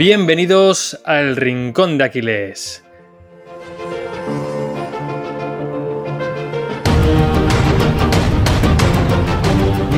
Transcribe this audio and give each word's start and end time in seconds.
Bienvenidos 0.00 0.98
al 1.04 1.36
Rincón 1.36 1.98
de 1.98 2.04
Aquiles. 2.04 2.82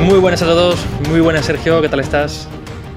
Muy 0.01 0.19
buenas 0.19 0.43
a 0.43 0.47
todos, 0.47 0.85
muy 1.09 1.21
buenas 1.21 1.45
Sergio, 1.45 1.81
¿qué 1.81 1.89
tal 1.89 2.01
estás? 2.01 2.49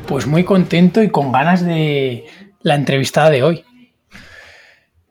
Pues 0.07 0.25
muy 0.25 0.43
contento 0.43 1.04
y 1.04 1.11
con 1.11 1.31
ganas 1.31 1.63
de 1.63 2.25
la 2.61 2.73
entrevistada 2.73 3.29
de 3.29 3.43
hoy. 3.43 3.63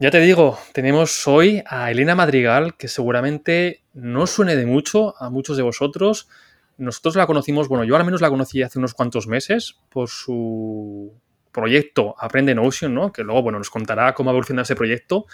Ya 0.01 0.11
te 0.11 0.19
digo, 0.19 0.59
tenemos 0.73 1.29
hoy 1.29 1.63
a 1.65 1.93
Elena 1.93 2.17
Madrigal, 2.17 2.77
que 2.77 2.89
seguramente 2.89 3.85
no 3.93 4.27
suene 4.27 4.57
de 4.57 4.67
mucho 4.67 5.15
a 5.23 5.31
muchos 5.31 5.57
de 5.57 5.63
vosotros. 5.63 6.29
Nosotros 6.77 7.15
la 7.15 7.29
conocimos, 7.29 7.69
bueno, 7.69 7.85
yo 7.85 7.95
al 7.95 8.05
menos 8.05 8.21
la 8.21 8.31
conocí 8.31 8.63
hace 8.63 8.81
unos 8.81 8.95
cuantos 8.95 9.29
meses 9.29 9.77
por 9.91 10.09
su 10.09 11.23
proyecto 11.55 12.15
Aprende 12.19 12.55
Notion, 12.55 12.93
¿no? 12.93 13.13
Que 13.13 13.23
luego, 13.23 13.43
bueno, 13.43 13.59
nos 13.59 13.71
contará 13.71 14.13
cómo 14.13 14.29
ha 14.29 14.33
evolucionado 14.33 14.65
ese 14.65 14.77
proyecto. 14.77 15.27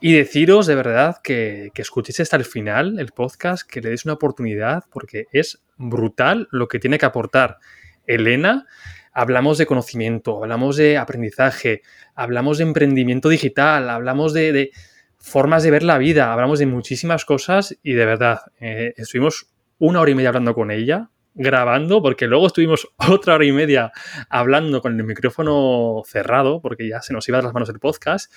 Y 0.00 0.12
deciros 0.12 0.66
de 0.66 0.76
verdad 0.76 1.16
que, 1.22 1.70
que 1.74 1.82
escuchéis 1.82 2.20
hasta 2.20 2.36
el 2.36 2.44
final 2.44 2.98
el 2.98 3.08
podcast, 3.08 3.68
que 3.68 3.80
le 3.80 3.90
deis 3.90 4.04
una 4.04 4.14
oportunidad, 4.14 4.84
porque 4.90 5.26
es 5.32 5.62
brutal 5.76 6.48
lo 6.52 6.68
que 6.68 6.78
tiene 6.78 6.98
que 6.98 7.06
aportar 7.06 7.58
Elena. 8.06 8.66
Hablamos 9.12 9.58
de 9.58 9.66
conocimiento, 9.66 10.42
hablamos 10.42 10.76
de 10.76 10.96
aprendizaje, 10.96 11.82
hablamos 12.14 12.58
de 12.58 12.64
emprendimiento 12.64 13.28
digital, 13.28 13.90
hablamos 13.90 14.32
de, 14.32 14.70
formas 15.18 15.62
de 15.62 15.70
ver 15.70 15.82
la 15.82 15.98
vida, 15.98 16.32
hablamos 16.32 16.58
de 16.58 16.66
muchísimas 16.66 17.24
cosas 17.24 17.76
y 17.82 17.92
de 17.92 18.06
verdad, 18.06 18.40
eh, 18.60 18.94
estuvimos 18.96 19.50
una 19.78 20.00
hora 20.00 20.10
y 20.10 20.14
media 20.14 20.28
hablando 20.28 20.54
con 20.54 20.70
ella, 20.70 21.10
grabando, 21.38 22.02
porque 22.02 22.26
luego 22.26 22.48
estuvimos 22.48 22.88
otra 23.08 23.34
hora 23.34 23.44
y 23.44 23.52
media 23.52 23.92
hablando 24.28 24.82
con 24.82 24.98
el 24.98 25.06
micrófono 25.06 26.02
cerrado, 26.04 26.60
porque 26.60 26.88
ya 26.88 27.00
se 27.00 27.14
nos 27.14 27.26
iba 27.28 27.38
de 27.38 27.44
las 27.44 27.54
manos 27.54 27.70
el 27.70 27.78
podcast. 27.78 28.30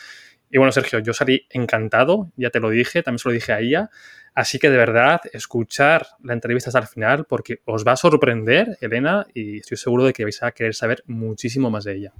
Y 0.50 0.58
bueno, 0.58 0.72
Sergio, 0.72 1.00
yo 1.00 1.14
salí 1.14 1.48
encantado, 1.50 2.32
ya 2.36 2.50
te 2.50 2.60
lo 2.60 2.70
dije, 2.70 3.04
también 3.04 3.20
se 3.20 3.30
lo 3.30 3.34
dije 3.34 3.54
a 3.54 3.60
ella. 3.60 3.90
Así 4.34 4.60
que 4.60 4.70
de 4.70 4.78
verdad, 4.78 5.22
escuchar 5.34 6.08
la 6.24 6.34
entrevista 6.34 6.70
hasta 6.70 6.80
el 6.80 6.88
final, 6.88 7.26
porque 7.26 7.62
os 7.66 7.86
va 7.86 7.94
a 7.94 7.98
sorprender, 7.98 8.78
Elena, 8.80 9.26
y 9.34 9.60
estoy 9.60 9.78
seguro 9.78 10.06
de 10.06 10.14
que 10.14 10.24
vais 10.24 10.42
a 10.44 10.52
querer 10.52 10.74
saber 10.74 11.04
muchísimo 11.06 11.70
más 11.70 11.84
de 11.84 11.96
ella. 11.96 12.14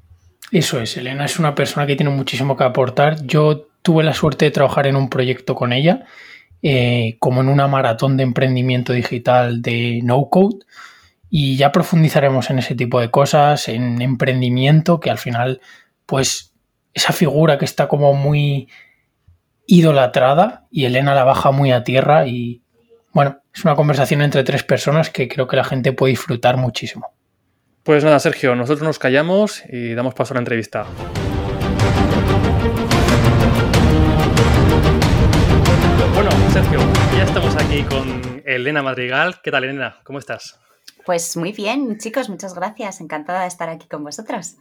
Eso 0.52 0.82
es, 0.82 0.98
Elena 0.98 1.26
es 1.26 1.40
una 1.40 1.56
persona 1.56 1.86
que 1.88 1.96
tiene 1.96 2.12
muchísimo 2.12 2.58
que 2.58 2.66
aportar. 2.66 3.26
Yo 3.26 3.70
tuve 3.82 4.04
la 4.04 4.14
suerte 4.14 4.46
de 4.46 4.52
trabajar 4.52 4.88
en 4.88 4.96
un 4.96 5.10
proyecto 5.10 5.56
con 5.56 5.72
ella 5.72 6.06
eh, 6.62 7.18
como 7.20 7.42
en 7.42 7.50
una 7.50 7.68
maratón 7.68 8.18
de 8.18 8.24
emprendimiento 8.24 8.94
digital 8.94 9.62
de 9.62 10.02
no 10.04 10.30
code. 10.30 10.60
Y 11.30 11.56
ya 11.56 11.72
profundizaremos 11.72 12.50
en 12.50 12.60
ese 12.60 12.76
tipo 12.76 13.00
de 13.00 13.10
cosas, 13.10 13.68
en 13.68 14.02
emprendimiento, 14.02 15.00
que 15.00 15.10
al 15.10 15.18
final, 15.18 15.62
pues, 16.06 16.54
esa 16.94 17.14
figura 17.14 17.58
que 17.58 17.66
está 17.66 17.88
como 17.88 18.14
muy 18.14 18.68
idolatrada 19.66 20.68
y 20.70 20.86
Elena 20.86 21.16
la 21.16 21.24
baja 21.24 21.52
muy 21.52 21.72
a 21.72 21.84
tierra 21.86 22.28
y 22.28 22.62
bueno, 23.14 23.42
es 23.54 23.64
una 23.64 23.76
conversación 23.76 24.22
entre 24.22 24.44
tres 24.44 24.64
personas 24.64 25.10
que 25.10 25.28
creo 25.28 25.48
que 25.48 25.56
la 25.56 25.64
gente 25.64 25.94
puede 25.94 26.12
disfrutar 26.12 26.58
muchísimo. 26.58 27.14
Pues 27.84 28.04
nada, 28.04 28.20
Sergio, 28.20 28.56
nosotros 28.56 28.86
nos 28.86 29.00
callamos 29.00 29.64
y 29.70 29.94
damos 29.94 30.14
paso 30.14 30.34
a 30.34 30.36
la 30.36 30.42
entrevista. 30.42 30.86
Sergio, 36.54 36.80
ya 37.16 37.24
estamos 37.24 37.56
aquí 37.56 37.82
con 37.84 38.42
Elena 38.46 38.84
Madrigal. 38.84 39.40
¿Qué 39.42 39.52
tal, 39.52 39.64
Elena? 39.64 40.02
¿Cómo 40.04 40.20
estás? 40.20 40.60
Pues 41.06 41.38
muy 41.38 41.54
bien, 41.54 41.98
chicos, 41.98 42.28
muchas 42.28 42.54
gracias. 42.54 43.00
Encantada 43.00 43.44
de 43.44 43.48
estar 43.48 43.70
aquí 43.70 43.88
con 43.88 44.04
vosotros. 44.04 44.58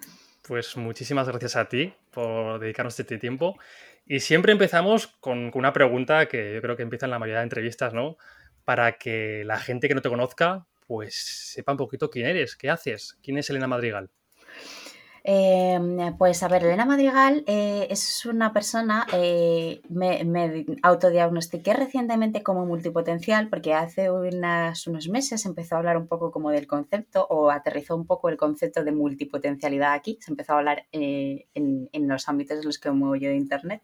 Pues 0.47 0.77
muchísimas 0.77 1.27
gracias 1.27 1.56
a 1.56 1.69
ti 1.69 1.92
por 2.12 2.60
dedicarnos 2.60 2.98
este 3.00 3.19
tiempo. 3.19 3.59
Y 4.06 4.20
siempre 4.20 4.53
empezamos 4.53 5.09
con, 5.09 5.50
una 5.53 5.72
pregunta 5.72 6.26
que 6.26 6.54
yo 6.54 6.62
creo 6.62 6.76
que 6.76 6.84
empieza 6.84 7.06
en 7.06 7.10
la 7.10 7.19
mayoría 7.19 7.38
de 7.38 7.44
entrevistas, 7.44 7.92
¿no? 7.92 8.16
Para 8.65 8.92
que 8.92 9.42
la 9.44 9.59
gente 9.59 9.88
que 9.88 9.97
no 9.97 10.00
te 10.00 10.10
conozca, 10.10 10.69
pues 10.86 11.16
sepa 11.16 11.72
un 11.72 11.78
poquito 11.78 12.09
quién 12.09 12.26
eres, 12.26 12.54
qué 12.54 12.70
haces, 12.70 13.19
quién 13.20 13.36
es 13.36 13.50
Elena 13.50 13.66
Madrigal. 13.66 14.10
Em, 15.22 16.16
pues 16.16 16.42
a 16.42 16.48
ver, 16.48 16.64
Elena 16.64 16.86
Madrigal 16.86 17.44
eh, 17.47 17.86
es 17.91 18.25
una 18.25 18.53
persona, 18.53 19.06
eh, 19.12 19.82
me, 19.88 20.64
autodiagnostiqué 20.82 21.75
recientemente 21.75 22.42
como 22.42 22.64
multipotencial 22.64 23.48
porque 23.48 23.75
hace 23.75 24.10
unos 24.10 25.09
meses 25.09 25.44
empezó 25.44 25.75
a 25.75 25.78
hablar 25.78 25.97
un 25.98 26.06
poco 26.06 26.30
como 26.30 26.50
del 26.50 26.66
concepto 26.66 27.26
o 27.28 27.50
aterrizó 27.50 27.97
un 27.97 28.06
poco 28.06 28.28
el 28.30 28.36
concepto 28.36 28.82
de 28.82 28.92
multipotencialidad 28.92 29.92
aquí, 29.92 30.19
se 30.20 30.30
empezó 30.30 30.54
a 30.54 30.59
hablar 30.59 30.86
eh, 30.92 31.47
en, 31.54 31.88
en, 31.92 32.09
los 32.09 32.28
ámbitos 32.28 32.59
en 32.59 32.64
los 32.64 32.78
que 32.78 32.91
me 32.91 32.97
muevo 32.97 33.16
yo 33.16 33.28
de 33.28 33.36
Internet. 33.36 33.82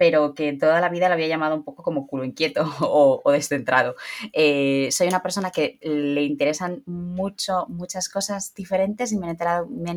Pero 0.00 0.32
que 0.34 0.54
toda 0.54 0.80
la 0.80 0.88
vida 0.88 1.08
lo 1.08 1.14
había 1.14 1.26
llamado 1.26 1.54
un 1.54 1.62
poco 1.62 1.82
como 1.82 2.06
culo 2.06 2.24
inquieto 2.24 2.64
o, 2.80 3.30
descentrado. 3.30 3.96
Eh, 4.32 4.88
soy 4.92 5.08
una 5.08 5.20
persona 5.20 5.50
que 5.50 5.78
le 5.82 6.22
interesan 6.22 6.82
mucho, 6.86 7.66
muchas 7.68 8.08
cosas 8.08 8.54
diferentes 8.54 9.12
y 9.12 9.18
me 9.18 9.26
han, 9.26 9.36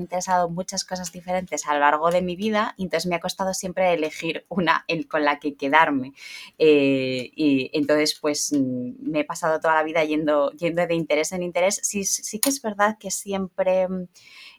interesado 0.01 0.49
muchas 0.49 0.83
cosas 0.83 1.13
diferentes 1.13 1.65
a 1.65 1.73
lo 1.73 1.79
largo 1.79 2.11
de 2.11 2.21
mi 2.21 2.35
vida, 2.35 2.75
entonces 2.77 3.09
me 3.09 3.15
ha 3.15 3.21
costado 3.21 3.53
siempre 3.53 3.93
elegir 3.93 4.45
una 4.49 4.85
con 5.07 5.23
la 5.23 5.39
que 5.39 5.55
quedarme. 5.55 6.11
Eh, 6.57 7.31
y 7.33 7.69
entonces, 7.71 8.19
pues 8.19 8.51
me 8.51 9.21
he 9.21 9.23
pasado 9.23 9.61
toda 9.61 9.75
la 9.75 9.83
vida 9.83 10.03
yendo, 10.03 10.51
de 10.51 10.95
interés 10.95 11.31
en 11.31 11.43
interés. 11.43 11.79
Sí, 11.81 12.03
sí 12.03 12.39
que 12.39 12.49
es 12.49 12.61
verdad 12.61 12.97
que 12.99 13.09
siempre... 13.09 13.87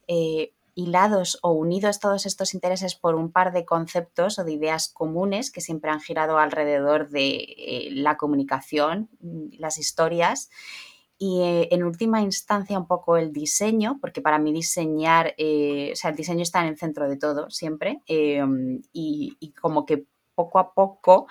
Eh, 0.06 0.52
hilados 0.74 1.38
o 1.42 1.52
unidos 1.52 2.00
todos 2.00 2.26
estos 2.26 2.54
intereses 2.54 2.94
por 2.94 3.14
un 3.14 3.30
par 3.30 3.52
de 3.52 3.64
conceptos 3.64 4.38
o 4.38 4.44
de 4.44 4.52
ideas 4.52 4.88
comunes 4.88 5.50
que 5.50 5.60
siempre 5.60 5.90
han 5.90 6.00
girado 6.00 6.38
alrededor 6.38 7.08
de 7.10 7.36
eh, 7.56 7.88
la 7.92 8.16
comunicación, 8.16 9.08
mm, 9.20 9.58
las 9.58 9.78
historias. 9.78 10.50
Y 11.16 11.42
eh, 11.42 11.68
en 11.70 11.84
última 11.84 12.22
instancia 12.22 12.78
un 12.78 12.88
poco 12.88 13.16
el 13.16 13.32
diseño, 13.32 13.98
porque 14.00 14.20
para 14.20 14.38
mí 14.38 14.52
diseñar, 14.52 15.34
eh, 15.38 15.90
o 15.92 15.96
sea, 15.96 16.10
el 16.10 16.16
diseño 16.16 16.42
está 16.42 16.60
en 16.60 16.68
el 16.68 16.78
centro 16.78 17.08
de 17.08 17.16
todo 17.16 17.50
siempre 17.50 18.00
em, 18.06 18.82
y, 18.92 19.52
como 19.60 19.86
que 19.86 20.06
poco 20.34 20.58
a 20.58 20.74
poco 20.74 21.28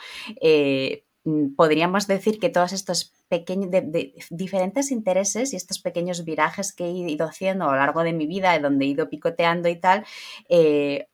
podríamos 1.55 2.07
decir 2.07 2.39
que 2.39 2.49
todos 2.49 2.73
estos 2.73 3.13
pequeños, 3.29 3.71
de, 3.71 4.13
diferentes 4.29 4.91
intereses 4.91 5.53
y 5.53 5.55
estos 5.55 5.79
pequeños 5.79 6.25
virajes 6.25 6.73
que 6.73 6.85
he 6.85 6.91
ido 6.91 7.25
haciendo 7.25 7.65
a 7.65 7.71
lo 7.71 7.77
largo 7.77 8.03
de 8.03 8.13
mi 8.13 8.27
vida, 8.27 8.57
donde 8.59 8.85
he 8.85 8.89
ido 8.89 9.09
picoteando 9.09 9.69
y 9.69 9.77
tal, 9.77 10.05
eh, 10.49 11.07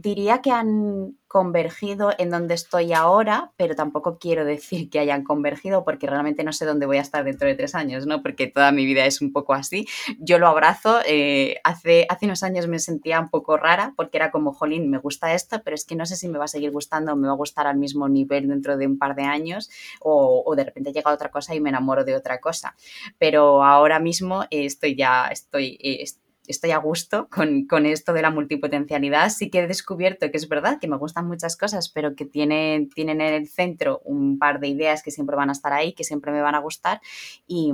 diría 0.00 0.40
que 0.40 0.50
han 0.50 1.16
convergido 1.28 2.12
en 2.18 2.30
donde 2.30 2.54
estoy 2.54 2.92
ahora, 2.92 3.52
pero 3.56 3.76
tampoco 3.76 4.18
quiero 4.18 4.44
decir 4.44 4.90
que 4.90 4.98
hayan 4.98 5.22
convergido 5.22 5.84
porque 5.84 6.08
realmente 6.08 6.42
no 6.42 6.52
sé 6.52 6.64
dónde 6.64 6.86
voy 6.86 6.96
a 6.96 7.02
estar 7.02 7.22
dentro 7.22 7.46
de 7.46 7.54
tres 7.54 7.74
años, 7.74 8.06
¿no? 8.06 8.20
Porque 8.22 8.48
toda 8.48 8.72
mi 8.72 8.84
vida 8.84 9.04
es 9.04 9.20
un 9.20 9.32
poco 9.32 9.54
así. 9.54 9.86
Yo 10.18 10.38
lo 10.38 10.48
abrazo. 10.48 10.98
Eh, 11.06 11.60
hace, 11.62 12.06
hace 12.08 12.26
unos 12.26 12.42
años 12.42 12.66
me 12.66 12.78
sentía 12.78 13.20
un 13.20 13.28
poco 13.28 13.56
rara 13.56 13.94
porque 13.96 14.16
era 14.16 14.30
como, 14.32 14.52
jolín, 14.52 14.90
me 14.90 14.98
gusta 14.98 15.32
esto, 15.34 15.60
pero 15.64 15.74
es 15.74 15.84
que 15.84 15.94
no 15.94 16.04
sé 16.04 16.16
si 16.16 16.26
me 16.28 16.38
va 16.38 16.46
a 16.46 16.48
seguir 16.48 16.72
gustando 16.72 17.12
o 17.12 17.16
me 17.16 17.28
va 17.28 17.34
a 17.34 17.36
gustar 17.36 17.66
al 17.66 17.76
mismo 17.76 18.08
nivel 18.08 18.48
dentro 18.48 18.76
de 18.76 18.86
un 18.86 18.98
par 18.98 19.14
de 19.14 19.22
años 19.22 19.70
o, 20.00 20.42
o 20.44 20.56
de 20.56 20.64
repente 20.64 20.92
llega 20.92 21.12
otra 21.12 21.30
cosa 21.30 21.54
y 21.54 21.60
me 21.60 21.68
enamoro 21.68 22.04
de 22.04 22.16
otra 22.16 22.40
cosa. 22.40 22.74
Pero 23.18 23.62
ahora 23.62 24.00
mismo 24.00 24.44
estoy 24.50 24.96
ya, 24.96 25.28
estoy, 25.28 25.78
eh, 25.80 25.98
estoy 26.02 26.29
a 26.72 26.78
gusto 26.78 27.28
con, 27.30 27.86
esto 27.86 28.12
de 28.12 28.22
la 28.22 28.30
multipotencialidad. 28.30 29.30
Sí 29.30 29.50
que 29.50 29.60
he 29.60 29.66
descubierto 29.66 30.30
que 30.30 30.36
es 30.36 30.48
verdad 30.48 30.78
que 30.80 30.88
me 30.88 30.96
gustan 30.96 31.26
muchas 31.26 31.56
cosas, 31.56 31.88
pero 31.88 32.14
que 32.14 32.24
tienen, 32.24 32.88
tienen 32.90 33.20
en 33.20 33.34
el 33.34 33.48
centro 33.48 34.00
un 34.04 34.38
par 34.38 34.60
de 34.60 34.68
ideas 34.68 35.02
que 35.02 35.10
siempre 35.10 35.36
van 35.36 35.48
a 35.48 35.52
estar 35.52 35.72
ahí, 35.72 35.92
que 35.92 36.04
siempre 36.04 36.32
me 36.32 36.42
van 36.42 36.54
a 36.54 36.60
gustar 36.60 37.00
y, 37.46 37.72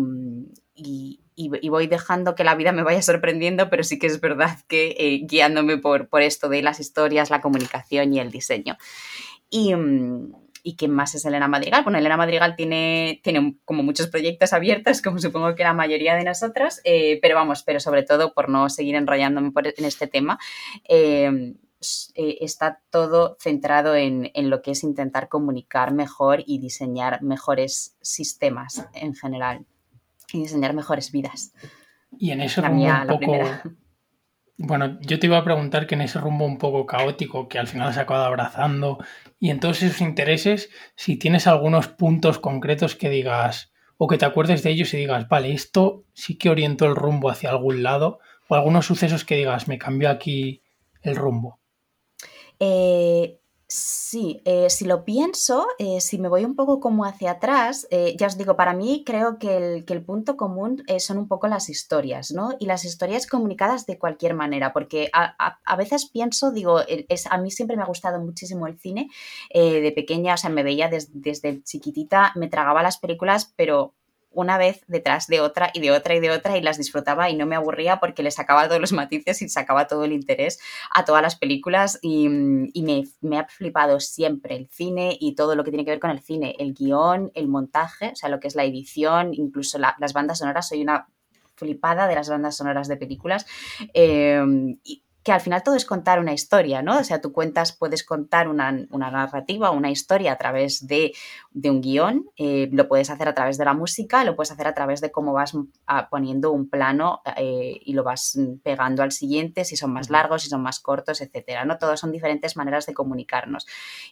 voy 1.68 1.86
dejando 1.86 2.34
que 2.34 2.44
la 2.44 2.54
vida 2.54 2.72
me 2.72 2.82
vaya 2.82 3.02
sorprendiendo, 3.02 3.68
pero 3.70 3.82
sí 3.84 3.98
que 3.98 4.06
es 4.06 4.20
verdad 4.20 4.58
que 4.68 4.94
eh, 4.98 5.20
guiándome 5.24 5.78
por, 5.78 6.08
por 6.08 6.22
esto 6.22 6.48
de 6.48 6.62
las 6.62 6.80
historias, 6.80 7.30
la 7.30 7.40
comunicación 7.40 8.12
y 8.14 8.20
el 8.20 8.30
diseño. 8.30 8.76
Y, 9.50 9.74
mm, 9.74 10.32
¿Y 10.68 10.74
quién 10.74 10.90
más 10.90 11.14
es 11.14 11.24
Elena 11.24 11.46
Madrigal? 11.46 11.84
Bueno, 11.84 11.98
Elena 11.98 12.16
Madrigal 12.16 12.56
tiene, 12.56 13.20
tiene 13.22 13.56
como 13.64 13.84
muchos 13.84 14.08
proyectos 14.08 14.52
abiertos, 14.52 15.00
como 15.00 15.20
supongo 15.20 15.54
que 15.54 15.62
la 15.62 15.74
mayoría 15.74 16.16
de 16.16 16.24
nosotros, 16.24 16.80
eh, 16.82 17.20
pero 17.22 17.36
vamos, 17.36 17.62
pero 17.62 17.78
sobre 17.78 18.02
todo 18.02 18.34
por 18.34 18.48
no 18.48 18.68
seguir 18.68 18.96
enrollándome 18.96 19.52
en 19.54 19.84
este 19.84 20.08
tema, 20.08 20.40
eh, 20.88 21.54
eh, 22.16 22.38
está 22.40 22.80
todo 22.90 23.36
centrado 23.38 23.94
en, 23.94 24.32
lo 24.34 24.60
que 24.60 24.72
es 24.72 24.82
intentar 24.82 25.28
comunicar 25.28 25.94
mejor 25.94 26.42
y 26.44 26.58
diseñar 26.58 27.22
mejores 27.22 27.96
sistemas 28.00 28.88
en 28.92 29.14
general 29.14 29.66
y 30.32 30.40
diseñar 30.40 30.74
mejores 30.74 31.12
vidas. 31.12 31.52
Y 32.18 32.32
en 32.32 32.40
eso 32.40 32.60
un 32.60 33.06
poco... 33.06 33.36
Bueno, 34.58 34.98
yo 35.02 35.18
te 35.18 35.26
iba 35.26 35.36
a 35.36 35.44
preguntar 35.44 35.86
que 35.86 35.96
en 35.96 36.00
ese 36.00 36.18
rumbo 36.18 36.46
un 36.46 36.56
poco 36.56 36.86
caótico 36.86 37.46
que 37.46 37.58
al 37.58 37.66
final 37.66 37.92
se 37.92 38.00
ha 38.00 38.04
acabado 38.04 38.24
abrazando 38.24 38.98
y 39.38 39.50
en 39.50 39.60
todos 39.60 39.82
esos 39.82 40.00
intereses, 40.00 40.70
si 40.94 41.16
tienes 41.16 41.46
algunos 41.46 41.88
puntos 41.88 42.38
concretos 42.38 42.94
que 42.94 43.10
digas 43.10 43.72
o 43.98 44.08
que 44.08 44.16
te 44.16 44.24
acuerdes 44.24 44.62
de 44.62 44.70
ellos 44.70 44.92
y 44.94 44.98
digas, 44.98 45.28
vale, 45.28 45.52
esto 45.52 46.04
sí 46.14 46.36
que 46.38 46.48
orientó 46.48 46.86
el 46.86 46.96
rumbo 46.96 47.28
hacia 47.28 47.50
algún 47.50 47.82
lado, 47.82 48.18
o 48.48 48.54
algunos 48.54 48.86
sucesos 48.86 49.24
que 49.24 49.36
digas, 49.36 49.68
me 49.68 49.78
cambió 49.78 50.10
aquí 50.10 50.62
el 51.02 51.16
rumbo. 51.16 51.58
Eh, 52.58 53.38
Sí, 53.68 54.42
eh, 54.44 54.70
si 54.70 54.84
lo 54.84 55.04
pienso, 55.04 55.66
eh, 55.80 56.00
si 56.00 56.18
me 56.18 56.28
voy 56.28 56.44
un 56.44 56.54
poco 56.54 56.78
como 56.78 57.04
hacia 57.04 57.32
atrás, 57.32 57.88
eh, 57.90 58.14
ya 58.16 58.28
os 58.28 58.38
digo, 58.38 58.54
para 58.54 58.74
mí 58.74 59.02
creo 59.04 59.40
que 59.40 59.56
el, 59.56 59.84
que 59.84 59.92
el 59.92 60.04
punto 60.04 60.36
común 60.36 60.84
son 61.00 61.18
un 61.18 61.26
poco 61.26 61.48
las 61.48 61.68
historias, 61.68 62.30
¿no? 62.30 62.50
Y 62.60 62.66
las 62.66 62.84
historias 62.84 63.26
comunicadas 63.26 63.84
de 63.84 63.98
cualquier 63.98 64.34
manera, 64.34 64.72
porque 64.72 65.10
a, 65.12 65.76
veces 65.76 66.08
pienso, 66.08 66.52
digo, 66.52 66.80
es, 66.86 67.26
a 67.26 67.38
mí 67.38 67.50
siempre 67.50 67.76
me 67.76 67.82
ha 67.82 67.86
gustado 67.86 68.20
muchísimo 68.20 68.68
el 68.68 68.78
cine, 68.78 69.10
de 69.52 69.92
pequeña, 69.94 70.34
o 70.34 70.36
sea, 70.36 70.50
me 70.50 70.62
veía 70.62 70.88
desde 70.88 71.62
chiquitita, 71.64 72.32
me 72.36 72.48
tragaba 72.48 72.82
las 72.84 72.98
películas, 72.98 73.52
pero 73.56 73.94
una 74.36 74.58
vez 74.58 74.84
detrás 74.86 75.26
de 75.26 75.40
otra 75.40 75.70
y 75.72 75.80
de 75.80 75.90
otra 75.90 76.14
y 76.14 76.20
de 76.20 76.30
otra 76.30 76.58
y 76.58 76.60
las 76.60 76.76
disfrutaba 76.76 77.30
y 77.30 77.36
no 77.36 77.46
me 77.46 77.56
aburría 77.56 77.98
porque 77.98 78.22
le 78.22 78.30
sacaba 78.30 78.68
todos 78.68 78.80
los 78.80 78.92
matices 78.92 79.40
y 79.40 79.48
sacaba 79.48 79.86
todo 79.86 80.04
el 80.04 80.12
interés 80.12 80.60
a 80.94 81.06
todas 81.06 81.22
las 81.22 81.36
películas 81.36 81.98
y, 82.02 82.28
me, 82.28 83.38
ha 83.38 83.46
flipado 83.48 83.98
siempre 83.98 84.54
el 84.54 84.68
cine 84.68 85.16
y 85.18 85.34
todo 85.34 85.56
lo 85.56 85.64
que 85.64 85.70
tiene 85.70 85.84
que 85.84 85.90
ver 85.90 86.00
con 86.00 86.10
el 86.10 86.20
cine, 86.20 86.54
el 86.58 86.74
guion, 86.74 87.32
el 87.34 87.48
montaje, 87.48 88.10
o 88.12 88.16
sea, 88.16 88.28
lo 88.28 88.38
que 88.38 88.48
es 88.48 88.54
la 88.54 88.64
edición, 88.64 89.32
incluso 89.32 89.78
las 89.78 90.12
bandas 90.12 90.38
sonoras, 90.38 90.68
soy 90.68 90.82
una 90.82 91.08
flipada 91.54 92.06
de 92.06 92.14
las 92.14 92.28
bandas 92.28 92.56
sonoras 92.56 92.88
de 92.88 92.98
películas. 92.98 93.46
Eh, 93.94 94.38
que 95.26 95.32
al 95.32 95.40
final 95.40 95.64
todo 95.64 95.74
es 95.74 95.84
contar 95.84 96.20
una 96.20 96.32
historia, 96.32 96.82
¿no? 96.82 97.00
O 97.00 97.02
sea, 97.02 97.20
tú 97.20 97.32
cuentas, 97.32 97.72
puedes 97.72 98.04
contar 98.04 98.46
una, 98.46 98.70
narrativa, 98.70 99.72
una 99.72 99.90
historia 99.90 100.30
a 100.30 100.36
través 100.36 100.86
de, 100.86 101.14
un 101.64 101.80
guion, 101.80 102.30
eh, 102.36 102.68
lo 102.70 102.86
puedes 102.86 103.10
hacer 103.10 103.26
a 103.26 103.34
través 103.34 103.58
de 103.58 103.64
la 103.64 103.74
música, 103.74 104.22
lo 104.22 104.36
puedes 104.36 104.52
hacer 104.52 104.68
a 104.68 104.74
través 104.74 105.00
de 105.00 105.10
cómo 105.10 105.32
vas 105.32 105.52
ah, 105.88 106.06
poniendo 106.08 106.52
un 106.52 106.70
plano 106.70 107.22
eh, 107.38 107.80
y 107.84 107.94
lo 107.94 108.04
vas 108.04 108.38
pegando 108.62 109.02
al 109.02 109.10
siguiente, 109.10 109.64
si 109.64 109.74
son 109.74 109.92
más 109.92 110.10
largos, 110.10 110.42
si 110.42 110.48
son 110.48 110.62
más 110.62 110.78
cortos, 110.78 111.20
etcétera, 111.20 111.64
¿no? 111.64 111.76
Todos 111.76 111.98
son 111.98 112.12
diferentes 112.12 112.56
maneras 112.56 112.86
de 112.86 112.94
comunicarnos. 112.94 113.66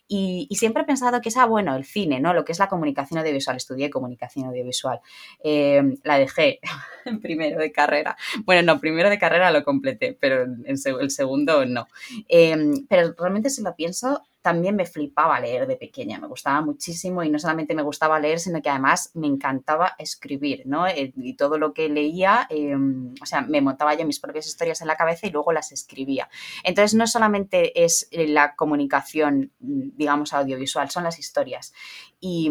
Y, 0.09 0.49
siempre 0.51 0.83
he 0.83 0.87
pensado 0.87 1.21
que 1.21 1.29
esa, 1.29 1.45
bueno, 1.47 1.77
el 1.77 1.85
cine, 1.85 2.19
¿no? 2.19 2.35
Lo 2.35 2.45
que 2.45 2.51
es 2.51 2.59
la 2.59 2.69
comunicación 2.69 3.21
audiovisual, 3.21 3.57
estudié 3.57 3.89
comunicación 3.89 4.47
audiovisual, 4.47 4.99
eh, 5.45 5.81
la 6.03 6.19
dejé 6.19 6.59
en 7.05 7.21
primero 7.21 7.61
de 7.61 7.71
carrera. 7.71 8.17
Bueno, 8.45 8.63
no, 8.63 8.81
primero 8.81 9.11
de 9.11 9.19
carrera 9.19 9.53
lo 9.53 9.63
completé, 9.63 10.19
pero 10.21 10.43
en 10.43 10.77
segundo 10.77 11.04
el 11.05 11.11
segundo 11.11 11.65
no. 11.67 11.87
Em, 12.29 12.87
pero 12.89 13.15
realmente 13.17 13.51
si 13.51 13.63
lo 13.63 13.75
pienso, 13.75 14.23
también 14.43 14.77
me 14.77 14.85
flipaba 14.85 15.41
leer 15.41 15.67
de 15.67 15.77
pequeña, 15.77 16.19
me 16.19 16.27
gustaba 16.27 16.61
muchísimo 16.61 17.23
y 17.23 17.31
no 17.31 17.39
solamente 17.39 17.75
me 17.75 17.81
gustaba 17.81 18.21
leer, 18.21 18.39
sino 18.39 18.61
que 18.61 18.69
además 18.69 19.11
me 19.15 19.27
encantaba 19.27 19.95
escribir, 19.99 20.65
¿no? 20.67 20.87
Eh, 20.87 21.15
y 21.17 21.35
todo 21.35 21.57
lo 21.57 21.73
que 21.73 21.89
leía, 21.89 22.47
em, 22.51 23.15
o 23.23 23.27
sea, 23.27 23.41
me 23.41 23.63
montaba 23.63 23.95
yo 23.95 24.05
mis 24.05 24.21
propias 24.21 24.47
historias 24.47 24.83
en 24.83 24.89
la 24.89 24.97
cabeza 24.97 25.27
y 25.27 25.31
luego 25.31 25.53
las 25.53 25.73
escribía. 25.73 26.29
Entonces, 26.63 26.95
no 26.95 27.07
solamente 27.07 27.85
es 27.85 28.09
la 28.13 28.55
comunicación, 28.55 29.51
digamos, 29.59 30.35
audiovisual, 30.35 30.91
son 30.91 31.05
las 31.05 31.19
historias. 31.19 31.73
Y 32.21 32.51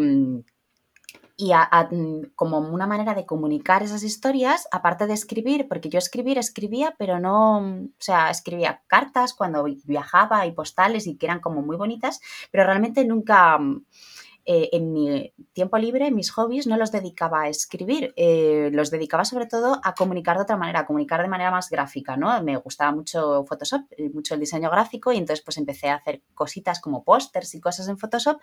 y 1.35 1.51
mm, 1.53 2.33
como 2.35 2.59
una 2.59 2.87
manera 2.87 3.13
de 3.15 3.25
comunicar 3.25 3.83
esas 3.83 4.03
historias, 4.03 4.67
aparte 4.71 5.07
de 5.07 5.13
escribir, 5.13 5.67
porque 5.67 5.89
yo 5.89 5.97
escribir 5.97 6.37
escribía, 6.37 6.95
pero 6.97 7.19
no, 7.19 7.61
mm, 7.61 7.85
o 7.85 8.03
sea, 8.03 8.29
escribía 8.29 8.83
cartas 8.87 9.33
cuando 9.33 9.65
viajaba 9.85 10.45
y 10.45 10.51
postales 10.51 11.07
y 11.07 11.17
que 11.17 11.25
eran 11.25 11.39
como 11.39 11.61
muy 11.61 11.77
bonitas, 11.77 12.19
pero 12.51 12.65
realmente 12.65 13.05
nunca... 13.05 13.57
Mm, 13.57 13.85
eh, 14.45 14.69
en 14.73 14.91
mi 14.91 15.33
tiempo 15.53 15.77
libre, 15.77 16.11
mis 16.11 16.29
hobbies, 16.31 16.67
no 16.67 16.75
los 16.75 16.91
dedicaba 16.91 17.43
a 17.43 17.47
escribir, 17.47 18.13
eh, 18.17 18.69
los 18.73 18.91
dedicaba 18.91 19.23
sobre 19.23 19.45
todo 19.45 19.79
a 19.81 19.95
comunicar 19.95 20.35
de 20.35 20.43
otra 20.43 20.57
manera, 20.57 20.81
a 20.81 20.85
comunicar 20.85 21.21
de 21.21 21.29
manera 21.29 21.49
más 21.49 21.69
gráfica, 21.69 22.17
¿no? 22.17 22.43
Me 22.43 22.57
gustaba 22.57 22.91
mucho 22.91 23.45
Photoshop, 23.45 23.83
eh, 23.91 24.09
mucho 24.13 24.33
el 24.33 24.41
diseño 24.41 24.69
gráfico 24.69 25.13
y 25.13 25.17
entonces 25.17 25.45
pues 25.45 25.57
empecé 25.57 25.89
a 25.89 25.95
hacer 25.95 26.23
cositas 26.33 26.81
como 26.81 27.05
pósters 27.05 27.55
y 27.55 27.61
cosas 27.61 27.87
en 27.87 27.97
Photoshop 27.97 28.41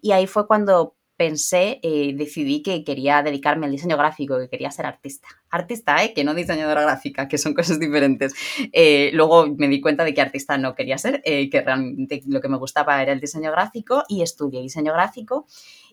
y 0.00 0.12
ahí 0.12 0.26
fue 0.26 0.46
cuando 0.46 0.94
pensé, 1.16 1.80
eh, 1.82 2.14
decidí 2.16 2.62
que 2.62 2.84
quería 2.84 3.22
dedicarme 3.22 3.66
al 3.66 3.72
diseño 3.72 3.96
gráfico, 3.96 4.38
que 4.38 4.48
quería 4.48 4.70
ser 4.70 4.86
artista. 4.86 5.28
Artista, 5.50 6.02
¿eh? 6.02 6.14
Que 6.14 6.24
no 6.24 6.34
diseñadora 6.34 6.82
gráfica, 6.82 7.28
que 7.28 7.38
son 7.38 7.54
cosas 7.54 7.78
diferentes. 7.78 8.34
Eh, 8.72 9.10
luego 9.12 9.46
me 9.56 9.68
di 9.68 9.80
cuenta 9.80 10.04
de 10.04 10.14
que 10.14 10.20
artista 10.20 10.58
no 10.58 10.74
quería 10.74 10.98
ser, 10.98 11.22
eh, 11.24 11.50
que 11.50 11.60
realmente 11.60 12.22
lo 12.26 12.40
que 12.40 12.48
me 12.48 12.56
gustaba 12.56 13.00
era 13.02 13.12
el 13.12 13.20
diseño 13.20 13.50
gráfico 13.50 14.04
y 14.08 14.22
estudié 14.22 14.60
diseño 14.60 14.92
gráfico. 14.92 15.46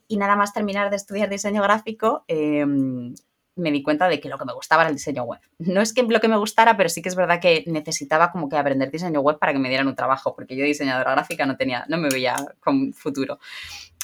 Y 0.07 0.17
nada 0.17 0.35
más 0.35 0.53
terminar 0.53 0.89
de 0.89 0.95
estudiar 0.95 1.29
diseño 1.29 1.61
gráfico, 1.61 2.23
em, 2.27 3.13
me 3.55 3.71
di 3.71 3.83
cuenta 3.83 4.07
de 4.07 4.19
que 4.19 4.29
lo 4.29 4.37
que 4.37 4.45
me 4.45 4.53
gustaba 4.53 4.83
era 4.83 4.89
el 4.89 4.95
diseño 4.95 5.23
web. 5.23 5.41
No 5.59 5.81
es 5.81 5.93
que 5.93 6.01
lo 6.03 6.19
que 6.19 6.27
me 6.27 6.37
gustara, 6.37 6.77
pero 6.77 6.89
sí 6.89 7.01
que 7.01 7.09
es 7.09 7.15
verdad 7.15 7.39
que 7.41 7.63
necesitaba 7.67 8.31
como 8.31 8.49
que 8.49 8.57
aprender 8.57 8.89
diseño 8.89 9.19
web 9.19 9.37
para 9.37 9.53
que 9.53 9.59
me 9.59 9.69
dieran 9.69 9.87
un 9.87 9.95
trabajo, 9.95 10.33
porque 10.33 10.55
yo 10.55 10.63
diseñadora 10.63 11.11
gráfica 11.11 11.45
no 11.45 11.57
tenía, 11.57 11.85
no 11.89 11.97
me 11.97 12.09
veía 12.09 12.35
con 12.61 12.93
futuro 12.93 13.39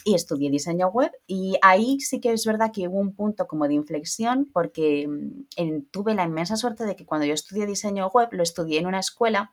y 0.06 0.14
estudié 0.14 0.52
diseño 0.52 0.88
web 0.90 1.12
y 1.26 1.58
ahí 1.64 2.00
sí 2.00 2.22
que 2.22 2.32
es 2.32 2.46
verdad 2.46 2.72
que 2.72 2.88
hubo 2.88 3.00
un 3.00 3.16
punto 3.16 3.48
como 3.48 3.68
de 3.68 3.74
inflexión 3.74 4.48
porque 4.54 5.08
mm, 5.08 5.88
tuve 5.92 6.14
la 6.14 6.24
inmensa 6.24 6.56
suerte 6.56 6.86
de 6.86 6.96
que 6.96 7.08
cuando 7.08 7.26
yo 7.26 7.34
estudié 7.34 7.66
diseño 7.66 8.08
web 8.10 8.30
lo 8.32 8.44
estudié 8.44 8.80
en 8.80 8.86
una 8.86 9.00
escuela 9.00 9.52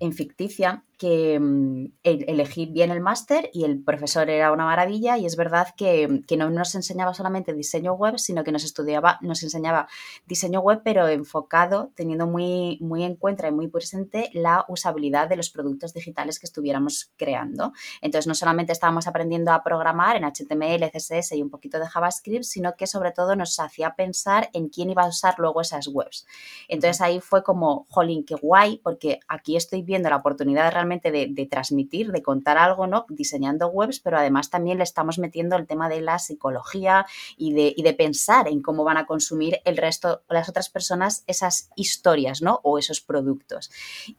en 0.00 0.14
ficticia 0.14 0.84
que 0.98 1.38
mm, 1.38 1.92
elegí 2.02 2.66
bien 2.66 2.90
el 2.90 3.00
máster 3.00 3.50
y 3.52 3.64
el 3.64 3.82
profesor 3.82 4.30
era 4.30 4.52
una 4.52 4.64
maravilla 4.64 5.18
y 5.18 5.26
es 5.26 5.36
verdad 5.36 5.68
que, 5.76 6.22
no 6.36 6.50
nos 6.50 6.74
enseñaba 6.74 7.14
solamente 7.14 7.54
diseño 7.54 7.94
web, 7.94 8.18
sino 8.18 8.44
que 8.44 8.52
nos 8.52 8.64
estudiaba, 8.64 9.18
nos 9.22 9.42
enseñaba 9.42 9.88
diseño 10.26 10.60
web, 10.60 10.82
pero 10.84 11.08
enfocado, 11.08 11.92
teniendo 11.94 12.26
muy, 12.26 12.78
muy 12.80 13.04
en 13.04 13.16
cuenta 13.16 13.48
y 13.48 13.52
muy 13.52 13.68
presente 13.68 14.30
la 14.32 14.64
usabilidad 14.68 15.28
de 15.28 15.36
los 15.36 15.50
productos 15.50 15.94
digitales 15.94 16.38
que 16.38 16.46
estuviéramos 16.46 17.10
creando. 17.16 17.72
Entonces, 18.00 18.26
no 18.26 18.34
solamente 18.34 18.72
estábamos 18.72 19.06
aprendiendo 19.06 19.52
a 19.52 19.62
programar 19.62 20.16
en 20.16 20.24
HTML, 20.24 20.90
CSS 20.90 21.32
y 21.32 21.42
un 21.42 21.50
poquito 21.50 21.78
de 21.78 21.86
JavaScript, 21.86 22.44
sino 22.44 22.76
que 22.76 22.86
sobre 22.86 23.12
todo 23.12 23.36
nos 23.36 23.58
hacía 23.58 23.94
pensar 23.94 24.50
en 24.52 24.68
quién 24.68 24.90
iba 24.90 25.02
a 25.02 25.08
usar 25.08 25.34
luego 25.38 25.60
esas 25.60 25.88
webs. 25.88 26.26
Entonces, 26.68 27.00
ahí 27.00 27.20
fue 27.20 27.42
como, 27.42 27.86
jolín, 27.88 28.24
qué 28.24 28.34
guay, 28.34 28.80
porque 28.82 29.20
aquí 29.28 29.56
estoy 29.56 29.82
viendo 29.82 30.08
la 30.10 30.16
oportunidad 30.16 30.64
de 30.64 30.70
de, 31.10 31.48
transmitir, 31.50 32.12
de 32.12 32.22
contar 32.22 32.58
algo, 32.58 32.86
¿no? 32.86 33.06
Diseñando 33.08 33.68
webs, 33.68 34.00
pero 34.00 34.18
además 34.18 34.50
también 34.50 34.78
le 34.78 34.84
estamos 34.84 35.18
metiendo 35.18 35.56
el 35.56 35.66
tema 35.66 35.88
de 35.88 36.00
la 36.00 36.18
psicología 36.18 37.06
y 37.36 37.52
de, 37.52 37.94
pensar 37.96 38.48
en 38.48 38.60
cómo 38.60 38.84
van 38.84 38.98
a 38.98 39.06
consumir 39.06 39.60
el 39.64 39.76
resto, 39.76 40.22
las 40.28 40.48
otras 40.48 40.68
personas 40.68 41.24
esas 41.26 41.70
historias, 41.76 42.42
¿no? 42.42 42.60
O 42.62 42.78
esos 42.78 43.00
productos. 43.00 43.70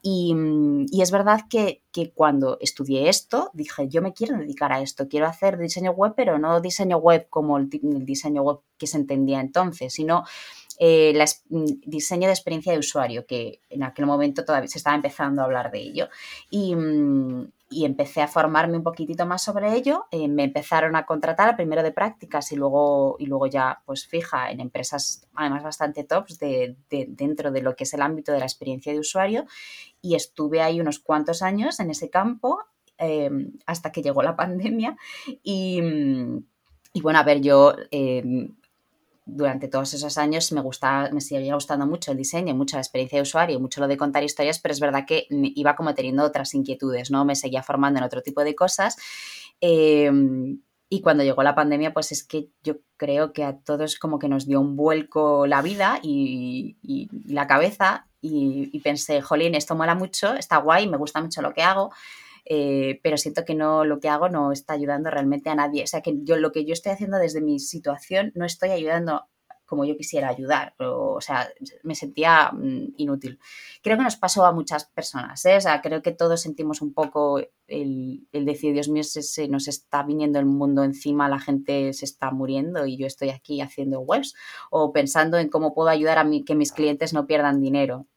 Y, 0.01 0.35
es 0.99 1.11
verdad 1.11 1.41
que, 1.49 1.81
cuando 2.13 2.59
estudié 2.61 3.09
esto, 3.09 3.49
dije, 3.53 3.87
yo 3.87 4.03
me 4.03 4.13
quiero 4.13 4.37
dedicar 4.37 4.71
a 4.71 4.81
esto, 4.81 5.07
quiero 5.07 5.25
hacer 5.25 5.57
diseño 5.57 5.91
web, 5.91 6.13
pero 6.15 6.37
no 6.37 6.61
diseño 6.61 6.97
web 6.97 7.27
como 7.29 7.57
el 7.57 7.69
diseño 8.05 8.43
web 8.43 8.59
que 8.77 8.85
se 8.85 8.97
entendía 8.97 9.39
entonces, 9.39 9.93
sino 9.93 10.23
el 10.23 10.66
eh, 10.79 11.25
mm, 11.49 11.65
diseño 11.85 12.27
de 12.27 12.33
experiencia 12.33 12.71
de 12.71 12.79
usuario, 12.79 13.25
que 13.25 13.61
en 13.69 13.83
aquel 13.83 14.05
momento 14.05 14.45
todavía 14.45 14.67
se 14.67 14.77
estaba 14.77 14.95
empezando 14.95 15.41
a 15.41 15.45
hablar 15.45 15.71
de 15.71 15.79
ello. 15.79 16.09
Y, 16.49 16.75
mm, 16.75 17.51
empecé 17.69 18.21
a 18.21 18.27
formarme 18.27 18.77
un 18.77 18.83
poquitito 18.83 19.25
más 19.25 19.43
sobre 19.43 19.73
ello. 19.75 20.05
Eh, 20.11 20.27
me 20.29 20.45
empezaron 20.45 20.95
a 20.95 21.05
contratar 21.05 21.55
primero 21.57 21.83
de 21.83 21.91
prácticas 21.91 22.51
y 22.51 22.55
luego, 22.55 23.17
y 23.19 23.25
luego 23.25 23.47
ya 23.47 23.81
pues 23.85 24.07
fija 24.07 24.51
en 24.51 24.61
empresas 24.61 25.27
además 25.35 25.63
bastante 25.63 26.05
tops 26.05 26.39
de, 26.39 26.77
dentro 26.89 27.51
de 27.51 27.61
lo 27.61 27.75
que 27.75 27.83
es 27.83 27.93
el 27.93 28.01
ámbito 28.01 28.31
de 28.31 28.39
la 28.39 28.45
experiencia 28.45 28.93
de 28.93 28.99
usuario. 28.99 29.45
Y 30.01 30.15
estuve 30.15 30.61
ahí 30.61 30.79
unos 30.79 30.99
cuantos 30.99 31.41
años 31.41 31.79
en 31.79 31.89
ese 31.89 32.09
campo 32.09 32.59
em, 32.97 33.53
hasta 33.65 33.91
que 33.91 34.01
llegó 34.01 34.23
la 34.23 34.35
pandemia. 34.37 34.95
Y, 35.43 35.81
mm, 35.81 36.45
y 36.93 37.01
bueno, 37.01 37.19
a 37.19 37.23
ver, 37.23 37.41
yo 37.41 37.75
em, 37.91 38.55
durante 39.27 39.67
todos 39.67 39.93
esos 39.93 40.17
años 40.17 40.51
me 40.53 40.61
gustaba, 40.61 41.09
me 41.11 41.19
seguía 41.19 41.53
gustando 41.53 41.85
mucho 41.85 42.11
el 42.11 42.17
diseño, 42.17 42.55
mucho 42.55 42.77
la 42.77 42.81
experiencia 42.81 43.17
de 43.17 43.23
usuario, 43.23 43.59
mucho 43.59 43.81
lo 43.81 43.87
de 43.87 43.97
contar 43.97 44.23
historias, 44.23 44.59
pero 44.59 44.71
es 44.71 44.79
verdad 44.79 45.05
que 45.05 45.27
iba 45.29 45.75
como 45.75 45.93
teniendo 45.93 46.23
otras 46.23 46.53
inquietudes, 46.53 47.11
¿no? 47.11 47.25
Me 47.25 47.35
seguía 47.35 47.61
formando 47.61 47.99
en 47.99 48.05
otro 48.05 48.21
tipo 48.21 48.43
de 48.43 48.55
cosas. 48.55 48.95
Em, 49.59 50.61
y 50.89 51.01
cuando 51.01 51.23
llegó 51.23 51.43
la 51.43 51.55
pandemia, 51.55 51.93
pues 51.93 52.13
es 52.13 52.23
que 52.23 52.49
yo 52.63 52.77
creo 52.95 53.33
que 53.33 53.43
a 53.43 53.57
todos 53.57 53.99
como 53.99 54.17
que 54.17 54.29
nos 54.29 54.47
dio 54.47 54.61
un 54.61 54.77
vuelco 54.77 55.45
la 55.45 55.61
vida 55.61 55.99
y, 56.01 56.77
la 57.25 57.47
cabeza 57.47 58.07
y, 58.21 58.69
y, 58.71 58.79
pensé, 58.79 59.21
jolín, 59.21 59.55
esto 59.55 59.75
mola 59.75 59.95
mucho, 59.95 60.35
está 60.35 60.57
guay, 60.57 60.87
me 60.87 60.97
gusta 60.97 61.21
mucho 61.21 61.41
lo 61.41 61.53
que 61.53 61.63
hago, 61.63 61.91
eh, 62.49 62.99
pero 63.03 63.17
siento 63.17 63.43
que 63.45 63.55
no 63.55 63.83
lo 63.83 63.99
que 63.99 64.09
hago 64.09 64.29
no 64.29 64.51
está 64.51 64.73
ayudando 64.73 65.09
realmente 65.09 65.49
a 65.49 65.55
nadie. 65.55 65.83
O 65.83 65.87
sea, 65.87 66.01
que 66.01 66.13
yo 66.23 66.37
lo 66.37 66.51
que 66.51 66.65
yo 66.65 66.73
estoy 66.73 66.93
haciendo 66.93 67.17
desde 67.17 67.41
mi 67.41 67.59
situación 67.59 68.31
no 68.35 68.45
estoy 68.45 68.69
ayudando 68.69 69.27
como 69.65 69.83
yo 69.83 69.97
quisiera 69.97 70.29
ayudar. 70.29 70.73
O, 70.79 71.19
sea, 71.19 71.49
me 71.83 71.93
sentía 71.93 72.51
mm, 72.53 72.93
inútil. 72.97 73.37
Creo 73.83 73.97
que 73.97 74.03
nos 74.03 74.15
pasó 74.15 74.45
a 74.45 74.53
muchas 74.53 74.85
personas, 74.85 75.45
¿eh? 75.45 75.57
O 75.57 75.61
sea, 75.61 75.81
creo 75.81 76.01
que 76.01 76.13
todos 76.13 76.41
sentimos 76.41 76.81
un 76.81 76.93
poco 76.93 77.39
el, 77.67 78.27
decir, 78.31 78.73
Dios 78.73 78.87
mío, 78.87 79.03
se, 79.03 79.47
nos 79.49 79.67
está 79.67 80.03
viniendo 80.03 80.39
el 80.39 80.45
mundo 80.45 80.83
encima, 80.85 81.27
la 81.27 81.39
gente 81.39 81.91
se 81.91 82.05
está 82.05 82.31
muriendo 82.31 82.85
y 82.85 82.95
yo 82.97 83.05
estoy 83.05 83.29
aquí 83.29 83.59
haciendo 83.59 83.99
webs 83.99 84.35
o 84.71 84.93
pensando 84.93 85.37
en 85.37 85.49
cómo 85.49 85.73
puedo 85.73 85.89
ayudar 85.89 86.17
a 86.17 86.23
mí, 86.23 86.45
que 86.45 86.55
mis 86.55 86.71
clientes 86.71 87.13
no 87.13 87.27
pierdan 87.27 87.61
dinero. 87.61 88.07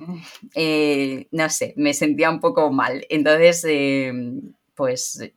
eh, 0.54 1.28
no 1.30 1.48
sé, 1.48 1.74
me 1.76 1.94
sentía 1.94 2.30
un 2.30 2.40
poco 2.40 2.70
mal. 2.72 3.04
Entonces, 3.08 3.64
eh, 3.68 4.12
pues 4.74 5.32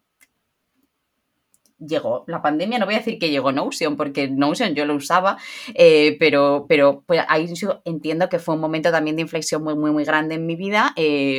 llegó 1.80 2.24
la 2.28 2.42
pandemia, 2.42 2.80
no 2.80 2.86
voy 2.86 2.96
a 2.96 3.00
decir 3.00 3.20
que 3.20 3.30
llegó 3.30 3.52
Notion, 3.52 3.98
porque 3.98 4.30
Notion 4.30 4.74
yo 4.74 4.86
lo 4.86 4.96
usaba, 4.96 5.38
eh, 5.74 6.16
pero, 6.18 6.66
pero 6.70 7.04
pues 7.06 7.22
ahí 7.28 7.52
entiendo 7.84 8.30
que 8.30 8.40
fue 8.40 8.56
un 8.56 8.62
momento 8.62 8.90
también 8.90 9.18
de 9.18 9.24
inflexión 9.24 9.64
muy, 9.64 9.76
muy, 9.76 9.92
muy 9.92 10.06
grande 10.06 10.36
en 10.36 10.46
mi 10.46 10.56
vida. 10.56 10.96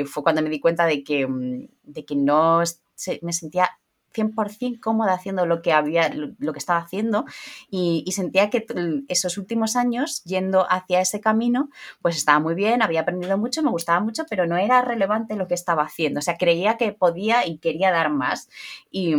fue 0.06 0.22
cuando 0.22 0.42
me 0.42 0.50
di 0.50 0.60
cuenta 0.60 0.84
de 0.86 1.02
que, 1.02 1.26
mm, 1.26 1.68
de 1.84 2.04
que 2.04 2.16
no 2.16 2.62
me 3.22 3.32
sentía 3.32 3.70
100% 4.14 4.80
cómoda 4.80 5.14
haciendo 5.14 5.46
lo 5.46 5.60
que 5.62 5.72
había, 5.72 6.08
lo, 6.08 6.52
que 6.52 6.58
estaba 6.58 6.78
haciendo 6.78 7.24
y, 7.70 8.04
sentía 8.14 8.48
que 8.48 8.64
esos 9.08 9.38
últimos 9.38 9.74
años 9.74 10.22
yendo 10.24 10.66
hacia 10.70 11.00
ese 11.00 11.20
camino, 11.20 11.68
pues 12.00 12.16
estaba 12.16 12.38
muy 12.38 12.54
bien, 12.54 12.80
había 12.80 13.00
aprendido 13.00 13.36
mucho, 13.36 13.62
me 13.62 13.70
gustaba 13.70 13.98
mucho, 14.00 14.24
pero 14.30 14.46
no 14.46 14.56
era 14.56 14.82
relevante 14.82 15.34
lo 15.34 15.48
que 15.48 15.54
estaba 15.54 15.82
haciendo. 15.82 16.20
O 16.20 16.22
sea, 16.22 16.36
creía 16.36 16.76
que 16.76 16.92
podía 16.92 17.46
y 17.46 17.58
quería 17.58 17.90
dar 17.90 18.10
más. 18.10 18.48
Y, 18.90 19.14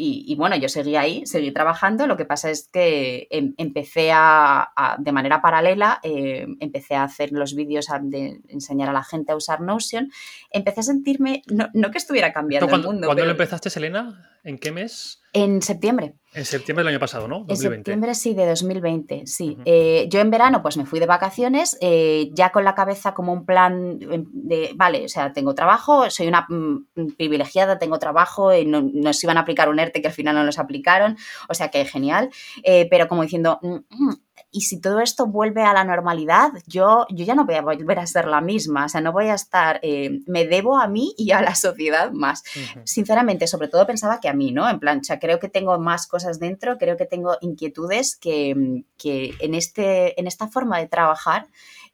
y, 0.00 0.34
bueno, 0.36 0.56
yo 0.56 0.68
seguí 0.68 0.94
ahí, 0.94 1.26
seguí 1.26 1.50
trabajando. 1.50 2.06
Lo 2.06 2.16
que 2.16 2.24
pasa 2.24 2.50
es 2.50 2.68
que 2.72 3.26
em, 3.30 3.54
empecé 3.56 4.10
a, 4.12 4.96
de 4.98 5.12
manera 5.12 5.42
paralela, 5.42 5.98
eh, 6.04 6.46
empecé 6.60 6.94
a 6.94 7.02
hacer 7.02 7.32
los 7.32 7.54
vídeos 7.54 7.88
de 8.02 8.40
enseñar 8.48 8.88
a 8.88 8.92
la 8.92 9.02
gente 9.02 9.32
a 9.32 9.36
usar 9.36 9.60
Notion. 9.60 10.10
Empecé 10.50 10.80
a 10.80 10.84
sentirme, 10.84 11.42
no, 11.48 11.90
que 11.90 11.98
estuviera 11.98 12.32
cambiando 12.32 12.74
el 12.74 12.82
mundo. 12.82 13.08
¿Cuándo 13.08 13.24
lo 13.24 13.32
empezaste, 13.32 13.70
Selena? 13.70 14.38
¿En 14.44 14.58
qué 14.58 14.70
mes? 14.70 15.20
En 15.32 15.62
septiembre. 15.62 16.14
En 16.38 16.44
septiembre 16.44 16.84
del 16.84 16.94
año 16.94 17.00
pasado, 17.00 17.26
¿no? 17.26 17.44
En 17.48 17.56
septiembre, 17.56 18.14
sí, 18.14 18.32
de 18.32 18.46
2020, 18.46 19.26
sí. 19.26 19.58
Eh, 19.64 20.06
yo 20.08 20.20
en 20.20 20.30
verano, 20.30 20.62
pues 20.62 20.76
me 20.76 20.86
fui 20.86 21.00
de 21.00 21.06
vacaciones, 21.06 21.76
eh, 21.80 22.30
ya 22.32 22.50
con 22.50 22.62
la 22.62 22.76
cabeza 22.76 23.12
como 23.12 23.32
un 23.32 23.44
plan 23.44 23.98
de, 23.98 24.70
vale, 24.76 25.04
o 25.04 25.08
sea, 25.08 25.32
tengo 25.32 25.56
trabajo, 25.56 26.08
soy 26.10 26.28
una 26.28 26.46
mm, 26.48 27.16
privilegiada, 27.16 27.80
tengo 27.80 27.98
trabajo, 27.98 28.54
y 28.54 28.64
no, 28.64 28.82
nos 28.82 29.22
iban 29.24 29.36
a 29.36 29.40
aplicar 29.40 29.68
un 29.68 29.80
ERTE 29.80 30.00
que 30.00 30.06
al 30.06 30.14
final 30.14 30.36
no 30.36 30.44
los 30.44 30.60
aplicaron, 30.60 31.16
o 31.48 31.54
sea 31.54 31.70
que 31.70 31.84
genial, 31.84 32.30
eh, 32.62 32.86
pero 32.88 33.08
como 33.08 33.22
diciendo, 33.22 33.58
mm, 33.60 33.74
mm, 33.74 34.14
y 34.50 34.62
si 34.62 34.80
todo 34.80 35.00
esto 35.00 35.26
vuelve 35.26 35.62
a 35.62 35.74
la 35.74 35.84
normalidad, 35.84 36.52
yo, 36.66 37.06
yo 37.10 37.24
ya 37.24 37.34
no 37.34 37.44
voy 37.44 37.56
a 37.56 37.62
volver 37.62 37.98
a 37.98 38.06
ser 38.06 38.26
la 38.26 38.40
misma, 38.40 38.86
o 38.86 38.88
sea, 38.88 39.00
no 39.00 39.12
voy 39.12 39.26
a 39.26 39.34
estar, 39.34 39.78
eh, 39.82 40.20
me 40.26 40.46
debo 40.46 40.78
a 40.78 40.88
mí 40.88 41.14
y 41.18 41.32
a 41.32 41.42
la 41.42 41.54
sociedad 41.54 42.12
más. 42.12 42.42
Sinceramente, 42.84 43.46
sobre 43.46 43.68
todo 43.68 43.86
pensaba 43.86 44.20
que 44.20 44.28
a 44.28 44.32
mí, 44.32 44.50
¿no? 44.52 44.68
En 44.68 44.80
plan, 44.80 45.00
o 45.00 45.04
sea, 45.04 45.18
creo 45.18 45.38
que 45.38 45.48
tengo 45.48 45.78
más 45.78 46.06
cosas 46.06 46.38
dentro, 46.38 46.78
creo 46.78 46.96
que 46.96 47.04
tengo 47.04 47.36
inquietudes 47.40 48.16
que, 48.16 48.84
que 48.96 49.34
en, 49.40 49.54
este, 49.54 50.18
en 50.18 50.26
esta 50.26 50.48
forma 50.48 50.78
de 50.78 50.88
trabajar 50.88 51.46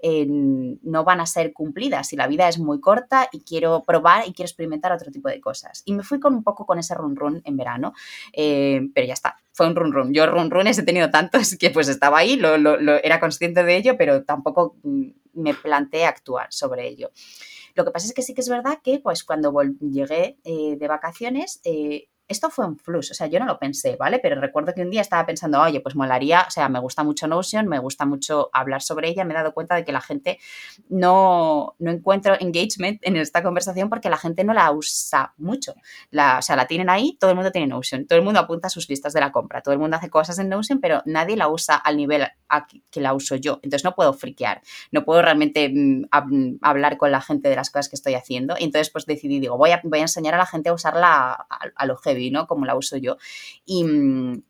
no 0.06 1.04
van 1.04 1.20
a 1.20 1.26
ser 1.26 1.52
cumplidas 1.52 2.12
y 2.12 2.16
la 2.16 2.26
vida 2.26 2.46
es 2.48 2.58
muy 2.58 2.80
corta 2.80 3.28
y 3.32 3.40
quiero 3.40 3.82
probar 3.84 4.28
y 4.28 4.32
quiero 4.32 4.46
experimentar 4.46 4.92
otro 4.92 5.10
tipo 5.10 5.28
de 5.28 5.40
cosas. 5.40 5.82
Y 5.86 5.94
me 5.94 6.02
fui 6.02 6.20
con 6.20 6.34
un 6.34 6.44
poco 6.44 6.66
con 6.66 6.78
ese 6.78 6.94
run 6.94 7.16
run 7.16 7.40
en 7.44 7.56
verano, 7.56 7.94
eh, 8.32 8.82
pero 8.94 9.06
ya 9.06 9.14
está, 9.14 9.36
fue 9.52 9.66
un 9.66 9.74
run 9.74 9.92
run. 9.92 10.12
Yo 10.12 10.26
run 10.26 10.50
runes 10.50 10.78
he 10.78 10.82
tenido 10.82 11.10
tantos 11.10 11.56
que 11.58 11.70
pues 11.70 11.88
estaba 11.88 12.18
ahí, 12.18 12.36
lo, 12.36 12.54
era 12.98 13.18
consciente 13.18 13.64
de 13.64 13.76
ello, 13.76 13.96
pero 13.96 14.24
tampoco 14.24 14.76
mm, 14.82 15.08
me 15.34 15.54
planteé 15.54 16.04
actuar 16.04 16.48
sobre 16.50 16.86
ello. 16.86 17.10
Lo 17.74 17.84
que 17.84 17.90
pasa 17.90 18.06
es 18.06 18.12
que 18.12 18.22
sí 18.22 18.34
que 18.34 18.42
es 18.42 18.48
verdad 18.48 18.80
que 18.82 19.00
pues 19.00 19.24
cuando 19.24 19.52
llegué 19.80 20.38
eh, 20.44 20.76
de 20.78 20.88
vacaciones 20.88 21.60
eh, 21.64 22.08
esto 22.26 22.48
fue 22.48 22.66
un 22.66 22.78
flux, 22.78 23.10
o 23.10 23.14
sea, 23.14 23.26
yo 23.26 23.38
no 23.38 23.44
lo 23.44 23.58
pensé, 23.58 23.96
¿vale? 23.96 24.18
Pero 24.18 24.40
recuerdo 24.40 24.72
que 24.74 24.82
un 24.82 24.90
día 24.90 25.02
estaba 25.02 25.26
pensando, 25.26 25.60
oye, 25.60 25.80
pues 25.80 25.94
molaría, 25.94 26.44
o 26.48 26.50
sea, 26.50 26.68
me 26.68 26.78
gusta 26.78 27.04
mucho 27.04 27.26
Notion, 27.28 27.68
me 27.68 27.78
gusta 27.78 28.06
mucho 28.06 28.48
hablar 28.52 28.80
sobre 28.80 29.08
ella, 29.08 29.24
me 29.24 29.34
he 29.34 29.36
dado 29.36 29.52
cuenta 29.52 29.74
de 29.74 29.84
que 29.84 29.92
la 29.92 30.00
gente 30.00 30.38
no, 30.88 31.74
no 31.78 31.90
encuentro 31.90 32.34
engagement 32.40 32.98
en 33.02 33.16
esta 33.16 33.42
conversación 33.42 33.90
porque 33.90 34.08
la 34.08 34.16
gente 34.16 34.42
no 34.42 34.54
la 34.54 34.72
usa 34.72 35.34
mucho. 35.36 35.74
La, 36.10 36.38
o 36.38 36.42
sea, 36.42 36.56
la 36.56 36.66
tienen 36.66 36.88
ahí, 36.88 37.16
todo 37.20 37.30
el 37.30 37.36
mundo 37.36 37.52
tiene 37.52 37.66
Notion, 37.66 38.06
todo 38.06 38.18
el 38.18 38.24
mundo 38.24 38.40
apunta 38.40 38.68
a 38.68 38.70
sus 38.70 38.88
listas 38.88 39.12
de 39.12 39.20
la 39.20 39.30
compra, 39.30 39.60
todo 39.60 39.74
el 39.74 39.80
mundo 39.80 39.96
hace 39.96 40.08
cosas 40.08 40.38
en 40.38 40.48
Notion, 40.48 40.80
pero 40.80 41.02
nadie 41.04 41.36
la 41.36 41.48
usa 41.48 41.76
al 41.76 41.96
nivel 41.96 42.26
que 42.90 43.00
la 43.00 43.12
uso 43.12 43.36
yo. 43.36 43.60
Entonces 43.62 43.84
no 43.84 43.94
puedo 43.94 44.14
friquear, 44.14 44.62
no 44.92 45.04
puedo 45.04 45.20
realmente 45.20 45.68
mm, 45.68 46.58
hablar 46.62 46.96
con 46.96 47.10
la 47.10 47.20
gente 47.20 47.48
de 47.48 47.56
las 47.56 47.70
cosas 47.70 47.88
que 47.88 47.96
estoy 47.96 48.14
haciendo. 48.14 48.54
Y 48.58 48.64
entonces 48.64 48.90
pues 48.90 49.04
decidí, 49.04 49.40
digo, 49.40 49.58
voy 49.58 49.70
a, 49.70 49.80
voy 49.84 49.98
a 49.98 50.02
enseñar 50.02 50.34
a 50.34 50.38
la 50.38 50.46
gente 50.46 50.70
a 50.70 50.72
usarla 50.72 51.32
a, 51.32 51.46
a 51.74 51.86
lo 51.86 51.96
¿no? 52.30 52.46
Como 52.46 52.66
la 52.66 52.76
uso 52.76 52.96
yo. 52.96 53.16
Y, 53.64 53.84
mm, 53.84 54.42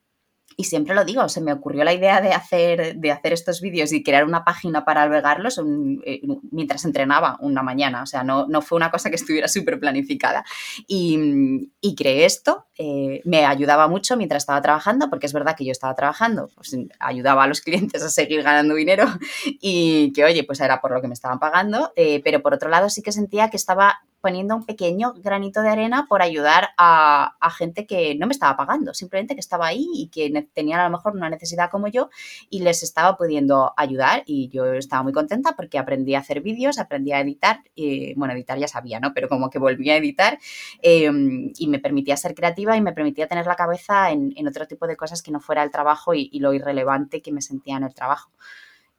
y 0.56 0.64
siempre 0.64 0.94
lo 0.94 1.04
digo, 1.04 1.28
se 1.28 1.40
me 1.40 1.52
ocurrió 1.52 1.84
la 1.84 1.92
idea 1.92 2.20
de 2.20 2.32
hacer, 2.32 2.96
de 2.96 3.10
hacer 3.10 3.32
estos 3.32 3.60
vídeos 3.60 3.92
y 3.92 4.02
crear 4.02 4.24
una 4.24 4.44
página 4.44 4.84
para 4.84 5.02
albergarlos 5.02 5.60
eh, 6.04 6.20
mientras 6.50 6.84
entrenaba 6.84 7.36
una 7.40 7.62
mañana. 7.62 8.02
O 8.02 8.06
sea, 8.06 8.22
no, 8.22 8.46
no 8.46 8.62
fue 8.62 8.76
una 8.76 8.90
cosa 8.90 9.10
que 9.10 9.16
estuviera 9.16 9.48
súper 9.48 9.80
planificada. 9.80 10.44
Y, 10.86 11.68
y, 11.80 11.94
creé 11.94 12.24
esto, 12.24 12.66
eh, 12.78 13.20
me 13.24 13.44
ayudaba 13.44 13.88
mucho 13.88 14.16
mientras 14.16 14.42
estaba 14.42 14.62
trabajando, 14.62 15.10
porque 15.10 15.26
es 15.26 15.32
verdad 15.32 15.56
que 15.56 15.64
yo 15.64 15.72
estaba 15.72 15.94
trabajando, 15.94 16.50
pues 16.54 16.76
ayudaba 17.00 17.44
a 17.44 17.46
los 17.46 17.60
clientes 17.60 18.02
a 18.02 18.10
seguir 18.10 18.42
ganando 18.42 18.74
dinero 18.74 19.06
y 19.44 20.12
que, 20.12 20.24
oye, 20.24 20.44
pues 20.44 20.60
era 20.60 20.80
por 20.80 20.92
lo 20.92 21.00
que 21.00 21.08
me 21.08 21.14
estaban 21.14 21.38
pagando. 21.38 21.92
Eh, 21.96 22.20
pero 22.22 22.42
por 22.42 22.54
otro 22.54 22.68
lado 22.68 22.88
sí 22.90 23.02
que 23.02 23.12
sentía 23.12 23.50
que 23.50 23.56
estaba 23.56 24.02
poniendo 24.24 24.56
un 24.56 24.64
pequeño 24.64 25.12
granito 25.18 25.60
de 25.60 25.68
arena 25.68 26.06
por 26.08 26.22
ayudar 26.22 26.70
a, 26.78 27.36
gente 27.58 27.86
que 27.86 28.14
no 28.14 28.26
me 28.26 28.32
estaba 28.32 28.56
pagando, 28.56 28.94
simplemente 28.94 29.34
que 29.34 29.40
estaba 29.40 29.66
ahí 29.66 29.86
y 29.94 30.08
que 30.08 30.48
tenían 30.54 30.80
a 30.80 30.84
lo 30.84 30.90
mejor 30.96 31.12
una 31.12 31.28
necesidad 31.28 31.68
como 31.70 31.88
yo 31.88 32.08
y 32.48 32.60
les 32.60 32.82
estaba 32.82 33.18
pudiendo 33.18 33.74
ayudar 33.76 34.22
y 34.24 34.48
yo 34.48 34.64
estaba 34.72 35.02
muy 35.02 35.12
contenta 35.12 35.54
porque 35.54 35.78
aprendí 35.78 36.14
a 36.14 36.20
hacer 36.20 36.40
vídeos, 36.40 36.78
aprendí 36.78 37.12
a 37.12 37.20
editar, 37.20 37.60
y, 37.74 38.14
bueno, 38.14 38.32
editar 38.32 38.58
ya 38.58 38.66
sabía, 38.66 38.98
¿no? 38.98 39.12
Pero 39.12 39.28
como 39.28 39.50
que 39.50 39.58
volví 39.58 39.90
a 39.90 39.96
editar 39.98 40.38
em, 40.80 41.52
y 41.58 41.68
me 41.68 41.78
permitía 41.78 42.16
ser 42.16 42.34
creativa 42.34 42.78
y 42.78 42.80
me 42.80 42.94
permitía 42.94 43.28
tener 43.28 43.46
la 43.46 43.56
cabeza 43.56 44.10
en, 44.10 44.32
otro 44.48 44.66
tipo 44.66 44.86
de 44.86 44.96
cosas 44.96 45.20
que 45.20 45.32
no 45.32 45.40
fuera 45.40 45.62
el 45.62 45.70
trabajo 45.70 46.14
y, 46.14 46.30
lo 46.38 46.54
irrelevante 46.54 47.20
que 47.20 47.30
me 47.30 47.42
sentía 47.42 47.76
en 47.76 47.84
el 47.84 47.92
trabajo. 47.92 48.30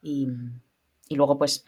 Y, 0.00 0.28
y 1.08 1.16
luego 1.16 1.36
pues 1.36 1.64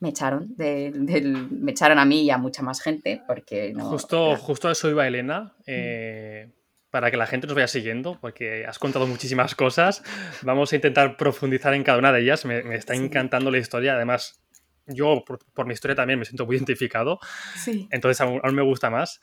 me 0.00 0.10
echaron, 0.10 0.54
me 0.56 1.70
echaron 1.70 1.98
a 1.98 2.04
mí 2.04 2.22
y 2.22 2.30
a 2.30 2.38
mucha 2.38 2.62
más 2.62 2.80
gente 2.80 3.22
porque 3.26 3.72
no... 3.74 3.84
Justo, 3.86 4.36
justo 4.36 4.70
eso 4.70 4.88
iba 4.88 5.06
Elena, 5.06 5.54
eh, 5.66 6.50
para 6.90 7.10
que 7.10 7.16
la 7.16 7.26
gente 7.26 7.46
nos 7.46 7.56
vaya 7.56 7.68
siguiendo, 7.68 8.18
porque 8.20 8.64
has 8.66 8.78
contado 8.78 9.06
muchísimas 9.06 9.54
cosas. 9.54 10.02
Vamos 10.42 10.72
a 10.72 10.76
intentar 10.76 11.16
profundizar 11.16 11.74
en 11.74 11.82
cada 11.82 11.98
una 11.98 12.12
de 12.12 12.20
ellas. 12.20 12.44
Me, 12.44 12.74
está 12.74 12.94
encantando 12.94 13.50
la 13.50 13.58
historia. 13.58 13.94
Además, 13.94 14.40
yo 14.86 15.24
por, 15.24 15.66
mi 15.66 15.74
historia 15.74 15.96
también 15.96 16.18
me 16.18 16.24
siento 16.24 16.46
muy 16.46 16.56
identificado. 16.56 17.18
Sí. 17.56 17.88
Entonces 17.90 18.20
aún, 18.20 18.40
aún, 18.42 18.54
me 18.54 18.62
gusta 18.62 18.90
más. 18.90 19.20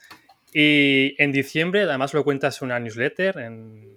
Y 0.52 1.14
en 1.18 1.32
diciembre, 1.32 1.82
además 1.82 2.14
lo 2.14 2.22
cuentas 2.22 2.60
en 2.60 2.66
una 2.66 2.78
newsletter, 2.78 3.38
en 3.38 3.95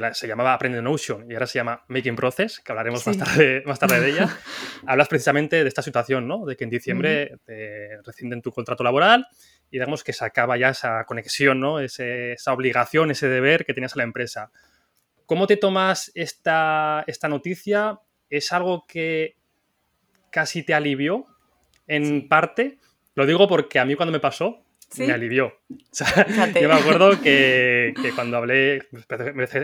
que 0.00 0.14
se 0.14 0.26
llamaba 0.26 0.54
Aprende 0.54 0.82
Notion 0.82 1.30
y 1.30 1.34
ahora 1.34 1.46
se 1.46 1.58
llama 1.58 1.84
Making 1.86 2.16
Process, 2.16 2.58
que 2.58 2.72
hablaremos 2.72 3.06
más, 3.06 3.16
tarde, 3.16 3.62
más 3.64 3.78
tarde 3.78 4.00
de 4.00 4.10
ella, 4.10 4.28
hablas 4.86 5.06
precisamente 5.06 5.62
de 5.62 5.68
esta 5.68 5.82
situación, 5.82 6.26
¿no? 6.26 6.44
De 6.44 6.56
que 6.56 6.64
en 6.64 6.70
diciembre 6.70 7.36
te 7.44 8.02
rescinden 8.02 8.42
tu 8.42 8.50
contrato 8.50 8.82
laboral 8.82 9.26
y 9.70 9.76
digamos 9.76 10.02
que 10.02 10.12
se 10.12 10.24
acaba 10.24 10.56
ya 10.56 10.70
esa 10.70 11.04
conexión, 11.04 11.60
¿no? 11.60 11.78
esa 11.78 12.52
obligación, 12.52 13.12
ese 13.12 13.28
deber 13.28 13.64
que 13.64 13.72
tenías 13.72 13.94
a 13.94 13.98
la 13.98 14.04
empresa. 14.04 14.50
¿Cómo 15.26 15.46
te 15.46 15.56
tomas 15.56 16.10
esta, 16.14 17.04
esta 17.06 17.28
noticia? 17.28 18.00
¿Es 18.28 18.52
algo 18.52 18.86
que 18.88 19.36
casi 20.30 20.64
te 20.64 20.74
alivió 20.74 21.26
en 21.86 22.28
parte? 22.28 22.78
Lo 23.14 23.26
digo 23.26 23.46
porque 23.46 23.78
a 23.78 23.84
mí 23.84 23.94
cuando 23.94 24.12
me 24.12 24.20
pasó, 24.20 24.63
me 24.98 25.12
alivió. 25.12 25.54
yo 26.60 26.68
me 26.68 26.74
acuerdo 26.74 27.20
que, 27.20 27.94
cuando 28.14 28.36
hablé, 28.36 28.82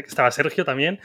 estaba 0.07 0.31
Sergio 0.31 0.65
también, 0.65 1.01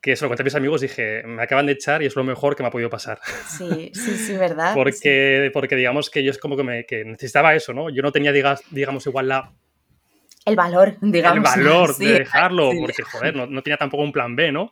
que 0.00 0.16
se 0.16 0.24
lo 0.24 0.28
conté 0.28 0.42
a 0.42 0.44
mis 0.44 0.54
amigos, 0.54 0.82
dije, 0.82 1.22
me 1.24 1.42
acaban 1.42 1.66
de 1.66 1.72
echar 1.72 2.02
y 2.02 2.06
es 2.06 2.14
lo 2.14 2.24
mejor 2.24 2.54
que 2.54 2.62
me 2.62 2.68
ha 2.68 2.70
podido 2.70 2.90
pasar. 2.90 3.20
Sí, 3.48 3.90
sí, 3.94 4.16
sí, 4.16 4.36
¿verdad? 4.36 4.74
porque, 4.74 5.50
porque 5.52 5.76
digamos 5.76 6.10
que 6.10 6.22
yo 6.22 6.30
es 6.30 6.38
como 6.38 6.56
que, 6.56 6.62
me, 6.62 6.86
necesitaba 7.04 7.54
eso, 7.54 7.72
¿no? 7.72 7.90
Yo 7.90 8.02
no 8.02 8.12
tenía, 8.12 8.32
digamos, 8.32 9.06
igual 9.06 9.28
la... 9.28 9.52
El 10.44 10.56
valor, 10.56 10.98
digamos. 11.00 11.56
El 11.56 11.64
valor 11.64 11.96
de 11.98 12.12
dejarlo, 12.18 12.70
porque, 12.78 13.02
joder, 13.02 13.34
no, 13.34 13.62
tenía 13.62 13.78
tampoco 13.78 14.02
un 14.02 14.12
plan 14.12 14.36
B, 14.36 14.52
¿no? 14.52 14.70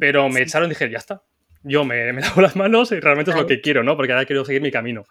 Pero 0.00 0.28
me 0.28 0.42
echaron 0.42 0.66
y 0.66 0.70
dije, 0.70 0.90
ya 0.90 0.98
está, 0.98 1.22
yo 1.66 1.84
me, 1.84 2.12
me, 2.12 2.20
lavo 2.22 2.40
las 2.40 2.56
manos 2.56 2.92
y 2.92 3.00
realmente 3.00 3.30
es 3.30 3.36
lo 3.36 3.46
que 3.46 3.60
quiero, 3.60 3.82
¿no? 3.82 3.96
Porque 3.96 4.12
ahora 4.12 4.24
quiero 4.24 4.44
seguir 4.44 4.62
mi 4.62 4.70
camino. 4.70 5.04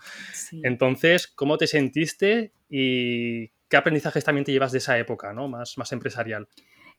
Entonces, 0.63 1.27
¿cómo 1.27 1.57
te 1.57 1.67
sentiste 1.67 2.53
y 2.69 3.50
qué 3.69 3.77
aprendizajes 3.77 4.24
también 4.24 4.45
te 4.45 4.51
llevas 4.51 4.71
de 4.71 4.79
esa 4.79 4.97
época, 4.97 5.33
¿no? 5.33 5.47
Más, 5.47 5.77
más 5.77 5.91
empresarial. 5.91 6.47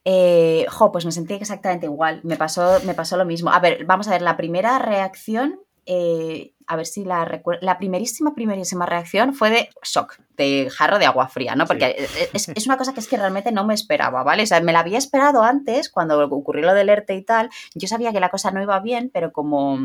Eh, 0.05 0.67
jo, 0.69 0.93
pues 0.93 1.05
me 1.05 1.13
sentí 1.13 1.35
exactamente 1.35 1.87
igual. 1.87 2.21
Me 2.23 2.37
pasó, 2.37 2.81
me 2.85 2.95
pasó 2.95 3.17
lo 3.17 3.25
mismo. 3.25 3.51
A 3.51 3.59
ver, 3.59 3.85
vamos 3.85 4.07
a 4.09 4.13
ver, 4.13 4.23
la 4.23 4.37
primera 4.37 4.79
reacción 4.79 5.61
eh, 5.87 6.53
a 6.67 6.75
ver 6.75 6.87
si 6.87 7.05
la 7.05 7.25
recuerdo, 7.25 7.65
la 7.65 7.79
primerísima, 7.79 8.35
primerísima 8.35 8.87
reacción 8.87 9.35
fue 9.35 9.51
de 9.51 9.69
shock, 9.85 10.19
de 10.37 10.69
jarro 10.71 10.99
de 10.99 11.07
agua 11.07 11.29
fría, 11.29 11.55
¿no? 11.55 11.67
Porque 11.67 12.09
es, 12.33 12.49
es, 12.49 12.67
una 12.67 12.77
cosa 12.77 12.93
que 12.95 13.01
es 13.01 13.09
que 13.09 13.17
realmente 13.17 13.53
no 13.53 13.65
me 13.67 13.75
esperaba, 13.75 14.23
¿vale? 14.23 14.43
O 14.43 14.47
sea, 14.47 14.61
me 14.61 14.73
la 14.73 14.81
había 14.81 14.99
esperado 14.99 15.43
antes, 15.43 15.89
cuando 15.91 16.23
ocurrió 16.27 16.67
lo 16.67 16.75
del 16.75 16.89
ERTE 16.89 17.15
y 17.15 17.23
tal, 17.23 17.51
yo 17.75 17.89
sabía 17.89 18.13
que 18.13 18.21
la 18.21 18.29
cosa 18.29 18.51
no 18.51 18.63
iba 18.63 18.79
bien, 18.81 19.11
pero 19.13 19.33
como, 19.33 19.79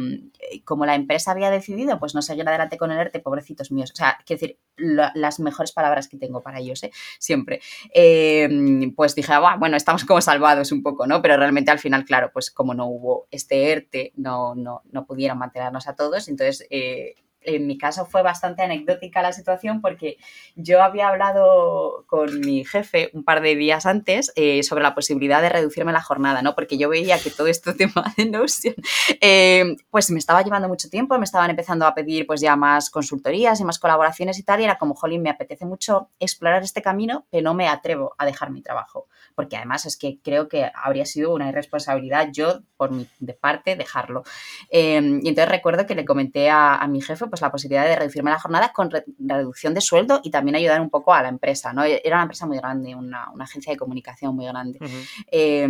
como 0.66 0.86
la 0.86 0.96
empresa 0.96 1.32
había 1.32 1.50
decidido, 1.50 2.00
pues 2.00 2.16
no 2.16 2.22
seguir 2.22 2.48
adelante 2.48 2.78
con 2.78 2.92
el 2.92 3.00
ERTE, 3.00 3.20
pobrecitos 3.20 3.72
míos, 3.72 3.92
o 3.92 3.96
sea, 3.96 4.18
quiero 4.26 4.40
decir, 4.40 4.60
la, 4.78 5.12
las 5.16 5.40
mejores 5.40 5.72
palabras 5.72 6.08
que 6.08 6.18
tengo 6.18 6.42
para 6.42 6.60
ellos, 6.60 6.84
¿eh? 6.84 6.92
Siempre. 7.20 7.62
Eh, 7.94 8.50
pues 8.96 9.16
dije, 9.16 9.32
ah, 9.34 9.56
bueno, 9.58 9.78
estamos 9.78 10.06
como 10.06 10.22
salvados 10.22 10.72
un 10.72 10.84
poco, 10.84 11.08
¿no? 11.08 11.22
Pero 11.22 11.38
realmente 11.38 11.72
al 11.72 11.80
final, 11.80 12.06
claro, 12.06 12.32
pues 12.34 12.52
como 12.52 12.74
no 12.74 12.88
hubo 12.88 13.28
este 13.32 13.72
ERTE, 13.72 14.14
no, 14.16 14.56
no, 14.56 14.82
no 14.92 15.06
pudieron 15.06 15.38
mantenernos 15.38 15.88
a 15.88 15.96
todos, 15.96 16.28
entonces 16.28 16.68
eh, 16.70 17.16
en 17.44 17.68
mi 17.68 17.78
caso 17.78 18.06
fue 18.06 18.22
bastante 18.22 18.62
anecdótica 18.62 19.22
la 19.22 19.34
situación 19.34 19.82
porque 19.82 20.18
yo 20.56 20.82
había 20.82 21.10
hablado 21.10 22.06
con 22.08 22.40
mi 22.42 22.66
jefe 22.66 23.10
un 23.14 23.24
par 23.24 23.42
de 23.42 23.56
días 23.56 23.86
antes 23.86 24.32
eh, 24.36 24.64
sobre 24.64 24.84
la 24.84 24.96
posibilidad 24.96 25.42
de 25.42 25.50
reducirme 25.50 25.92
la 25.92 26.02
jornada, 26.02 26.42
¿no? 26.42 26.56
Porque 26.56 26.78
yo 26.78 26.90
veía 26.90 27.20
que 27.20 27.30
todo 27.30 27.48
este 27.48 27.74
tema 27.74 28.14
de 28.18 28.26
Notion 28.26 28.76
eh, 29.20 29.76
pues 29.90 30.12
me 30.12 30.20
estaba 30.20 30.42
llevando 30.42 30.68
mucho 30.68 30.90
tiempo, 30.90 31.18
me 31.18 31.26
estaban 31.26 31.50
empezando 31.50 31.86
a 31.86 31.96
pedir 31.96 32.28
pues 32.28 32.42
ya 32.42 32.56
más 32.56 32.90
consultorías 32.90 33.60
y 33.60 33.66
más 33.66 33.80
colaboraciones 33.80 34.38
y 34.40 34.44
tal, 34.44 34.62
y 34.62 34.66
era 34.66 34.78
como, 34.78 34.96
jolín, 34.96 35.22
me 35.22 35.30
apetece 35.30 35.66
mucho 35.66 36.10
explorar 36.20 36.64
este 36.64 36.82
camino, 36.82 37.26
pero 37.30 37.44
no 37.44 37.54
me 37.54 37.68
atrevo 37.68 38.14
a 38.18 38.26
dejar 38.26 38.52
mi 38.52 38.62
trabajo, 38.62 39.08
porque 39.36 39.58
además 39.58 39.86
es 39.86 39.98
que 39.98 40.20
creo 40.24 40.48
que 40.48 40.72
habría 40.74 41.06
sido 41.06 41.34
una 41.34 41.50
irresponsabilidad 41.50 42.30
yo 42.32 42.62
por 42.78 42.92
mi 42.92 43.08
de 43.20 43.34
parte 43.34 43.76
dejarlo. 43.76 44.24
Eh, 44.70 44.96
y 45.24 45.28
entonces 45.28 45.50
recuerdo 45.50 45.86
que 45.86 45.96
le 45.96 46.06
comenté 46.06 46.50
a, 46.50 46.76
a 46.76 46.88
mi 46.88 47.02
jefe 47.02 47.28
pues 47.32 47.42
la 47.42 47.50
posibilidad 47.52 47.86
de 47.86 47.96
reducirme 47.96 48.30
la 48.30 48.40
jornada 48.40 48.72
con 48.72 48.92
re 48.92 49.04
reducción 49.18 49.74
de 49.74 49.82
sueldo 49.82 50.22
y 50.24 50.30
también 50.30 50.56
ayudar 50.56 50.80
un 50.82 50.92
poco 50.92 51.16
a 51.16 51.24
la 51.24 51.30
empresa, 51.30 51.74
¿no? 51.74 51.84
Era 51.84 52.18
una 52.18 52.24
empresa 52.24 52.46
muy 52.46 52.58
grande, 52.58 52.94
una, 52.94 53.32
una 53.32 53.46
agencia 53.46 53.74
de 53.74 53.78
comunicación 53.78 54.36
muy 54.36 54.46
grande. 54.46 54.78
Uh 54.80 54.86
-huh. 54.86 55.26
eh, 55.32 55.68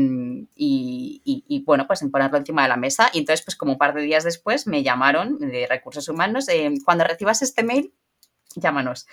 y, 0.56 1.22
y, 1.24 1.46
y, 1.48 1.64
bueno, 1.64 1.88
pues 1.88 2.02
en 2.02 2.12
ponerlo 2.12 2.38
encima 2.38 2.64
de 2.64 2.70
la 2.70 2.76
mesa. 2.78 3.10
Y 3.14 3.20
entonces, 3.20 3.46
pues 3.46 3.56
como 3.56 3.72
un 3.74 3.78
par 3.78 3.94
de 3.94 4.02
días 4.02 4.26
después 4.26 4.68
me 4.68 4.84
llamaron 4.84 5.38
de 5.40 5.68
recursos 5.70 6.10
humanos, 6.10 6.50
eh, 6.50 6.74
cuando 6.84 7.06
recibas 7.06 7.42
este 7.42 7.64
mail, 7.64 7.94
llámanos. 8.56 9.08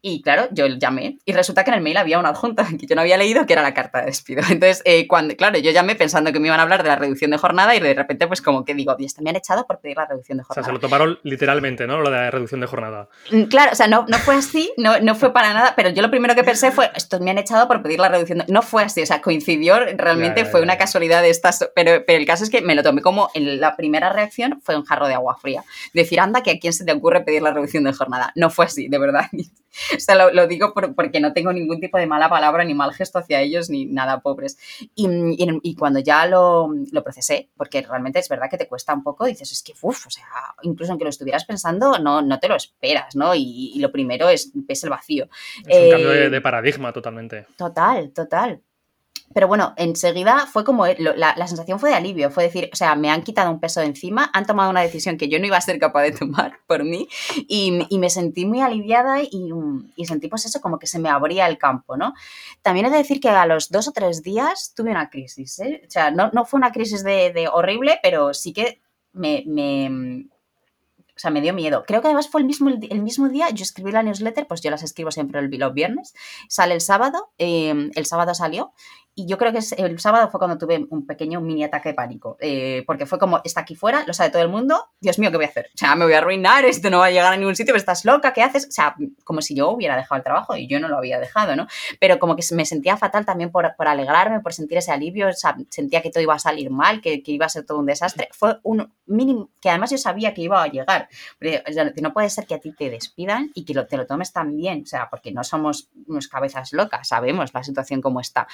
Y 0.00 0.22
claro, 0.22 0.48
yo 0.52 0.66
llamé 0.66 1.18
y 1.24 1.32
resulta 1.32 1.64
que 1.64 1.70
en 1.70 1.76
el 1.76 1.82
mail 1.82 1.96
había 1.96 2.18
una 2.18 2.30
adjunta 2.30 2.66
que 2.78 2.86
yo 2.86 2.94
no 2.94 3.02
había 3.02 3.16
leído 3.16 3.46
que 3.46 3.52
era 3.52 3.62
la 3.62 3.74
carta 3.74 4.00
de 4.00 4.06
despido. 4.06 4.42
Entonces, 4.50 4.82
eh, 4.84 5.06
cuando, 5.06 5.36
claro, 5.36 5.58
yo 5.58 5.70
llamé 5.70 5.94
pensando 5.94 6.32
que 6.32 6.40
me 6.40 6.48
iban 6.48 6.60
a 6.60 6.62
hablar 6.62 6.82
de 6.82 6.88
la 6.88 6.96
reducción 6.96 7.30
de 7.30 7.38
jornada 7.38 7.74
y 7.74 7.80
de 7.80 7.94
repente 7.94 8.26
pues 8.26 8.42
como 8.42 8.64
que 8.64 8.74
digo, 8.74 8.96
me 9.20 9.30
han 9.30 9.36
echado 9.36 9.66
por 9.66 9.80
pedir 9.80 9.96
la 9.96 10.06
reducción 10.06 10.38
de 10.38 10.44
jornada. 10.44 10.60
O 10.60 10.64
sea, 10.64 10.68
se 10.68 10.72
lo 10.72 10.80
tomaron 10.80 11.18
literalmente, 11.22 11.86
¿no? 11.86 12.00
Lo 12.00 12.10
de 12.10 12.16
la 12.16 12.30
reducción 12.30 12.60
de 12.60 12.66
jornada. 12.66 13.08
Claro, 13.48 13.72
o 13.72 13.74
sea, 13.74 13.86
no, 13.88 14.04
no 14.08 14.18
fue 14.18 14.34
así, 14.34 14.72
no, 14.76 14.98
no 15.00 15.14
fue 15.14 15.32
para 15.32 15.52
nada, 15.52 15.74
pero 15.76 15.90
yo 15.90 16.02
lo 16.02 16.10
primero 16.10 16.34
que 16.34 16.44
pensé 16.44 16.70
fue, 16.70 16.90
estos 16.94 17.20
me 17.20 17.30
han 17.30 17.38
echado 17.38 17.68
por 17.68 17.82
pedir 17.82 18.00
la 18.00 18.08
reducción 18.08 18.38
de... 18.38 18.44
No 18.48 18.62
fue 18.62 18.82
así, 18.84 19.02
o 19.02 19.06
sea, 19.06 19.20
coincidió, 19.20 19.78
realmente 19.96 20.40
ya, 20.40 20.46
ya, 20.46 20.50
fue 20.50 20.62
una 20.62 20.78
casualidad 20.78 21.22
de 21.22 21.30
estas, 21.30 21.70
pero, 21.74 22.04
pero 22.06 22.18
el 22.18 22.26
caso 22.26 22.44
es 22.44 22.50
que 22.50 22.60
me 22.62 22.74
lo 22.74 22.82
tomé 22.82 23.02
como, 23.02 23.30
en 23.34 23.60
la 23.60 23.76
primera 23.76 24.12
reacción 24.12 24.60
fue 24.62 24.76
un 24.76 24.84
jarro 24.84 25.06
de 25.06 25.14
agua 25.14 25.36
fría. 25.36 25.64
Decir, 25.92 26.20
anda, 26.20 26.42
que 26.42 26.52
a 26.52 26.58
quién 26.58 26.72
se 26.72 26.84
te 26.84 26.92
ocurre 26.92 27.20
pedir 27.22 27.42
la 27.42 27.52
reducción 27.52 27.84
de 27.84 27.92
jornada. 27.92 28.32
No 28.34 28.50
fue 28.50 28.66
así, 28.66 28.81
de 28.88 28.98
verdad. 28.98 29.26
O 29.96 30.00
sea, 30.00 30.14
lo, 30.16 30.30
lo 30.30 30.46
digo 30.46 30.74
por, 30.74 30.94
porque 30.94 31.18
no 31.18 31.32
tengo 31.32 31.50
ningún 31.50 31.80
tipo 31.80 31.96
de 31.96 32.06
mala 32.06 32.28
palabra 32.28 32.62
ni 32.62 32.74
mal 32.74 32.92
gesto 32.92 33.18
hacia 33.18 33.40
ellos 33.40 33.70
ni 33.70 33.86
nada 33.86 34.20
pobres. 34.20 34.58
Y, 34.94 35.08
y, 35.08 35.60
y 35.62 35.74
cuando 35.76 35.98
ya 35.98 36.26
lo, 36.26 36.70
lo, 36.90 37.02
procesé, 37.02 37.48
porque 37.56 37.80
realmente 37.80 38.18
es 38.18 38.28
verdad 38.28 38.50
que 38.50 38.58
te 38.58 38.68
cuesta 38.68 38.92
un 38.92 39.02
poco, 39.02 39.24
dices, 39.24 39.50
es 39.50 39.62
que, 39.62 39.72
uff, 39.80 40.06
o 40.06 40.10
sea, 40.10 40.26
incluso 40.60 40.92
aunque 40.92 41.04
lo 41.04 41.10
estuvieras 41.10 41.46
pensando, 41.46 41.98
no, 41.98 42.20
no 42.20 42.38
te 42.38 42.48
lo 42.48 42.56
esperas, 42.56 43.16
¿no? 43.16 43.34
Y, 43.34 43.72
y 43.74 43.80
lo 43.80 43.90
primero 43.90 44.28
es, 44.28 44.50
ves 44.54 44.84
el 44.84 44.90
vacío. 44.90 45.28
Es 45.66 45.78
un 45.78 45.84
eh, 45.84 45.90
cambio 45.90 46.10
de, 46.10 46.28
de 46.28 46.40
paradigma 46.42 46.92
totalmente. 46.92 47.46
Total, 47.56 48.10
total. 48.10 48.60
Pero 49.34 49.48
bueno, 49.48 49.74
enseguida 49.76 50.46
fue 50.46 50.64
como, 50.64 50.86
la, 50.86 51.34
la, 51.36 51.46
sensación 51.46 51.78
fue 51.78 51.90
de 51.90 51.96
alivio, 51.96 52.30
fue 52.30 52.44
decir, 52.44 52.70
o 52.72 52.76
sea, 52.76 52.94
me 52.94 53.10
han 53.10 53.22
quitado 53.22 53.50
un 53.50 53.60
peso 53.60 53.80
de 53.80 53.86
encima, 53.86 54.30
han 54.32 54.46
tomado 54.46 54.70
una 54.70 54.80
decisión 54.80 55.16
que 55.16 55.28
yo 55.28 55.38
no 55.38 55.46
iba 55.46 55.56
a 55.56 55.60
ser 55.60 55.78
capaz 55.78 56.02
de 56.02 56.12
tomar 56.12 56.58
por 56.66 56.84
mí 56.84 57.08
y, 57.48 57.72
me 57.98 58.10
sentí 58.10 58.46
muy 58.46 58.60
aliviada 58.60 59.22
y, 59.22 59.50
y, 59.96 60.06
sentí 60.06 60.28
pues 60.28 60.44
eso, 60.44 60.60
como 60.60 60.78
que 60.78 60.86
se 60.86 60.98
me 60.98 61.08
abría 61.08 61.46
el 61.46 61.58
campo, 61.58 61.96
¿no? 61.96 62.14
También 62.62 62.86
he 62.86 62.90
de 62.90 62.98
decir 62.98 63.20
que 63.20 63.28
a 63.28 63.46
los 63.46 63.70
dos 63.70 63.88
o 63.88 63.92
tres 63.92 64.22
días 64.22 64.72
tuve 64.74 64.90
una 64.90 65.08
crisis, 65.08 65.60
¿eh? 65.60 65.82
O 65.86 65.90
sea, 65.90 66.10
no, 66.10 66.30
no 66.32 66.44
fue 66.44 66.58
una 66.58 66.72
crisis 66.72 67.04
de, 67.04 67.48
horrible, 67.52 67.98
pero 68.02 68.34
sí 68.34 68.52
que 68.52 68.80
me, 69.12 69.44
o 71.14 71.18
sea, 71.18 71.30
me 71.30 71.40
dio 71.40 71.52
miedo. 71.52 71.84
Creo 71.86 72.00
que 72.00 72.08
además 72.08 72.28
fue 72.28 72.40
el 72.40 72.46
mismo, 72.46 72.70
el 72.70 73.02
mismo 73.02 73.28
día, 73.28 73.50
yo 73.50 73.62
escribí 73.62 73.92
la 73.92 74.02
newsletter, 74.02 74.46
pues 74.46 74.60
yo 74.62 74.70
las 74.70 74.82
escribo 74.82 75.10
siempre 75.10 75.42
los 75.42 75.74
viernes, 75.74 76.14
sale 76.48 76.74
el 76.74 76.80
sábado, 76.80 77.32
eh, 77.38 77.90
el 77.94 78.06
sábado 78.06 78.34
salió 78.34 78.72
y 79.14 79.26
yo 79.26 79.36
creo 79.36 79.52
que 79.52 79.60
el 79.76 79.98
sábado 79.98 80.30
fue 80.30 80.38
cuando 80.38 80.56
tuve 80.56 80.86
un 80.88 81.06
pequeño 81.06 81.40
mini 81.40 81.64
ataque 81.64 81.90
de 81.90 81.94
pánico, 81.94 82.36
eh, 82.40 82.82
porque 82.86 83.04
fue 83.04 83.18
como, 83.18 83.40
está 83.44 83.60
aquí 83.60 83.74
fuera, 83.74 84.04
lo 84.06 84.14
sabe 84.14 84.30
todo 84.30 84.42
el 84.42 84.48
mundo, 84.48 84.86
Dios 85.00 85.18
mío, 85.18 85.30
¿qué 85.30 85.36
voy 85.36 85.46
a 85.46 85.48
hacer? 85.48 85.70
O 85.74 85.78
sea, 85.78 85.94
me 85.96 86.04
voy 86.04 86.14
a 86.14 86.18
arruinar, 86.18 86.64
esto 86.64 86.88
no 86.88 86.98
va 86.98 87.06
a 87.06 87.10
llegar 87.10 87.32
a 87.32 87.36
ningún 87.36 87.54
sitio, 87.54 87.76
estás 87.76 88.04
loca, 88.04 88.32
¿qué 88.32 88.42
haces? 88.42 88.66
O 88.66 88.70
sea, 88.70 88.96
como 89.24 89.42
si 89.42 89.54
yo 89.54 89.70
hubiera 89.70 89.96
dejado 89.96 90.16
el 90.16 90.24
trabajo 90.24 90.56
y 90.56 90.66
yo 90.66 90.80
no 90.80 90.88
lo 90.88 90.96
había 90.96 91.18
dejado, 91.18 91.56
¿no? 91.56 91.66
Pero 92.00 92.18
como 92.18 92.36
que 92.36 92.42
me 92.54 92.64
sentía 92.64 92.96
fatal 92.96 93.26
también 93.26 93.50
por, 93.50 93.74
por 93.76 93.86
alegrarme, 93.86 94.40
por 94.40 94.54
sentir 94.54 94.78
ese 94.78 94.92
alivio, 94.92 95.28
o 95.28 95.32
sea, 95.32 95.56
sentía 95.68 96.00
que 96.00 96.10
todo 96.10 96.22
iba 96.22 96.34
a 96.34 96.38
salir 96.38 96.70
mal, 96.70 97.00
que, 97.00 97.22
iba 97.26 97.46
a 97.46 97.48
ser 97.48 97.64
todo 97.64 97.78
un 97.78 97.86
desastre. 97.86 98.28
Fue 98.32 98.58
un 98.62 98.92
mínimo, 99.06 99.50
que 99.60 99.68
además 99.70 99.90
yo 99.90 99.98
sabía 99.98 100.32
que 100.32 100.42
iba 100.42 100.62
a 100.62 100.66
llegar. 100.68 101.08
Pero, 101.38 101.62
no 102.00 102.12
puede 102.12 102.30
ser 102.30 102.46
que 102.46 102.54
a 102.54 102.58
ti 102.58 102.72
te 102.72 102.90
despidan 102.90 103.50
y 103.54 103.64
que 103.64 103.74
te 103.74 103.96
lo 103.96 104.06
tomes 104.06 104.32
tan 104.32 104.56
bien, 104.56 104.82
o 104.84 104.86
sea, 104.86 105.08
porque 105.10 105.32
no 105.32 105.44
somos 105.44 105.88
unas 106.06 106.28
cabezas 106.28 106.72
locas, 106.72 107.08
sabemos 107.08 107.52
la 107.52 107.62
situación 107.62 108.00
como 108.00 108.20
está. 108.20 108.46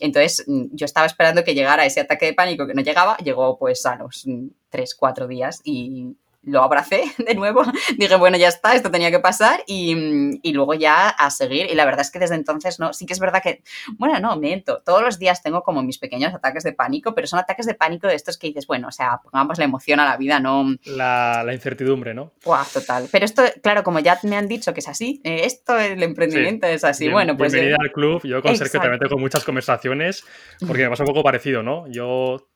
Entonces, 0.00 0.44
yo 0.46 0.84
estaba 0.84 1.06
esperando 1.06 1.44
que 1.44 1.54
llegara 1.54 1.86
ese 1.86 2.00
ataque 2.00 2.26
de 2.26 2.34
pánico 2.34 2.66
que 2.66 2.74
no 2.74 2.82
llegaba, 2.82 3.16
llegó 3.18 3.58
pues 3.58 3.84
a 3.86 3.96
los 3.96 4.26
tres, 4.70 4.94
cuatro 4.94 5.26
días 5.26 5.60
y 5.64 6.16
lo 6.42 6.62
abracé 6.62 7.02
de 7.18 7.34
nuevo, 7.34 7.62
dije, 7.96 8.16
bueno, 8.16 8.36
ya 8.36 8.48
está, 8.48 8.74
esto 8.74 8.90
tenía 8.90 9.10
que 9.10 9.18
pasar 9.18 9.62
y, 9.66 10.38
y, 10.42 10.52
luego 10.52 10.74
ya 10.74 11.08
a 11.08 11.30
seguir. 11.30 11.66
Y 11.70 11.74
la 11.74 11.84
verdad 11.84 12.00
es 12.00 12.10
que 12.10 12.18
desde 12.18 12.34
entonces, 12.34 12.78
no, 12.78 12.92
sí 12.92 13.06
que 13.06 13.12
es 13.12 13.20
verdad 13.20 13.42
que, 13.42 13.62
bueno, 13.96 14.18
no, 14.20 14.36
miento, 14.36 14.82
todos 14.84 15.02
los 15.02 15.18
días 15.18 15.42
tengo 15.42 15.62
como 15.62 15.82
mis 15.82 15.98
pequeños 15.98 16.34
ataques 16.34 16.64
de 16.64 16.72
pánico, 16.72 17.14
pero 17.14 17.26
son 17.26 17.38
ataques 17.38 17.66
de 17.66 17.74
pánico 17.74 18.06
de 18.06 18.14
estos 18.14 18.38
que 18.38 18.48
dices, 18.48 18.66
bueno, 18.66 18.88
o 18.88 18.92
sea, 18.92 19.20
pongamos 19.22 19.58
la 19.58 19.64
emoción 19.64 20.00
a 20.00 20.04
la 20.04 20.16
vida, 20.16 20.40
no... 20.40 20.64
La, 20.84 21.42
la 21.44 21.54
incertidumbre, 21.54 22.14
¿no? 22.14 22.32
Wow, 22.44 22.64
total. 22.72 23.08
Pero 23.10 23.24
esto, 23.24 23.42
claro, 23.62 23.82
como 23.82 23.98
ya 24.00 24.18
me 24.22 24.36
han 24.36 24.48
dicho 24.48 24.72
que 24.72 24.80
es 24.80 24.88
así, 24.88 25.20
eh, 25.24 25.42
esto, 25.44 25.78
el 25.78 26.02
emprendimiento 26.02 26.66
sí. 26.66 26.72
es 26.74 26.84
así, 26.84 27.04
Bien, 27.04 27.12
bueno, 27.14 27.36
pues... 27.36 27.52
Bienvenida 27.52 27.76
eh, 27.80 27.86
al 27.86 27.92
club, 27.92 28.22
yo 28.24 28.42
con 28.42 28.56
Sergio 28.56 28.80
también 28.80 29.00
tengo 29.00 29.18
muchas 29.18 29.44
conversaciones, 29.44 30.24
porque 30.66 30.84
me 30.84 30.90
pasa 30.90 31.02
un 31.02 31.08
poco 31.08 31.22
parecido, 31.22 31.62
¿no? 31.62 31.86
Yo 31.88 32.47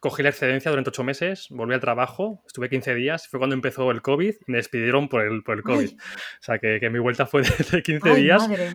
cogí 0.00 0.22
la 0.22 0.30
excedencia 0.30 0.70
durante 0.70 0.90
ocho 0.90 1.04
meses, 1.04 1.46
volví 1.50 1.74
al 1.74 1.80
trabajo, 1.80 2.42
estuve 2.46 2.68
15 2.68 2.94
días, 2.94 3.28
fue 3.28 3.38
cuando 3.38 3.54
empezó 3.54 3.90
el 3.90 4.02
COVID 4.02 4.34
me 4.46 4.56
despidieron 4.56 5.08
por 5.08 5.22
el, 5.22 5.42
por 5.42 5.56
el 5.56 5.62
COVID. 5.62 5.90
Ay. 5.90 5.96
O 5.96 6.42
sea, 6.42 6.58
que, 6.58 6.78
que, 6.80 6.90
mi 6.90 6.98
vuelta 6.98 7.26
fue 7.26 7.42
de, 7.42 7.82
15 7.82 8.10
Ay, 8.10 8.22
días. 8.22 8.48
Madre. 8.48 8.74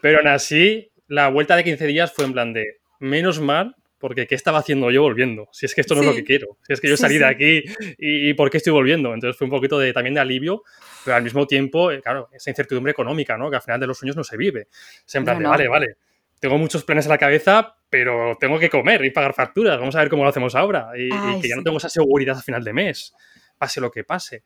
Pero 0.00 0.18
aún 0.18 0.28
así, 0.28 0.90
la 1.06 1.28
vuelta 1.28 1.56
de 1.56 1.64
15 1.64 1.86
días 1.86 2.12
fue 2.12 2.24
en 2.24 2.32
plan 2.32 2.52
de, 2.52 2.80
menos 2.98 3.40
mal, 3.40 3.76
porque 3.98 4.26
¿qué 4.26 4.34
estaba 4.34 4.58
haciendo 4.58 4.90
yo 4.90 5.02
volviendo? 5.02 5.48
Si 5.52 5.66
es 5.66 5.74
que 5.74 5.82
esto 5.82 5.94
no 5.94 6.00
sí. 6.00 6.08
es 6.08 6.12
lo 6.12 6.16
que 6.16 6.24
quiero. 6.24 6.58
Si 6.66 6.72
es 6.72 6.80
que 6.80 6.88
yo 6.88 6.96
salí 6.96 7.14
sí, 7.14 7.20
de 7.20 7.26
aquí 7.26 7.64
y, 7.98 8.30
y, 8.30 8.34
¿por 8.34 8.50
qué 8.50 8.56
estoy 8.56 8.72
volviendo? 8.72 9.14
Entonces 9.14 9.38
fue 9.38 9.44
un 9.44 9.52
poquito 9.52 9.78
de, 9.78 9.92
también 9.92 10.14
de 10.14 10.20
alivio, 10.20 10.64
pero 11.04 11.16
al 11.16 11.22
mismo 11.22 11.46
tiempo, 11.46 11.92
eh, 11.92 12.00
claro, 12.00 12.28
esa 12.32 12.50
incertidumbre 12.50 12.90
económica, 12.90 13.36
¿no? 13.36 13.48
Que 13.48 13.56
al 13.56 13.62
final 13.62 13.78
de 13.78 13.86
los 13.86 13.98
sueños 13.98 14.16
no 14.16 14.24
se 14.24 14.36
vive. 14.36 14.68
Es 15.06 15.14
en 15.14 15.24
plan 15.24 15.36
no, 15.36 15.40
de, 15.40 15.44
no. 15.44 15.50
vale, 15.50 15.68
vale 15.68 15.96
tengo 16.42 16.58
muchos 16.58 16.82
planes 16.82 17.06
en 17.06 17.10
la 17.10 17.18
cabeza, 17.18 17.76
pero 17.92 18.38
tengo 18.40 18.58
que 18.58 18.70
comer 18.70 19.04
y 19.04 19.10
pagar 19.10 19.34
facturas. 19.34 19.78
Vamos 19.78 19.94
a 19.94 19.98
ver 19.98 20.08
cómo 20.08 20.22
lo 20.22 20.30
hacemos 20.30 20.54
ahora. 20.54 20.92
Y, 20.96 21.10
Ay, 21.12 21.36
y 21.36 21.40
que 21.42 21.48
ya 21.48 21.56
sí. 21.56 21.58
no 21.58 21.62
tengo 21.62 21.76
esa 21.76 21.90
seguridad 21.90 22.38
a 22.38 22.40
final 22.40 22.64
de 22.64 22.72
mes, 22.72 23.12
pase 23.58 23.82
lo 23.82 23.90
que 23.90 24.02
pase. 24.02 24.44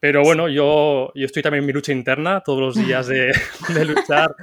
Pero 0.00 0.24
bueno, 0.24 0.48
yo, 0.48 1.12
yo 1.14 1.24
estoy 1.24 1.40
también 1.40 1.62
en 1.62 1.66
mi 1.66 1.72
lucha 1.72 1.92
interna 1.92 2.42
todos 2.44 2.58
los 2.58 2.74
días 2.74 3.06
de, 3.06 3.32
de 3.74 3.84
luchar 3.84 4.34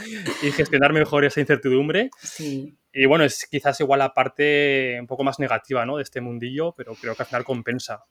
y 0.41 0.51
gestionar 0.51 0.93
mejor 0.93 1.25
esa 1.25 1.41
incertidumbre. 1.41 2.09
Sí. 2.21 2.73
Y 2.93 3.05
bueno, 3.05 3.25
es 3.25 3.45
quizás 3.51 3.81
igual 3.81 3.99
la 3.99 4.13
parte 4.13 4.95
un 4.97 5.07
poco 5.07 5.25
más 5.25 5.39
negativa 5.39 5.85
¿no? 5.85 5.97
de 5.97 6.03
este 6.03 6.21
mundillo, 6.21 6.73
pero 6.73 6.95
creo 6.95 7.15
que 7.15 7.23
al 7.23 7.27
final 7.27 7.43
compensa. 7.43 8.05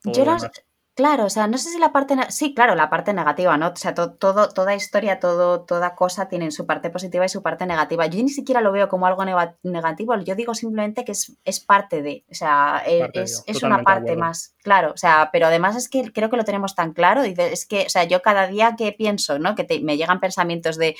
Todo 0.00 0.14
yo, 0.14 0.24
las, 0.24 0.48
Claro, 0.94 1.24
o 1.24 1.30
sea, 1.30 1.48
no 1.48 1.58
sé 1.58 1.70
si 1.70 1.78
la 1.80 1.90
parte, 1.90 2.16
sí, 2.28 2.54
claro, 2.54 2.76
la 2.76 2.88
parte 2.88 3.12
negativa, 3.12 3.56
¿no? 3.56 3.68
O 3.68 3.76
sea, 3.76 3.94
to, 3.94 4.12
todo, 4.12 4.48
toda 4.48 4.76
historia, 4.76 5.18
todo, 5.18 5.62
toda 5.62 5.96
cosa 5.96 6.28
tiene 6.28 6.52
su 6.52 6.66
parte 6.66 6.88
positiva 6.88 7.24
y 7.24 7.28
su 7.28 7.42
parte 7.42 7.66
negativa. 7.66 8.06
Yo 8.06 8.22
ni 8.22 8.28
siquiera 8.28 8.60
lo 8.60 8.70
veo 8.70 8.88
como 8.88 9.06
algo 9.08 9.24
negativo, 9.64 10.16
yo 10.20 10.36
digo 10.36 10.54
simplemente 10.54 11.04
que 11.04 11.10
es, 11.10 11.36
es 11.44 11.58
parte 11.58 12.00
de, 12.00 12.24
o 12.30 12.34
sea, 12.34 12.80
e, 12.86 13.10
es, 13.12 13.42
es, 13.46 13.56
es 13.56 13.62
una 13.64 13.82
parte 13.82 14.14
más, 14.14 14.54
claro, 14.62 14.92
o 14.92 14.96
sea, 14.96 15.30
pero 15.32 15.46
además 15.48 15.74
es 15.74 15.88
que 15.88 16.12
creo 16.12 16.30
que 16.30 16.36
lo 16.36 16.44
tenemos 16.44 16.76
tan 16.76 16.92
claro, 16.92 17.26
y 17.26 17.34
es 17.36 17.66
que, 17.66 17.86
o 17.86 17.90
sea, 17.90 18.04
yo 18.04 18.22
cada 18.22 18.46
día 18.46 18.76
que 18.78 18.92
pienso, 18.92 19.40
¿no? 19.40 19.56
Que 19.56 19.64
te, 19.64 19.80
me 19.80 19.96
llegan 19.96 20.20
pensamientos 20.20 20.78
de, 20.78 20.94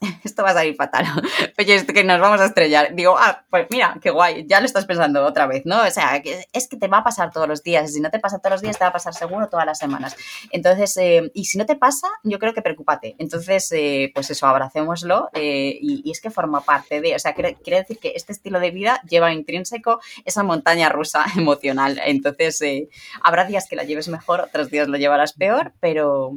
esto 0.24 0.42
va 0.42 0.50
a 0.50 0.54
salir 0.54 0.74
fatal. 0.74 1.06
Oye, 1.58 1.74
es 1.74 1.84
que 1.84 2.04
nos 2.04 2.20
vamos 2.20 2.40
a 2.40 2.46
estrellar. 2.46 2.94
Digo, 2.94 3.16
ah, 3.18 3.44
pues 3.50 3.66
mira, 3.70 3.98
qué 4.02 4.10
guay, 4.10 4.46
ya 4.46 4.60
lo 4.60 4.66
estás 4.66 4.86
pensando 4.86 5.24
otra 5.24 5.46
vez, 5.46 5.62
¿no? 5.64 5.82
O 5.82 5.90
sea, 5.90 6.22
es 6.52 6.68
que 6.68 6.76
te 6.76 6.88
va 6.88 6.98
a 6.98 7.04
pasar 7.04 7.30
todos 7.32 7.48
los 7.48 7.62
días. 7.62 7.92
Si 7.92 8.00
no 8.00 8.10
te 8.10 8.18
pasa 8.18 8.38
todos 8.38 8.52
los 8.52 8.62
días, 8.62 8.78
te 8.78 8.84
va 8.84 8.90
a 8.90 8.92
pasar 8.92 9.14
seguro 9.14 9.48
todas 9.48 9.66
las 9.66 9.78
semanas. 9.78 10.16
Entonces, 10.50 10.96
eh, 10.96 11.30
y 11.34 11.44
si 11.46 11.58
no 11.58 11.66
te 11.66 11.76
pasa, 11.76 12.08
yo 12.22 12.38
creo 12.38 12.54
que 12.54 12.62
preocúpate. 12.62 13.14
Entonces, 13.18 13.70
eh, 13.72 14.10
pues 14.14 14.30
eso, 14.30 14.46
abracémoslo. 14.46 15.30
Eh, 15.34 15.78
y, 15.80 16.10
es 16.10 16.20
que 16.20 16.30
forma 16.30 16.60
parte 16.60 17.00
de, 17.00 17.14
o 17.14 17.18
sea, 17.18 17.34
quiere, 17.34 17.56
quiere, 17.56 17.80
decir 17.80 17.98
que 17.98 18.12
este 18.14 18.32
estilo 18.32 18.60
de 18.60 18.70
vida 18.70 19.00
lleva 19.08 19.32
intrínseco 19.32 20.00
esa 20.24 20.42
montaña 20.42 20.88
rusa 20.88 21.24
emocional. 21.36 22.00
Entonces, 22.04 22.60
habrá 23.22 23.44
días 23.44 23.66
que 23.68 23.76
la 23.76 23.84
lleves 23.84 24.08
mejor, 24.08 24.40
otros 24.40 24.70
días 24.70 24.88
lo 24.88 24.96
llevarás 24.96 25.32
peor, 25.32 25.72
pero 25.80 26.32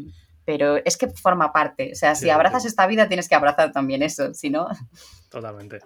pero 0.47 0.77
es 0.85 0.95
que 0.95 1.09
forma 1.09 1.51
parte. 1.51 1.91
O 1.91 1.95
sea, 1.95 2.15
si 2.15 2.29
abrazas 2.29 2.63
esta 2.63 2.87
vida, 2.87 3.09
tienes 3.09 3.27
que 3.27 3.35
abrazar 3.35 3.73
también 3.73 4.01
eso, 4.01 4.33
si 4.33 4.49
no. 4.49 4.65
Totalmente. 5.29 5.81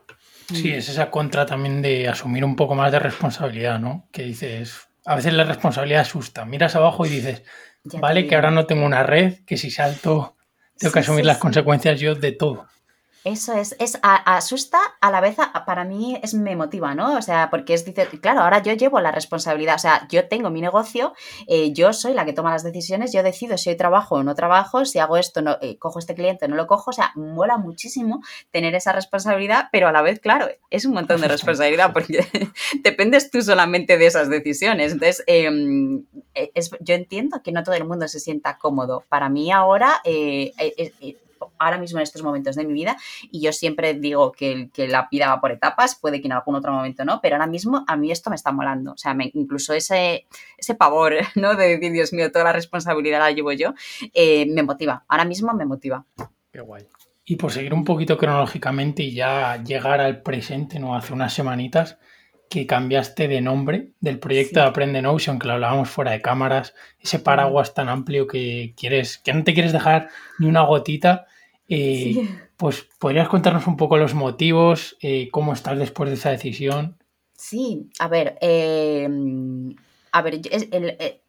Sí, 0.53 0.71
es 0.71 0.87
esa 0.87 1.09
contra 1.09 1.47
también 1.47 1.81
de 1.81 2.07
asumir 2.07 2.45
un 2.45 2.55
poco 2.55 2.75
más 2.75 2.91
de 2.91 2.99
responsabilidad, 2.99 3.79
¿no? 3.79 4.07
Que 4.11 4.21
dices, 4.21 4.87
a 5.03 5.15
veces 5.15 5.33
la 5.33 5.45
responsabilidad 5.45 6.01
asusta. 6.01 6.45
Miras 6.45 6.75
abajo 6.75 7.07
y 7.07 7.09
dices, 7.09 7.41
vale, 7.85 8.27
que 8.27 8.35
ahora 8.35 8.51
no 8.51 8.67
tengo 8.67 8.85
una 8.85 9.01
red, 9.01 9.39
que 9.47 9.57
si 9.57 9.71
salto, 9.71 10.35
tengo 10.77 10.93
que 10.93 10.99
asumir 10.99 11.25
las 11.25 11.39
consecuencias 11.39 11.99
yo 11.99 12.13
de 12.13 12.31
todo. 12.31 12.67
Eso 13.23 13.53
es, 13.53 13.75
es 13.77 13.99
asusta 14.01 14.79
a 14.99 15.11
la 15.11 15.21
vez, 15.21 15.35
para 15.67 15.83
mí 15.83 16.19
es 16.23 16.33
me 16.33 16.55
motiva, 16.55 16.95
¿no? 16.95 17.17
O 17.17 17.21
sea, 17.21 17.51
porque 17.51 17.75
es, 17.75 17.85
dice, 17.85 18.07
claro, 18.19 18.41
ahora 18.41 18.63
yo 18.63 18.73
llevo 18.73 18.99
la 18.99 19.11
responsabilidad, 19.11 19.75
o 19.75 19.79
sea, 19.79 20.07
yo 20.09 20.27
tengo 20.27 20.49
mi 20.49 20.59
negocio, 20.59 21.13
eh, 21.45 21.71
yo 21.71 21.93
soy 21.93 22.15
la 22.15 22.25
que 22.25 22.33
toma 22.33 22.49
las 22.49 22.63
decisiones, 22.63 23.13
yo 23.13 23.21
decido 23.21 23.59
si 23.59 23.69
hoy 23.69 23.77
trabajo 23.77 24.15
o 24.15 24.23
no 24.23 24.33
trabajo, 24.33 24.85
si 24.85 24.97
hago 24.97 25.17
esto, 25.17 25.43
no, 25.43 25.59
eh, 25.61 25.77
cojo 25.77 25.99
este 25.99 26.15
cliente 26.15 26.45
o 26.45 26.47
no 26.47 26.55
lo 26.55 26.65
cojo, 26.65 26.89
o 26.89 26.93
sea, 26.93 27.11
mola 27.15 27.57
muchísimo 27.57 28.23
tener 28.49 28.73
esa 28.73 28.91
responsabilidad, 28.91 29.69
pero 29.71 29.87
a 29.87 29.91
la 29.91 30.01
vez, 30.01 30.19
claro, 30.19 30.47
es 30.71 30.85
un 30.85 30.93
montón 30.93 31.21
de 31.21 31.27
responsabilidad 31.27 31.93
porque 31.93 32.25
dependes 32.83 33.29
tú 33.29 33.43
solamente 33.43 33.99
de 33.99 34.07
esas 34.07 34.29
decisiones. 34.29 34.93
Entonces, 34.93 35.23
em, 35.27 36.05
e, 36.33 36.51
es, 36.55 36.71
yo 36.79 36.95
entiendo 36.95 37.43
que 37.43 37.51
no 37.51 37.61
todo 37.61 37.75
el 37.75 37.85
mundo 37.85 38.07
se 38.07 38.19
sienta 38.19 38.57
cómodo. 38.57 39.03
Para 39.09 39.29
mí 39.29 39.51
ahora... 39.51 40.01
Ahora 41.61 41.77
mismo 41.77 41.99
en 41.99 42.03
estos 42.03 42.23
momentos 42.23 42.55
de 42.55 42.65
mi 42.65 42.73
vida 42.73 42.97
y 43.31 43.41
yo 43.41 43.53
siempre 43.53 43.93
digo 43.93 44.31
que, 44.31 44.69
que, 44.73 44.87
la 44.87 45.07
vida 45.11 45.27
va 45.27 45.39
por 45.39 45.51
etapas, 45.51 45.95
puede 45.95 46.21
que 46.21 46.27
en 46.27 46.33
algún 46.33 46.55
otro 46.55 46.71
momento 46.71 47.05
no, 47.05 47.19
pero 47.21 47.35
ahora 47.35 47.47
mismo 47.47 47.83
a 47.87 47.95
mí 47.95 48.11
esto 48.11 48.29
me 48.29 48.35
está 48.35 48.51
molando, 48.51 48.93
o 48.93 48.97
sea, 48.97 49.15
incluso 49.33 49.73
ese, 49.73 50.27
ese 50.57 50.75
pavor, 50.75 51.13
¿no? 51.35 51.55
De 51.55 51.67
decir, 51.67 51.91
Dios 51.91 52.13
mío, 52.13 52.31
toda 52.31 52.45
la 52.45 52.53
responsabilidad 52.53 53.19
la 53.19 53.31
llevo 53.31 53.51
yo, 53.51 53.73
eh, 54.13 54.45
me 54.47 54.63
motiva, 54.63 55.05
ahora 55.07 55.25
mismo 55.25 55.53
me 55.53 55.65
motiva. 55.65 56.05
Qué 56.51 56.61
guay. 56.61 56.87
Y 57.23 57.35
por 57.35 57.51
seguir 57.51 57.73
un 57.73 57.85
poquito 57.85 58.17
cronológicamente 58.17 59.03
y 59.03 59.13
ya 59.13 59.61
llegar 59.63 60.01
al 60.01 60.21
presente, 60.21 60.79
¿no? 60.79 60.95
Hace 60.95 61.13
unas 61.13 61.33
semanitas 61.33 61.99
que 62.51 62.67
cambiaste 62.67 63.29
de 63.29 63.39
nombre 63.39 63.93
del 64.01 64.19
proyecto 64.19 64.59
de 64.59 64.65
Aprende 64.65 65.01
Notion, 65.01 65.39
que 65.39 65.47
lo 65.47 65.53
hablábamos 65.53 65.89
fuera 65.89 66.11
de 66.11 66.21
cámaras, 66.21 66.73
ese 66.99 67.19
paraguas 67.19 67.73
tan 67.73 67.87
amplio 67.87 68.27
que 68.27 68.73
quieres, 68.75 69.19
que 69.19 69.33
no 69.33 69.45
te 69.45 69.53
quieres 69.53 69.71
dejar 69.71 70.09
ni 70.37 70.47
una 70.47 70.63
gotita 70.63 71.27
eh, 71.73 72.27
pues 72.57 72.85
podrías 72.99 73.29
contarnos 73.29 73.65
un 73.65 73.77
poco 73.77 73.97
los 73.97 74.13
motivos, 74.13 74.97
eh, 75.01 75.29
cómo 75.31 75.53
estás 75.53 75.79
después 75.79 76.09
de 76.09 76.15
esa 76.15 76.29
decisión. 76.29 76.97
Sí, 77.37 77.89
a 77.99 78.07
ver, 78.09 78.37
eh, 78.41 79.07
a 80.11 80.21
ver, 80.21 80.41
el, 80.51 81.20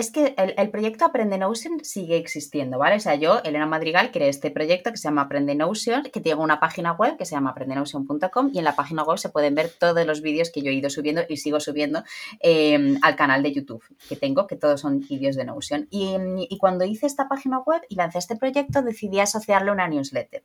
es 0.00 0.10
que 0.10 0.34
el, 0.36 0.70
proyecto 0.70 1.04
Aprende 1.04 1.38
Notion 1.38 1.84
sigue 1.84 2.16
existiendo, 2.16 2.78
¿vale? 2.78 2.96
O 2.96 3.00
sea, 3.00 3.14
yo, 3.16 3.40
Elena 3.44 3.66
Madrigal, 3.66 4.10
creé 4.10 4.28
este 4.28 4.50
proyecto 4.50 4.90
que 4.90 4.96
se 4.96 5.04
llama 5.04 5.22
Aprende 5.22 5.54
Notion, 5.54 6.04
que 6.04 6.20
tiene 6.20 6.40
una 6.40 6.58
página 6.58 6.92
web 6.92 7.16
que 7.16 7.26
se 7.26 7.34
llama 7.34 7.50
aprendenaution.com 7.50 8.50
y 8.52 8.58
en 8.58 8.64
la 8.64 8.74
página 8.74 9.04
web 9.04 9.18
se 9.18 9.28
pueden 9.28 9.54
ver 9.54 9.70
todos 9.78 10.04
los 10.06 10.22
vídeos 10.22 10.50
que 10.50 10.62
yo 10.62 10.70
he 10.70 10.74
ido 10.74 10.88
subiendo 10.90 11.22
y 11.28 11.36
sigo 11.36 11.60
subiendo 11.60 12.02
em, 12.40 12.98
al 13.02 13.14
canal 13.14 13.42
de 13.42 13.52
YouTube 13.52 13.84
que 14.08 14.16
tengo, 14.16 14.46
que 14.46 14.56
todos 14.56 14.80
son 14.80 15.00
vídeos 15.00 15.36
de 15.36 15.44
Notion. 15.44 15.86
Y, 15.90 16.16
y, 16.48 16.58
cuando 16.58 16.84
hice 16.84 17.06
esta 17.06 17.28
página 17.28 17.58
web 17.58 17.82
y 17.88 17.96
lancé 17.96 18.18
este 18.18 18.36
proyecto, 18.36 18.82
decidí 18.82 19.20
asociarle 19.20 19.70
una 19.70 19.86
newsletter, 19.86 20.42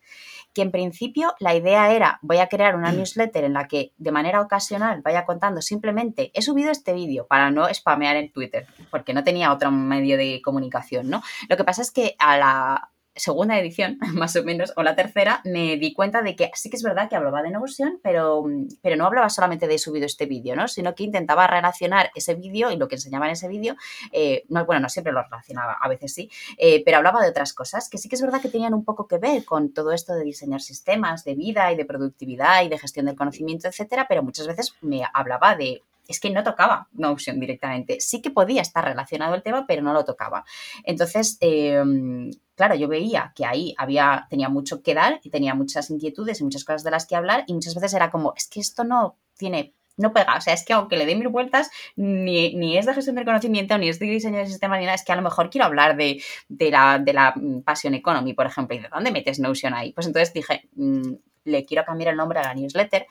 que 0.54 0.62
en 0.62 0.72
principio 0.72 1.34
la 1.40 1.56
idea 1.56 1.94
era, 1.94 2.20
voy 2.22 2.38
a 2.38 2.48
crear 2.48 2.76
una 2.76 2.92
newsletter 2.92 3.46
en 3.46 3.54
la 3.54 3.68
que 3.68 3.94
de 3.98 4.12
manera 4.12 4.42
ocasional 4.42 5.02
vaya 5.02 5.26
contando 5.26 5.62
simplemente, 5.62 6.32
he 6.34 6.42
subido 6.42 6.72
este 6.72 6.94
vídeo 6.94 7.26
para 7.28 7.52
no 7.52 7.74
spamear 7.74 8.18
en 8.18 8.32
Twitter, 8.32 8.68
porque 8.92 9.14
no 9.14 9.24
tenía 9.24 9.45
otro 9.52 9.72
medio 9.72 10.18
de 10.18 10.42
comunicación, 10.44 11.10
¿no? 11.10 11.22
Lo 11.50 11.58
que 11.58 11.64
pasa 11.64 11.82
es 11.82 11.92
que 11.92 12.16
a 12.20 12.38
la 12.38 12.92
segunda 13.16 13.58
edición, 13.58 13.98
más 14.14 14.36
o 14.36 14.44
menos, 14.44 14.74
o 14.76 14.84
la 14.84 14.96
tercera, 14.96 15.42
me 15.46 15.78
di 15.78 15.94
cuenta 15.94 16.22
de 16.22 16.36
que 16.36 16.52
sí 16.54 16.70
que 16.70 16.78
es 16.78 16.84
verdad 16.84 17.10
que 17.10 17.16
hablaba 17.16 17.42
de 17.42 17.52
Notion, 17.52 18.00
pero, 18.04 18.44
pero 18.82 18.96
no 18.96 19.06
hablaba 19.06 19.30
solamente 19.30 19.68
de 19.68 19.78
subido 19.78 20.06
este 20.06 20.26
vídeo, 20.26 20.56
¿no? 20.56 20.68
Sino 20.68 20.94
que 20.96 21.04
intentaba 21.04 21.48
relacionar 21.48 22.12
ese 22.16 22.36
vídeo 22.36 22.72
y 22.72 22.78
lo 22.78 22.88
que 22.88 22.96
enseñaba 22.96 23.26
en 23.26 23.32
ese 23.32 23.48
vídeo, 23.48 23.76
eh, 24.12 24.44
no, 24.50 24.66
bueno, 24.66 24.82
no 24.82 24.90
siempre 24.90 25.14
lo 25.14 25.24
relacionaba, 25.24 25.78
a 25.80 25.88
veces 25.88 26.14
sí, 26.14 26.30
eh, 26.58 26.84
pero 26.84 26.98
hablaba 26.98 27.22
de 27.22 27.30
otras 27.30 27.54
cosas 27.54 27.90
que 27.90 27.98
sí 27.98 28.10
que 28.10 28.16
es 28.16 28.22
verdad 28.22 28.42
que 28.42 28.50
tenían 28.50 28.74
un 28.74 28.84
poco 28.84 29.08
que 29.08 29.18
ver 29.18 29.46
con 29.46 29.74
todo 29.74 29.92
esto 29.92 30.14
de 30.14 30.24
diseñar 30.24 30.62
sistemas 30.62 31.24
de 31.24 31.36
vida 31.36 31.72
y 31.72 31.76
de 31.76 31.86
productividad 31.86 32.64
y 32.64 32.70
de 32.70 32.78
gestión 32.78 33.06
del 33.06 33.16
conocimiento, 33.16 33.68
etcétera, 33.68 34.06
pero 34.08 34.24
muchas 34.24 34.48
veces 34.48 34.74
me 34.82 35.04
hablaba 35.14 35.56
de 35.56 35.82
es 36.08 36.20
que 36.20 36.30
no 36.30 36.44
tocaba 36.44 36.88
Notion 36.94 37.40
directamente. 37.40 38.00
Sí 38.00 38.22
que 38.22 38.32
podía 38.32 38.62
estar 38.62 38.84
relacionado 38.84 39.36
el 39.36 39.44
tema, 39.44 39.66
pero 39.68 39.82
no 39.82 39.94
lo 39.94 40.06
tocaba. 40.06 40.46
Entonces, 40.84 41.38
em, 41.42 42.32
claro, 42.56 42.76
yo 42.76 42.88
veía 42.88 43.34
que 43.36 43.46
ahí 43.46 43.74
había, 43.78 44.28
tenía 44.30 44.50
mucho 44.50 44.82
que 44.82 44.94
dar 44.94 45.20
y 45.24 45.30
tenía 45.30 45.56
muchas 45.56 45.90
inquietudes 45.90 46.42
y 46.42 46.44
muchas 46.44 46.64
cosas 46.64 46.84
de 46.84 46.92
las 46.92 47.06
que 47.06 47.16
hablar 47.16 47.44
y 47.48 47.54
muchas 47.54 47.76
veces 47.76 47.94
era 47.94 48.10
como, 48.12 48.34
es 48.36 48.48
que 48.48 48.60
esto 48.60 48.84
no 48.84 49.18
tiene 49.38 49.74
no 49.98 50.14
pega. 50.14 50.36
O 50.38 50.42
sea, 50.42 50.54
es 50.54 50.66
que 50.66 50.74
aunque 50.74 50.98
le 50.98 51.06
dé 51.06 51.16
mil 51.16 51.30
vueltas, 51.30 51.70
ni, 51.96 52.54
ni, 52.56 52.78
es 52.78 52.86
de 52.86 52.94
gestión 52.94 53.16
del 53.16 53.26
conocimiento, 53.26 53.78
ni 53.78 53.90
es 53.90 54.00
de 54.00 54.06
diseño 54.08 54.40
de 54.40 54.48
sistemas, 54.48 54.80
ni 54.80 54.86
nada, 54.86 54.96
es 54.96 55.06
que 55.06 55.12
a 55.12 55.16
lo 55.16 55.22
mejor 55.22 55.50
quiero 55.50 55.66
hablar 55.66 55.96
de, 55.96 56.22
la, 56.50 57.00
de 57.00 57.14
la 57.14 57.34
mm, 57.36 57.62
Passion 57.62 57.94
Economy, 57.94 58.34
por 58.34 58.46
ejemplo, 58.46 58.76
y 58.76 58.80
de 58.80 58.90
dónde 58.90 59.12
metes 59.12 59.40
Notion 59.40 59.74
ahí. 59.74 59.94
Pues 59.94 60.08
entonces 60.08 60.34
dije, 60.34 60.68
mm, 60.76 61.14
le 61.46 61.66
quiero 61.66 61.86
cambiar 61.86 62.12
el 62.12 62.18
nombre 62.18 62.40
a 62.40 62.44
la 62.44 62.54
newsletter 62.54 63.08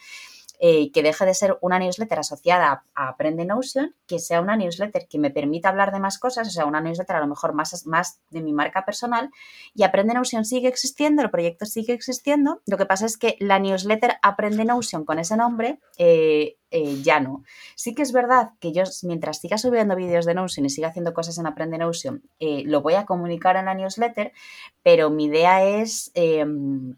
eh, 0.61 0.93
que 0.93 1.03
deje 1.03 1.27
de 1.27 1.35
ser 1.35 1.59
una 1.61 1.79
newsletter 1.79 2.19
asociada 2.19 2.85
a 2.95 3.09
Aprende 3.09 3.45
Notion, 3.45 3.95
que 4.07 4.19
sea 4.19 4.41
una 4.41 4.57
newsletter 4.57 5.09
que 5.09 5.19
me 5.19 5.31
permita 5.31 5.69
hablar 5.69 5.93
de 5.93 6.01
más 6.01 6.19
cosas, 6.19 6.49
o 6.49 6.51
sea, 6.51 6.65
una 6.65 6.81
newsletter 6.81 7.17
a 7.17 7.21
lo 7.21 7.27
mejor 7.27 7.55
más, 7.55 7.87
más 7.87 8.21
de 8.31 8.41
mi 8.41 8.53
marca 8.53 8.85
personal. 8.85 9.31
Y 9.75 9.83
Aprende 9.83 10.15
Notion 10.15 10.45
sigue 10.45 10.69
existiendo, 10.69 11.23
el 11.23 11.31
proyecto 11.31 11.67
sigue 11.67 11.93
existiendo. 11.93 12.63
Lo 12.67 12.77
que 12.77 12.87
pasa 12.87 13.07
es 13.07 13.19
que 13.19 13.37
la 13.41 13.59
newsletter 13.59 14.17
Aprende 14.23 14.65
Notion 14.65 15.05
con 15.05 15.19
ese 15.19 15.37
nombre 15.37 15.81
eh, 15.99 16.57
eh, 16.71 17.03
ya 17.03 17.21
no. 17.21 17.43
Sí 17.75 17.95
que 17.95 18.03
es 18.03 18.13
verdad 18.13 18.51
que 18.61 18.73
yo, 18.73 18.85
mientras 19.03 19.41
siga 19.41 19.59
subiendo 19.59 19.97
vídeos 19.97 20.25
de 20.25 20.35
Notion 20.35 20.67
y 20.67 20.71
siga 20.71 20.89
haciendo 20.89 21.15
cosas 21.15 21.37
en 21.39 21.47
Aprende 21.47 21.79
Notion, 21.79 22.23
lo 22.41 22.81
voy 22.81 22.95
a 22.95 23.07
comunicar 23.07 23.57
en 23.57 23.67
la 23.67 23.75
newsletter, 23.75 24.33
pero 24.83 25.11
mi 25.11 25.25
idea 25.25 25.65
es 25.65 26.11
em, 26.15 26.97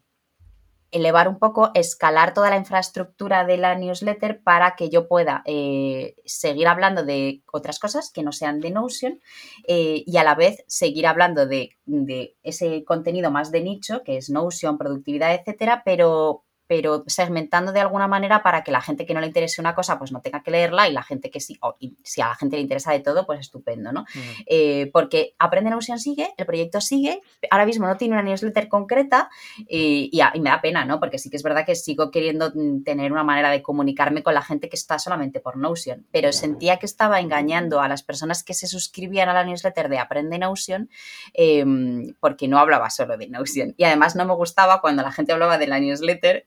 elevar 0.90 1.29
un 1.29 1.38
poco, 1.38 1.70
escalar 1.75 2.33
toda 2.33 2.51
la 2.51 2.57
infraestructura 2.57 3.44
de 3.44 3.57
la 3.57 3.75
newsletter 3.75 4.40
para 4.42 4.77
que 4.77 4.88
yo 4.88 5.09
pueda 5.09 5.42
eh, 5.44 6.14
seguir 6.25 6.68
hablando 6.68 7.05
de 7.05 7.42
otras 7.53 7.79
cosas 7.79 8.11
que 8.11 8.22
no 8.22 8.33
sean 8.33 8.61
de 8.61 8.70
Notion 8.70 9.20
eh, 9.66 10.05
y 10.07 10.16
a 10.16 10.25
la 10.25 10.35
vez 10.35 10.64
seguir 10.66 11.07
hablando 11.07 11.46
de, 11.46 11.77
de, 11.85 12.37
ese 12.42 12.85
contenido 12.85 13.31
más 13.31 13.51
de 13.51 13.62
nicho, 13.62 14.03
que 14.05 14.16
es 14.16 14.31
Notion, 14.31 14.79
productividad, 14.79 15.35
etcétera, 15.35 15.83
pero, 15.85 16.46
pero 16.67 17.05
segmentando 17.07 17.73
de 17.73 17.81
alguna 17.81 18.09
manera 18.09 18.43
para 18.43 18.65
que 18.65 18.71
la 18.71 18.81
gente 18.81 19.07
que 19.07 19.15
no 19.15 19.21
le 19.21 19.27
interese 19.27 19.61
una 19.61 19.75
cosa 19.75 19.99
pues 19.99 20.13
no 20.13 20.21
tenga 20.21 20.43
que 20.43 20.51
leerla 20.51 20.89
y 20.89 20.93
la 20.93 21.03
gente 21.03 21.31
que 21.31 21.41
sí, 21.41 21.59
o 21.63 21.77
si 22.03 22.21
a 22.21 22.29
la 22.29 22.35
gente 22.35 22.57
le 22.57 22.63
interesa 22.63 22.93
de 22.93 23.01
todo, 23.01 23.27
pues 23.27 23.41
estupendo, 23.41 23.93
¿no? 23.93 24.03
Mm. 24.03 24.19
Eh, 24.47 24.91
porque 24.93 25.35
Aprende 25.39 25.71
Notion 25.71 25.99
sigue, 25.99 26.33
el 26.37 26.47
proyecto 26.47 26.81
sigue, 26.81 27.21
ahora 27.51 27.67
mismo 27.67 27.87
no 27.87 27.97
tiene 27.97 28.15
una 28.15 28.23
newsletter 28.23 28.69
concreta 28.69 29.31
y, 29.69 30.11
me 30.41 30.51
da 30.51 30.61
pena, 30.61 30.85
¿no? 30.85 31.01
Porque 31.01 31.19
sí 31.19 31.31
que 31.31 31.37
es 31.37 31.43
verdad 31.43 31.65
que 31.65 31.75
sigo 31.75 32.11
queriendo 32.11 32.53
mm, 32.55 32.83
tener 32.83 33.13
una 33.13 33.25
manera 33.25 33.51
de 33.51 33.63
comunicarme 33.63 34.23
con 34.23 34.35
la 34.35 34.43
gente 34.43 34.69
que 34.69 34.77
está 34.77 34.99
solamente 34.99 35.41
por 35.41 35.57
Notion, 35.57 36.07
pero 36.11 36.33
sentía 36.33 36.79
que 36.79 36.87
estaba 36.87 37.21
engañando 37.21 37.81
a 37.81 37.89
las 37.89 38.03
personas 38.03 38.43
que 38.43 38.55
se 38.55 38.67
suscribían 38.67 39.29
a 39.29 39.35
la 39.35 39.45
newsletter 39.45 39.89
de 39.89 39.99
Aprende 39.99 40.39
Notion 40.39 40.91
em, 41.33 42.15
porque 42.21 42.49
no 42.49 42.59
hablaba 42.59 42.91
solo 42.91 43.17
de 43.17 43.29
Notion 43.29 43.75
y 43.77 43.85
además 43.85 44.17
no 44.17 44.25
me 44.25 44.35
gustaba 44.35 44.81
cuando 44.81 45.03
la 45.03 45.13
gente 45.13 45.33
hablaba 45.33 45.59
de 45.59 45.67
la 45.67 45.81
newsletter 45.81 46.47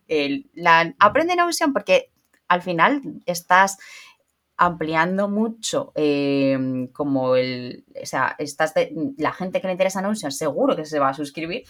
la, 0.53 0.93
aprende 0.99 1.35
Notion 1.35 1.73
porque 1.73 2.11
al 2.47 2.61
final 2.61 3.01
estás 3.25 3.77
ampliando 4.59 5.29
mucho 5.29 5.93
em, 5.95 6.87
como 6.87 7.37
el, 7.37 7.85
o 8.01 8.05
sea, 8.05 8.35
estás 8.37 8.73
la 9.17 9.31
gente 9.31 9.61
que 9.61 9.67
le 9.67 9.73
interesa 9.73 10.01
Notion 10.01 10.33
seguro 10.33 10.75
que 10.75 10.85
se 10.85 10.99
va 10.99 11.09
a 11.09 11.13
suscribir, 11.13 11.63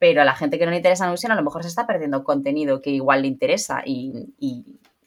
pero 0.00 0.22
a 0.22 0.24
la 0.24 0.34
gente 0.34 0.58
que 0.58 0.64
no 0.64 0.72
le 0.72 0.78
interesa 0.78 1.06
Notion 1.06 1.30
a 1.30 1.36
lo 1.36 1.44
mejor 1.44 1.62
se 1.62 1.68
está 1.68 1.86
perdiendo 1.86 2.24
contenido 2.24 2.82
que 2.82 2.90
igual 2.90 3.22
le 3.22 3.28
interesa 3.28 3.82
y, 3.86 4.28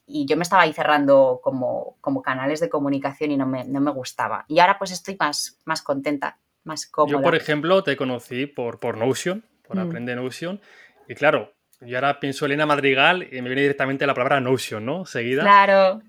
yo 0.07 0.37
me 0.37 0.43
estaba 0.43 0.61
ahí 0.61 0.71
cerrando 0.71 1.41
como, 1.43 1.97
como 1.99 2.21
canales 2.21 2.59
de 2.61 2.69
comunicación 2.69 3.31
y 3.31 3.37
no 3.37 3.47
me, 3.47 3.65
no 3.65 3.81
me, 3.81 3.91
gustaba. 3.91 4.45
Y 4.47 4.59
ahora 4.59 4.77
pues 4.77 4.91
estoy 4.91 5.17
más, 5.19 5.59
más 5.65 5.81
contenta, 5.81 6.39
más 6.63 6.85
cómoda. 6.85 7.17
Yo, 7.17 7.21
por 7.21 7.35
ejemplo, 7.35 7.83
te 7.83 7.97
conocí 7.97 8.45
por, 8.45 8.79
por 8.79 8.97
Notion, 8.97 9.43
por 9.67 9.77
mm. 9.77 9.79
Aprende 9.79 10.15
Notion, 10.15 10.61
Y 11.09 11.15
claro, 11.15 11.54
yo 11.81 11.97
ahora 11.97 12.19
pienso 12.19 12.45
Elena 12.45 12.65
Madrigal 12.65 13.23
y 13.23 13.41
me 13.41 13.49
viene 13.49 13.61
directamente 13.61 14.07
la 14.07 14.13
palabra 14.13 14.39
Notion, 14.39 14.85
¿no? 14.85 15.05
Seguida. 15.05 15.43
Claro. 15.43 16.01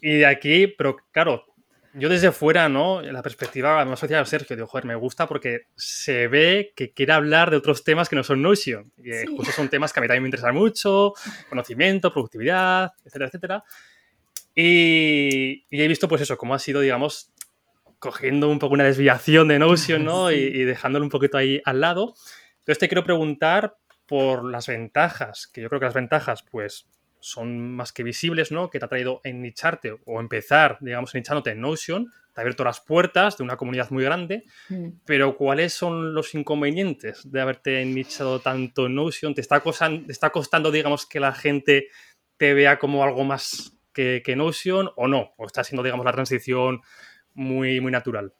Y 0.00 0.18
de 0.18 0.26
aquí, 0.26 0.66
pero 0.66 0.96
claro, 1.12 1.46
yo 1.94 2.08
desde 2.08 2.32
fuera, 2.32 2.68
¿no? 2.68 3.00
La 3.00 3.22
perspectiva, 3.22 3.84
más 3.84 4.00
decía 4.00 4.24
Sergio, 4.24 4.56
digo, 4.56 4.66
joder, 4.66 4.84
me 4.84 4.96
gusta 4.96 5.28
porque 5.28 5.68
se 5.76 6.26
ve 6.26 6.72
que 6.74 6.92
quiere 6.92 7.12
hablar 7.12 7.50
de 7.50 7.56
otros 7.56 7.84
temas 7.84 8.08
que 8.08 8.16
no 8.16 8.24
son 8.24 8.42
Notion. 8.42 8.92
Y 8.98 9.12
eh, 9.12 9.24
justo 9.28 9.52
son 9.52 9.68
temas 9.68 9.92
que 9.92 10.00
a 10.00 10.02
mí 10.02 10.08
también 10.08 10.24
me 10.24 10.28
interesan 10.28 10.54
mucho, 10.54 11.14
conocimiento, 11.48 12.12
productividad, 12.12 12.92
etcétera, 13.04 13.26
etcétera. 13.26 13.64
Y, 14.56 15.64
he 15.70 15.88
visto, 15.88 16.08
pues 16.08 16.22
eso, 16.22 16.36
cómo 16.36 16.54
ha 16.54 16.58
sido, 16.58 16.80
digamos, 16.80 17.32
cogiendo 18.00 18.50
un 18.50 18.58
poco 18.58 18.74
una 18.74 18.84
desviación 18.84 19.48
de 19.48 19.60
Notion, 19.60 20.04
¿no? 20.04 20.30
Y, 20.32 20.36
y, 20.36 20.64
dejándolo 20.64 21.04
un 21.04 21.10
poquito 21.10 21.38
ahí 21.38 21.62
al 21.64 21.80
lado. 21.80 22.14
Entonces 22.58 22.78
te 22.78 22.88
quiero 22.88 23.04
preguntar 23.04 23.76
por 24.06 24.44
las 24.44 24.66
ventajas, 24.66 25.46
que 25.46 25.62
yo 25.62 25.68
creo 25.68 25.80
que 25.80 25.86
las 25.86 25.94
ventajas, 25.94 26.42
pues, 26.50 26.86
son 27.20 27.74
más 27.74 27.92
que 27.92 28.02
visibles, 28.02 28.52
¿no? 28.52 28.68
Que 28.68 28.78
te 28.78 28.84
ha 28.84 28.88
traído 28.88 29.22
en 29.24 29.40
nicharte 29.40 29.96
o 30.04 30.20
empezar, 30.20 30.76
digamos, 30.82 31.14
nichándote 31.14 31.52
en 31.52 31.60
Notion, 31.60 32.12
te 32.34 32.40
ha 32.40 32.42
abierto 32.42 32.64
las 32.64 32.80
puertas 32.80 33.38
de 33.38 33.44
una 33.44 33.56
comunidad 33.56 33.90
muy 33.90 34.04
grande, 34.04 34.44
mm. 34.68 34.88
pero 35.06 35.36
¿cuáles 35.36 35.72
son 35.72 36.12
los 36.14 36.34
inconvenientes 36.34 37.22
de 37.30 37.40
haberte 37.40 37.82
nichado 37.86 38.40
tanto 38.40 38.86
en 38.86 38.96
Notion? 38.96 39.34
¿Te 39.34 39.40
está, 39.40 39.62
te 39.62 40.12
está 40.12 40.30
costando, 40.30 40.70
digamos, 40.70 41.06
que 41.06 41.18
la 41.18 41.32
gente 41.32 41.88
te 42.36 42.52
vea 42.52 42.78
como 42.78 43.02
algo 43.02 43.24
más 43.24 43.78
que, 43.94 44.20
que 44.22 44.36
Notion 44.36 44.90
o 44.96 45.08
no? 45.08 45.32
¿O 45.38 45.46
está 45.46 45.64
siendo, 45.64 45.82
digamos, 45.82 46.04
la 46.04 46.12
transición 46.12 46.82
muy, 47.32 47.80
muy 47.80 47.90
natural? 47.90 48.34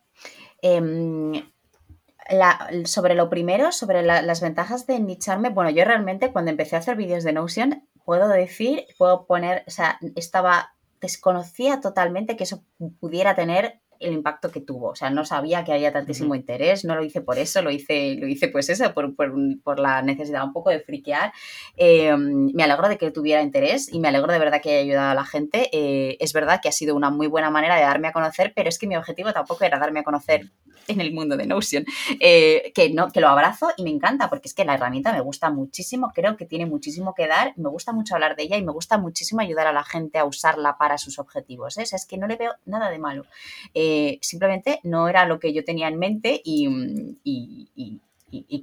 Em, 2.28 2.84
sobre 2.86 3.14
lo 3.14 3.28
primero, 3.28 3.72
sobre 3.72 4.02
las 4.02 4.40
ventajas 4.40 4.86
de 4.86 4.98
nicharme, 5.00 5.50
bueno, 5.50 5.70
yo 5.70 5.84
realmente 5.84 6.32
cuando 6.32 6.50
empecé 6.50 6.76
a 6.76 6.78
hacer 6.78 6.96
vídeos 6.96 7.24
de 7.24 7.32
Notion, 7.32 7.86
puedo 8.04 8.28
decir, 8.28 8.86
puedo 8.98 9.26
poner, 9.26 9.64
o 9.66 9.70
sea, 9.70 9.98
estaba, 10.14 10.74
desconocía 11.00 11.80
totalmente 11.80 12.36
que 12.36 12.44
eso 12.44 12.64
pudiera 13.00 13.34
tener 13.34 13.80
el 14.00 14.12
impacto 14.12 14.50
que 14.50 14.60
tuvo. 14.60 14.88
O 14.90 14.94
sea, 14.94 15.10
no 15.10 15.24
sabía 15.24 15.64
que 15.64 15.72
había 15.72 15.92
tantísimo 15.92 16.34
interés, 16.34 16.84
no 16.84 16.94
lo 16.94 17.04
hice 17.04 17.20
por 17.20 17.38
eso, 17.38 17.62
lo 17.62 17.70
hice, 17.70 18.16
lo 18.16 18.26
hice 18.26 18.48
pues 18.48 18.68
eso, 18.68 18.92
por, 18.92 19.14
por, 19.16 19.78
la 19.78 20.02
necesidad 20.02 20.44
un 20.44 20.52
poco 20.52 20.70
de 20.70 20.80
friquear. 20.80 21.32
Eh, 21.76 22.14
me 22.16 22.64
alegro 22.64 22.88
de 22.88 22.98
que 22.98 23.10
tuviera 23.10 23.42
interés 23.42 23.92
y 23.92 24.00
me 24.00 24.08
alegro 24.08 24.32
de 24.32 24.38
verdad 24.38 24.60
que 24.60 24.70
haya 24.70 24.80
ayudado 24.80 25.10
a 25.10 25.14
la 25.14 25.24
gente. 25.24 25.68
Eh, 25.72 26.16
es 26.20 26.32
verdad 26.32 26.60
que 26.62 26.68
ha 26.68 26.72
sido 26.72 26.94
una 26.96 27.10
muy 27.10 27.26
buena 27.26 27.50
manera 27.50 27.76
de 27.76 27.82
darme 27.82 28.08
a 28.08 28.12
conocer, 28.12 28.52
pero 28.54 28.68
es 28.68 28.78
que 28.78 28.86
mi 28.86 28.96
objetivo 28.96 29.32
tampoco 29.32 29.64
era 29.64 29.78
darme 29.78 30.00
a 30.00 30.04
conocer 30.04 30.50
en 30.88 31.00
el 31.00 31.12
mundo 31.12 31.36
de 31.36 31.46
Notion, 31.46 31.84
eh, 32.20 32.72
que, 32.74 32.90
no, 32.90 33.10
que 33.10 33.20
lo 33.20 33.28
abrazo 33.28 33.68
y 33.76 33.84
me 33.84 33.90
encanta 33.90 34.28
porque 34.28 34.48
es 34.48 34.54
que 34.54 34.64
la 34.64 34.74
herramienta 34.74 35.12
me 35.12 35.20
gusta 35.20 35.50
muchísimo, 35.50 36.12
creo 36.14 36.36
que 36.36 36.46
tiene 36.46 36.66
muchísimo 36.66 37.14
que 37.14 37.26
dar, 37.26 37.52
me 37.56 37.68
gusta 37.68 37.92
mucho 37.92 38.14
hablar 38.14 38.36
de 38.36 38.44
ella 38.44 38.56
y 38.56 38.64
me 38.64 38.72
gusta 38.72 38.98
muchísimo 38.98 39.40
ayudar 39.40 39.66
a 39.66 39.72
la 39.72 39.84
gente 39.84 40.18
a 40.18 40.24
usarla 40.24 40.76
para 40.78 40.98
sus 40.98 41.18
objetivos. 41.18 41.78
¿eh? 41.78 41.84
es 41.92 42.06
que 42.06 42.18
no 42.18 42.26
le 42.26 42.36
veo 42.36 42.54
nada 42.64 42.90
de 42.90 42.98
malo. 42.98 43.24
Eh, 43.72 44.18
simplemente 44.22 44.80
no 44.82 45.08
era 45.08 45.26
lo 45.26 45.38
que 45.38 45.52
yo 45.52 45.64
tenía 45.64 45.88
en 45.88 45.98
mente 45.98 46.40
y, 46.44 48.00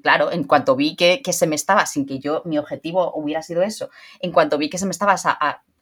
claro, 0.01 0.31
en 0.31 0.43
cuanto 0.43 0.75
vi 0.75 0.95
que, 0.95 1.21
se 1.31 1.47
me 1.47 1.55
estaba, 1.55 1.86
sin 1.86 2.05
que 2.05 2.19
yo, 2.19 2.41
mi 2.45 2.57
objetivo 2.57 3.13
hubiera 3.15 3.41
sido 3.41 3.62
eso, 3.62 3.89
en 4.19 4.31
cuanto 4.31 4.57
vi 4.57 4.69
que 4.69 4.77
se 4.77 4.86
me 4.86 4.91
estaba 4.91 5.15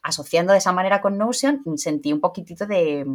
asociando 0.01 0.53
de 0.53 0.59
esa 0.59 0.71
manera 0.71 1.01
con 1.01 1.17
Notion, 1.17 1.61
sentí 1.77 2.13
un 2.13 2.21
poquitito 2.21 2.65
de, 2.65 3.05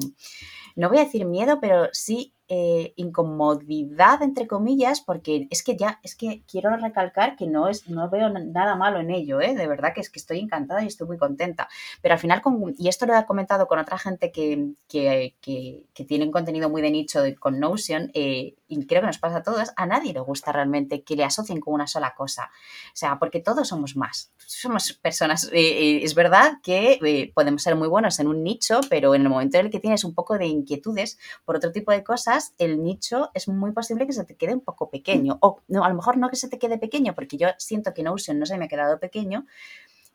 no 0.76 0.88
voy 0.88 0.98
a 0.98 1.04
decir 1.04 1.24
miedo, 1.24 1.58
pero 1.60 1.88
sí 1.92 2.34
eh, 2.48 2.92
incomodidad, 2.96 4.22
entre 4.22 4.46
comillas, 4.46 5.00
porque 5.00 5.48
es 5.50 5.62
que 5.62 5.76
ya, 5.76 5.98
es 6.02 6.14
que 6.14 6.42
quiero 6.46 6.76
recalcar 6.76 7.36
que 7.36 7.46
no, 7.46 7.68
es, 7.68 7.88
no 7.88 8.10
veo 8.10 8.28
nada 8.28 8.76
malo 8.76 9.00
en 9.00 9.10
ello, 9.10 9.40
¿eh? 9.40 9.54
de 9.54 9.66
verdad 9.66 9.94
que 9.94 10.02
es 10.02 10.10
que 10.10 10.18
estoy 10.18 10.40
encantada 10.40 10.82
y 10.84 10.88
estoy 10.88 11.06
muy 11.06 11.16
contenta. 11.16 11.68
Pero 12.02 12.12
al 12.12 12.20
final, 12.20 12.42
y 12.76 12.88
esto 12.88 13.06
lo 13.06 13.16
he 13.16 13.24
comentado 13.24 13.66
con 13.66 13.78
otra 13.78 13.96
gente 13.96 14.30
que, 14.30 14.74
que, 14.88 15.36
que, 15.40 16.04
tiene 16.04 16.26
un 16.26 16.32
contenido 16.32 16.68
muy 16.68 16.82
de 16.82 16.90
nicho 16.90 17.20
con 17.40 17.58
Notion, 17.58 18.10
eh, 18.12 18.56
y 18.68 18.86
creo 18.86 19.00
que 19.00 19.06
nos 19.06 19.18
pasa 19.18 19.38
a 19.38 19.42
todos, 19.42 19.70
a 19.76 19.86
nadie 19.86 20.12
le 20.12 20.20
gusta 20.20 20.52
realmente 20.52 21.02
que 21.02 21.16
le 21.16 21.24
asocien 21.24 21.60
con 21.60 21.72
una 21.72 21.86
sola 21.86 22.14
cosa. 22.14 22.50
O 22.88 22.96
sea, 22.96 23.18
porque 23.18 23.40
todos 23.40 23.68
somos 23.68 23.96
más. 23.96 24.32
Somos 24.36 24.92
personas. 24.92 25.48
es 25.52 26.14
verdad 26.14 26.58
que 26.62 27.32
podemos 27.34 27.62
ser 27.62 27.74
muy 27.76 27.88
buenos 27.88 28.20
en 28.20 28.26
un 28.26 28.42
nicho, 28.42 28.80
pero 28.90 29.14
en 29.14 29.22
el 29.22 29.28
momento 29.30 29.56
en 29.58 29.66
el 29.66 29.72
que 29.72 29.80
tienes 29.80 30.04
un 30.04 30.14
poco 30.14 30.36
de 30.36 30.46
inquietudes 30.46 31.18
por 31.46 31.56
otro 31.56 31.72
tipo 31.72 31.90
de 31.92 32.04
cosas, 32.04 32.43
el 32.58 32.82
nicho 32.82 33.30
es 33.34 33.48
muy 33.48 33.72
posible 33.72 34.06
que 34.06 34.12
se 34.12 34.24
te 34.24 34.36
quede 34.36 34.54
un 34.54 34.60
poco 34.60 34.90
pequeño. 34.90 35.38
O 35.40 35.60
no, 35.68 35.84
a 35.84 35.88
lo 35.88 35.94
mejor 35.94 36.16
no 36.16 36.28
que 36.28 36.36
se 36.36 36.48
te 36.48 36.58
quede 36.58 36.78
pequeño, 36.78 37.14
porque 37.14 37.36
yo 37.36 37.48
siento 37.58 37.94
que 37.94 38.02
Notion 38.02 38.38
no 38.38 38.46
se 38.46 38.58
me 38.58 38.66
ha 38.66 38.68
quedado 38.68 38.98
pequeño, 38.98 39.46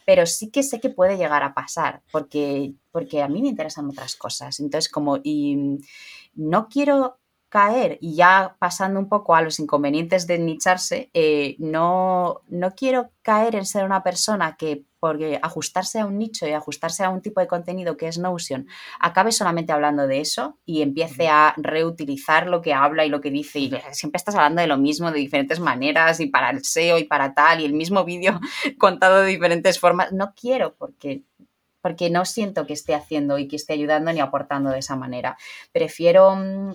pero 0.05 0.25
sí 0.25 0.49
que 0.49 0.63
sé 0.63 0.79
que 0.79 0.89
puede 0.89 1.17
llegar 1.17 1.43
a 1.43 1.53
pasar, 1.53 2.01
porque, 2.11 2.73
porque 2.91 3.21
a 3.21 3.27
mí 3.27 3.41
me 3.41 3.49
interesan 3.49 3.87
otras 3.89 4.15
cosas. 4.15 4.59
Entonces, 4.59 4.91
como, 4.91 5.17
y 5.23 5.79
no 6.33 6.67
quiero 6.67 7.19
caer, 7.49 7.97
y 8.01 8.15
ya 8.15 8.55
pasando 8.59 8.99
un 8.99 9.09
poco 9.09 9.35
a 9.35 9.41
los 9.41 9.59
inconvenientes 9.59 10.27
de 10.27 10.39
nicharse, 10.39 11.09
eh, 11.13 11.55
no, 11.59 12.41
no 12.47 12.71
quiero 12.75 13.11
caer 13.21 13.55
en 13.55 13.65
ser 13.65 13.85
una 13.85 14.03
persona 14.03 14.55
que 14.55 14.85
porque 14.99 15.39
ajustarse 15.41 15.99
a 15.99 16.05
un 16.05 16.17
nicho 16.17 16.47
y 16.47 16.51
ajustarse 16.51 17.03
a 17.03 17.09
un 17.09 17.21
tipo 17.21 17.39
de 17.39 17.47
contenido 17.47 17.97
que 17.97 18.07
es 18.07 18.17
Notion, 18.17 18.67
acabe 18.99 19.31
solamente 19.31 19.71
hablando 19.71 20.07
de 20.07 20.21
eso 20.21 20.57
y 20.65 20.81
empiece 20.81 21.27
a 21.27 21.53
reutilizar 21.57 22.47
lo 22.47 22.61
que 22.61 22.73
habla 22.73 23.05
y 23.05 23.09
lo 23.09 23.21
que 23.21 23.31
dice 23.31 23.59
y 23.59 23.71
siempre 23.91 24.17
estás 24.17 24.35
hablando 24.35 24.61
de 24.61 24.67
lo 24.67 24.77
mismo 24.77 25.11
de 25.11 25.19
diferentes 25.19 25.59
maneras 25.59 26.19
y 26.19 26.27
para 26.27 26.49
el 26.49 26.63
SEO 26.63 26.97
y 26.97 27.05
para 27.05 27.33
tal 27.33 27.61
y 27.61 27.65
el 27.65 27.73
mismo 27.73 28.03
vídeo 28.03 28.39
contado 28.77 29.21
de 29.21 29.27
diferentes 29.27 29.79
formas. 29.79 30.11
No 30.11 30.33
quiero 30.35 30.75
porque 30.75 31.23
porque 31.81 32.09
no 32.09 32.25
siento 32.25 32.65
que 32.67 32.73
esté 32.73 32.93
haciendo 32.93 33.37
y 33.37 33.47
que 33.47 33.55
esté 33.55 33.73
ayudando 33.73 34.11
ni 34.11 34.19
aportando 34.19 34.69
de 34.69 34.79
esa 34.79 34.97
manera. 34.97 35.37
Prefiero 35.71 36.35
mm, 36.35 36.73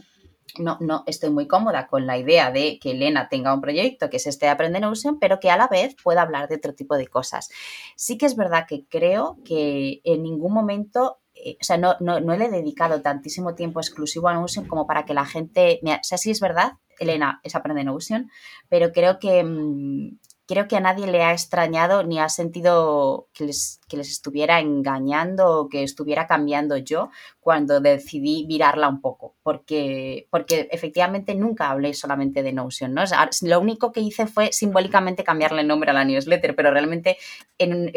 no, 0.58 0.78
no 0.80 1.04
estoy 1.06 1.30
muy 1.30 1.46
cómoda 1.46 1.86
con 1.86 2.06
la 2.06 2.18
idea 2.18 2.50
de 2.50 2.78
que 2.80 2.92
Elena 2.92 3.28
tenga 3.28 3.54
un 3.54 3.60
proyecto 3.60 4.10
que 4.10 4.18
es 4.18 4.26
este 4.26 4.48
Aprende 4.48 4.80
Notion, 4.80 5.18
pero 5.18 5.40
que 5.40 5.50
a 5.50 5.56
la 5.56 5.68
vez 5.68 5.96
pueda 6.02 6.22
hablar 6.22 6.48
de 6.48 6.56
otro 6.56 6.74
tipo 6.74 6.96
de 6.96 7.06
cosas. 7.06 7.50
Sí 7.96 8.18
que 8.18 8.26
es 8.26 8.36
verdad 8.36 8.66
que 8.68 8.84
creo 8.86 9.38
que 9.44 10.00
en 10.04 10.22
ningún 10.22 10.52
momento 10.52 11.18
eh, 11.34 11.56
o 11.60 11.64
sea, 11.64 11.76
no, 11.76 11.96
no, 12.00 12.20
no, 12.20 12.36
le 12.36 12.46
he 12.46 12.50
dedicado 12.50 13.02
tantísimo 13.02 13.54
tiempo 13.54 13.80
exclusivo 13.80 14.28
a 14.28 14.34
Notion 14.34 14.66
como 14.66 14.86
para 14.86 15.04
que 15.04 15.14
la 15.14 15.26
gente, 15.26 15.80
o 15.84 15.98
sea, 16.02 16.16
sí 16.16 16.30
es 16.30 16.40
verdad, 16.40 16.74
Elena 16.98 17.40
es 17.42 17.56
Aprende 17.56 17.82
Notion, 17.84 18.30
pero 18.68 18.92
creo 18.92 19.18
que, 19.18 19.42
mm, 19.42 20.18
creo 20.46 20.68
que 20.68 20.76
a 20.76 20.80
nadie 20.80 21.06
le 21.06 21.22
ha 21.22 21.32
extrañado 21.32 22.02
ni 22.02 22.18
ha 22.18 22.28
sentido 22.28 23.28
que 23.32 23.44
les, 23.44 23.80
que 23.88 23.96
les 23.96 24.10
estuviera 24.10 24.60
engañando 24.60 25.60
o 25.60 25.68
que 25.68 25.82
estuviera 25.82 26.26
cambiando 26.26 26.76
yo 26.76 27.10
cuando 27.40 27.80
decidí 27.80 28.44
virarla 28.46 28.88
un 28.88 29.00
poco, 29.00 29.34
porque, 29.42 30.26
porque 30.30 30.68
efectivamente 30.70 31.34
nunca 31.34 31.70
hablé 31.70 31.94
solamente 31.94 32.42
de 32.42 32.52
Notion, 32.52 32.94
¿no? 32.94 33.04
lo 33.42 33.60
único 33.60 33.92
que 33.92 34.00
hice 34.00 34.26
fue 34.26 34.52
simbólicamente 34.52 35.24
cambiarle 35.24 35.62
el 35.62 35.68
nombre 35.68 35.90
a 35.90 35.94
la 35.94 36.04
newsletter, 36.04 36.54
pero 36.54 36.70
realmente 36.70 37.16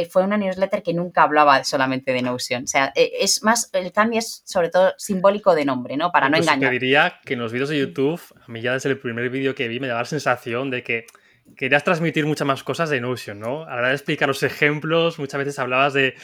fue 0.10 0.24
una 0.24 0.38
newsletter 0.38 0.84
que 0.84 0.94
nunca 0.94 1.24
hablaba 1.24 1.64
solamente 1.64 2.14
de 2.14 2.22
Notion. 2.22 2.64
O 2.64 2.68
sea, 2.68 2.92
e, 2.96 3.12
es 3.20 3.44
más, 3.44 3.70
el 3.74 3.92
cambio 3.92 4.20
es 4.20 4.42
sobre 4.46 4.70
todo 4.70 4.94
simbólico 4.98 5.56
de 5.56 5.66
nombre, 5.66 5.98
¿no? 5.98 6.12
Para 6.12 6.30
no 6.30 6.38
engañar. 6.38 6.70
Te 6.70 6.80
diría 6.80 7.20
que 7.26 7.34
en 7.34 7.40
los 7.40 7.52
vídeos 7.52 7.70
de 7.70 7.80
YouTube, 7.80 8.22
a 8.46 8.52
mí 8.52 8.62
ya 8.62 8.74
desde 8.74 8.90
el 8.90 9.00
primer 9.00 9.30
vídeo 9.30 9.56
que 9.56 9.68
vi 9.68 9.80
me 9.80 9.88
daba 9.88 10.02
la 10.02 10.06
sensación 10.06 10.70
de 10.70 10.84
que 10.84 11.06
querías 11.56 11.84
transmitir 11.84 12.26
muchas 12.26 12.48
más 12.48 12.64
cosas 12.64 12.90
de 12.90 13.02
Notion, 13.02 13.40
¿no? 13.40 13.64
A 13.64 13.70
la 13.70 13.76
hora 13.76 13.88
de 13.90 13.96
explicar 13.96 14.28
los 14.28 14.44
ejemplos, 14.44 15.20
muchas 15.20 15.40
veces 15.40 15.60
hablabas 15.60 15.94
de, 15.94 16.16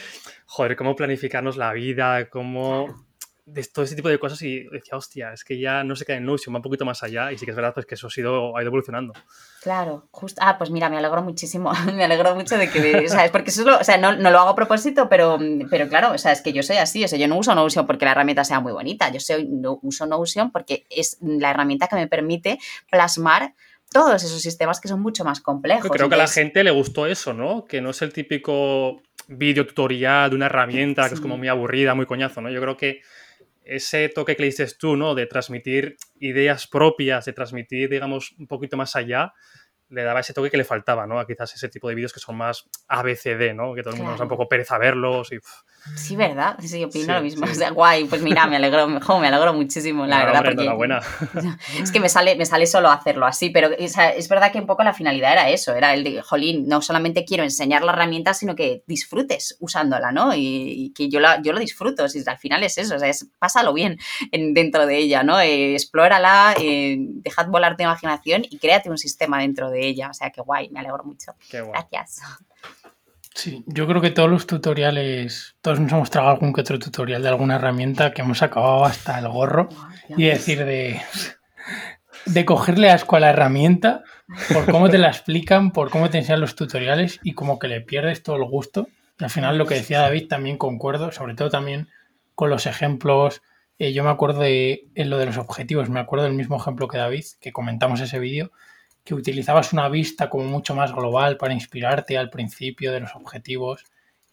joder, 0.46 0.76
cómo 0.76 0.94
planificarnos 0.96 1.56
la 1.56 1.72
vida, 1.72 2.28
cómo... 2.28 3.04
de 3.46 3.62
todo 3.64 3.84
ese 3.84 3.94
tipo 3.94 4.08
de 4.08 4.18
cosas 4.18 4.40
y 4.40 4.64
decía, 4.70 4.96
hostia, 4.96 5.32
es 5.34 5.44
que 5.44 5.58
ya 5.58 5.84
no 5.84 5.96
se 5.96 6.06
queda 6.06 6.16
en 6.16 6.24
Notion, 6.24 6.54
va 6.54 6.58
un 6.58 6.62
poquito 6.62 6.86
más 6.86 7.02
allá 7.02 7.30
y 7.30 7.36
sí 7.36 7.44
que 7.44 7.50
es 7.50 7.56
verdad 7.56 7.74
pues, 7.74 7.84
que 7.84 7.94
eso 7.94 8.06
ha, 8.06 8.10
sido, 8.10 8.56
ha 8.56 8.62
ido 8.62 8.68
evolucionando. 8.68 9.12
Claro, 9.62 10.08
justo. 10.10 10.40
Ah, 10.42 10.56
pues 10.56 10.70
mira, 10.70 10.88
me 10.88 10.96
alegro 10.96 11.22
muchísimo, 11.22 11.70
me 11.94 12.04
alegro 12.04 12.34
mucho 12.34 12.56
de 12.56 12.70
que, 12.70 13.08
¿sabes? 13.08 13.30
Porque 13.30 13.50
eso 13.50 13.64
lo, 13.64 13.78
o 13.78 13.84
sea, 13.84 13.98
no, 13.98 14.16
no, 14.16 14.30
lo 14.30 14.38
hago 14.38 14.50
a 14.50 14.54
propósito, 14.54 15.08
pero, 15.08 15.38
pero 15.68 15.88
claro, 15.88 16.12
o 16.12 16.18
sea, 16.18 16.32
es 16.32 16.40
que 16.40 16.52
yo 16.52 16.62
soy 16.62 16.76
así, 16.76 17.04
o 17.04 17.08
sea, 17.08 17.18
yo 17.18 17.28
no 17.28 17.36
uso 17.36 17.54
Notion 17.54 17.86
porque 17.86 18.06
la 18.06 18.12
herramienta 18.12 18.44
sea 18.44 18.60
muy 18.60 18.72
bonita, 18.72 19.10
yo 19.10 19.20
soy, 19.20 19.46
no, 19.46 19.78
uso 19.82 20.06
Notion 20.06 20.50
porque 20.50 20.86
es 20.88 21.18
la 21.20 21.50
herramienta 21.50 21.86
que 21.86 21.96
me 21.96 22.06
permite 22.06 22.58
plasmar 22.90 23.54
todos 23.94 24.24
esos 24.24 24.42
sistemas 24.42 24.80
que 24.80 24.88
son 24.88 25.00
mucho 25.00 25.24
más 25.24 25.40
complejos. 25.40 25.88
creo 25.88 26.08
que 26.08 26.16
a 26.16 26.18
la 26.18 26.26
gente 26.26 26.64
le 26.64 26.72
gustó 26.72 27.06
eso, 27.06 27.32
¿no? 27.32 27.64
Que 27.64 27.80
no 27.80 27.90
es 27.90 28.02
el 28.02 28.12
típico 28.12 29.00
vídeo 29.28 29.64
tutorial 29.64 30.30
de 30.30 30.36
una 30.36 30.46
herramienta 30.46 31.08
que 31.08 31.14
es 31.14 31.20
como 31.20 31.38
muy 31.38 31.46
aburrida, 31.46 31.94
muy 31.94 32.04
coñazo, 32.04 32.40
¿no? 32.40 32.50
Yo 32.50 32.60
creo 32.60 32.76
que 32.76 33.02
ese 33.62 34.08
toque 34.08 34.34
que 34.34 34.42
le 34.42 34.48
dices 34.48 34.78
tú, 34.78 34.96
¿no? 34.96 35.14
De 35.14 35.26
transmitir 35.26 35.96
ideas 36.18 36.66
propias, 36.66 37.24
de 37.24 37.32
transmitir, 37.34 37.88
digamos, 37.88 38.34
un 38.36 38.48
poquito 38.48 38.76
más 38.76 38.96
allá, 38.96 39.32
le 39.90 40.02
daba 40.02 40.20
ese 40.20 40.34
toque 40.34 40.50
que 40.50 40.56
le 40.56 40.64
faltaba, 40.64 41.06
¿no? 41.06 41.20
A 41.20 41.26
quizás 41.26 41.54
ese 41.54 41.68
tipo 41.68 41.88
de 41.88 41.94
vídeos 41.94 42.12
que 42.12 42.18
son 42.18 42.36
más 42.36 42.68
ABCD, 42.88 43.54
¿no? 43.54 43.74
Que 43.74 43.84
todo 43.84 43.94
el 43.94 43.98
mundo 43.98 44.10
nos 44.10 44.18
da 44.18 44.24
un 44.24 44.28
poco 44.28 44.48
pereza 44.48 44.76
verlos 44.76 45.32
y... 45.32 45.38
Sí, 45.96 46.16
¿verdad? 46.16 46.56
Sí, 46.60 46.82
opino 46.82 47.14
lo 47.14 47.22
mismo. 47.22 47.46
O 47.54 47.56
sea, 47.56 47.70
guay, 47.70 48.06
pues 48.06 48.22
mira, 48.22 48.46
me 48.46 48.56
alegro, 48.56 48.88
me 48.88 49.28
alegro 49.28 49.52
muchísimo, 49.52 50.06
la 50.06 50.24
verdad. 50.24 50.52
enhorabuena. 50.52 51.00
Es 51.82 51.92
que 51.92 52.00
me 52.00 52.08
sale, 52.08 52.36
me 52.36 52.46
sale 52.46 52.66
solo 52.66 52.90
hacerlo 52.90 53.26
así, 53.26 53.50
pero 53.50 53.70
es 53.70 54.28
verdad 54.28 54.50
que 54.50 54.58
un 54.58 54.66
poco 54.66 54.82
la 54.82 54.92
finalidad 54.92 55.32
era 55.32 55.50
eso, 55.50 55.74
era 55.74 55.94
el 55.94 56.02
de, 56.02 56.22
jolín, 56.22 56.66
no 56.66 56.82
solamente 56.82 57.24
quiero 57.24 57.44
enseñar 57.44 57.84
la 57.84 57.92
herramienta, 57.92 58.34
sino 58.34 58.56
que 58.56 58.82
disfrutes 58.86 59.56
usándola, 59.60 60.10
¿no? 60.10 60.32
Y, 60.34 60.92
que 60.94 61.08
yo, 61.08 61.20
la, 61.20 61.40
yo 61.42 61.52
lo 61.52 61.60
disfruto, 61.60 62.08
si 62.08 62.22
al 62.26 62.38
final 62.38 62.62
es 62.62 62.78
eso, 62.78 62.96
o 62.96 62.98
sea, 62.98 63.08
es, 63.08 63.28
pásalo 63.38 63.72
bien 63.72 63.98
dentro 64.30 64.86
de 64.86 64.98
ella, 64.98 65.22
¿no? 65.22 65.40
Eh, 65.40 65.72
explórala, 65.72 66.54
eh, 66.60 66.96
dejad 66.98 67.48
volar 67.48 67.76
tu 67.76 67.82
imaginación 67.82 68.44
y 68.48 68.58
créate 68.58 68.90
un 68.90 68.98
sistema 68.98 69.40
dentro 69.40 69.70
de 69.70 69.86
ella, 69.86 70.10
o 70.10 70.14
sea, 70.14 70.30
que 70.30 70.40
guay, 70.40 70.70
me 70.70 70.80
alegro 70.80 71.04
mucho. 71.04 71.34
Gracias. 71.50 72.22
Sí, 73.34 73.64
yo 73.66 73.88
creo 73.88 74.00
que 74.00 74.12
todos 74.12 74.30
los 74.30 74.46
tutoriales, 74.46 75.56
todos 75.60 75.80
nos 75.80 75.92
hemos 75.92 76.10
tragado 76.10 76.34
algún 76.34 76.52
que 76.52 76.60
otro 76.60 76.78
tutorial 76.78 77.20
de 77.20 77.28
alguna 77.28 77.56
herramienta 77.56 78.12
que 78.12 78.22
hemos 78.22 78.42
acabado 78.42 78.84
hasta 78.84 79.18
el 79.18 79.28
gorro 79.28 79.68
y 80.16 80.26
decir 80.26 80.64
de, 80.64 81.02
de 82.26 82.44
cogerle 82.44 82.90
asco 82.90 83.16
a 83.16 83.20
la 83.20 83.30
herramienta 83.30 84.04
por 84.52 84.70
cómo 84.70 84.88
te 84.88 84.98
la 84.98 85.08
explican, 85.08 85.72
por 85.72 85.90
cómo 85.90 86.10
te 86.10 86.18
enseñan 86.18 86.42
los 86.42 86.54
tutoriales 86.54 87.18
y 87.24 87.32
como 87.32 87.58
que 87.58 87.66
le 87.66 87.80
pierdes 87.80 88.22
todo 88.22 88.36
el 88.36 88.44
gusto. 88.44 88.86
Y 89.18 89.24
al 89.24 89.30
final 89.30 89.58
lo 89.58 89.66
que 89.66 89.74
decía 89.74 90.00
David 90.00 90.28
también 90.28 90.56
concuerdo, 90.56 91.10
sobre 91.10 91.34
todo 91.34 91.50
también 91.50 91.88
con 92.36 92.50
los 92.50 92.66
ejemplos. 92.66 93.42
Eh, 93.80 93.92
yo 93.92 94.04
me 94.04 94.10
acuerdo 94.10 94.40
de 94.40 94.86
en 94.94 95.10
lo 95.10 95.18
de 95.18 95.26
los 95.26 95.38
objetivos, 95.38 95.90
me 95.90 95.98
acuerdo 95.98 96.24
del 96.26 96.34
mismo 96.34 96.56
ejemplo 96.56 96.86
que 96.86 96.98
David, 96.98 97.24
que 97.40 97.52
comentamos 97.52 98.00
ese 98.00 98.20
vídeo, 98.20 98.52
que 99.04 99.14
utilizabas 99.14 99.72
una 99.72 99.88
vista 99.88 100.30
como 100.30 100.44
mucho 100.44 100.74
más 100.74 100.92
global 100.92 101.36
para 101.36 101.52
inspirarte 101.52 102.16
al 102.16 102.30
principio 102.30 102.90
de 102.90 103.00
los 103.00 103.14
objetivos 103.14 103.84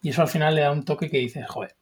y 0.02 0.08
eso 0.08 0.22
al 0.22 0.28
final 0.28 0.54
le 0.54 0.62
da 0.62 0.72
un 0.72 0.84
toque 0.84 1.08
que 1.08 1.18
dices, 1.18 1.46
joder, 1.46 1.76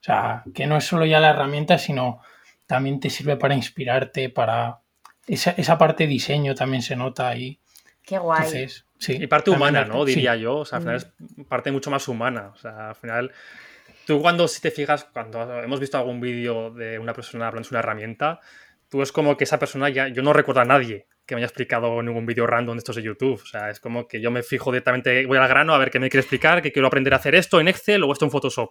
o 0.00 0.04
sea, 0.04 0.44
que 0.54 0.66
no 0.66 0.76
es 0.76 0.84
solo 0.84 1.04
ya 1.06 1.18
la 1.18 1.30
herramienta, 1.30 1.76
sino 1.76 2.20
también 2.66 3.00
te 3.00 3.10
sirve 3.10 3.36
para 3.36 3.54
inspirarte, 3.54 4.30
para... 4.30 4.80
Esa, 5.26 5.52
esa 5.52 5.78
parte 5.78 6.04
de 6.04 6.10
diseño 6.10 6.54
también 6.54 6.82
se 6.82 6.94
nota 6.94 7.28
ahí. 7.28 7.58
Qué 8.02 8.18
guay. 8.18 8.68
sí, 8.98 9.14
y 9.14 9.26
parte 9.26 9.50
humana, 9.50 9.86
¿no? 9.86 10.04
Diría 10.04 10.36
yo. 10.36 10.58
O 10.58 10.64
sea, 10.66 10.76
al 10.76 10.82
final 10.82 11.14
mm. 11.18 11.40
es 11.40 11.46
parte 11.46 11.72
mucho 11.72 11.90
más 11.90 12.06
humana. 12.06 12.52
O 12.54 12.56
sea, 12.58 12.90
al 12.90 12.94
final, 12.94 13.32
tú 14.06 14.20
cuando, 14.20 14.46
si 14.46 14.60
te 14.60 14.70
fijas, 14.70 15.04
cuando 15.04 15.62
hemos 15.62 15.80
visto 15.80 15.96
algún 15.96 16.20
vídeo 16.20 16.70
de 16.70 16.98
una 16.98 17.14
persona 17.14 17.48
hablando 17.48 17.66
de 17.66 17.72
una 17.72 17.78
herramienta, 17.78 18.40
tú 18.90 19.00
es 19.00 19.10
como 19.10 19.38
que 19.38 19.44
esa 19.44 19.58
persona 19.58 19.88
ya, 19.88 20.08
yo 20.08 20.22
no 20.22 20.34
recuerdo 20.34 20.60
a 20.60 20.66
nadie 20.66 21.06
que 21.26 21.34
me 21.34 21.40
haya 21.40 21.46
explicado 21.46 22.02
ningún 22.02 22.26
vídeo 22.26 22.46
random 22.46 22.76
de 22.76 22.78
estos 22.78 22.96
de 22.96 23.02
YouTube. 23.02 23.40
O 23.42 23.46
sea, 23.46 23.70
es 23.70 23.80
como 23.80 24.06
que 24.06 24.20
yo 24.20 24.30
me 24.30 24.42
fijo 24.42 24.70
directamente, 24.70 25.26
voy 25.26 25.38
al 25.38 25.48
grano 25.48 25.74
a 25.74 25.78
ver 25.78 25.90
qué 25.90 25.98
me 25.98 26.10
quiere 26.10 26.20
explicar, 26.20 26.62
que 26.62 26.72
quiero 26.72 26.88
aprender 26.88 27.12
a 27.14 27.16
hacer 27.16 27.34
esto 27.34 27.60
en 27.60 27.68
Excel 27.68 28.02
o 28.02 28.12
esto 28.12 28.24
en 28.24 28.30
Photoshop. 28.30 28.70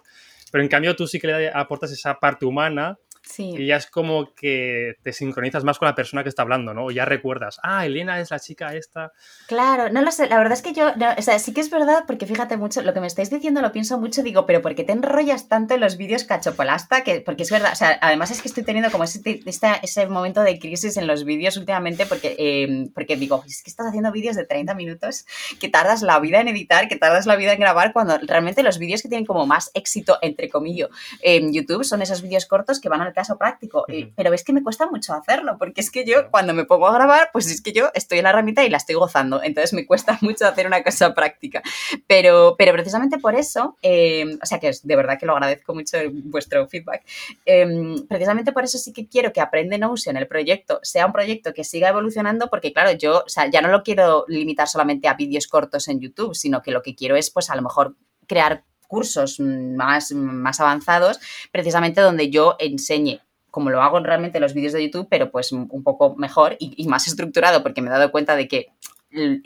Pero 0.51 0.63
en 0.63 0.69
cambio 0.69 0.95
tú 0.95 1.07
sí 1.07 1.19
que 1.19 1.27
le 1.27 1.49
aportas 1.49 1.91
esa 1.91 2.19
parte 2.19 2.45
humana 2.45 2.99
y 3.37 3.67
ya 3.67 3.77
es 3.77 3.87
como 3.87 4.33
que 4.33 4.95
te 5.01 5.13
sincronizas 5.13 5.63
más 5.63 5.79
con 5.79 5.87
la 5.87 5.95
persona 5.95 6.23
que 6.23 6.29
está 6.29 6.41
hablando, 6.41 6.73
¿no? 6.73 6.91
Ya 6.91 7.05
recuerdas, 7.05 7.59
ah, 7.63 7.85
Elena 7.85 8.19
es 8.19 8.31
la 8.31 8.39
chica 8.39 8.75
esta. 8.75 9.11
Claro, 9.47 9.89
no 9.89 10.01
lo 10.01 10.11
sé, 10.11 10.27
la 10.27 10.37
verdad 10.37 10.53
es 10.53 10.61
que 10.61 10.73
yo, 10.73 10.91
o 11.17 11.21
sea, 11.21 11.39
sí 11.39 11.53
que 11.53 11.61
es 11.61 11.69
verdad, 11.69 12.03
porque 12.05 12.25
fíjate 12.25 12.57
mucho, 12.57 12.81
lo 12.81 12.93
que 12.93 12.99
me 12.99 13.07
estáis 13.07 13.29
diciendo 13.29 13.61
lo 13.61 13.71
pienso 13.71 13.97
mucho, 13.97 14.23
digo, 14.23 14.45
pero 14.45 14.61
¿por 14.61 14.75
qué 14.75 14.83
te 14.83 14.91
enrollas 14.91 15.47
tanto 15.47 15.73
en 15.73 15.81
los 15.81 15.97
vídeos 15.97 16.25
cachopolasta? 16.25 17.03
Que, 17.03 17.21
porque 17.21 17.43
es 17.43 17.51
verdad, 17.51 17.73
o 17.73 17.75
sea, 17.75 17.97
además 18.01 18.31
es 18.31 18.41
que 18.41 18.47
estoy 18.47 18.63
teniendo 18.63 18.91
como 18.91 19.05
ese, 19.05 19.21
ese 19.45 20.07
momento 20.07 20.41
de 20.41 20.59
crisis 20.59 20.97
en 20.97 21.07
los 21.07 21.23
vídeos 21.23 21.57
últimamente, 21.57 22.05
porque, 22.05 22.35
em, 22.37 22.91
porque 22.91 23.15
digo, 23.15 23.43
es 23.47 23.63
que 23.63 23.69
estás 23.69 23.87
haciendo 23.87 24.11
vídeos 24.11 24.35
de 24.35 24.45
30 24.45 24.73
minutos, 24.75 25.25
que 25.59 25.69
tardas 25.69 26.01
la 26.01 26.19
vida 26.19 26.41
en 26.41 26.49
editar, 26.49 26.87
que 26.87 26.97
tardas 26.97 27.25
la 27.25 27.35
vida 27.35 27.53
en 27.53 27.59
grabar, 27.59 27.93
cuando 27.93 28.17
realmente 28.17 28.63
los 28.63 28.77
vídeos 28.77 29.01
que 29.01 29.09
tienen 29.09 29.25
como 29.25 29.45
más 29.45 29.71
éxito, 29.73 30.17
entre 30.21 30.49
comillas, 30.49 30.89
en 31.21 31.53
YouTube 31.53 31.83
son 31.83 32.01
esos 32.01 32.21
vídeos 32.21 32.45
cortos 32.45 32.79
que 32.79 32.89
van 32.89 33.01
al 33.01 33.12
caso 33.13 33.37
práctico. 33.37 33.85
pero 34.15 34.33
es 34.33 34.43
que 34.43 34.53
me 34.53 34.63
cuesta 34.63 34.87
mucho 34.89 35.13
hacerlo, 35.13 35.57
porque 35.57 35.81
es 35.81 35.91
que 35.91 36.05
yo 36.05 36.29
cuando 36.31 36.53
me 36.53 36.65
pongo 36.65 36.87
a 36.87 36.93
grabar, 36.93 37.29
pues 37.31 37.49
es 37.51 37.61
que 37.61 37.73
yo 37.73 37.89
estoy 37.93 38.19
en 38.19 38.23
la 38.23 38.29
herramienta 38.31 38.63
y 38.63 38.69
la 38.69 38.77
estoy 38.77 38.95
gozando. 38.95 39.41
Entonces 39.43 39.73
me 39.73 39.85
cuesta 39.85 40.17
mucho 40.21 40.45
hacer 40.45 40.67
una 40.67 40.83
cosa 40.83 41.13
práctica. 41.13 41.61
Pero, 42.07 42.55
pero 42.57 42.73
precisamente 42.73 43.17
por 43.17 43.35
eso, 43.35 43.77
em, 43.81 44.37
o 44.41 44.45
sea 44.45 44.59
que 44.59 44.71
de 44.81 44.95
verdad 44.95 45.17
que 45.19 45.25
lo 45.25 45.33
agradezco 45.33 45.73
mucho 45.73 45.97
vuestro 46.25 46.67
feedback. 46.67 47.03
Em, 47.45 48.07
precisamente 48.07 48.51
por 48.51 48.63
eso 48.63 48.77
sí 48.77 48.93
que 48.93 49.07
quiero 49.07 49.31
que 49.33 49.41
Aprende 49.41 49.77
Notion, 49.77 50.17
el 50.17 50.27
proyecto, 50.27 50.79
sea 50.83 51.05
un 51.05 51.13
proyecto 51.13 51.53
que 51.53 51.63
siga 51.63 51.89
evolucionando, 51.89 52.49
porque 52.49 52.73
claro, 52.73 52.91
yo 52.91 53.23
o 53.25 53.29
sea, 53.29 53.49
ya 53.49 53.61
no 53.61 53.69
lo 53.69 53.83
quiero 53.83 54.25
limitar 54.27 54.67
solamente 54.67 55.07
a 55.07 55.13
vídeos 55.13 55.47
cortos 55.47 55.87
en 55.87 55.99
YouTube, 55.99 56.35
sino 56.35 56.61
que 56.61 56.71
lo 56.71 56.81
que 56.81 56.95
quiero 56.95 57.15
es, 57.15 57.29
pues 57.29 57.49
a 57.49 57.55
lo 57.55 57.61
mejor 57.61 57.95
crear 58.27 58.63
cursos 58.93 59.39
más, 59.39 60.11
más 60.11 60.59
avanzados, 60.59 61.19
precisamente 61.51 61.99
donde 61.99 62.29
yo 62.29 62.55
enseñe 62.59 63.21
como 63.49 63.71
lo 63.71 63.81
hago 63.81 63.99
realmente 63.99 64.37
en 64.37 64.43
los 64.43 64.53
vídeos 64.53 64.73
de 64.73 64.83
YouTube, 64.83 65.07
pero 65.09 65.31
pues 65.31 65.51
un 65.51 65.83
poco 65.83 66.15
mejor 66.15 66.55
y, 66.59 66.87
más 66.87 67.07
estructurado, 67.07 67.61
porque 67.61 67.81
me 67.81 67.89
he 67.89 67.91
dado 67.91 68.11
cuenta 68.11 68.35
de 68.35 68.47
que 68.47 68.69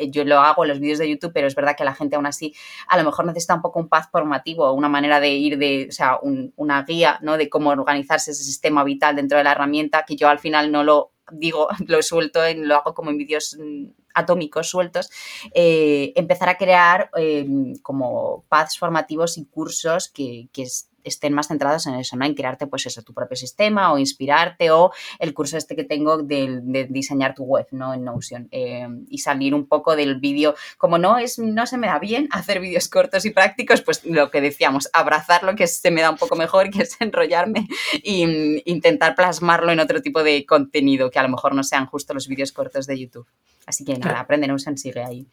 yo 0.09 0.23
lo 0.23 0.39
hago 0.39 0.63
en 0.63 0.69
los 0.69 0.79
vídeos 0.79 0.99
de 0.99 1.09
YouTube, 1.09 1.31
pero 1.33 1.47
es 1.47 1.55
verdad 1.55 1.75
que 1.77 1.83
la 1.83 1.93
gente 1.93 2.15
aún 2.15 2.25
así 2.25 2.53
a 2.87 2.97
lo 2.97 3.03
mejor 3.03 3.25
necesita 3.25 3.55
un 3.55 3.61
poco 3.61 3.79
un 3.81 3.89
path 3.89 4.09
formativo, 4.09 4.71
una 4.71 4.87
manera 4.87 5.19
de 5.19 5.31
ir 5.31 5.57
de, 5.57 5.87
o 5.89 5.91
sea, 5.91 6.19
una 6.55 6.83
guía, 6.83 7.19
¿no? 7.21 7.37
De 7.37 7.49
cómo 7.49 7.69
organizarse 7.71 8.31
ese 8.31 8.43
sistema 8.43 8.85
vital 8.85 9.17
dentro 9.17 9.37
de 9.37 9.43
la 9.43 9.51
herramienta, 9.51 10.05
que 10.07 10.15
yo 10.15 10.29
al 10.29 10.39
final 10.39 10.71
no 10.71 10.85
lo 10.85 11.11
digo, 11.31 11.67
lo 11.87 12.01
suelto, 12.01 12.39
lo 12.55 12.75
hago 12.75 12.93
como 12.93 13.09
en 13.09 13.17
vídeos 13.17 13.57
mm, 13.59 13.87
atómicos 14.17 14.69
sueltos, 14.69 15.09
eh, 15.53 16.11
empezar 16.15 16.49
a 16.49 16.57
crear 16.57 17.09
eh, 17.17 17.47
como 17.81 18.43
paths 18.49 18.77
formativos 18.77 19.37
y 19.37 19.45
cursos 19.45 20.09
que, 20.09 20.49
que 20.51 20.67
estén 21.07 21.33
más 21.33 21.47
centrados 21.47 21.87
en 21.87 21.95
eso, 21.95 22.15
¿no? 22.15 22.25
En 22.25 22.33
crearte, 22.33 22.67
pues 22.67 22.85
eso, 22.85 23.01
tu 23.01 23.13
propio 23.13 23.35
sistema 23.35 23.91
o 23.91 23.97
inspirarte 23.97 24.71
o 24.71 24.91
el 25.19 25.33
curso 25.33 25.57
este 25.57 25.75
que 25.75 25.83
tengo 25.83 26.17
de, 26.17 26.87
diseñar 26.89 27.35
tu 27.35 27.43
web, 27.43 27.67
¿no? 27.71 27.93
En 27.93 28.03
Notion 28.03 28.47
eh, 28.51 28.87
y 29.09 29.19
salir 29.19 29.53
un 29.53 29.67
poco 29.67 29.95
del 29.95 30.19
vídeo. 30.19 30.55
Como 30.77 30.97
no, 30.97 31.17
es, 31.17 31.39
no 31.39 31.65
se 31.65 31.77
me 31.77 31.87
da 31.87 31.99
bien 31.99 32.27
hacer 32.31 32.59
vídeos 32.59 32.87
cortos 32.87 33.25
y 33.25 33.31
prácticos, 33.31 33.81
pues 33.81 34.05
lo 34.05 34.29
que 34.31 34.41
decíamos, 34.41 34.89
abrazar 34.93 35.43
lo 35.43 35.55
que 35.55 35.67
se 35.67 35.91
me 35.91 36.01
da 36.01 36.09
un 36.09 36.17
poco 36.17 36.35
mejor, 36.35 36.69
que 36.71 36.83
es 36.83 36.97
enrollarme 36.99 37.67
e 37.93 38.61
intentar 38.65 39.15
plasmarlo 39.15 39.71
en 39.71 39.79
otro 39.79 40.01
tipo 40.01 40.23
de 40.23 40.45
contenido 40.45 41.09
que 41.09 41.19
a 41.19 41.23
lo 41.23 41.29
mejor 41.29 41.55
no 41.55 41.63
sean 41.63 41.85
justo 41.85 42.13
los 42.13 42.27
vídeos 42.27 42.51
cortos 42.51 42.87
de 42.87 42.99
YouTube. 42.99 43.27
Así 43.65 43.83
que 43.83 43.97
nada, 43.97 44.21
aprende 44.21 44.47
Notion, 44.47 44.77
sigue 44.77 45.03
ahí. 45.03 45.27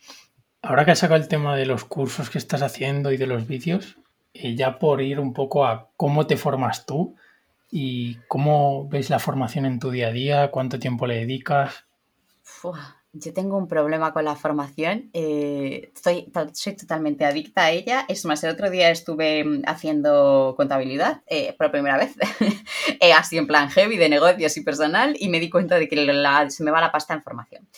Ahora 0.62 0.84
que 0.84 0.92
has 0.92 0.98
sacado 0.98 1.20
el 1.20 1.28
tema 1.28 1.56
de 1.56 1.66
los 1.66 1.84
cursos 1.84 2.30
que 2.30 2.38
estás 2.38 2.62
haciendo 2.62 3.12
y 3.12 3.18
de 3.18 3.26
los 3.26 3.46
vídeos, 3.46 3.96
y 4.34 4.56
ya 4.56 4.78
por 4.78 5.00
ir 5.00 5.20
un 5.20 5.32
poco 5.32 5.64
a 5.64 5.88
cómo 5.96 6.26
te 6.26 6.36
formas 6.36 6.84
tú 6.84 7.14
y 7.70 8.16
cómo 8.28 8.88
ves 8.88 9.08
la 9.08 9.20
formación 9.20 9.64
en 9.64 9.78
tu 9.78 9.90
día 9.90 10.08
a 10.08 10.12
día, 10.12 10.50
cuánto 10.50 10.78
tiempo 10.78 11.06
le 11.06 11.16
dedicas. 11.16 11.86
Yo 13.16 13.32
tengo 13.32 13.56
un 13.56 13.68
problema 13.68 14.12
con 14.12 14.24
la 14.24 14.34
formación, 14.34 15.10
eh, 15.12 15.92
soy 15.94 16.74
totalmente 16.76 17.24
adicta 17.24 17.62
a 17.62 17.70
ella. 17.70 18.04
Es 18.08 18.24
más, 18.24 18.42
el 18.42 18.50
otro 18.50 18.70
día 18.70 18.90
estuve 18.90 19.44
mm, 19.44 19.62
haciendo 19.66 20.54
contabilidad 20.56 21.22
eh, 21.28 21.54
por 21.56 21.70
primera 21.70 21.96
vez, 21.96 22.16
eh, 23.00 23.12
así 23.12 23.38
en 23.38 23.46
plan 23.46 23.70
heavy 23.70 23.98
de 23.98 24.08
negocios 24.08 24.56
y 24.56 24.62
personal, 24.62 25.14
y 25.16 25.28
me 25.28 25.38
di 25.38 25.48
cuenta 25.48 25.76
de 25.76 25.86
que 25.88 25.94
se 26.48 26.64
me 26.64 26.72
va 26.72 26.80
la 26.80 26.90
pasta 26.90 27.14
en 27.14 27.22
formación. 27.22 27.68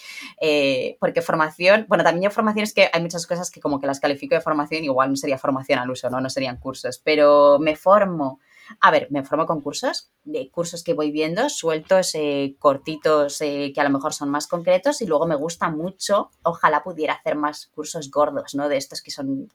porque 0.98 1.20
formación, 1.20 1.84
bueno, 1.86 2.02
también 2.02 2.24
yo 2.24 2.30
formación 2.30 2.64
es 2.64 2.72
que 2.72 2.88
hay 2.90 3.02
muchas 3.02 3.26
cosas 3.26 3.50
que 3.50 3.60
como 3.60 3.78
que 3.78 3.86
las 3.86 4.00
califico 4.00 4.34
de 4.34 4.40
formación, 4.40 4.84
igual 4.84 5.10
no 5.10 5.16
sería 5.16 5.36
formación 5.36 5.78
al 5.78 5.90
uso, 5.90 6.08
no, 6.08 6.18
no 6.18 6.30
serían 6.30 6.56
cursos, 6.56 6.98
pero 7.04 7.58
me 7.58 7.76
formo 7.76 8.40
a 8.80 8.90
ver, 8.90 9.08
me 9.10 9.24
formo 9.24 9.46
con 9.46 9.60
cursos, 9.60 10.10
de 10.24 10.50
cursos 10.50 10.82
que 10.82 10.94
voy 10.94 11.10
viendo, 11.10 11.48
sueltos, 11.48 12.14
eh, 12.14 12.56
cortitos, 12.58 13.40
eh, 13.40 13.72
que 13.74 13.80
a 13.80 13.84
lo 13.84 13.90
mejor 13.90 14.12
son 14.12 14.30
más 14.30 14.46
concretos 14.46 15.00
y 15.00 15.06
luego 15.06 15.26
me 15.26 15.36
gusta 15.36 15.70
mucho, 15.70 16.30
ojalá 16.42 16.82
pudiera 16.82 17.14
hacer 17.14 17.36
más 17.36 17.66
cursos 17.74 18.10
gordos, 18.10 18.54
¿no? 18.54 18.68
De 18.68 18.76
estos 18.76 19.02
que 19.02 19.10
son, 19.10 19.50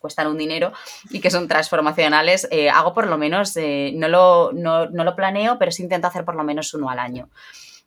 cuestan 0.00 0.26
un 0.28 0.38
dinero 0.38 0.72
y 1.10 1.20
que 1.20 1.30
son 1.30 1.48
transformacionales. 1.48 2.48
Eh, 2.50 2.70
hago 2.70 2.94
por 2.94 3.06
lo 3.06 3.18
menos, 3.18 3.54
no, 3.56 4.08
lo, 4.08 4.52
no, 4.52 4.88
no 4.90 5.04
lo 5.04 5.16
planeo, 5.16 5.58
pero 5.58 5.70
sí 5.70 5.82
intento 5.82 6.06
hacer 6.06 6.24
por 6.24 6.34
lo 6.34 6.44
menos 6.44 6.72
uno 6.74 6.90
al 6.90 6.98
año 6.98 7.28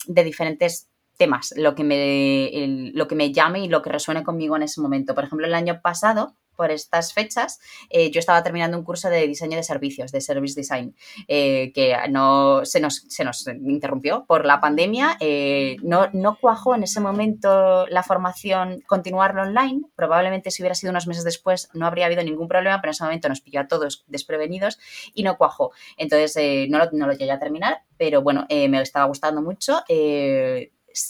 de 0.07 0.23
diferentes 0.23 0.87
temas, 1.17 1.53
lo 1.55 1.75
que, 1.75 1.83
me, 1.83 2.91
lo 2.95 3.07
que 3.07 3.15
me 3.15 3.31
llame 3.31 3.59
y 3.59 3.67
lo 3.67 3.81
que 3.81 3.91
resuene 3.91 4.23
conmigo 4.23 4.55
en 4.55 4.63
ese 4.63 4.81
momento. 4.81 5.13
Por 5.13 5.23
ejemplo, 5.23 5.45
el 5.45 5.53
año 5.53 5.79
pasado 5.81 6.35
por 6.55 6.71
estas 6.71 7.13
fechas, 7.13 7.59
eh, 7.89 8.11
yo 8.11 8.19
estaba 8.19 8.43
terminando 8.43 8.77
un 8.77 8.83
curso 8.83 9.09
de 9.09 9.27
diseño 9.27 9.57
de 9.57 9.63
servicios, 9.63 10.11
de 10.11 10.21
service 10.21 10.59
design, 10.59 10.95
eh, 11.27 11.71
que 11.73 11.95
no 12.09 12.65
se 12.65 12.79
nos, 12.79 13.05
se 13.09 13.23
nos, 13.23 13.47
interrumpió 13.47 14.25
por 14.25 14.45
la 14.45 14.59
pandemia. 14.59 15.17
Eh, 15.19 15.77
no, 15.83 16.09
no 16.13 16.37
cuajó 16.39 16.75
en 16.75 16.83
ese 16.83 16.99
momento 16.99 17.87
la 17.87 18.03
formación 18.03 18.81
continuarlo 18.87 19.43
online. 19.43 19.81
Probablemente 19.95 20.51
si 20.51 20.61
hubiera 20.61 20.75
sido 20.75 20.91
unos 20.91 21.07
meses 21.07 21.23
después 21.23 21.69
no 21.73 21.85
habría 21.85 22.05
habido 22.05 22.23
ningún 22.23 22.47
problema, 22.47 22.79
pero 22.81 22.89
en 22.89 22.95
ese 22.95 23.03
momento 23.03 23.29
nos 23.29 23.41
pilló 23.41 23.61
a 23.61 23.67
todos 23.67 24.03
desprevenidos 24.07 24.79
y 25.13 25.23
no 25.23 25.37
cuajó. 25.37 25.71
Entonces 25.97 26.69
no, 26.69 26.77
lo, 26.77 26.89
no, 26.91 27.07
lo, 27.07 27.13
llegué 27.13 27.31
a 27.31 27.39
terminar, 27.39 27.83
pero 27.97 28.21
bueno, 28.21 28.45
me 28.49 28.81
estaba 28.81 29.05
gustando 29.05 29.41
mucho 29.41 29.83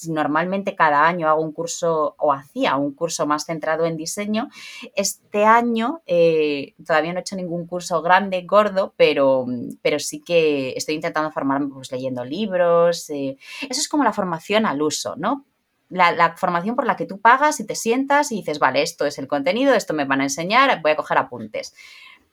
normalmente 0.07 0.75
cada 0.75 1.07
año 1.07 1.27
hago 1.27 1.41
un 1.41 1.51
curso 1.51 2.15
o 2.17 2.33
hacía 2.33 2.75
un 2.75 2.93
curso 2.93 3.25
más 3.25 3.45
centrado 3.45 3.85
en 3.85 3.97
diseño, 3.97 4.49
este 4.95 5.45
año 5.45 6.01
eh, 6.05 6.73
todavía 6.85 7.13
no 7.13 7.19
he 7.19 7.21
hecho 7.21 7.35
ningún 7.35 7.65
curso 7.65 8.01
grande, 8.01 8.43
gordo, 8.43 8.93
pero, 8.97 9.45
pero 9.81 9.99
sí 9.99 10.21
que 10.21 10.73
estoy 10.75 10.95
intentando 10.95 11.31
formarme 11.31 11.67
pues, 11.67 11.91
leyendo 11.91 12.23
libros. 12.23 13.09
Eh, 13.09 13.37
eso 13.61 13.79
es 13.79 13.89
como 13.89 14.03
la 14.03 14.13
formación 14.13 14.65
al 14.65 14.81
uso, 14.81 15.15
¿no? 15.17 15.45
La, 15.89 16.37
formación 16.37 16.77
por 16.77 16.85
la 16.85 16.95
que 16.95 17.05
tú 17.05 17.19
pagas 17.19 17.59
y 17.59 17.65
te 17.65 17.75
sientas 17.75 18.31
y 18.31 18.37
dices, 18.37 18.59
vale, 18.59 18.81
esto 18.81 19.05
es 19.05 19.17
el 19.19 19.27
contenido, 19.27 19.73
esto 19.73 19.93
me 19.93 20.05
van 20.05 20.21
a 20.21 20.23
enseñar, 20.23 20.81
voy 20.81 20.91
a 20.91 20.95
coger 20.95 21.17
apuntes. 21.17 21.73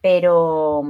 Pero, 0.00 0.82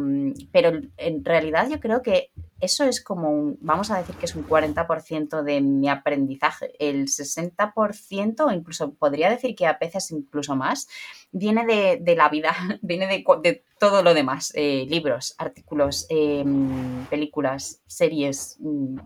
pero 0.53 0.81
en 0.97 1.25
realidad 1.25 1.69
yo 1.71 1.81
creo 1.81 2.03
que 2.03 2.31
eso 2.61 2.85
es 2.85 3.03
como 3.03 3.31
un, 3.31 3.59
vamos 3.61 3.91
a 3.91 3.99
decir 3.99 4.17
que 4.17 4.27
es 4.27 4.35
un 4.35 4.47
40% 4.47 5.43
de 5.43 5.61
mi 5.61 5.89
aprendizaje. 5.89 6.73
El 6.79 7.07
60%, 7.07 8.41
o 8.41 8.51
incluso 8.51 8.95
podría 8.95 9.31
decir 9.31 9.55
que 9.55 9.67
a 9.67 9.79
veces 9.81 10.11
incluso 10.11 10.57
más, 10.57 10.89
viene 11.31 11.65
de, 11.67 12.17
la 12.17 12.29
vida, 12.29 12.53
viene 12.83 13.07
de, 13.07 13.65
todo 13.79 14.03
lo 14.03 14.13
demás. 14.13 14.53
Eh, 14.55 14.87
libros, 14.89 15.35
artículos, 15.39 16.07
em, 16.09 17.07
películas, 17.07 17.81
series 17.87 18.57
mm, 18.59 18.99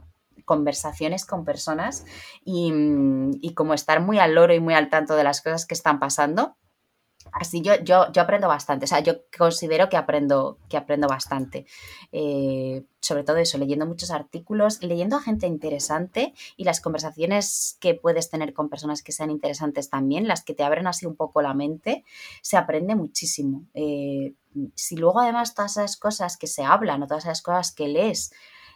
conversaciones 0.45 1.27
con 1.27 1.45
personas 1.45 2.05
y, 2.45 2.73
y, 3.41 3.55
como 3.55 3.75
estar 3.75 4.01
muy 4.01 4.19
al 4.19 4.35
loro 4.35 4.55
y 4.55 4.61
muy 4.61 4.75
al 4.75 4.91
tanto 4.91 5.15
de 5.15 5.25
las 5.25 5.41
cosas 5.41 5.67
que 5.67 5.75
están 5.75 6.01
pasando 6.01 6.57
Así 7.33 7.63
yo, 7.63 7.75
yo, 7.83 8.13
yo 8.13 8.23
aprendo 8.23 8.47
bastante, 8.47 8.85
o 8.85 8.89
sea, 8.89 9.01
yo 9.01 9.15
considero 9.37 9.89
que 9.89 9.97
aprendo, 9.97 10.59
que 10.69 10.77
aprendo 10.77 11.09
bastante. 11.09 11.65
Eh, 12.13 12.85
sobre 13.01 13.25
todo 13.25 13.39
eso, 13.39 13.57
leyendo 13.57 13.87
muchos 13.87 14.11
artículos, 14.11 14.83
leyendo 14.83 15.17
a 15.17 15.23
gente 15.23 15.47
interesante 15.47 16.35
y 16.59 16.65
las 16.65 16.81
conversaciones 16.81 17.79
que 17.81 17.95
puedes 17.95 18.29
tener 18.29 18.53
con 18.53 18.69
personas 18.69 19.03
que 19.03 19.13
sean 19.13 19.31
interesantes 19.31 19.89
también, 19.89 20.29
las 20.29 20.45
que 20.45 20.55
te 20.55 20.63
abren 20.63 20.87
así 20.87 21.07
un 21.07 21.17
poco 21.17 21.41
la 21.41 21.55
mente, 21.55 22.05
se 22.43 22.59
aprende 22.59 22.95
muchísimo. 22.95 23.65
Eh, 23.73 24.35
si 24.75 24.97
luego 24.97 25.21
además 25.21 25.55
todas 25.55 25.79
esas 25.79 25.97
cosas 25.97 26.37
que 26.37 26.47
se 26.47 26.65
hablan 26.65 27.03
o 27.03 27.07
todas 27.07 27.25
esas 27.25 27.41
cosas 27.41 27.73
que 27.73 27.89
lees, 27.89 28.33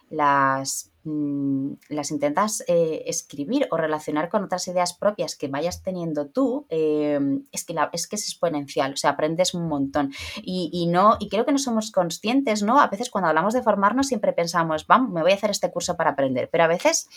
las 0.09 0.91
Mm, 1.07 1.75
las 1.87 2.11
intentas 2.11 2.65
eh, 2.67 3.03
escribir 3.05 3.65
o 3.71 3.77
relacionar 3.77 4.27
con 4.27 4.43
otras 4.43 4.67
ideas 4.67 4.93
propias 4.93 5.37
que 5.37 5.47
vayas 5.47 5.81
teniendo 5.81 6.27
tú, 6.27 6.65
eh, 6.69 7.17
es, 7.53 7.63
que 7.63 7.73
es 7.93 8.07
que 8.07 8.17
es 8.17 8.23
exponencial, 8.25 8.91
o 8.91 8.97
sea, 8.97 9.11
aprendes 9.11 9.53
un 9.53 9.69
montón. 9.69 10.11
Y, 10.43 10.85
no, 10.87 11.15
y 11.21 11.29
creo 11.29 11.45
que 11.45 11.53
no 11.53 11.59
somos 11.59 11.91
conscientes, 11.91 12.61
¿no? 12.61 12.81
A 12.81 12.87
veces 12.87 13.09
cuando 13.09 13.29
hablamos 13.29 13.53
de 13.53 13.63
formarnos 13.63 14.07
siempre 14.07 14.33
pensamos, 14.33 14.85
vamos, 14.85 15.11
me 15.11 15.21
voy 15.21 15.31
a 15.31 15.35
hacer 15.35 15.49
este 15.49 15.71
curso 15.71 15.95
para 15.95 16.09
aprender, 16.09 16.49
pero 16.51 16.65
a 16.65 16.67
veces, 16.67 17.07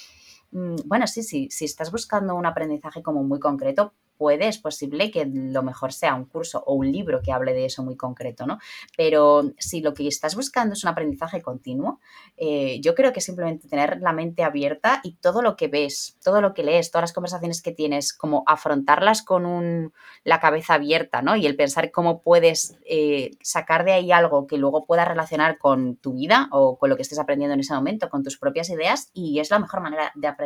bueno, 0.50 1.06
sí, 1.06 1.22
sí, 1.22 1.48
si 1.50 1.64
estás 1.64 1.92
buscando 1.92 2.34
un 2.34 2.46
aprendizaje 2.46 3.02
como 3.02 3.22
muy 3.22 3.38
concreto, 3.38 3.94
puede, 4.20 4.48
es 4.48 4.58
posible 4.58 5.10
que 5.10 5.24
lo 5.24 5.62
mejor 5.62 5.94
sea 5.94 6.14
un 6.14 6.26
curso 6.26 6.62
o 6.66 6.74
un 6.74 6.92
libro 6.92 7.22
que 7.22 7.32
hable 7.32 7.54
de 7.54 7.64
eso 7.64 7.82
muy 7.82 7.96
concreto, 7.96 8.46
¿no? 8.46 8.58
Pero 8.94 9.50
si 9.56 9.80
lo 9.80 9.94
que 9.94 10.06
estás 10.06 10.36
buscando 10.36 10.74
es 10.74 10.84
un 10.84 10.90
aprendizaje 10.90 11.40
continuo, 11.40 12.00
eh, 12.36 12.82
yo 12.82 12.94
creo 12.94 13.14
que 13.14 13.22
simplemente 13.22 13.66
tener 13.66 13.98
la 14.02 14.12
mente 14.12 14.42
abierta 14.42 15.00
y 15.02 15.14
todo 15.14 15.40
lo 15.40 15.56
que 15.56 15.68
ves, 15.68 16.18
todo 16.22 16.42
lo 16.42 16.52
que 16.52 16.64
lees, 16.64 16.90
todas 16.90 17.04
las 17.04 17.12
conversaciones 17.14 17.62
que 17.62 17.72
tienes, 17.72 18.12
como 18.12 18.42
afrontarlas 18.46 19.22
con 19.22 19.46
un, 19.46 19.94
la 20.22 20.38
cabeza 20.38 20.74
abierta, 20.74 21.22
¿no? 21.22 21.34
Y 21.36 21.46
el 21.46 21.56
pensar 21.56 21.90
cómo 21.90 22.20
puedes 22.20 22.76
eh, 22.84 23.30
sacar 23.40 23.86
de 23.86 23.92
ahí 23.92 24.12
algo 24.12 24.46
que 24.46 24.58
luego 24.58 24.84
pueda 24.84 25.06
relacionar 25.06 25.56
con 25.56 25.96
tu 25.96 26.12
vida 26.12 26.50
o 26.52 26.76
con 26.76 26.90
lo 26.90 26.96
que 26.96 27.02
estés 27.02 27.18
aprendiendo 27.18 27.54
en 27.54 27.60
ese 27.60 27.72
momento, 27.72 28.10
con 28.10 28.22
tus 28.22 28.36
propias 28.36 28.68
ideas, 28.68 29.08
y 29.14 29.40
es 29.40 29.50
la 29.50 29.60
mejor 29.60 29.80
manera 29.80 30.12
de 30.14 30.28
aprender. 30.28 30.39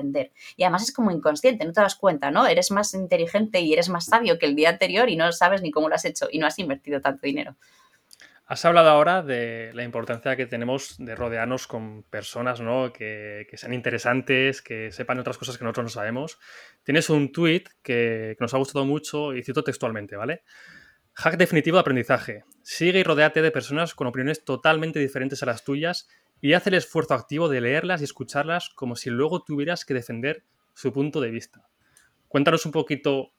Y 0.57 0.65
además 0.65 0.83
es 0.85 0.93
como 0.93 1.11
inconsciente, 1.11 1.65
no 1.65 1.73
te 1.73 1.81
das 1.81 1.95
cuenta, 1.95 2.31
¿no? 2.31 2.47
Eres 2.47 2.71
más 2.71 2.95
inteligente 2.95 3.61
y 3.61 3.73
eres 3.73 3.89
más 3.89 4.07
sabio 4.07 4.39
que 4.39 4.47
el 4.47 4.57
día 4.57 4.71
anterior 4.71 5.09
y 5.09 5.17
no 5.17 5.31
sabes 5.33 5.63
ni 5.63 5.71
cómo 5.71 5.89
lo 5.89 5.95
has 5.95 6.05
hecho 6.05 6.29
y 6.31 6.39
no 6.39 6.47
has 6.47 6.59
invertido 6.59 7.01
tanto 7.01 7.27
dinero. 7.27 7.57
Has 8.47 8.63
hablado 8.67 8.91
ahora 8.91 9.23
de 9.23 9.71
la 9.73 9.85
importancia 9.85 10.37
que 10.37 10.45
tenemos 10.45 10.97
de 10.99 11.15
rodearnos 11.15 11.67
con 11.67 12.03
personas 12.03 12.61
¿no? 12.61 12.93
que, 12.93 13.47
sean 13.55 13.73
interesantes, 13.73 14.61
que 14.61 14.93
sepan 14.93 15.19
otras 15.19 15.39
cosas 15.39 15.57
que 15.57 15.65
nosotros 15.65 15.85
no 15.85 15.89
sabemos. 15.89 16.39
Tienes 16.83 17.09
un 17.09 17.33
tweet 17.33 17.65
que, 17.83 18.37
nos 18.39 18.53
ha 18.53 18.59
gustado 18.59 18.85
mucho 18.85 19.35
y 19.35 19.43
cito 19.43 19.65
textualmente, 19.65 20.17
¿vale? 20.17 20.43
Hack 21.15 21.39
definitivo 21.39 21.79
de 21.79 21.81
aprendizaje. 21.81 22.45
Sigue 22.63 22.99
y 22.99 23.03
rodeate 23.03 23.41
de 23.41 23.51
personas 23.51 23.95
con 23.95 24.09
opiniones 24.09 24.45
totalmente 24.45 24.99
diferentes 24.99 25.43
a 25.43 25.47
las 25.47 25.65
tuyas 25.65 26.07
y 26.45 26.53
haz 26.53 26.67
el 26.67 26.75
esfuerzo 26.75 27.15
activo 27.15 27.49
de 27.49 27.63
leerlas 27.63 28.03
y 28.03 28.05
escucharlas 28.05 28.69
como 28.69 28.97
si 28.97 29.09
luego 29.09 29.43
tuvieras 29.43 29.87
que 29.87 29.95
defender 29.95 30.45
su 30.75 30.93
punto 30.93 31.23
de 31.23 31.31
vista. 31.31 31.67
Cuéntanos 32.29 32.67
un 32.67 32.73
poquito 32.73 33.33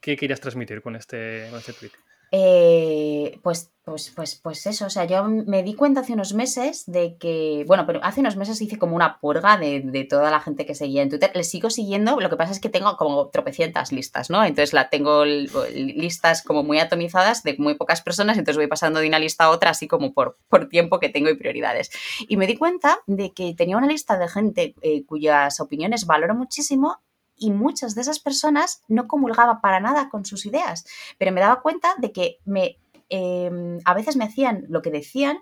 ¿Qué 0.00 0.16
querías 0.16 0.40
transmitir 0.40 0.82
con 0.82 0.96
este, 0.96 1.46
con 1.50 1.60
este 1.60 1.72
tweet? 1.72 1.92
Eh, 2.30 3.38
pues, 3.42 3.72
pues, 3.84 4.12
pues, 4.14 4.34
pues 4.34 4.66
eso, 4.66 4.84
o 4.84 4.90
sea, 4.90 5.06
yo 5.06 5.24
me 5.24 5.62
di 5.62 5.74
cuenta 5.74 6.00
hace 6.00 6.12
unos 6.12 6.34
meses 6.34 6.84
de 6.86 7.16
que, 7.16 7.64
bueno, 7.66 7.86
pero 7.86 8.00
hace 8.04 8.20
unos 8.20 8.36
meses 8.36 8.60
hice 8.60 8.78
como 8.78 8.94
una 8.94 9.18
purga 9.18 9.56
de, 9.56 10.06
toda 10.08 10.30
la 10.30 10.40
gente 10.40 10.66
que 10.66 10.74
seguía 10.74 11.02
en 11.02 11.08
Twitter. 11.08 11.30
Le 11.34 11.42
sigo 11.42 11.70
siguiendo, 11.70 12.20
lo 12.20 12.28
que 12.28 12.36
pasa 12.36 12.52
es 12.52 12.60
que 12.60 12.68
tengo 12.68 12.96
como 12.98 13.28
tropecientas 13.28 13.90
listas, 13.90 14.28
¿no? 14.28 14.44
Entonces 14.44 14.74
la 14.74 14.90
tengo 14.90 15.24
listas 15.24 16.42
como 16.42 16.62
muy 16.62 16.78
atomizadas 16.78 17.42
de 17.42 17.56
muy 17.58 17.74
pocas 17.74 18.02
personas, 18.02 18.36
entonces 18.36 18.58
voy 18.58 18.66
pasando 18.66 19.00
de 19.00 19.08
una 19.08 19.18
lista 19.18 19.44
a 19.44 19.50
otra 19.50 19.70
así 19.70 19.88
como 19.88 20.12
por, 20.12 20.36
por 20.48 20.68
tiempo 20.68 21.00
que 21.00 21.08
tengo 21.08 21.30
y 21.30 21.36
prioridades. 21.36 21.90
Y 22.28 22.36
me 22.36 22.46
di 22.46 22.56
cuenta 22.56 22.98
de 23.06 23.32
que 23.32 23.54
tenía 23.54 23.78
una 23.78 23.86
lista 23.86 24.18
de 24.18 24.28
gente 24.28 24.74
eh, 24.82 25.06
cuyas 25.06 25.60
opiniones 25.60 26.04
valoro 26.04 26.34
muchísimo 26.34 26.98
y 27.38 27.50
muchas 27.50 27.94
de 27.94 28.02
esas 28.02 28.18
personas 28.18 28.82
no 28.88 29.08
comulgaba 29.08 29.60
para 29.60 29.80
nada 29.80 30.08
con 30.10 30.24
sus 30.24 30.46
ideas, 30.46 30.84
pero 31.18 31.32
me 31.32 31.40
daba 31.40 31.62
cuenta 31.62 31.94
de 31.98 32.12
que 32.12 32.38
me, 32.44 32.78
em, 33.08 33.78
a 33.84 33.94
veces 33.94 34.16
me 34.16 34.24
hacían 34.24 34.66
lo 34.68 34.82
que 34.82 34.90
decían, 34.90 35.38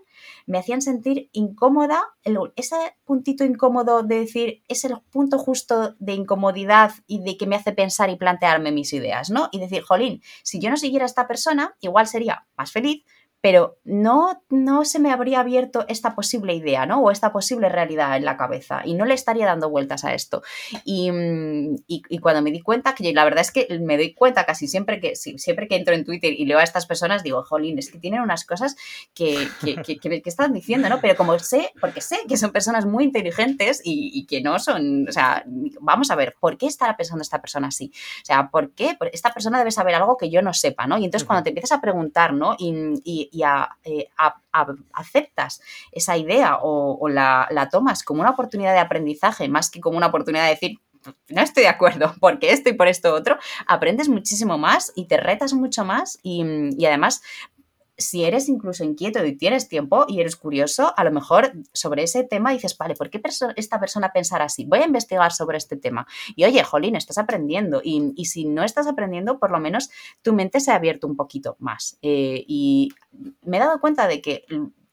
me 0.46 0.58
hacían 0.58 0.82
sentir 0.82 1.28
incómoda, 1.32 2.02
ese 2.56 2.76
puntito 3.04 3.44
incómodo 3.44 4.02
de 4.02 4.20
decir 4.20 4.62
es 4.68 4.84
el 4.84 4.98
punto 5.10 5.38
justo 5.38 5.94
de 5.98 6.14
incomodidad 6.14 6.92
y 7.06 7.22
de 7.22 7.36
que 7.36 7.46
me 7.46 7.56
hace 7.56 7.72
pensar 7.72 8.10
y 8.10 8.16
plantearme 8.16 8.72
mis 8.72 8.92
ideas, 8.92 9.30
¿no? 9.30 9.48
Y 9.52 9.58
decir, 9.58 9.82
jolín, 9.82 10.22
si 10.42 10.60
yo 10.60 10.70
no 10.70 10.76
siguiera 10.76 11.04
a 11.04 11.06
esta 11.06 11.26
persona, 11.26 11.76
igual 11.80 12.06
sería 12.06 12.46
más 12.56 12.72
feliz, 12.72 13.04
pero 13.46 13.78
no, 13.84 14.42
no 14.50 14.84
se 14.84 14.98
me 14.98 15.12
habría 15.12 15.38
abierto 15.38 15.84
esta 15.86 16.16
posible 16.16 16.52
idea, 16.52 16.84
¿no? 16.84 17.00
O 17.00 17.12
esta 17.12 17.32
posible 17.32 17.68
realidad 17.68 18.16
en 18.16 18.24
la 18.24 18.36
cabeza 18.36 18.82
y 18.84 18.94
no 18.94 19.04
le 19.04 19.14
estaría 19.14 19.46
dando 19.46 19.70
vueltas 19.70 20.04
a 20.04 20.14
esto. 20.14 20.42
Y, 20.84 21.12
mm, 21.12 21.76
cuando 22.20 22.42
me 22.42 22.50
di 22.50 22.60
cuenta, 22.60 22.96
que 22.96 23.12
la 23.12 23.22
verdad 23.22 23.42
es 23.42 23.52
que 23.52 23.68
me 23.78 23.96
doy 23.96 24.14
cuenta 24.14 24.44
casi 24.46 24.66
siempre 24.66 24.98
que, 24.98 25.14
siempre 25.14 25.68
que 25.68 25.76
entro 25.76 25.94
en 25.94 26.04
Twitter 26.04 26.32
y 26.36 26.44
leo 26.44 26.58
a 26.58 26.64
estas 26.64 26.86
personas, 26.86 27.22
digo, 27.22 27.44
jolín, 27.44 27.78
es 27.78 27.92
que 27.92 28.00
tienen 28.00 28.20
unas 28.20 28.44
cosas 28.44 28.74
que, 29.14 29.46
que, 29.62 30.22
están 30.24 30.52
diciendo, 30.52 30.88
¿no? 30.88 31.00
Pero 31.00 31.14
como 31.14 31.38
sé, 31.38 31.70
porque 31.80 32.00
sé 32.00 32.18
que 32.28 32.36
son 32.36 32.50
personas 32.50 32.84
muy 32.84 33.04
inteligentes 33.04 33.80
y, 33.84 34.26
que 34.26 34.40
no 34.40 34.58
son, 34.58 35.06
o 35.08 35.12
sea, 35.12 35.44
vamos 35.80 36.10
a 36.10 36.16
ver, 36.16 36.34
¿por 36.40 36.58
qué 36.58 36.66
estará 36.66 36.96
pensando 36.96 37.22
esta 37.22 37.40
persona 37.40 37.68
así? 37.68 37.92
O 38.22 38.26
sea, 38.26 38.50
¿por 38.50 38.72
qué? 38.72 38.98
Esta 39.12 39.32
persona 39.32 39.58
debe 39.58 39.70
saber 39.70 39.94
algo 39.94 40.16
que 40.16 40.30
yo 40.30 40.42
no 40.42 40.52
sepa, 40.52 40.88
¿no? 40.88 40.98
Y 40.98 41.04
entonces 41.04 41.24
cuando 41.24 41.44
te 41.44 41.50
empiezas 41.50 41.78
a 41.78 41.80
preguntar, 41.80 42.32
¿no? 42.32 42.56
y 42.58 43.35
y 43.36 43.42
eh, 43.84 44.08
aceptas 44.92 45.60
esa 45.92 46.16
idea 46.16 46.58
o, 46.62 47.08
la, 47.08 47.68
tomas 47.70 48.02
como 48.02 48.20
una 48.20 48.30
oportunidad 48.30 48.72
de 48.72 48.80
aprendizaje 48.80 49.48
más 49.48 49.70
que 49.70 49.80
como 49.80 49.96
una 49.96 50.06
oportunidad 50.06 50.44
de 50.44 50.50
decir, 50.50 50.78
no 51.28 51.42
estoy 51.42 51.64
de 51.64 51.68
acuerdo 51.68 52.14
porque 52.20 52.52
esto 52.52 52.70
y 52.70 52.72
por 52.72 52.88
esto 52.88 53.14
otro, 53.14 53.38
aprendes 53.66 54.08
muchísimo 54.08 54.58
más 54.58 54.92
y 54.96 55.06
te 55.06 55.16
retas 55.16 55.52
mucho 55.52 55.84
más 55.84 56.18
y, 56.22 56.44
y 56.78 56.86
además 56.86 57.22
si 57.98 58.24
eres 58.24 58.48
incluso 58.48 58.84
inquieto 58.84 59.24
y 59.24 59.36
tienes 59.36 59.68
tiempo 59.68 60.04
y 60.08 60.20
eres 60.20 60.36
curioso, 60.36 60.92
a 60.96 61.04
lo 61.04 61.12
mejor 61.12 61.52
sobre 61.72 62.02
ese 62.02 62.24
tema 62.24 62.52
dices, 62.52 62.76
vale, 62.76 62.94
¿por 62.94 63.10
qué 63.10 63.20
esta 63.56 63.80
persona 63.80 64.12
pensará 64.12 64.44
así? 64.44 64.64
Voy 64.64 64.80
a 64.80 64.86
investigar 64.86 65.32
sobre 65.32 65.58
este 65.58 65.76
tema. 65.76 66.06
Y 66.34 66.44
oye, 66.44 66.62
Jolín, 66.62 66.96
estás 66.96 67.18
aprendiendo. 67.18 67.80
Y, 67.82 68.24
si 68.26 68.44
no 68.44 68.64
estás 68.64 68.86
aprendiendo, 68.86 69.38
por 69.38 69.50
lo 69.50 69.60
menos 69.60 69.90
tu 70.22 70.32
mente 70.32 70.60
se 70.60 70.72
ha 70.72 70.76
abierto 70.76 71.06
un 71.06 71.16
poquito 71.16 71.56
más. 71.58 71.98
Eh, 72.02 72.44
y 72.46 72.90
me 73.42 73.56
he 73.56 73.60
dado 73.60 73.80
cuenta 73.80 74.08
de 74.08 74.20
que 74.20 74.44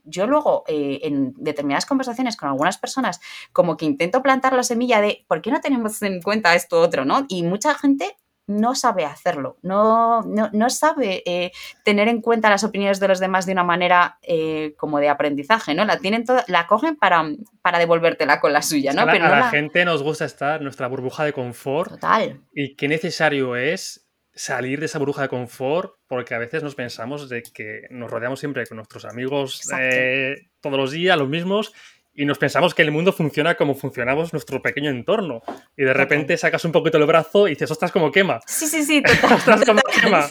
yo 0.06 0.28
luego 0.28 0.64
eh, 0.68 1.00
en 1.04 1.34
determinadas 1.38 1.86
conversaciones 1.86 2.36
con 2.36 2.50
algunas 2.50 2.78
personas 2.78 3.22
como 3.54 3.78
que 3.78 3.86
intento 3.86 4.22
plantar 4.22 4.54
la 4.54 4.64
semilla 4.64 5.02
de 5.02 5.26
¿por 5.28 5.42
qué 5.42 5.50
no 5.52 5.62
tenemos 5.62 6.02
en 6.02 6.22
cuenta 6.22 6.56
esto 6.56 6.80
otro? 6.82 7.06
¿no? 7.06 7.26
Y 7.30 7.44
mucha 7.44 7.74
gente 7.74 8.18
no 8.48 8.76
sabe 8.76 9.06
hacerlo, 9.06 9.58
no, 9.62 10.22
no, 10.22 10.70
sabe 10.70 11.24
eh, 11.26 11.52
tener 11.84 12.08
en 12.08 12.22
cuenta 12.22 12.50
las 12.50 12.64
opiniones 12.64 13.00
de 13.00 13.08
los 13.08 13.20
demás 13.20 13.46
de 13.46 13.54
una 13.54 13.64
manera 13.64 14.18
eh, 14.22 14.74
como 14.78 15.00
de 15.00 15.10
aprendizaje, 15.10 15.74
¿no? 15.74 15.86
La 15.86 16.00
tienen 16.00 16.26
toda, 16.26 16.44
la 16.48 16.68
cogen 16.68 16.96
para, 16.98 17.24
para 17.62 17.80
devolvértela 17.80 18.42
con 18.42 18.52
la 18.52 18.62
suya, 18.62 18.94
¿no? 18.94 19.06
Pero 19.06 19.26
a 19.26 19.30
la, 19.30 19.50
gente 19.50 19.86
nos 19.86 20.04
gusta 20.04 20.26
estar 20.26 20.58
en 20.58 20.64
nuestra 20.64 20.88
burbuja 20.88 21.24
de 21.24 21.34
confort. 21.34 21.92
Total. 21.92 22.42
Y 22.54 22.76
qué 22.76 22.88
necesario 22.88 23.56
es 23.56 24.04
salir 24.34 24.80
de 24.80 24.88
esa 24.88 25.00
burbuja 25.00 25.24
de 25.24 25.30
confort, 25.30 25.96
porque 26.08 26.34
a 26.34 26.40
veces 26.40 26.64
nos 26.64 26.76
pensamos 26.76 27.30
de 27.30 27.44
que 27.44 27.88
nos 27.92 28.10
rodeamos 28.10 28.40
siempre 28.40 28.66
con 28.66 28.78
nuestros 28.78 29.06
amigos 29.06 29.62
eh, 29.80 30.50
todos 30.60 30.78
los 30.78 30.92
días, 30.92 31.18
los 31.18 31.30
mismos, 31.30 31.74
y 32.16 32.26
nos 32.26 32.38
pensamos 32.38 32.76
que 32.76 32.84
el 32.84 32.92
mundo 32.92 33.12
funciona 33.12 33.56
como 33.56 33.74
funcionamos 33.74 34.34
nuestro 34.34 34.62
pequeño 34.62 34.90
entorno. 34.92 35.42
Y 35.76 35.84
de 35.84 35.94
repente 35.94 36.38
sacas 36.38 36.64
un 36.66 36.72
poquito 36.72 36.98
el 36.98 37.06
brazo 37.06 37.48
y 37.48 37.52
dices, 37.52 37.72
ostras, 37.72 37.92
como 37.92 38.12
quema. 38.12 38.40
Sí, 38.46 38.68
sí, 38.68 38.84
sí, 38.84 39.02
total. 39.02 39.34
ostras, 39.38 39.66
como 39.66 39.82
quema. 39.82 40.28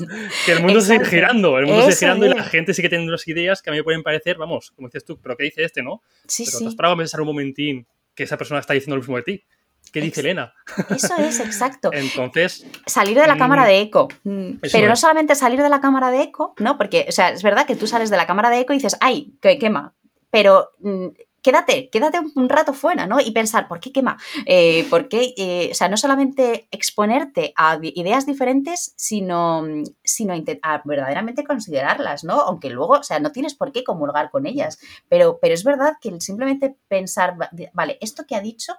Que 0.47 0.53
el 0.53 0.63
mundo 0.63 0.81
sigue 0.81 1.05
girando, 1.05 1.59
el 1.59 1.67
mundo 1.67 1.83
sigue 1.83 1.97
girando 1.97 2.27
y 2.27 2.29
la 2.31 2.45
gente 2.45 2.73
sigue 2.73 2.89
teniendo 2.89 3.11
unas 3.11 3.27
ideas 3.27 3.63
que 3.63 3.71
a 3.71 3.73
mí 3.73 3.79
me 3.79 3.85
pueden 3.85 4.03
parecer, 4.03 4.37
vamos, 4.39 4.71
como 4.71 4.89
dices 4.89 5.05
tú, 5.05 5.19
pero 5.21 5.37
¿qué 5.37 5.45
dice 5.45 5.65
este, 5.65 5.83
no? 5.83 6.03
Sí, 6.27 6.45
pero 6.45 6.59
sí. 6.59 6.65
te 6.65 6.69
has 6.69 6.75
parado 6.77 6.95
a 6.95 6.99
pensar 6.99 7.21
un 7.21 7.27
momentín 7.27 7.87
que 8.15 8.23
esa 8.25 8.37
persona 8.37 8.61
está 8.61 8.75
diciendo 8.75 8.97
lo 8.97 9.03
mismo 9.03 9.17
de 9.17 9.23
ti. 9.23 9.45
¿Qué 9.93 10.01
dice 10.01 10.21
Elena? 10.21 10.55
Eso 10.89 11.17
es, 11.19 11.41
exacto. 11.41 11.91
Entonces, 11.93 12.65
Salir 12.87 13.19
de 13.19 13.27
la 13.27 13.35
Mm, 13.35 13.39
cámara 13.39 13.67
de 13.67 13.81
eco. 13.81 14.09
Mm, 14.23 14.51
eso 14.63 14.73
Pero 14.73 14.87
no 14.87 14.93
es. 14.95 15.01
solamente 15.01 15.35
salir 15.35 15.61
de 15.61 15.69
la 15.69 15.81
cámara 15.81 16.11
de 16.11 16.23
eco, 16.23 16.55
¿no? 16.59 16.79
Porque, 16.79 17.07
o 17.09 17.13
sea, 17.13 17.31
es 17.31 17.43
verdad 17.43 17.67
que 17.67 17.75
tú 17.77 17.87
sales 17.89 18.09
de 18.09 18.17
la 18.17 18.27
cámara 18.27 18.49
de 18.51 18.61
eco 18.61 18.73
y 18.73 18.77
dices, 18.77 18.97
¡ay, 19.01 19.35
que 19.43 19.59
quema! 19.59 19.95
Pero 20.31 20.71
mm, 20.79 21.09
quédate, 21.43 21.91
quédate 21.91 22.21
un- 22.35 22.49
rato 22.49 22.73
fuera, 22.73 23.07
¿no? 23.07 23.21
Y 23.21 23.31
pensar, 23.33 23.67
¿por 23.69 23.81
qué 23.81 23.93
quema? 23.93 24.17
Eh, 24.47 24.87
¿Por 24.89 25.09
qué? 25.09 25.35
Eh, 25.37 25.69
o 25.73 25.75
sea, 25.75 25.89
no 25.89 25.97
solamente 25.97 26.69
exponerte 26.71 27.53
a 27.57 27.79
ideas 27.83 28.27
diferentes, 28.27 28.93
sino, 28.97 29.65
sino 30.05 30.35
a 30.63 30.83
verdaderamente 30.85 31.45
considerarlas, 31.45 32.25
¿no? 32.25 32.41
Aunque 32.41 32.71
luego, 32.71 32.95
o 32.95 33.03
sea, 33.03 33.19
no 33.21 33.33
tienes 33.33 33.55
por 33.55 33.73
qué 33.73 33.85
comulgar 33.85 34.31
con 34.31 34.47
ellas. 34.47 34.79
Pero, 35.09 35.39
pero 35.41 35.55
es 35.55 35.65
verdad 35.65 35.95
que 36.01 36.21
simplemente 36.21 36.77
pensar, 36.89 37.37
vale, 37.73 37.99
esto 38.01 38.25
que 38.27 38.37
ha 38.37 38.41
dicho, 38.41 38.75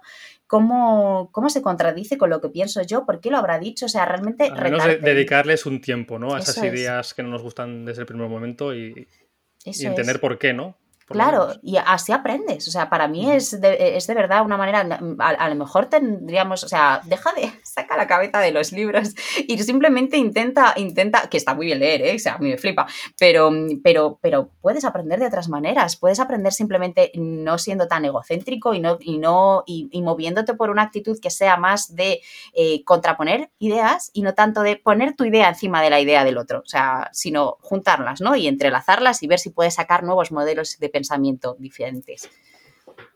¿cómo, 0.46 1.30
cómo 1.32 1.50
se 1.50 1.62
contradice 1.62 2.16
con 2.18 2.30
lo 2.30 2.40
que 2.40 2.48
pienso 2.48 2.80
yo? 2.82 3.04
¿Por 3.04 3.20
qué 3.20 3.30
lo 3.30 3.38
habrá 3.38 3.58
dicho? 3.58 3.86
O 3.86 3.88
sea, 3.88 4.04
realmente 4.04 4.44
al 4.44 4.62
menos 4.62 4.84
de- 4.84 4.98
dedicarles 4.98 5.66
un 5.66 5.80
tiempo, 5.80 6.18
¿no? 6.18 6.34
A 6.34 6.38
esas 6.38 6.58
es. 6.58 6.64
ideas 6.64 7.14
que 7.14 7.22
no 7.22 7.28
nos 7.30 7.42
gustan 7.42 7.84
desde 7.84 8.02
el 8.02 8.06
primer 8.06 8.28
momento 8.28 8.74
y, 8.74 9.08
entender 9.64 10.16
es. 10.16 10.20
por 10.20 10.38
qué, 10.38 10.52
¿no? 10.52 10.76
Claro, 11.06 11.48
y 11.62 11.76
así 11.76 12.12
aprendes. 12.12 12.66
O 12.66 12.70
sea, 12.70 12.88
para 12.88 13.08
mí 13.08 13.30
es 13.30 13.60
de, 13.60 13.96
es 13.96 14.06
de 14.06 14.14
verdad 14.14 14.44
una 14.44 14.56
manera. 14.56 14.86
A, 15.18 15.28
a 15.28 15.48
lo 15.48 15.54
mejor 15.54 15.86
tendríamos. 15.86 16.64
O 16.64 16.68
sea, 16.68 17.00
deja 17.04 17.32
de. 17.34 17.52
Saca 17.62 17.96
la 17.96 18.06
cabeza 18.06 18.40
de 18.40 18.52
los 18.52 18.72
libros 18.72 19.14
y 19.46 19.58
simplemente 19.58 20.16
intenta. 20.16 20.72
intenta 20.76 21.28
Que 21.28 21.36
está 21.36 21.54
muy 21.54 21.66
bien 21.66 21.80
leer, 21.80 22.02
¿eh? 22.02 22.14
O 22.16 22.18
sea, 22.18 22.34
a 22.34 22.38
mí 22.38 22.48
me 22.48 22.56
flipa. 22.56 22.86
Pero, 23.18 23.50
pero, 23.82 24.18
pero 24.22 24.50
puedes 24.62 24.84
aprender 24.84 25.20
de 25.20 25.26
otras 25.26 25.48
maneras. 25.48 25.96
Puedes 25.96 26.20
aprender 26.20 26.52
simplemente 26.52 27.12
no 27.14 27.58
siendo 27.58 27.86
tan 27.86 28.04
egocéntrico 28.04 28.72
y 28.74 28.80
no. 28.80 28.98
Y, 29.00 29.18
no 29.18 29.62
y, 29.66 29.88
y 29.92 30.02
moviéndote 30.02 30.54
por 30.54 30.70
una 30.70 30.82
actitud 30.82 31.18
que 31.20 31.30
sea 31.30 31.56
más 31.56 31.94
de 31.94 32.20
eh, 32.54 32.82
contraponer 32.84 33.50
ideas 33.58 34.10
y 34.14 34.22
no 34.22 34.34
tanto 34.34 34.62
de 34.62 34.76
poner 34.76 35.14
tu 35.14 35.24
idea 35.24 35.48
encima 35.48 35.82
de 35.82 35.90
la 35.90 36.00
idea 36.00 36.24
del 36.24 36.38
otro. 36.38 36.60
O 36.60 36.66
sea, 36.66 37.10
sino 37.12 37.58
juntarlas, 37.60 38.20
¿no? 38.20 38.36
Y 38.36 38.46
entrelazarlas 38.46 39.22
y 39.22 39.26
ver 39.26 39.38
si 39.38 39.50
puedes 39.50 39.74
sacar 39.74 40.02
nuevos 40.02 40.32
modelos 40.32 40.78
de 40.78 40.93
pensamiento 40.94 41.56
diferentes. 41.58 42.30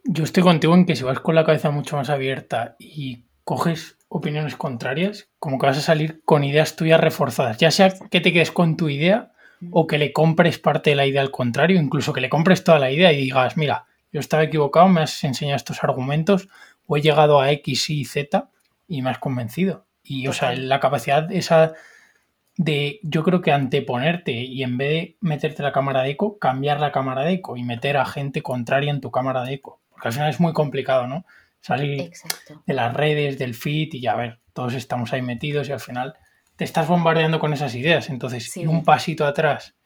Yo 0.02 0.24
estoy 0.24 0.42
contigo 0.42 0.74
en 0.74 0.84
que 0.84 0.96
si 0.96 1.04
vas 1.04 1.20
con 1.20 1.36
la 1.36 1.44
cabeza 1.44 1.70
mucho 1.70 1.96
más 1.96 2.10
abierta 2.10 2.74
y 2.80 3.24
coges 3.44 3.96
opiniones 4.08 4.56
contrarias, 4.56 5.28
como 5.38 5.58
que 5.58 5.66
vas 5.66 5.78
a 5.78 5.82
salir 5.82 6.20
con 6.24 6.42
ideas 6.42 6.74
tuyas 6.74 7.00
reforzadas, 7.00 7.58
ya 7.58 7.70
sea 7.70 7.94
que 8.10 8.20
te 8.20 8.32
quedes 8.32 8.50
con 8.50 8.76
tu 8.76 8.88
idea 8.88 9.30
o 9.70 9.86
que 9.86 9.98
le 9.98 10.12
compres 10.12 10.58
parte 10.58 10.90
de 10.90 10.96
la 10.96 11.06
idea 11.06 11.20
al 11.20 11.30
contrario, 11.30 11.80
incluso 11.80 12.12
que 12.12 12.20
le 12.20 12.28
compres 12.28 12.64
toda 12.64 12.80
la 12.80 12.90
idea 12.90 13.12
y 13.12 13.18
digas, 13.18 13.56
mira, 13.56 13.86
yo 14.12 14.18
estaba 14.18 14.42
equivocado, 14.42 14.88
me 14.88 15.02
has 15.02 15.22
enseñado 15.22 15.56
estos 15.56 15.84
argumentos 15.84 16.48
o 16.86 16.96
he 16.96 17.00
llegado 17.00 17.40
a 17.40 17.52
X, 17.52 17.90
Y, 17.90 18.04
Z 18.04 18.50
y 18.88 19.02
me 19.02 19.10
has 19.10 19.18
convencido. 19.18 19.86
Y 20.02 20.26
o 20.26 20.32
sea, 20.32 20.52
la 20.54 20.80
capacidad 20.80 21.30
esa 21.30 21.74
de, 22.58 22.98
yo 23.04 23.22
creo 23.22 23.40
que 23.40 23.52
anteponerte 23.52 24.32
y 24.32 24.64
en 24.64 24.76
vez 24.76 24.88
de 24.90 25.16
meterte 25.20 25.62
la 25.62 25.72
cámara 25.72 26.02
de 26.02 26.10
eco, 26.10 26.38
cambiar 26.38 26.80
la 26.80 26.90
cámara 26.92 27.22
de 27.22 27.34
eco 27.34 27.56
y 27.56 27.62
meter 27.62 27.96
a 27.96 28.04
gente 28.04 28.42
contraria 28.42 28.90
en 28.90 29.00
tu 29.00 29.10
cámara 29.12 29.44
de 29.44 29.54
eco. 29.54 29.80
Porque 29.90 30.08
al 30.08 30.14
final 30.14 30.28
es 30.28 30.40
muy 30.40 30.52
complicado, 30.52 31.06
¿no? 31.06 31.24
Salir 31.60 32.00
Exacto. 32.00 32.60
de 32.66 32.74
las 32.74 32.92
redes, 32.92 33.38
del 33.38 33.54
feed 33.54 33.90
y 33.94 34.00
ya 34.00 34.12
a 34.12 34.16
ver, 34.16 34.40
todos 34.52 34.74
estamos 34.74 35.12
ahí 35.12 35.22
metidos 35.22 35.68
y 35.68 35.72
al 35.72 35.80
final 35.80 36.14
te 36.56 36.64
estás 36.64 36.88
bombardeando 36.88 37.38
con 37.38 37.52
esas 37.52 37.74
ideas. 37.76 38.10
Entonces, 38.10 38.50
Sí. 38.50 38.62
ir 38.62 38.68
un 38.68 38.84
pasito 38.84 39.24
atrás 39.24 39.76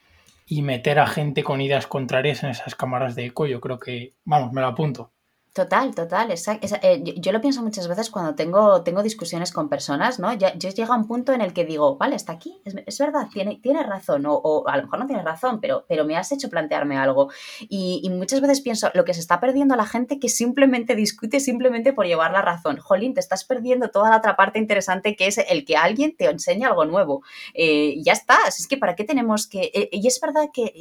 y 0.47 0.63
meter 0.63 0.99
a 0.99 1.07
gente 1.07 1.45
con 1.45 1.61
ideas 1.61 1.87
contrarias 1.87 2.43
en 2.43 2.51
esas 2.51 2.75
cámaras 2.75 3.15
de 3.15 3.27
eco, 3.27 3.47
yo 3.47 3.61
creo 3.61 3.79
que, 3.79 4.15
vamos, 4.25 4.53
me 4.53 4.63
lo 4.63 4.69
apunto. 4.69 5.13
Total, 5.55 5.95
total. 5.95 6.31
esa- 6.31 6.55
eh, 6.83 7.03
yo, 7.05 7.13
yo 7.15 7.31
lo 7.31 7.43
pienso 7.43 7.63
muchas 7.63 7.87
veces 7.87 8.09
cuando 8.09 8.35
tengo, 8.35 8.83
tengo 8.85 9.03
discusiones 9.03 9.53
con 9.53 9.69
personas, 9.69 10.19
¿no? 10.19 10.33
Ya, 10.33 10.55
yo 10.57 10.71
llega 10.71 10.97
un 10.97 11.07
punto 11.07 11.35
en 11.35 11.43
el 11.43 11.53
que 11.53 11.67
digo, 11.67 11.99
vale, 11.99 12.17
está 12.17 12.33
aquí, 12.33 12.59
es, 12.65 12.75
es 12.87 12.99
verdad, 12.99 13.29
tiene, 13.31 13.57
tiene 13.63 13.83
razón, 13.83 14.25
o, 14.25 14.33
o 14.33 14.67
a 14.67 14.79
lo 14.79 14.85
mejor 14.85 15.01
no 15.01 15.07
tiene 15.07 15.23
razón, 15.23 15.61
pero, 15.61 15.85
pero 15.87 16.07
me 16.07 16.17
has 16.17 16.33
hecho 16.33 16.49
plantearme 16.49 16.97
algo. 16.97 17.29
Y, 17.69 18.01
y 18.03 18.09
muchas 18.09 18.41
veces 18.41 18.63
pienso, 18.63 18.89
lo 18.95 19.05
que 19.05 19.13
se 19.13 19.21
está 19.21 19.41
perdiendo 19.41 19.77
la 19.77 19.85
gente 19.85 20.19
que 20.19 20.31
simplemente 20.31 20.95
discute 20.95 21.39
simplemente 21.39 21.93
por 21.93 22.07
llevar 22.07 22.33
la 22.33 22.41
razón. 22.41 22.79
Jolín, 22.79 23.13
te 23.13 23.21
estás 23.21 23.45
perdiendo 23.45 23.91
toda 23.91 24.09
la 24.09 24.17
otra 24.17 24.37
parte 24.37 24.59
interesante 24.59 25.17
que 25.17 25.27
es 25.27 25.37
el 25.37 25.67
que 25.67 25.77
alguien 25.77 26.17
te 26.17 26.31
enseñe 26.31 26.65
algo 26.65 26.87
nuevo. 26.87 27.23
Eh, 27.53 27.97
ya 28.03 28.15
está, 28.15 28.39
es 28.49 28.67
que 28.67 28.79
para 28.79 28.95
qué 28.97 29.05
tenemos 29.05 29.47
que... 29.49 29.71
eh, 29.75 29.91
y 29.93 30.07
es 30.07 30.19
verdad 30.19 30.49
que, 30.51 30.73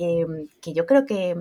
que 0.61 0.71
yo 0.73 0.85
creo 0.85 1.05
que, 1.05 1.35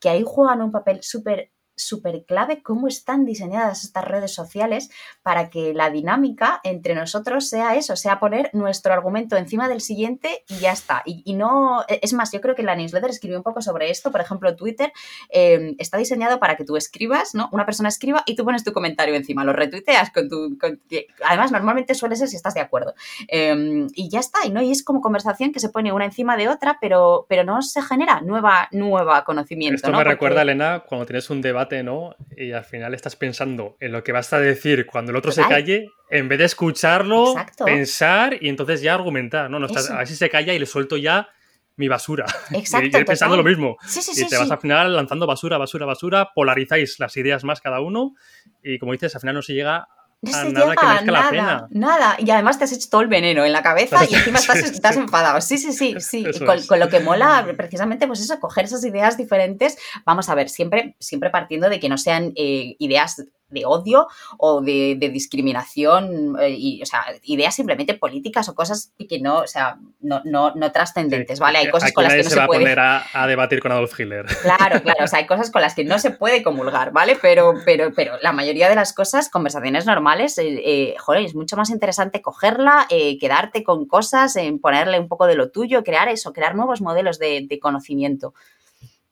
que 0.00 0.08
ahí 0.08 0.24
juegan 0.26 0.62
un 0.62 0.72
papel 0.72 1.00
súper 1.02 1.51
súper 1.76 2.24
clave 2.24 2.62
cómo 2.62 2.86
están 2.88 3.24
diseñadas 3.24 3.84
estas 3.84 4.04
redes 4.04 4.32
sociales 4.34 4.90
para 5.22 5.48
que 5.50 5.72
la 5.74 5.90
dinámica 5.90 6.60
entre 6.64 6.94
nosotros 6.94 7.48
sea 7.48 7.74
eso, 7.76 7.96
sea 7.96 8.20
poner 8.20 8.50
nuestro 8.52 8.92
argumento 8.92 9.36
encima 9.36 9.68
del 9.68 9.80
siguiente 9.80 10.44
y 10.48 10.56
ya 10.58 10.72
está. 10.72 11.02
Y, 11.06 11.22
y 11.24 11.34
no, 11.34 11.82
e, 11.88 11.98
es 12.02 12.12
más, 12.12 12.30
yo 12.32 12.40
creo 12.40 12.54
que 12.54 12.62
la 12.62 12.76
newsletter 12.76 13.10
escribió 13.10 13.38
un 13.38 13.42
poco 13.42 13.62
sobre 13.62 13.90
esto, 13.90 14.10
por 14.12 14.20
ejemplo, 14.20 14.54
Twitter 14.54 14.92
eh, 15.30 15.74
está 15.78 15.98
diseñado 15.98 16.38
para 16.38 16.56
que 16.56 16.64
tú 16.64 16.76
escribas, 16.76 17.34
¿no? 17.34 17.48
Una 17.52 17.64
persona 17.64 17.88
escriba 17.88 18.22
y 18.26 18.36
tú 18.36 18.44
pones 18.44 18.64
tu 18.64 18.72
comentario 18.72 19.14
encima, 19.14 19.44
lo 19.44 19.52
retuiteas 19.52 20.10
con 20.10 20.28
tu... 20.28 20.58
con- 20.58 20.80
además, 21.24 21.52
normalmente 21.52 21.94
suele 21.94 22.16
ser 22.16 22.28
si 22.28 22.36
estás 22.36 22.54
de 22.54 22.60
acuerdo. 22.60 22.94
Eh, 23.28 23.86
y 23.94 24.08
ya 24.10 24.20
está, 24.20 24.40
y, 24.44 24.50
¿no? 24.50 24.62
y 24.62 24.70
es 24.70 24.84
como 24.84 25.00
conversación 25.00 25.52
que 25.52 25.60
se 25.60 25.68
pone 25.70 25.92
una 25.92 26.04
encima 26.04 26.36
de 26.36 26.48
otra, 26.48 26.78
pero, 26.80 27.26
pero 27.28 27.44
no 27.44 27.62
se 27.62 27.82
genera 27.82 28.20
nueva, 28.20 28.68
nueva 28.72 29.24
conocimiento. 29.24 29.76
Esto 29.76 29.88
¿no? 29.90 29.98
me 29.98 30.04
Porque- 30.04 30.14
recuerda, 30.14 30.42
Elena, 30.42 30.84
cuando 30.86 31.06
tienes 31.06 31.30
un 31.30 31.40
debate, 31.40 31.61
¿no? 31.82 32.16
Y 32.36 32.52
al 32.52 32.64
final 32.64 32.94
estás 32.94 33.16
pensando 33.16 33.76
en 33.80 33.92
lo 33.92 34.02
que 34.02 34.12
vas 34.12 34.32
a 34.32 34.38
decir 34.38 34.86
cuando 34.86 35.10
el 35.10 35.16
otro 35.16 35.32
se 35.32 35.42
calle, 35.42 35.88
en 36.10 36.28
vez 36.28 36.38
de 36.38 36.44
escucharlo, 36.44 37.32
Exacto. 37.32 37.64
pensar 37.64 38.36
y 38.40 38.48
entonces 38.48 38.82
ya 38.82 38.94
argumentar, 38.94 39.50
¿no? 39.50 39.58
no 39.58 39.66
estás, 39.66 39.90
a 39.90 39.98
ver 39.98 40.06
si 40.06 40.16
se 40.16 40.28
calla 40.28 40.52
y 40.52 40.58
le 40.58 40.66
suelto 40.66 40.96
ya 40.96 41.28
mi 41.76 41.88
basura. 41.88 42.26
Exacto, 42.52 42.98
y 42.98 43.00
ir 43.00 43.06
pensando 43.06 43.36
lo 43.36 43.44
mismo. 43.44 43.76
Sí, 43.86 44.02
sí, 44.02 44.12
y 44.12 44.14
sí, 44.14 44.28
te 44.28 44.36
vas 44.36 44.50
al 44.50 44.60
final 44.60 44.94
lanzando 44.94 45.26
basura, 45.26 45.58
basura, 45.58 45.86
basura, 45.86 46.30
polarizáis 46.34 46.98
las 46.98 47.16
ideas 47.16 47.44
más 47.44 47.60
cada 47.60 47.80
uno 47.80 48.14
y 48.62 48.78
como 48.78 48.92
dices, 48.92 49.14
al 49.14 49.20
final 49.20 49.36
no 49.36 49.42
se 49.42 49.54
llega 49.54 49.88
No 50.30 50.30
se 50.32 50.52
nada 50.52 50.66
llega 50.70 51.00
que 51.04 51.10
la 51.10 51.20
nada, 51.20 51.30
pena. 51.30 51.66
nada. 51.70 52.16
Y 52.18 52.30
además 52.30 52.56
te 52.56 52.64
has 52.64 52.72
hecho 52.72 52.88
todo 52.88 53.00
el 53.00 53.08
veneno 53.08 53.44
en 53.44 53.52
la 53.52 53.62
cabeza 53.62 54.04
y 54.08 54.14
encima 54.14 54.38
estás, 54.38 54.58
Sí, 54.60 54.66
estás 54.66 54.96
enfadado. 54.96 55.40
Sí, 55.40 55.58
sí, 55.58 55.72
sí, 55.72 55.96
sí. 56.00 56.24
Y 56.32 56.38
con, 56.44 56.62
con 56.64 56.78
lo 56.78 56.88
que 56.88 57.00
mola, 57.00 57.44
precisamente, 57.56 58.06
pues 58.06 58.20
eso, 58.20 58.38
coger 58.38 58.66
esas 58.66 58.84
ideas 58.84 59.16
diferentes. 59.16 59.76
Vamos 60.06 60.28
a 60.28 60.34
ver, 60.36 60.48
siempre, 60.48 60.94
siempre 61.00 61.30
partiendo 61.30 61.68
de 61.68 61.80
que 61.80 61.88
no 61.88 61.98
sean 61.98 62.32
eh, 62.36 62.76
ideas 62.78 63.24
de 63.52 63.64
odio 63.64 64.08
o 64.38 64.60
de, 64.60 64.96
de 64.98 65.08
discriminación, 65.10 66.36
eh, 66.40 66.50
y, 66.50 66.82
o 66.82 66.86
sea, 66.86 67.04
ideas 67.22 67.54
simplemente 67.54 67.94
políticas 67.94 68.48
o 68.48 68.54
cosas 68.54 68.92
que 69.08 69.20
no, 69.20 69.38
o 69.40 69.46
sea, 69.46 69.78
no, 70.00 70.20
no, 70.24 70.54
no 70.54 70.72
trascendentes, 70.72 71.38
Sí, 71.38 71.42
¿vale? 71.42 71.58
Hay 71.58 71.70
cosas 71.70 71.92
con 71.92 72.04
las 72.04 72.14
que 72.14 72.18
no 72.18 72.24
se 72.24 72.30
se 72.30 72.36
va 72.36 72.44
a 72.44 72.46
puede. 72.46 72.60
poner 72.60 72.80
a, 72.80 73.04
a 73.12 73.26
debatir 73.26 73.60
con 73.60 73.72
Adolf 73.72 73.98
Hitler. 73.98 74.26
Claro, 74.42 74.82
claro, 74.82 75.04
o 75.04 75.06
sea, 75.06 75.20
hay 75.20 75.26
cosas 75.26 75.50
con 75.50 75.62
las 75.62 75.74
que 75.74 75.84
no 75.84 75.98
se 75.98 76.10
puede 76.10 76.42
comulgar, 76.42 76.92
¿vale? 76.92 77.16
Pero, 77.20 77.54
pero, 77.64 77.92
pero 77.94 78.14
la 78.22 78.32
mayoría 78.32 78.68
de 78.68 78.74
las 78.74 78.92
cosas, 78.92 79.28
conversaciones 79.28 79.86
normales, 79.86 80.38
eh, 80.38 80.60
eh, 80.64 80.94
joder, 80.98 81.24
es 81.24 81.34
mucho 81.34 81.56
más 81.56 81.70
interesante 81.70 82.22
cogerla, 82.22 82.86
quedarte 82.88 83.62
con 83.62 83.86
cosas, 83.86 84.34
ponerle 84.60 84.98
un 84.98 85.08
poco 85.08 85.26
de 85.26 85.34
lo 85.34 85.50
tuyo, 85.50 85.84
crear 85.84 86.08
eso, 86.08 86.32
crear 86.32 86.54
nuevos 86.54 86.80
modelos 86.80 87.18
de, 87.18 87.46
de 87.48 87.58
conocimiento. 87.60 88.34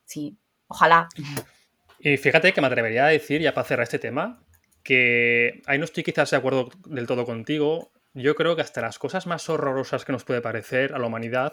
Sí, 0.04 0.36
ojalá. 0.66 1.08
Y 2.02 2.16
fíjate 2.16 2.54
que 2.54 2.62
me 2.62 2.66
atrevería 2.66 3.06
a 3.06 3.08
decir, 3.10 3.42
ya 3.42 3.52
para 3.52 3.66
cerrar 3.66 3.84
este 3.84 3.98
tema, 3.98 4.42
que 4.82 5.60
ahí 5.66 5.78
no 5.78 5.84
estoy 5.84 6.02
quizás 6.02 6.30
de 6.30 6.38
acuerdo 6.38 6.70
del 6.86 7.06
todo 7.06 7.26
contigo. 7.26 7.92
Yo 8.14 8.34
creo 8.34 8.56
que 8.56 8.62
hasta 8.62 8.80
las 8.80 8.98
cosas 8.98 9.26
más 9.26 9.48
horrorosas 9.50 10.06
que 10.06 10.12
nos 10.12 10.24
puede 10.24 10.40
parecer 10.40 10.94
a 10.94 10.98
la 10.98 11.06
humanidad, 11.06 11.52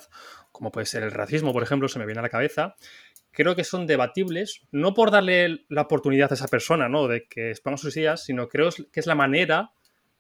como 0.54 0.72
puede 0.72 0.86
ser 0.86 1.04
el 1.04 1.12
racismo, 1.12 1.52
por 1.52 1.64
ejemplo, 1.64 1.90
se 1.90 2.00
me 2.00 2.06
viene 2.06 2.20
a 2.20 2.24
la 2.24 2.30
cabeza, 2.30 2.76
creo 3.32 3.58
que 3.58 3.66
son 3.66 3.88
debatibles, 3.88 4.62
no 4.72 4.94
por 4.94 5.12
darle 5.12 5.66
la 5.68 5.82
oportunidad 5.82 6.32
a 6.32 6.36
esa 6.36 6.48
persona, 6.48 6.88
¿no? 6.88 7.10
De 7.10 7.28
que 7.28 7.52
exponga 7.52 7.78
sus 7.78 7.96
ideas, 7.98 8.24
sino 8.24 8.48
creo 8.48 8.70
que 8.92 9.00
es 9.00 9.06
la 9.06 9.16
manera 9.16 9.72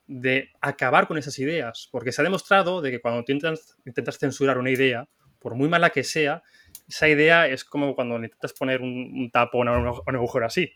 de 0.07 0.51
acabar 0.61 1.07
con 1.07 1.17
esas 1.17 1.39
ideas. 1.39 1.87
Porque 1.89 2.11
se 2.11 2.21
ha 2.21 2.23
demostrado 2.23 2.81
de 2.81 2.91
que 2.91 2.99
cuando 2.99 3.21
intentas, 3.21 3.77
intentas 3.85 4.19
censurar 4.19 4.57
una 4.57 4.71
idea, 4.71 5.07
por 5.39 5.55
muy 5.55 5.69
mala 5.69 5.89
que 5.89 6.03
sea, 6.03 6.43
esa 6.87 7.07
idea 7.07 7.47
es 7.47 7.63
como 7.63 7.95
cuando 7.95 8.15
intentas 8.15 8.53
poner 8.53 8.81
un, 8.81 9.31
o 9.33 9.57
un, 9.57 10.01
un 10.07 10.15
agujero 10.15 10.45
así. 10.45 10.71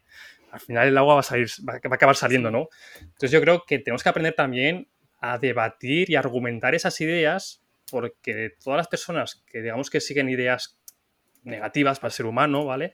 Al 0.52 0.60
final 0.60 0.88
el 0.88 0.98
agua 0.98 1.16
va 1.16 1.20
a, 1.22 1.24
salir, 1.24 1.48
va 1.68 1.74
a 1.74 1.96
acabar 1.96 2.16
saliendo, 2.16 2.52
¿no? 2.52 2.68
Entonces 3.00 3.32
yo 3.32 3.40
creo 3.42 3.64
que 3.66 3.80
tenemos 3.80 4.04
que 4.04 4.10
aprender 4.10 4.34
también 4.34 4.90
a 5.20 5.38
debatir 5.38 6.10
y 6.10 6.16
argumentar 6.16 6.76
esas 6.76 7.00
ideas 7.00 7.64
porque 7.90 8.52
todas 8.64 8.78
las 8.78 8.88
personas 8.88 9.44
que 9.46 9.62
digamos 9.62 9.90
que 9.90 10.02
siguen 10.02 10.30
ideas 10.30 10.80
negativas 11.44 12.00
para 12.00 12.10
el 12.10 12.14
ser 12.14 12.26
humano, 12.26 12.66
¿vale? 12.66 12.94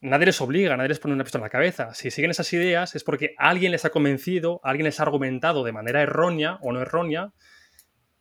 nadie 0.00 0.26
les 0.26 0.40
obliga, 0.40 0.76
nadie 0.76 0.88
les 0.90 0.98
pone 0.98 1.14
una 1.14 1.24
pistola 1.24 1.42
en 1.42 1.46
la 1.46 1.50
cabeza. 1.50 1.94
Si 1.94 2.10
siguen 2.10 2.30
esas 2.30 2.52
ideas 2.52 2.94
es 2.94 3.04
porque 3.04 3.34
alguien 3.38 3.72
les 3.72 3.84
ha 3.84 3.90
convencido, 3.90 4.60
alguien 4.62 4.84
les 4.84 5.00
ha 5.00 5.04
argumentado 5.04 5.64
de 5.64 5.72
manera 5.72 6.02
errónea 6.02 6.58
o 6.62 6.72
no 6.72 6.80
errónea. 6.80 7.32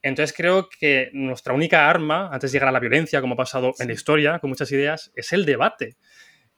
Entonces 0.06 0.38
creo 0.38 0.70
que 0.70 1.10
nuestra 1.14 1.56
única 1.56 1.90
arma, 1.90 2.30
antes 2.32 2.52
de 2.52 2.58
llegar 2.58 2.70
a 2.70 2.72
la 2.72 2.80
violencia, 2.80 3.22
como 3.22 3.34
ha 3.34 3.38
pasado 3.38 3.74
en 3.80 3.88
la 3.88 3.94
historia, 3.94 4.38
con 4.38 4.52
muchas 4.52 4.72
ideas, 4.72 5.12
es 5.16 5.34
el 5.34 5.48
debate. 5.48 5.98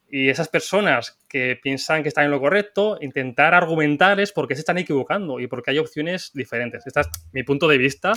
Y 0.10 0.28
esas 0.28 0.50
personas 0.50 1.18
que 1.30 1.58
piensan 1.64 2.04
que 2.04 2.10
están 2.10 2.26
en 2.26 2.32
lo 2.32 2.42
correcto, 2.42 2.98
intentar 3.00 3.54
argumentarles 3.54 4.34
por 4.34 4.50
qué 4.50 4.56
se 4.56 4.60
están 4.60 4.78
equivocando 4.80 5.40
y 5.40 5.48
porque 5.48 5.72
hay 5.72 5.80
opciones 5.80 6.32
diferentes. 6.34 6.86
Este 6.86 7.00
es 7.00 7.08
mi 7.32 7.44
punto 7.44 7.70
de 7.70 7.78
vista 7.78 8.12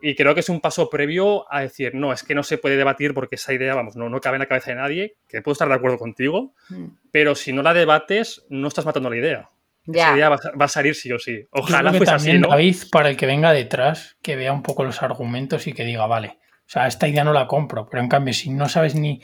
y 0.00 0.14
creo 0.14 0.32
que 0.32 0.40
es 0.40 0.48
un 0.48 0.60
paso 0.60 0.88
previo 0.88 1.52
a 1.52 1.62
decir, 1.62 1.96
no, 1.96 2.12
es 2.12 2.22
que 2.22 2.36
no 2.36 2.44
se 2.44 2.56
puede 2.56 2.76
debatir 2.76 3.14
porque 3.14 3.34
esa 3.34 3.52
idea, 3.52 3.74
vamos, 3.74 3.96
no, 3.96 4.08
no 4.08 4.20
cabe 4.20 4.36
en 4.36 4.42
la 4.42 4.46
cabeza 4.46 4.70
de 4.70 4.76
nadie, 4.76 5.16
que 5.28 5.42
puedo 5.42 5.54
estar 5.54 5.66
de 5.66 5.74
acuerdo 5.74 5.98
contigo, 5.98 6.54
mm. 6.68 6.86
pero 7.10 7.34
si 7.34 7.52
no 7.52 7.62
la 7.62 7.74
debates, 7.74 8.46
no 8.48 8.68
estás 8.68 8.86
matando 8.86 9.10
la 9.10 9.16
idea. 9.16 9.50
Esa 9.86 10.14
idea 10.14 10.28
va, 10.28 10.38
a 10.64 10.68
salir 10.68 10.94
sí 10.94 11.10
o 11.12 11.18
sí. 11.18 11.46
Ojalá 11.50 11.92
fuese 11.92 12.12
así, 12.12 12.38
¿no? 12.38 12.48
David, 12.48 12.76
para 12.90 13.10
el 13.10 13.16
que 13.16 13.26
venga 13.26 13.52
detrás, 13.52 14.16
que 14.22 14.36
vea 14.36 14.52
un 14.52 14.62
poco 14.62 14.84
los 14.84 15.02
argumentos 15.02 15.66
y 15.66 15.72
que 15.72 15.84
diga, 15.84 16.06
vale, 16.06 16.38
o 16.66 16.70
sea, 16.72 16.86
esta 16.86 17.08
idea 17.08 17.24
no 17.24 17.32
la 17.32 17.46
compro, 17.46 17.88
pero 17.90 18.02
en 18.02 18.08
cambio, 18.08 18.32
si 18.32 18.50
no 18.50 18.68
sabes 18.68 18.94
ni 18.94 19.20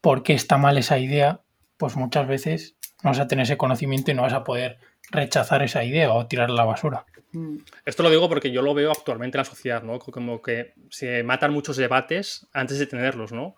por 0.00 0.22
qué 0.22 0.34
está 0.34 0.58
mal 0.58 0.78
esa 0.78 0.98
idea, 0.98 1.40
pues 1.76 1.96
muchas 1.96 2.28
veces 2.28 2.76
no 3.02 3.10
vas 3.10 3.18
a 3.18 3.26
tener 3.26 3.42
ese 3.42 3.56
conocimiento 3.56 4.10
y 4.10 4.14
no 4.14 4.22
vas 4.22 4.32
a 4.32 4.44
poder 4.44 4.78
rechazar 5.10 5.62
esa 5.62 5.84
idea 5.84 6.12
o 6.12 6.26
tirarla 6.26 6.54
a 6.54 6.64
la 6.64 6.64
basura. 6.64 7.06
Mm. 7.32 7.58
Esto 7.84 8.02
lo 8.02 8.10
digo 8.10 8.28
porque 8.28 8.50
yo 8.50 8.62
lo 8.62 8.74
veo 8.74 8.90
actualmente 8.90 9.36
en 9.36 9.40
la 9.40 9.44
sociedad, 9.44 9.82
¿no? 9.82 9.98
Como 9.98 10.40
que 10.40 10.74
se 10.90 11.22
matan 11.22 11.52
muchos 11.52 11.76
debates 11.76 12.46
antes 12.52 12.78
de 12.78 12.86
tenerlos, 12.86 13.32
¿no? 13.32 13.56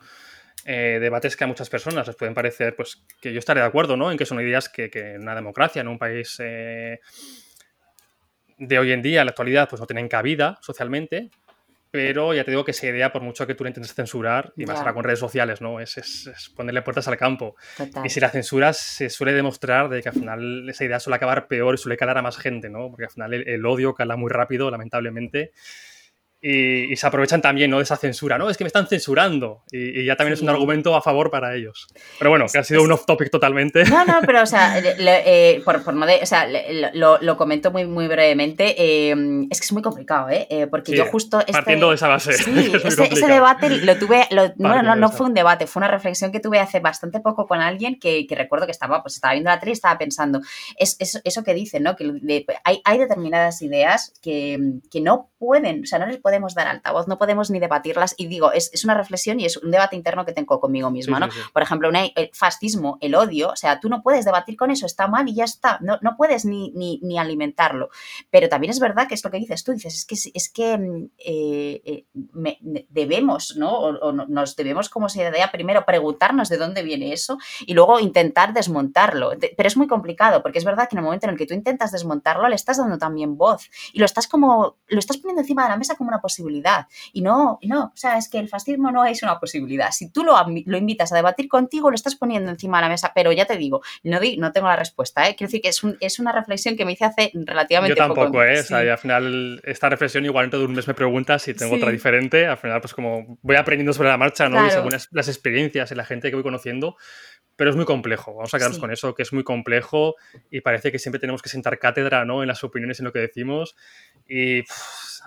Eh, 0.64 0.98
debates 1.00 1.36
que 1.36 1.44
a 1.44 1.46
muchas 1.46 1.70
personas 1.70 2.06
les 2.06 2.16
pueden 2.16 2.34
parecer, 2.34 2.74
pues, 2.76 3.02
que 3.20 3.32
yo 3.32 3.38
estaré 3.38 3.60
de 3.60 3.66
acuerdo, 3.66 3.96
¿no? 3.96 4.10
En 4.10 4.18
que 4.18 4.26
son 4.26 4.40
ideas 4.40 4.68
que, 4.68 4.90
en 4.92 5.22
una 5.22 5.34
democracia, 5.34 5.80
en 5.80 5.88
un 5.88 5.98
país 5.98 6.36
eh, 6.40 7.00
de 8.58 8.78
hoy 8.78 8.92
en 8.92 9.02
día, 9.02 9.20
en 9.20 9.26
la 9.26 9.30
actualidad, 9.30 9.68
pues 9.68 9.80
no 9.80 9.86
tienen 9.86 10.08
cabida 10.08 10.58
socialmente, 10.60 11.30
pero 11.90 12.34
ya 12.34 12.44
te 12.44 12.50
digo 12.50 12.64
que 12.64 12.72
esa 12.72 12.86
idea, 12.86 13.12
por 13.12 13.22
mucho 13.22 13.46
que 13.46 13.54
tú 13.54 13.64
la 13.64 13.70
intentes 13.70 13.94
censurar, 13.94 14.52
y 14.56 14.66
más 14.66 14.78
ahora 14.78 14.92
con 14.92 15.04
redes 15.04 15.20
sociales, 15.20 15.60
¿no? 15.60 15.80
Es, 15.80 16.52
ponerle 16.54 16.82
puertas 16.82 17.08
al 17.08 17.16
campo. 17.16 17.56
Y 18.04 18.10
si 18.10 18.20
la 18.20 18.28
censuras, 18.28 18.76
se 18.76 19.08
suele 19.08 19.32
demostrar 19.32 19.88
de 19.88 20.02
que 20.02 20.08
al 20.10 20.14
final 20.14 20.68
esa 20.68 20.84
idea 20.84 21.00
suele 21.00 21.16
acabar 21.16 21.48
peor 21.48 21.74
y 21.74 21.78
suele 21.78 21.96
calar 21.96 22.18
a 22.18 22.22
más 22.22 22.36
gente, 22.36 22.68
¿no? 22.68 22.90
Porque 22.90 23.04
al 23.04 23.10
final 23.10 23.32
el 23.32 23.64
odio 23.64 23.94
cala 23.94 24.16
muy 24.16 24.30
rápido, 24.30 24.70
lamentablemente. 24.70 25.52
Y, 26.40 26.94
se 26.96 27.06
aprovechan 27.06 27.42
también 27.42 27.70
¿no? 27.70 27.78
de 27.78 27.82
esa 27.82 27.96
censura, 27.96 28.38
¿no? 28.38 28.48
Es 28.48 28.56
que 28.56 28.62
me 28.62 28.68
están 28.68 28.86
censurando 28.86 29.64
y, 29.72 30.04
ya 30.04 30.14
también 30.14 30.34
es 30.34 30.42
un 30.42 30.48
argumento 30.48 30.94
a 30.94 31.02
favor 31.02 31.30
para 31.30 31.54
ellos. 31.56 31.88
Pero 32.18 32.30
bueno, 32.30 32.46
que 32.52 32.58
ha 32.58 32.64
sido 32.64 32.82
un 32.82 32.92
off-topic 32.92 33.30
totalmente. 33.30 33.84
No, 33.84 34.04
no, 34.04 34.20
pero 34.24 34.42
o 34.42 34.46
sea, 34.46 34.78
eh, 34.84 35.60
por, 35.64 35.82
por 35.82 35.94
o 35.96 36.26
sea 36.26 36.46
lo, 36.94 37.18
lo, 37.20 37.36
comento 37.36 37.72
muy, 37.72 37.86
muy 37.86 38.06
brevemente. 38.06 38.74
Eh, 38.78 39.46
es 39.50 39.60
que 39.60 39.64
es 39.64 39.72
muy 39.72 39.82
complicado, 39.82 40.30
¿eh? 40.30 40.46
eh 40.48 40.66
porque 40.68 40.96
yo 40.96 41.06
justo... 41.06 41.40
Este, 41.40 41.52
partiendo 41.52 41.88
de 41.88 41.96
esa 41.96 42.08
base. 42.08 42.32
Sí, 42.34 42.72
ese, 42.84 43.26
debate 43.26 43.70
lo 43.70 43.96
tuve... 43.96 44.28
no, 44.30 44.82
no, 44.82 44.94
no 44.94 45.10
fue 45.10 45.26
un 45.26 45.34
debate, 45.34 45.66
fue 45.66 45.80
una 45.80 45.88
reflexión 45.88 46.30
que 46.30 46.38
tuve 46.38 46.60
hace 46.60 46.78
bastante 46.78 47.20
poco 47.20 47.46
con 47.46 47.60
alguien 47.60 47.98
que, 47.98 48.26
que 48.26 48.34
recuerdo 48.36 48.66
que 48.66 48.72
estaba, 48.72 49.02
pues 49.02 49.14
estaba 49.14 49.32
viendo 49.32 49.50
la 49.50 49.58
tele 49.58 49.70
y 49.70 49.74
estaba 49.74 49.98
pensando, 49.98 50.40
es, 50.76 50.96
eso 51.00 51.42
que 51.42 51.54
dicen, 51.54 51.82
¿no? 51.82 51.96
Que 51.96 52.44
hay, 52.64 52.80
hay 52.84 52.98
determinadas 52.98 53.60
ideas 53.62 54.12
que, 54.22 54.58
que 54.90 55.00
no 55.00 55.30
pueden, 55.38 55.82
o 55.82 55.86
sea, 55.86 55.98
no 55.98 56.06
les 56.06 56.18
podemos 56.28 56.54
dar 56.54 56.68
altavoz, 56.68 57.08
no 57.08 57.16
podemos 57.16 57.50
ni 57.50 57.58
debatirlas. 57.58 58.14
Y 58.18 58.26
digo, 58.26 58.52
es, 58.52 58.84
una 58.84 58.94
reflexión 58.94 59.40
y 59.40 59.46
es 59.46 59.56
un 59.56 59.70
debate 59.70 59.96
interno 59.96 60.26
que 60.26 60.32
tengo 60.32 60.60
conmigo 60.60 60.90
misma, 60.90 61.18
¿no? 61.18 61.28
Por 61.54 61.62
ejemplo, 61.62 61.90
el 61.90 62.30
fascismo, 62.34 62.98
el 63.00 63.14
odio, 63.14 63.50
o 63.50 63.56
sea, 63.56 63.80
tú 63.80 63.88
no 63.88 64.02
puedes 64.02 64.26
debatir 64.26 64.56
con 64.56 64.70
eso, 64.70 64.84
está 64.84 65.08
mal 65.08 65.26
y 65.26 65.34
ya 65.34 65.44
está, 65.44 65.78
no, 65.80 65.98
no 66.02 66.16
puedes 66.18 66.44
ni, 66.44 66.70
ni, 66.74 67.18
alimentarlo. 67.18 67.88
Pero 68.30 68.48
también 68.48 68.70
es 68.70 68.78
verdad 68.78 69.08
que 69.08 69.14
es 69.14 69.24
lo 69.24 69.30
que 69.30 69.38
dices 69.38 69.64
tú, 69.64 69.72
dices, 69.72 69.94
es 69.94 70.04
que, 70.04 70.30
es 70.34 70.48
que 70.50 70.78
mm, 70.78 71.10
eh, 71.18 71.82
eh, 71.84 72.86
debemos, 72.90 73.56
¿no? 73.56 73.72
O, 73.78 74.12
nos 74.12 74.54
debemos 74.54 74.90
como 74.90 75.08
idea 75.14 75.50
primero 75.50 75.84
preguntarnos 75.86 76.48
de 76.48 76.58
dónde 76.58 76.82
viene 76.82 77.12
eso 77.12 77.38
y 77.66 77.72
luego 77.72 77.98
intentar 78.00 78.52
desmontarlo. 78.52 79.32
Pero 79.56 79.66
es 79.66 79.76
muy 79.76 79.86
complicado 79.86 80.42
porque 80.42 80.58
es 80.58 80.64
verdad 80.64 80.88
que 80.88 80.94
en 80.94 80.98
el 80.98 81.04
momento 81.04 81.26
en 81.26 81.32
el 81.32 81.38
que 81.38 81.46
tú 81.46 81.54
intentas 81.54 81.92
desmontarlo 81.92 82.48
le 82.48 82.54
estás 82.54 82.76
dando 82.76 82.98
también 82.98 83.36
voz 83.36 83.70
y 83.92 83.98
lo 83.98 84.04
estás 84.04 84.28
como, 84.28 84.76
lo 84.88 84.98
estás 84.98 85.16
poniendo 85.16 85.40
encima 85.42 85.64
de 85.64 85.70
la 85.70 85.76
mesa 85.76 85.96
como 85.96 86.08
una 86.08 86.17
posibilidad 86.20 86.86
y 87.12 87.22
no, 87.22 87.58
no, 87.62 87.84
o 87.84 87.96
sea, 87.96 88.16
es 88.18 88.28
que 88.28 88.38
el 88.38 88.48
fascismo 88.48 88.90
no 88.90 89.04
es 89.04 89.22
una 89.22 89.38
posibilidad. 89.38 89.90
Si 89.90 90.10
tú 90.10 90.24
lo, 90.24 90.34
lo 90.66 90.76
invitas 90.76 91.12
a 91.12 91.16
debatir 91.16 91.48
contigo, 91.48 91.90
lo 91.90 91.94
estás 91.94 92.16
poniendo 92.16 92.50
encima 92.50 92.78
de 92.78 92.82
la 92.82 92.88
mesa, 92.88 93.12
pero 93.14 93.32
ya 93.32 93.44
te 93.44 93.56
digo, 93.56 93.82
no, 94.02 94.18
no 94.38 94.52
tengo 94.52 94.68
la 94.68 94.76
respuesta, 94.76 95.28
¿eh? 95.28 95.34
Quiero 95.36 95.48
decir 95.48 95.60
que 95.60 95.68
es, 95.68 95.82
es 96.00 96.18
una 96.18 96.32
reflexión 96.32 96.76
que 96.76 96.84
me 96.84 96.92
hice 96.92 97.04
hace 97.04 97.30
relativamente 97.34 97.98
Yo 97.98 98.06
tampoco, 98.06 98.42
¿eh? 98.42 98.60
O 98.60 98.62
sea, 98.62 98.84
y 98.84 98.88
al 98.88 98.98
final, 98.98 99.60
esta 99.64 99.88
reflexión 99.88 100.24
igual 100.24 100.44
dentro 100.44 100.60
de 100.60 100.66
un 100.66 100.72
mes 100.72 100.86
me 100.86 100.94
preguntas 100.94 101.42
si 101.42 101.54
tengo 101.54 101.76
otra 101.76 101.90
diferente. 101.90 102.46
Al 102.46 102.58
final, 102.58 102.80
pues 102.80 102.94
como 102.94 103.38
voy 103.42 103.56
aprendiendo 103.56 103.92
sobre 103.92 104.08
la 104.08 104.16
marcha, 104.16 104.48
¿no? 104.48 104.66
Y 104.66 104.70
según 104.70 104.92
las, 104.92 105.28
experiencias 105.28 105.92
y 105.92 105.94
la 105.94 106.04
gente 106.04 106.30
que 106.30 106.36
voy 106.36 106.42
conociendo, 106.42 106.96
pero 107.56 107.70
es 107.70 107.76
muy 107.76 107.84
complejo. 107.84 108.34
Vamos 108.34 108.52
a 108.54 108.58
quedarnos 108.58 108.78
con 108.78 108.90
eso, 108.90 109.14
que 109.14 109.22
es 109.22 109.32
muy 109.32 109.44
complejo 109.44 110.14
y 110.50 110.60
parece 110.60 110.92
que 110.92 110.98
siempre 110.98 111.18
tenemos 111.18 111.42
que 111.42 111.48
sentar 111.48 111.78
cátedra 111.78 112.24
¿no? 112.24 112.42
en 112.42 112.48
las 112.48 112.62
opiniones 112.64 112.98
y 112.98 113.02
en 113.02 113.04
lo 113.06 113.12
que 113.12 113.18
decimos. 113.18 113.76
Y 114.28 114.62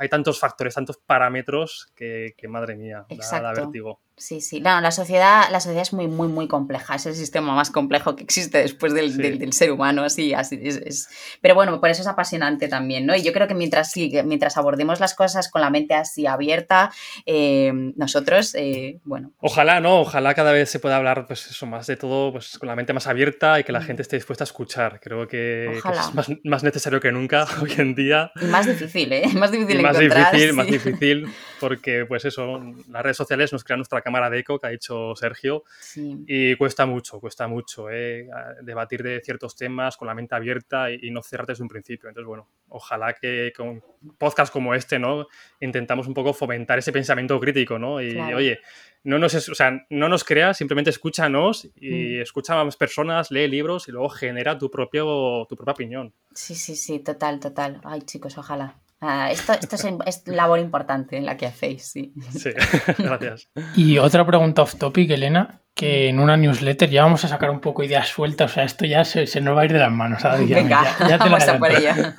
hay 0.01 0.09
tantos 0.09 0.39
factores, 0.39 0.73
tantos 0.73 0.97
parámetros 0.97 1.91
que, 1.95 2.33
madre 2.49 2.75
mía, 2.75 3.05
da, 3.07 3.53
vértigo. 3.53 4.01
Sí, 4.17 4.39
sí. 4.39 4.61
No, 4.61 4.79
la 4.81 4.91
sociedad, 4.91 5.49
la 5.51 5.59
sociedad 5.59 5.81
es 5.81 5.93
muy, 5.93 6.07
muy, 6.07 6.27
muy 6.27 6.47
compleja. 6.47 6.95
Es 6.95 7.05
el 7.07 7.15
sistema 7.15 7.55
más 7.55 7.71
complejo 7.71 8.15
que 8.15 8.23
existe 8.23 8.59
después 8.59 8.93
del, 8.93 9.17
del, 9.17 9.53
ser 9.53 9.71
humano. 9.71 10.03
Así, 10.03 10.33
así 10.33 10.59
es, 10.61 11.09
Pero 11.41 11.55
bueno, 11.55 11.79
por 11.79 11.89
eso 11.89 12.01
es 12.01 12.07
apasionante 12.07 12.67
también, 12.67 13.05
¿no? 13.05 13.15
Y 13.15 13.23
yo 13.23 13.33
creo 13.33 13.47
que 13.47 13.55
mientras, 13.55 13.93
mientras 13.95 14.57
abordemos 14.57 14.99
las 14.99 15.15
cosas 15.15 15.49
con 15.49 15.61
la 15.61 15.69
mente 15.69 15.95
así 15.95 16.27
abierta, 16.27 16.91
eh, 17.25 17.71
nosotros, 17.95 18.53
eh, 18.55 18.99
bueno. 19.05 19.31
Ojalá, 19.39 19.79
¿no? 19.79 20.01
Ojalá 20.01 20.35
cada 20.35 20.51
vez 20.51 20.69
se 20.69 20.79
pueda 20.79 20.97
hablar, 20.97 21.25
pues 21.25 21.47
eso, 21.47 21.65
más 21.65 21.87
de 21.87 21.97
todo, 21.97 22.31
pues 22.31 22.57
con 22.59 22.67
la 22.67 22.75
mente 22.75 22.93
más 22.93 23.07
abierta 23.07 23.59
y 23.59 23.63
que 23.63 23.71
la 23.71 23.79
mm. 23.79 23.83
gente 23.83 24.01
esté 24.03 24.17
dispuesta 24.17 24.43
a 24.43 24.45
escuchar. 24.45 24.99
Creo 24.99 25.27
que, 25.27 25.77
es 25.77 26.13
más, 26.13 26.29
más, 26.43 26.63
necesario 26.63 26.99
que 26.99 27.11
nunca 27.11 27.47
hoy 27.61 27.73
en 27.77 27.95
día. 27.95 28.31
Y 28.39 28.45
más 28.45 28.67
difícil, 28.67 29.11
¿eh? 29.13 29.23
Más 29.33 29.51
difícil 29.51 29.81
más 29.81 29.97
difícil, 29.97 30.53
más 30.53 30.67
difícil, 30.67 31.27
porque 31.59 32.05
pues 32.05 32.25
eso, 32.25 32.59
las 32.89 33.01
redes 33.01 33.17
sociales 33.17 33.51
nos 33.51 33.63
crean 33.63 33.79
nuestra 33.79 34.00
cámara 34.01 34.29
de 34.29 34.39
eco 34.39 34.59
que 34.59 34.67
ha 34.67 34.69
dicho 34.69 35.15
Sergio 35.15 35.63
y 35.95 36.55
cuesta 36.55 36.85
mucho, 36.85 37.19
cuesta 37.19 37.47
mucho 37.47 37.89
eh, 37.89 38.27
debatir 38.61 39.03
de 39.03 39.21
ciertos 39.21 39.55
temas 39.55 39.97
con 39.97 40.07
la 40.07 40.15
mente 40.15 40.35
abierta 40.35 40.91
y, 40.91 41.11
no 41.11 41.21
cerrarte 41.21 41.53
desde 41.53 41.63
un 41.63 41.69
principio. 41.69 42.09
Entonces, 42.09 42.27
bueno, 42.27 42.47
ojalá 42.69 43.13
que 43.13 43.51
con 43.55 43.83
podcasts 44.17 44.51
como 44.51 44.73
este, 44.73 44.97
¿no? 44.97 45.27
Intentamos 45.59 46.07
un 46.07 46.13
poco 46.13 46.33
fomentar 46.33 46.79
ese 46.79 46.91
pensamiento 46.91 47.39
crítico, 47.39 47.77
¿no? 47.77 48.01
Y 48.01 48.17
oye, 48.17 48.59
no 49.03 49.17
nos, 49.17 49.49
o 49.49 49.55
sea, 49.55 49.85
no 49.89 50.09
nos 50.09 50.23
creas, 50.23 50.57
simplemente 50.57 50.89
escúchanos 50.89 51.69
y 51.75 52.17
mm. 52.17 52.21
escucha 52.21 52.59
a 52.59 52.63
más 52.63 52.77
personas, 52.77 53.31
lee 53.31 53.47
libros 53.47 53.87
y 53.87 53.91
luego 53.91 54.09
genera 54.09 54.57
tu, 54.57 54.69
propio, 54.69 55.45
tu 55.49 55.55
propia 55.55 55.73
opinión. 55.73 56.13
Sí, 56.33 56.55
sí, 56.55 56.75
sí, 56.75 56.99
total, 56.99 57.39
total. 57.39 57.81
Ay, 57.83 58.01
chicos, 58.03 58.37
ojalá. 58.37 58.79
Ah, 59.03 59.31
esto, 59.31 59.53
esto 59.53 59.75
es, 60.05 60.27
labor 60.27 60.59
importante 60.59 61.17
en 61.17 61.25
la 61.25 61.35
que 61.35 61.47
hacéis, 61.47 61.83
sí. 61.87 62.13
Sí, 62.29 62.51
gracias. 62.99 63.49
Y 63.75 63.97
otra 63.97 64.25
pregunta 64.27 64.61
off 64.61 64.75
topic, 64.75 65.09
Elena, 65.09 65.61
que 65.73 66.07
en 66.07 66.19
una 66.19 66.37
newsletter 66.37 66.87
ya 66.87 67.03
vamos 67.03 67.25
a 67.25 67.27
sacar 67.27 67.49
un 67.49 67.61
poco 67.61 67.83
ideas 67.83 68.07
sueltas, 68.07 68.51
o 68.51 68.53
sea, 68.53 68.63
esto 68.63 68.85
ya 68.85 69.03
se, 69.03 69.25
se 69.25 69.41
nos 69.41 69.57
va 69.57 69.61
a 69.61 69.65
ir 69.65 69.73
de 69.73 69.79
las 69.79 69.91
manos. 69.91 70.21
Venga, 70.47 70.83
ya, 70.99 71.17
te 71.17 71.29
vamos 71.29 71.47
a 71.47 71.57
por 71.57 71.71
ella. 71.71 72.15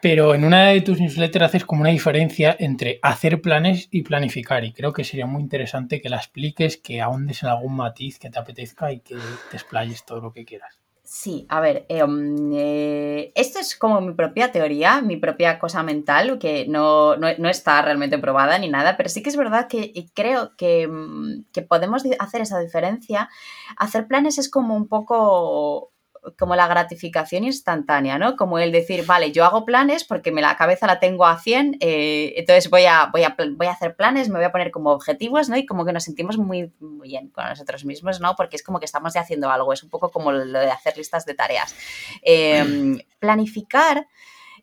Pero 0.00 0.34
en 0.34 0.44
una 0.44 0.66
de 0.66 0.80
tus 0.80 1.00
newsletters 1.00 1.46
haces 1.46 1.64
como 1.64 1.82
una 1.82 1.90
diferencia 1.90 2.56
entre 2.58 2.98
hacer 3.00 3.40
planes 3.40 3.88
y 3.90 4.02
planificar. 4.02 4.64
Y 4.64 4.72
creo 4.72 4.92
que 4.92 5.04
sería 5.04 5.26
muy 5.26 5.42
interesante 5.42 6.02
que 6.02 6.10
la 6.10 6.16
expliques, 6.16 6.76
que 6.76 7.00
ahondes 7.00 7.42
en 7.42 7.48
algún 7.48 7.76
matiz 7.76 8.18
que 8.18 8.28
te 8.28 8.38
apetezca 8.38 8.92
y 8.92 9.00
que 9.00 9.14
te 9.50 9.56
explayes 9.56 10.04
todo 10.04 10.20
lo 10.20 10.32
que 10.32 10.44
quieras. 10.44 10.83
Sí, 11.06 11.44
a 11.50 11.60
ver, 11.60 11.84
eh, 11.90 12.02
um, 12.02 12.50
eh, 12.54 13.30
esto 13.34 13.58
es 13.58 13.76
como 13.76 14.00
mi 14.00 14.14
propia 14.14 14.50
teoría, 14.52 15.02
mi 15.02 15.18
propia 15.18 15.58
cosa 15.58 15.82
mental, 15.82 16.38
que 16.38 16.66
no, 16.66 17.14
está 17.50 17.82
realmente 17.82 18.16
probada 18.18 18.58
ni 18.58 18.68
nada, 18.70 18.96
pero 18.96 19.10
sí 19.10 19.22
que 19.22 19.28
es 19.28 19.36
verdad 19.36 19.68
que 19.68 19.92
creo 20.14 20.56
que, 20.56 20.88
mm, 20.88 21.44
que 21.52 21.60
podemos 21.60 22.04
hacer 22.18 22.40
esa 22.40 22.58
diferencia. 22.58 23.28
Hacer 23.76 24.06
planes 24.08 24.38
es 24.38 24.48
como 24.50 24.74
un 24.76 24.88
poco 24.88 25.92
como 26.38 26.56
la 26.56 26.66
gratificación 26.66 27.44
instantánea, 27.44 28.18
¿no? 28.18 28.36
Como 28.36 28.58
el 28.58 28.72
decir, 28.72 29.04
vale, 29.06 29.32
yo 29.32 29.44
hago 29.44 29.64
planes 29.64 30.04
porque 30.04 30.32
me 30.32 30.42
la 30.42 30.56
cabeza 30.56 30.86
la 30.86 31.00
tengo 31.00 31.26
a 31.26 31.38
100, 31.38 31.78
eh, 31.80 32.34
entonces 32.36 32.70
voy 32.70 32.84
a, 32.86 33.10
voy, 33.12 33.24
a, 33.24 33.36
voy 33.56 33.66
a 33.66 33.72
hacer 33.72 33.96
planes, 33.96 34.28
me 34.28 34.36
voy 34.36 34.44
a 34.44 34.52
poner 34.52 34.70
como 34.70 34.90
objetivos, 34.90 35.48
¿no? 35.48 35.56
Y 35.56 35.66
como 35.66 35.84
que 35.84 35.92
nos 35.92 36.04
sentimos 36.04 36.38
muy, 36.38 36.72
bien 37.02 37.28
con 37.28 37.44
nosotros 37.44 37.84
mismos, 37.84 38.20
¿no? 38.20 38.34
Porque 38.36 38.56
es 38.56 38.62
como 38.62 38.78
que 38.78 38.86
estamos 38.86 39.14
ya 39.14 39.20
haciendo 39.20 39.50
algo, 39.50 39.72
es 39.72 39.82
un 39.82 39.90
poco 39.90 40.10
como 40.10 40.32
lo 40.32 40.58
de 40.58 40.70
hacer 40.70 40.96
listas 40.96 41.26
de 41.26 41.34
tareas. 41.34 41.74
Em, 42.22 42.98
planificar 43.18 44.06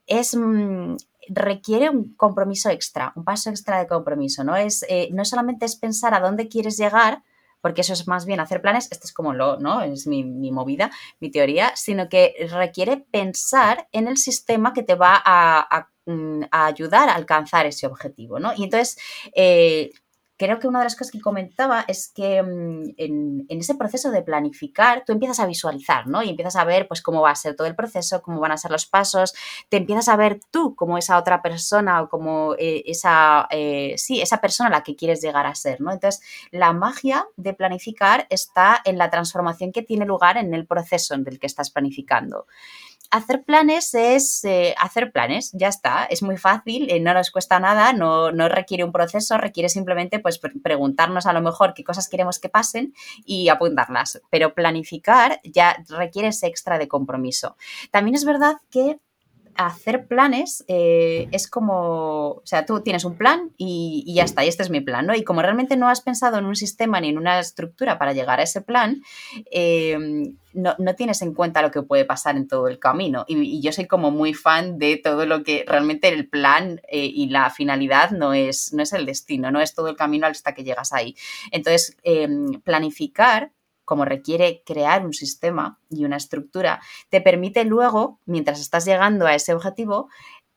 es 0.07 0.35
mm, 0.35 0.95
requiere 1.29 1.89
un 1.89 2.13
compromiso 2.15 2.69
extra, 2.69 3.13
un 3.15 3.23
paso 3.23 3.49
extra 3.49 3.79
de 3.79 3.87
compromiso, 3.87 4.43
¿no? 4.43 4.55
Es, 4.55 4.85
eh, 4.89 5.09
no 5.11 5.25
solamente 5.25 5.65
es 5.65 5.75
pensar 5.75 6.13
a 6.13 6.19
dónde 6.19 6.47
quieres 6.47 6.77
llegar, 6.77 7.23
porque 7.61 7.81
eso 7.81 7.93
es 7.93 8.07
más 8.07 8.25
bien 8.25 8.39
hacer 8.39 8.61
planes, 8.61 8.91
esto 8.91 9.05
es 9.05 9.13
como 9.13 9.33
lo, 9.33 9.57
¿no? 9.57 9.81
Es 9.81 10.07
mi, 10.07 10.23
movida, 10.51 10.91
mi 11.19 11.31
teoría, 11.31 11.71
sino 11.75 12.09
que 12.09 12.35
requiere 12.49 12.97
pensar 12.97 13.87
en 13.91 14.07
el 14.07 14.17
sistema 14.17 14.73
que 14.73 14.83
te 14.83 14.95
va 14.95 15.21
a, 15.23 15.89
mm, 16.05 16.43
ayudar 16.51 17.09
a 17.09 17.15
alcanzar 17.15 17.65
ese 17.65 17.87
objetivo, 17.87 18.39
¿no? 18.39 18.53
Y 18.55 18.63
entonces, 18.63 18.97
eh, 19.35 19.91
creo 20.41 20.57
que 20.57 20.67
una 20.67 20.79
de 20.79 20.85
las 20.85 20.95
cosas 20.95 21.11
que 21.11 21.21
comentaba 21.21 21.85
es 21.87 22.11
que 22.11 22.41
mm, 22.41 22.95
en, 22.97 23.45
ese 23.47 23.75
proceso 23.75 24.09
de 24.09 24.23
planificar 24.23 25.03
tú 25.05 25.13
empiezas 25.13 25.39
a 25.39 25.45
visualizar, 25.45 26.07
¿no? 26.07 26.23
Y 26.23 26.29
empiezas 26.29 26.55
a 26.55 26.63
ver 26.63 26.87
pues 26.87 27.03
cómo 27.03 27.21
va 27.21 27.29
a 27.29 27.35
ser 27.35 27.55
todo 27.55 27.67
el 27.67 27.75
proceso, 27.75 28.23
cómo 28.23 28.39
van 28.39 28.51
a 28.51 28.57
ser 28.57 28.71
los 28.71 28.87
pasos, 28.87 29.35
te 29.69 29.77
empiezas 29.77 30.07
a 30.07 30.15
ver 30.15 30.39
tú 30.49 30.75
como 30.75 30.97
esa 30.97 31.19
otra 31.19 31.43
persona 31.43 32.01
o 32.01 32.09
como 32.09 32.55
eh, 32.57 32.81
esa, 32.87 33.47
eh, 33.51 33.93
sí, 33.97 34.19
esa 34.19 34.41
persona 34.41 34.69
a 34.69 34.71
la 34.71 34.81
que 34.81 34.95
quieres 34.95 35.21
llegar 35.21 35.45
a 35.45 35.53
ser, 35.53 35.79
¿no? 35.79 35.91
Entonces, 35.91 36.23
la 36.49 36.73
magia 36.73 37.27
de 37.37 37.53
planificar 37.53 38.25
está 38.31 38.81
en 38.83 38.97
la 38.97 39.11
transformación 39.11 39.71
que 39.71 39.83
tiene 39.83 40.05
lugar 40.05 40.37
en 40.37 40.55
el 40.55 40.65
proceso 40.65 41.13
en 41.13 41.23
el 41.27 41.37
que 41.37 41.45
estás 41.45 41.69
planificando 41.69 42.47
hacer 43.11 43.43
planes 43.43 43.93
es 43.93 44.43
eh, 44.45 44.73
hacer 44.79 45.11
planes, 45.11 45.51
ya 45.53 45.67
está, 45.67 46.05
es 46.05 46.23
muy 46.23 46.37
fácil, 46.37 46.89
eh, 46.89 46.99
no 46.99 47.13
nos 47.13 47.29
cuesta 47.29 47.59
nada, 47.59 47.93
no, 47.93 48.31
no, 48.31 48.49
requiere 48.49 48.83
un 48.83 48.91
proceso, 48.91 49.37
requiere 49.37 49.69
simplemente 49.69 50.19
pues 50.19 50.39
preguntarnos 50.39 51.25
a 51.25 51.33
lo 51.33 51.41
mejor 51.41 51.73
qué 51.73 51.83
cosas 51.83 52.09
queremos 52.09 52.39
que 52.39 52.49
pasen 52.49 52.93
y 53.25 53.49
apuntarlas, 53.49 54.21
pero 54.29 54.53
planificar 54.53 55.39
ya 55.43 55.83
requiere 55.89 56.29
ese 56.29 56.47
extra 56.47 56.79
de 56.79 56.87
compromiso. 56.87 57.57
También 57.91 58.15
es 58.15 58.25
verdad 58.25 58.57
que 58.69 58.99
hacer 59.55 60.07
planes 60.07 60.63
eh, 60.67 61.27
es 61.31 61.47
como, 61.47 62.29
o 62.29 62.41
sea, 62.45 62.65
tú 62.65 62.81
tienes 62.81 63.05
un 63.05 63.17
plan 63.17 63.51
y, 63.57 64.11
ya 64.13 64.23
está, 64.23 64.43
y 64.43 64.47
este 64.47 64.63
es 64.63 64.69
mi 64.69 64.81
plan, 64.81 65.05
¿no? 65.05 65.15
Y 65.15 65.23
como 65.23 65.41
realmente 65.41 65.77
no 65.77 65.89
has 65.89 66.01
pensado 66.01 66.37
en 66.37 66.45
un 66.45 66.55
sistema 66.55 66.99
ni 67.01 67.09
en 67.09 67.17
una 67.17 67.39
estructura 67.39 67.97
para 67.97 68.13
llegar 68.13 68.39
a 68.39 68.43
ese 68.43 68.61
plan, 68.61 69.01
em, 69.51 70.35
no, 70.53 70.75
tienes 70.95 71.21
en 71.21 71.33
cuenta 71.33 71.61
lo 71.61 71.71
que 71.71 71.81
puede 71.81 72.05
pasar 72.05 72.35
en 72.35 72.47
todo 72.47 72.67
el 72.67 72.79
camino. 72.79 73.25
Y, 73.27 73.61
yo 73.61 73.71
soy 73.71 73.85
como 73.85 74.11
muy 74.11 74.33
fan 74.33 74.77
de 74.77 74.97
todo 74.97 75.25
lo 75.25 75.43
que 75.43 75.63
realmente 75.67 76.09
el 76.09 76.27
plan 76.27 76.81
eh, 76.89 77.05
y 77.05 77.29
la 77.29 77.49
finalidad 77.49 78.11
no 78.11 78.33
es, 78.33 78.73
no 78.73 78.83
es 78.83 78.93
el 78.93 79.05
destino, 79.05 79.51
no 79.51 79.61
es 79.61 79.73
todo 79.73 79.87
el 79.87 79.95
camino 79.95 80.27
hasta 80.27 80.53
que 80.53 80.63
llegas 80.63 80.93
ahí. 80.93 81.15
Entonces, 81.51 81.97
planificar 82.63 83.51
como 83.91 84.05
requiere 84.05 84.63
crear 84.65 85.05
un 85.05 85.13
sistema 85.13 85.77
y 85.89 86.05
una 86.05 86.15
estructura, 86.15 86.79
te 87.09 87.19
permite 87.19 87.65
luego, 87.65 88.21
mientras 88.25 88.61
estás 88.61 88.85
llegando 88.85 89.27
a 89.27 89.35
ese 89.35 89.53
objetivo, 89.53 90.07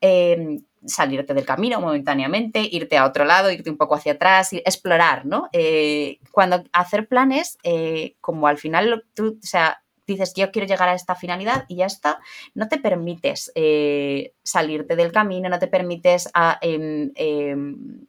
em, 0.01 0.63
salirte 0.87 1.35
del 1.35 1.45
camino 1.45 1.81
momentáneamente, 1.81 2.61
irte 2.71 2.97
a 2.97 3.05
otro 3.05 3.25
lado, 3.25 3.51
irte 3.51 3.71
un 3.71 3.77
poco 3.77 3.97
hacia 3.97 4.13
atrás, 4.13 4.53
explorar, 4.53 5.27
¿no? 5.27 5.49
Eh, 5.53 6.21
cuando 6.31 6.63
hacer 6.73 7.09
planes, 7.09 7.59
eh, 7.65 8.15
como 8.21 8.47
al 8.47 8.57
final 8.57 9.05
tú, 9.15 9.41
o 9.43 9.47
sea, 9.47 9.83
dices, 10.07 10.33
yo 10.37 10.53
quiero 10.53 10.69
llegar 10.69 10.89
a 10.89 10.95
esta 10.95 11.17
finalidad 11.17 11.65
y 11.67 11.79
ya 11.79 11.87
está, 11.87 12.21
no 12.55 12.69
te 12.69 12.79
permites 12.79 13.51
eh, 13.57 14.33
salirte 14.45 14.95
del 14.95 15.11
camino, 15.11 15.49
no 15.49 15.59
te 15.59 15.67
permites 15.67 16.31
em, 16.61 17.11
em, 17.17 18.07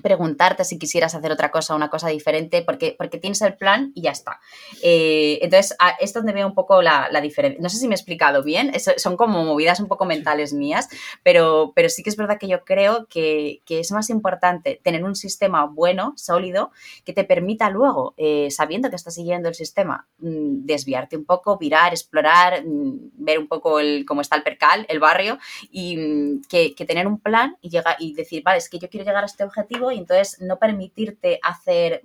preguntarte 0.00 0.64
si 0.64 0.78
quisieras 0.78 1.14
hacer 1.14 1.32
otra 1.32 1.50
cosa, 1.50 1.74
una 1.74 1.90
cosa 1.90 2.08
diferente, 2.08 2.62
porque, 2.62 2.94
porque 2.96 3.18
tienes 3.18 3.40
el 3.42 3.56
plan 3.56 3.92
y 3.94 4.02
ya 4.02 4.10
está. 4.10 4.40
Eh, 4.82 5.38
entonces, 5.42 5.76
es 6.00 6.12
donde 6.12 6.32
veo 6.32 6.46
un 6.46 6.54
poco 6.54 6.82
la, 6.82 7.08
diferencia. 7.20 7.60
No 7.62 7.68
sé 7.68 7.76
si 7.76 7.88
me 7.88 7.94
he 7.94 7.96
explicado 7.96 8.42
bien, 8.42 8.72
son 8.96 9.16
como 9.16 9.44
movidas 9.44 9.80
un 9.80 9.88
poco 9.88 10.04
mentales 10.04 10.52
mías, 10.52 10.88
pero, 11.22 11.72
pero 11.74 11.88
sí 11.88 12.02
que 12.02 12.10
es 12.10 12.16
verdad 12.16 12.38
que 12.38 12.48
yo 12.48 12.64
creo 12.64 13.06
que, 13.06 13.62
es 13.68 13.92
más 13.92 14.10
importante 14.10 14.80
tener 14.82 15.04
un 15.04 15.14
sistema 15.14 15.64
bueno, 15.64 16.12
sólido, 16.16 16.70
que 17.04 17.12
te 17.12 17.24
permita 17.24 17.70
luego, 17.70 18.14
eh, 18.16 18.48
sabiendo 18.50 18.90
que 18.90 18.96
estás 18.96 19.14
siguiendo 19.14 19.48
el 19.48 19.54
sistema, 19.54 20.06
mm, 20.18 20.66
desviarte 20.66 21.16
un 21.16 21.24
poco, 21.24 21.56
virar, 21.56 21.92
explorar, 21.92 22.64
mm, 22.64 23.10
ver 23.14 23.38
un 23.38 23.48
poco 23.48 23.80
el, 23.80 24.04
cómo 24.04 24.20
está 24.20 24.36
el 24.36 24.42
percal, 24.42 24.86
el 24.88 24.98
barrio, 24.98 25.38
y 25.70 25.96
mm, 25.96 26.42
que, 26.48 26.74
que 26.74 26.84
tener 26.84 27.06
un 27.06 27.20
plan 27.20 27.56
y, 27.60 27.70
llegar, 27.70 27.96
y 27.98 28.14
decir, 28.14 28.42
vale, 28.42 28.58
es 28.58 28.68
que 28.68 28.78
yo 28.78 28.88
quiero 28.88 29.06
llegar 29.06 29.22
a 29.22 29.26
este 29.26 29.44
objetivo 29.44 29.89
y 29.92 29.98
entonces 29.98 30.40
no 30.40 30.58
permitirte 30.58 31.40
hacer, 31.42 32.00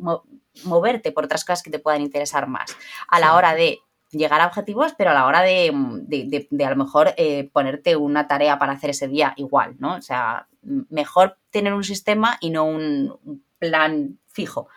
moverte 0.64 1.12
por 1.12 1.26
otras 1.26 1.44
cosas 1.46 1.64
que 1.64 1.72
te 1.72 1.80
puedan 1.80 2.02
interesar 2.02 2.48
más 2.48 2.76
a 3.08 3.20
la 3.20 3.36
hora 3.36 3.56
de 3.56 3.80
llegar 4.12 4.42
a 4.42 4.48
objetivos, 4.48 4.94
pero 4.98 5.12
a 5.12 5.14
la 5.14 5.26
hora 5.26 5.42
de, 5.42 5.70
a 5.70 6.70
lo 6.70 6.76
mejor 6.76 7.14
eh, 7.18 7.50
ponerte 7.52 7.96
una 7.96 8.28
tarea 8.28 8.58
para 8.58 8.74
hacer 8.74 8.92
ese 8.92 9.08
día 9.08 9.34
igual, 9.38 9.76
¿no? 9.80 9.96
O 9.96 10.02
sea, 10.02 10.48
mejor 10.62 11.38
tener 11.50 11.74
un 11.74 11.84
sistema 11.84 12.38
y 12.40 12.50
no 12.50 12.66
un 12.66 13.44
plan 13.60 14.20
fijo. 14.28 14.68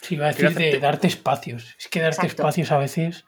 Sí, 0.00 0.16
va 0.16 0.26
a 0.26 0.32
decir 0.32 0.54
de 0.54 0.80
darte 0.80 1.06
espacios. 1.06 1.76
Es 1.78 1.88
que 1.88 2.00
darte 2.00 2.26
espacios 2.26 2.72
a 2.72 2.78
veces 2.78 3.24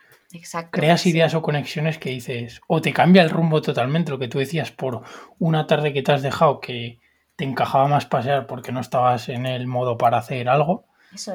creas 0.70 1.06
ideas 1.06 1.34
o 1.34 1.42
conexiones 1.42 1.98
que 1.98 2.10
dices, 2.10 2.60
o 2.66 2.80
te 2.80 2.92
cambia 2.92 3.22
el 3.22 3.30
rumbo 3.30 3.60
totalmente, 3.60 4.10
lo 4.10 4.18
que 4.18 4.28
tú 4.28 4.38
decías, 4.38 4.70
por 4.70 5.02
una 5.38 5.66
tarde 5.66 5.92
que 5.92 6.02
te 6.02 6.12
has 6.12 6.22
dejado 6.22 6.60
que 6.60 7.00
te 7.36 7.44
encajaba 7.44 7.88
más 7.88 8.06
pasear 8.06 8.46
porque 8.46 8.72
no 8.72 8.80
estabas 8.80 9.28
en 9.28 9.46
el 9.46 9.66
modo 9.66 9.96
para 9.98 10.18
hacer 10.18 10.48
algo. 10.48 10.86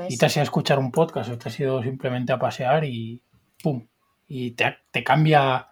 Y 0.09 0.17
te 0.17 0.25
has 0.25 0.35
ido 0.35 0.41
a 0.41 0.43
escuchar 0.43 0.79
un 0.79 0.91
podcast 0.91 1.29
o 1.29 1.37
te 1.37 1.49
has 1.49 1.59
ido 1.59 1.83
simplemente 1.83 2.33
a 2.33 2.39
pasear 2.39 2.83
y 2.83 3.21
¡pum! 3.61 3.87
Y 4.27 4.51
te, 4.51 4.77
te 4.91 5.03
cambia 5.03 5.67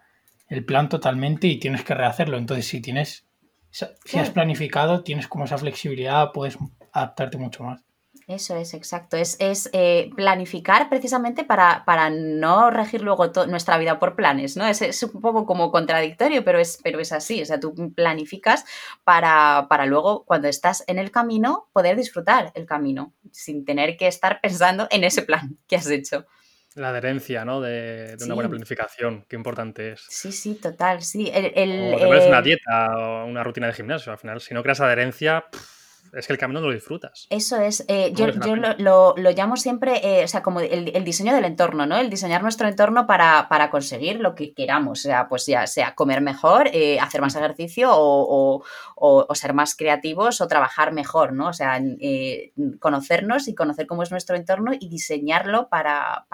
el 0.48 0.64
plan 0.64 0.88
totalmente 0.88 1.46
y 1.48 1.58
tienes 1.58 1.82
que 1.84 1.94
rehacerlo. 1.94 2.38
Entonces, 2.38 2.66
si 2.66 2.80
tienes, 2.80 3.26
si 3.70 4.18
has 4.18 4.30
planificado, 4.30 5.02
tienes 5.02 5.26
como 5.28 5.44
esa 5.44 5.58
flexibilidad, 5.58 6.30
puedes 6.32 6.56
adaptarte 6.92 7.36
mucho 7.36 7.64
más. 7.64 7.85
Eso 8.26 8.56
es, 8.56 8.74
exacto. 8.74 9.16
Es, 9.16 9.36
es 9.38 9.70
eh, 9.72 10.10
planificar 10.16 10.88
precisamente 10.88 11.44
para, 11.44 11.84
para, 11.84 12.10
no 12.10 12.70
regir 12.72 13.02
luego 13.02 13.30
nuestra 13.46 13.78
vida 13.78 14.00
por 14.00 14.16
planes, 14.16 14.56
¿no? 14.56 14.66
Es, 14.66 14.82
es, 14.82 15.00
un 15.04 15.20
poco 15.20 15.46
como 15.46 15.70
contradictorio, 15.70 16.44
pero 16.44 16.58
es, 16.58 16.80
pero 16.82 16.98
es 16.98 17.12
así. 17.12 17.40
O 17.40 17.44
sea, 17.46 17.60
tú 17.60 17.92
planificas 17.94 18.64
para, 19.04 19.66
para 19.68 19.86
luego, 19.86 20.24
cuando 20.24 20.48
estás 20.48 20.82
en 20.88 20.98
el 20.98 21.12
camino, 21.12 21.68
poder 21.72 21.96
disfrutar 21.96 22.50
el 22.56 22.66
camino, 22.66 23.14
sin 23.30 23.64
tener 23.64 23.96
que 23.96 24.08
estar 24.08 24.40
pensando 24.40 24.88
en 24.90 25.04
ese 25.04 25.22
plan 25.22 25.56
que 25.68 25.76
has 25.76 25.88
hecho. 25.88 26.26
La 26.74 26.88
adherencia, 26.88 27.44
¿no? 27.44 27.60
De, 27.60 28.16
una 28.24 28.34
buena 28.34 28.50
planificación, 28.50 29.24
qué 29.28 29.36
importante 29.36 29.92
es. 29.92 30.04
Sí, 30.08 30.32
sí, 30.32 30.56
total, 30.56 31.00
sí. 31.02 31.30
El, 31.32 31.52
el, 31.54 31.94
o 31.94 32.08
una 32.08 32.40
eh, 32.40 32.42
dieta 32.42 32.98
o 32.98 33.26
una 33.26 33.44
rutina 33.44 33.68
de 33.68 33.72
gimnasio. 33.72 34.10
Al 34.10 34.18
final, 34.18 34.40
si 34.40 34.52
no 34.52 34.64
creas 34.64 34.80
adherencia 34.80 35.44
es 36.12 36.26
que 36.26 36.32
el 36.32 36.38
camino 36.38 36.60
no 36.60 36.68
lo 36.68 36.72
disfrutas. 36.72 37.26
Eso 37.30 37.60
es. 37.60 37.84
Eh, 37.88 38.12
yo, 38.14 38.26
lo, 38.26 39.14
llamo 39.16 39.56
siempre, 39.56 40.00
eh, 40.02 40.24
o 40.24 40.28
sea, 40.28 40.42
como 40.42 40.60
el, 40.60 41.04
diseño 41.04 41.34
del 41.34 41.44
entorno, 41.44 41.86
¿no? 41.86 41.96
El 41.96 42.10
diseñar 42.10 42.42
nuestro 42.42 42.68
entorno 42.68 43.06
para, 43.06 43.68
conseguir 43.70 44.20
lo 44.20 44.34
que 44.34 44.52
queramos. 44.52 45.00
O 45.00 45.02
sea, 45.02 45.28
pues 45.28 45.46
ya 45.46 45.66
sea 45.66 45.94
comer 45.94 46.20
mejor, 46.20 46.68
eh, 46.72 46.98
hacer 47.00 47.20
más 47.20 47.34
ejercicio 47.36 47.90
o, 47.92 48.62
ser 49.34 49.52
más 49.52 49.76
creativos 49.76 50.40
o 50.40 50.48
trabajar 50.48 50.92
mejor, 50.92 51.32
¿no? 51.32 51.48
O 51.48 51.52
sea, 51.52 51.80
conocernos 52.80 53.48
y 53.48 53.54
conocer 53.54 53.86
cómo 53.86 54.02
es 54.02 54.10
nuestro 54.10 54.36
entorno 54.36 54.72
y 54.78 54.88
diseñarlo 54.88 55.68
para, 55.68 56.26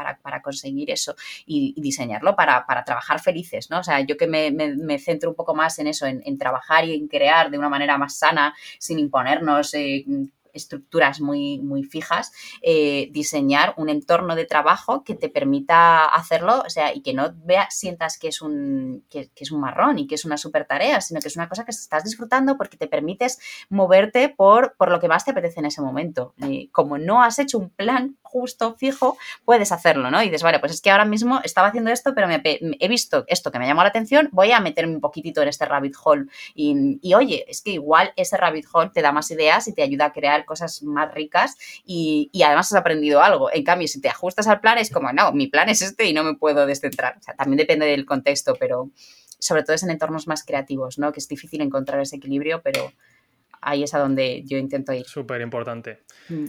conseguir 0.43 0.91
eso. 0.91 1.15
Y, 1.47 1.75
diseñarlo 1.81 2.37
para, 2.37 2.65
trabajar 2.85 3.21
felices, 3.21 3.71
¿no? 3.71 3.81
O 3.81 3.85
sea, 3.85 4.01
yo 4.01 4.17
que 4.17 4.27
me, 4.27 4.99
centro 4.99 5.31
un 5.31 5.37
poco 5.37 5.55
más 5.55 5.79
en 5.79 5.89
eso, 5.89 6.07
en 6.07 6.39
trabajar 6.39 6.85
y 6.85 6.95
en 6.95 7.09
crear 7.09 7.51
de 7.51 7.59
una 7.59 7.69
manera 7.69 7.99
más 7.99 8.17
sana, 8.17 8.55
sin 8.79 8.99
imponernos 8.99 9.62
eh, 9.75 10.05
estructuras 10.53 11.21
muy, 11.21 11.59
muy 11.61 11.85
fijas, 11.85 12.33
eh, 12.63 13.09
diseñar 13.13 13.75
un 13.77 13.89
entorno 13.89 14.35
de 14.35 14.45
trabajo 14.45 15.05
que 15.05 15.15
te 15.15 15.29
permita 15.29 16.05
hacerlo, 16.05 16.63
o 16.67 16.71
sea, 16.71 16.95
y 16.95 17.03
que 17.03 17.15
no 17.15 17.35
veas, 17.45 17.75
sientas 17.75 18.19
que 18.19 18.29
es 18.29 18.43
un, 18.43 19.05
que, 19.11 19.31
es 19.35 19.51
un 19.51 19.61
marrón 19.61 19.99
y 19.99 20.07
que 20.07 20.15
es 20.15 20.25
una 20.25 20.37
super 20.37 20.67
tarea, 20.67 21.01
sino 21.01 21.21
que 21.21 21.29
es 21.29 21.37
una 21.37 21.49
cosa 21.49 21.65
que 21.65 21.71
estás 21.71 22.05
disfrutando 22.05 22.57
porque 22.57 22.77
te 22.77 22.87
permites 22.87 23.39
moverte 23.69 24.29
por, 24.29 24.75
por 24.77 24.91
lo 24.91 25.01
que 25.01 25.09
más 25.09 25.25
te 25.25 25.33
apetece 25.33 25.61
en 25.61 25.67
ese 25.67 25.81
momento. 25.81 26.35
Como 26.71 26.99
no 26.99 27.23
has 27.23 27.39
hecho 27.39 27.59
un 27.59 27.71
plan 27.71 28.17
justo, 28.23 28.77
fijo, 28.79 29.17
puedes 29.45 29.73
hacerlo, 29.73 30.11
¿no? 30.11 30.23
Y 30.23 30.27
dices, 30.27 30.43
vale, 30.43 30.59
pues 30.59 30.73
es 30.73 30.81
que 30.81 30.91
ahora 30.91 31.05
mismo 31.05 31.41
estaba 31.45 31.69
haciendo 31.69 31.91
esto, 31.91 32.15
pero 32.15 32.29
me, 32.29 32.41
he 32.45 32.89
visto 32.89 33.25
esto 33.27 33.53
que 33.53 33.59
me 33.59 33.67
llamó 33.67 33.83
la 33.83 33.89
atención, 33.89 34.29
voy 34.33 34.53
a 34.53 34.61
meterme 34.61 34.95
un 34.95 35.01
poquitito 35.01 35.43
en 35.43 35.49
este 35.49 35.67
rabbit 35.67 35.95
hole. 36.03 36.27
Y, 36.55 36.99
y, 37.03 37.15
oye, 37.15 37.45
es 37.49 37.63
que 37.63 37.73
igual 37.73 38.13
ese 38.17 38.37
rabbit 38.37 38.67
hole 38.73 38.91
te 38.93 39.03
da 39.03 39.13
más 39.13 39.31
ideas 39.31 39.69
y 39.69 39.75
te 39.75 39.83
ayuda 39.83 40.07
a 40.07 40.13
crear 40.13 40.42
cosas 40.45 40.83
más 40.83 41.13
ricas 41.15 41.57
y, 41.85 42.31
y 42.33 42.43
además 42.43 42.73
has 42.73 42.79
aprendido 42.79 43.23
algo. 43.23 43.51
En 43.53 43.65
cambio, 43.65 43.89
si 43.89 44.01
te 44.01 44.09
ajustas 44.09 44.47
al 44.49 44.61
plan, 44.61 44.79
es 44.79 44.91
como, 44.91 45.13
no, 45.13 45.33
mi 45.33 45.47
plan 45.47 45.69
es 45.69 45.83
este 45.83 46.07
y 46.07 46.13
no 46.13 46.25
me 46.25 46.35
puedo 46.35 46.67
descentrar. 46.67 47.17
O 47.19 47.23
sea, 47.23 47.35
también 47.35 47.59
depende 47.59 47.87
del 47.87 48.07
contexto, 48.07 48.55
pero 48.59 48.91
sobre 49.39 49.63
todo 49.65 49.75
es 49.75 49.83
en 49.83 49.91
entornos 49.91 50.29
más 50.29 50.45
creativos, 50.45 50.99
¿no? 50.99 51.13
Que 51.13 51.21
es 51.21 51.29
difícil 51.29 51.61
encontrar 51.61 52.01
ese 52.01 52.17
equilibrio, 52.17 52.63
pero 52.63 52.93
ahí 53.61 53.83
es 53.83 53.95
a 53.95 53.99
donde 53.99 54.43
yo 54.45 54.59
intento 54.59 54.93
ir. 54.93 55.07
Súper 55.07 55.41
importante. 55.41 56.03
Mm. 56.29 56.47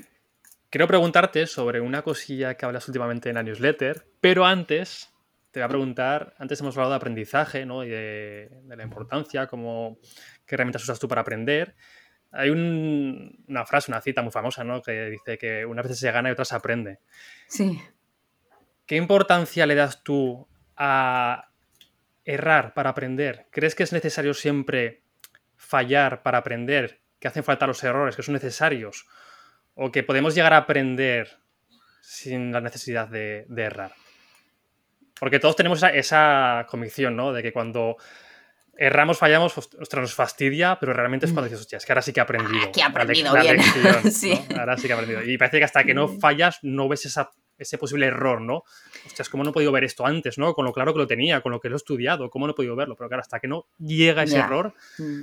Quiero 0.70 0.88
preguntarte 0.88 1.46
sobre 1.46 1.82
una 1.82 2.02
cosilla 2.02 2.56
que 2.56 2.66
hablas 2.66 2.88
últimamente 2.88 3.30
en 3.30 3.36
la 3.36 3.44
newsletter, 3.44 4.08
pero 4.20 4.46
antes 4.46 5.14
te 5.52 5.60
voy 5.60 5.66
a 5.66 5.70
preguntar, 5.70 6.34
antes 6.39 6.60
hemos 6.62 6.76
hablado 6.76 6.94
de 6.94 6.98
aprendizaje 6.98 7.64
¿no? 7.64 7.84
y 7.84 7.89
de, 7.89 8.50
la 8.68 8.82
importancia, 8.82 9.46
cómo, 9.46 10.00
qué 10.48 10.56
herramientas 10.56 10.82
usas 10.82 11.00
tú 11.00 11.08
para 11.08 11.22
aprender. 11.22 11.76
Hay 12.34 12.50
una 12.50 13.66
frase, 13.66 13.92
una 13.92 14.02
cita 14.02 14.24
muy 14.24 14.32
famosa, 14.32 14.64
¿no? 14.64 14.82
Que 14.82 15.10
dice 15.12 15.38
que 15.38 15.66
una 15.66 15.84
vez 15.84 15.98
se 15.98 16.12
gana 16.12 16.30
y 16.30 16.32
otra 16.32 16.46
se 16.46 16.56
aprende. 16.56 17.00
Sí. 17.48 17.80
¿Qué 18.88 18.96
importancia 18.96 19.66
le 19.68 19.76
das 19.76 20.04
tú 20.04 20.48
a 20.76 21.52
errar 22.26 22.74
para 22.74 22.90
aprender? 22.90 23.48
¿Crees 23.52 23.76
que 23.76 23.84
es 23.84 23.94
necesario 23.94 24.34
siempre 24.34 25.04
fallar 25.56 26.24
para 26.24 26.40
aprender? 26.40 27.02
¿Que 27.20 27.28
hacen 27.28 27.44
falta 27.44 27.68
los 27.68 27.84
errores, 27.84 28.16
que 28.16 28.24
son 28.24 28.34
necesarios? 28.34 29.06
¿O 29.76 29.92
que 29.92 30.04
podemos 30.04 30.34
llegar 30.34 30.54
a 30.54 30.58
aprender 30.58 31.38
sin 32.02 32.52
la 32.52 32.62
necesidad 32.62 33.08
de, 33.08 33.46
errar? 33.56 33.94
Porque 35.20 35.40
todos 35.40 35.56
tenemos 35.56 35.78
esa, 35.78 35.94
esa, 35.94 36.66
convicción, 36.68 37.16
¿no? 37.16 37.32
De 37.32 37.44
que 37.44 37.54
cuando 37.54 37.98
erramos, 38.78 39.18
fallamos, 39.18 39.58
ostras, 39.58 40.02
nos 40.02 40.14
fastidia, 40.14 40.78
pero 40.80 40.94
realmente 40.94 41.26
es 41.26 41.32
cuando 41.32 41.50
dices, 41.50 41.62
hostia, 41.62 41.78
es 41.78 41.86
que 41.86 41.92
ahora 41.92 42.02
sí 42.02 42.14
que 42.14 42.20
he 42.20 42.24
aprendido. 42.24 42.72
que 42.72 42.80
he 42.80 42.84
aprendido 42.84 43.34
bien. 43.34 43.60
sí. 44.12 44.34
Ahora 44.58 44.78
sí 44.78 44.84
que 44.84 44.90
he 44.90 44.94
aprendido. 44.94 45.24
Y 45.24 45.38
parece 45.38 45.60
que 45.60 45.66
hasta 45.66 45.84
que 45.84 45.94
no 45.94 46.08
fallas, 46.08 46.60
no 46.64 46.88
ves 46.88 47.06
esa, 47.06 47.32
ese 47.58 47.78
posible 47.78 48.08
error, 48.08 48.42
¿no? 48.42 48.64
Hostias, 49.06 49.30
¿cómo 49.30 49.44
no 49.44 49.52
he 49.52 49.54
podido 49.54 49.72
ver 49.72 49.84
esto 49.84 50.06
antes, 50.06 50.38
no? 50.38 50.54
Con 50.54 50.66
lo 50.66 50.74
claro 50.74 50.94
que 50.94 51.00
lo 51.00 51.08
tenía, 51.08 51.42
con 51.42 51.52
lo 51.52 51.60
que 51.60 51.70
lo 51.70 51.76
he 51.76 51.78
estudiado, 51.78 52.30
¿cómo 52.30 52.48
no 52.48 52.54
he 52.54 52.56
podido 52.56 52.76
verlo? 52.76 52.96
Pero 52.96 53.10
claro, 53.10 53.22
hasta 53.22 53.40
que 53.40 53.48
no 53.48 53.68
llega 53.78 54.24
ese 54.24 54.38
error, 54.38 54.74
mm. 54.98 55.22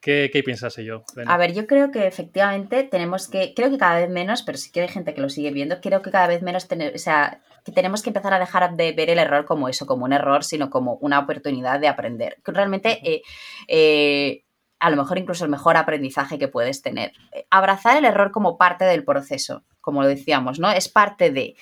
¿Qué, 0.00 0.30
¿Qué, 0.32 0.42
piensas 0.44 0.76
yo? 0.76 1.02
A 1.26 1.36
ver, 1.36 1.54
yo 1.54 1.66
creo 1.66 1.90
que 1.90 2.06
efectivamente 2.06 2.84
tenemos 2.84 3.28
que, 3.28 3.52
creo 3.54 3.68
que 3.68 3.78
cada 3.78 3.98
vez 3.98 4.08
menos, 4.08 4.42
pero 4.42 4.56
sí 4.56 4.70
que 4.70 4.82
hay 4.82 4.88
gente 4.88 5.12
que 5.12 5.20
lo 5.20 5.28
sigue 5.28 5.50
viendo, 5.50 5.80
creo 5.80 6.02
que 6.02 6.12
cada 6.12 6.28
vez 6.28 6.40
menos, 6.40 6.68
tener, 6.68 6.94
o 6.94 6.98
sea, 6.98 7.40
que 7.64 7.72
tenemos 7.72 8.02
que 8.02 8.10
empezar 8.10 8.32
a 8.32 8.38
dejar 8.38 8.76
de 8.76 8.92
ver 8.92 9.10
el 9.10 9.18
error 9.18 9.44
como 9.44 9.68
eso, 9.68 9.86
como 9.86 10.04
un 10.04 10.12
error, 10.12 10.44
sino 10.44 10.70
como 10.70 10.94
una 11.00 11.18
oportunidad 11.18 11.80
de 11.80 11.88
aprender. 11.88 12.38
Realmente, 12.44 13.00
eh, 13.02 13.22
eh, 13.66 14.44
a 14.78 14.90
lo 14.90 14.96
mejor 14.96 15.18
incluso 15.18 15.44
el 15.44 15.50
mejor 15.50 15.76
aprendizaje 15.76 16.38
que 16.38 16.48
puedes 16.48 16.82
tener. 16.82 17.12
Abrazar 17.50 17.96
el 17.96 18.04
error 18.04 18.30
como 18.30 18.56
parte 18.56 18.84
del 18.84 19.04
proceso, 19.04 19.64
como 19.80 20.02
lo 20.02 20.08
decíamos, 20.08 20.60
¿no? 20.60 20.70
Es 20.70 20.88
parte 20.88 21.30
de. 21.30 21.56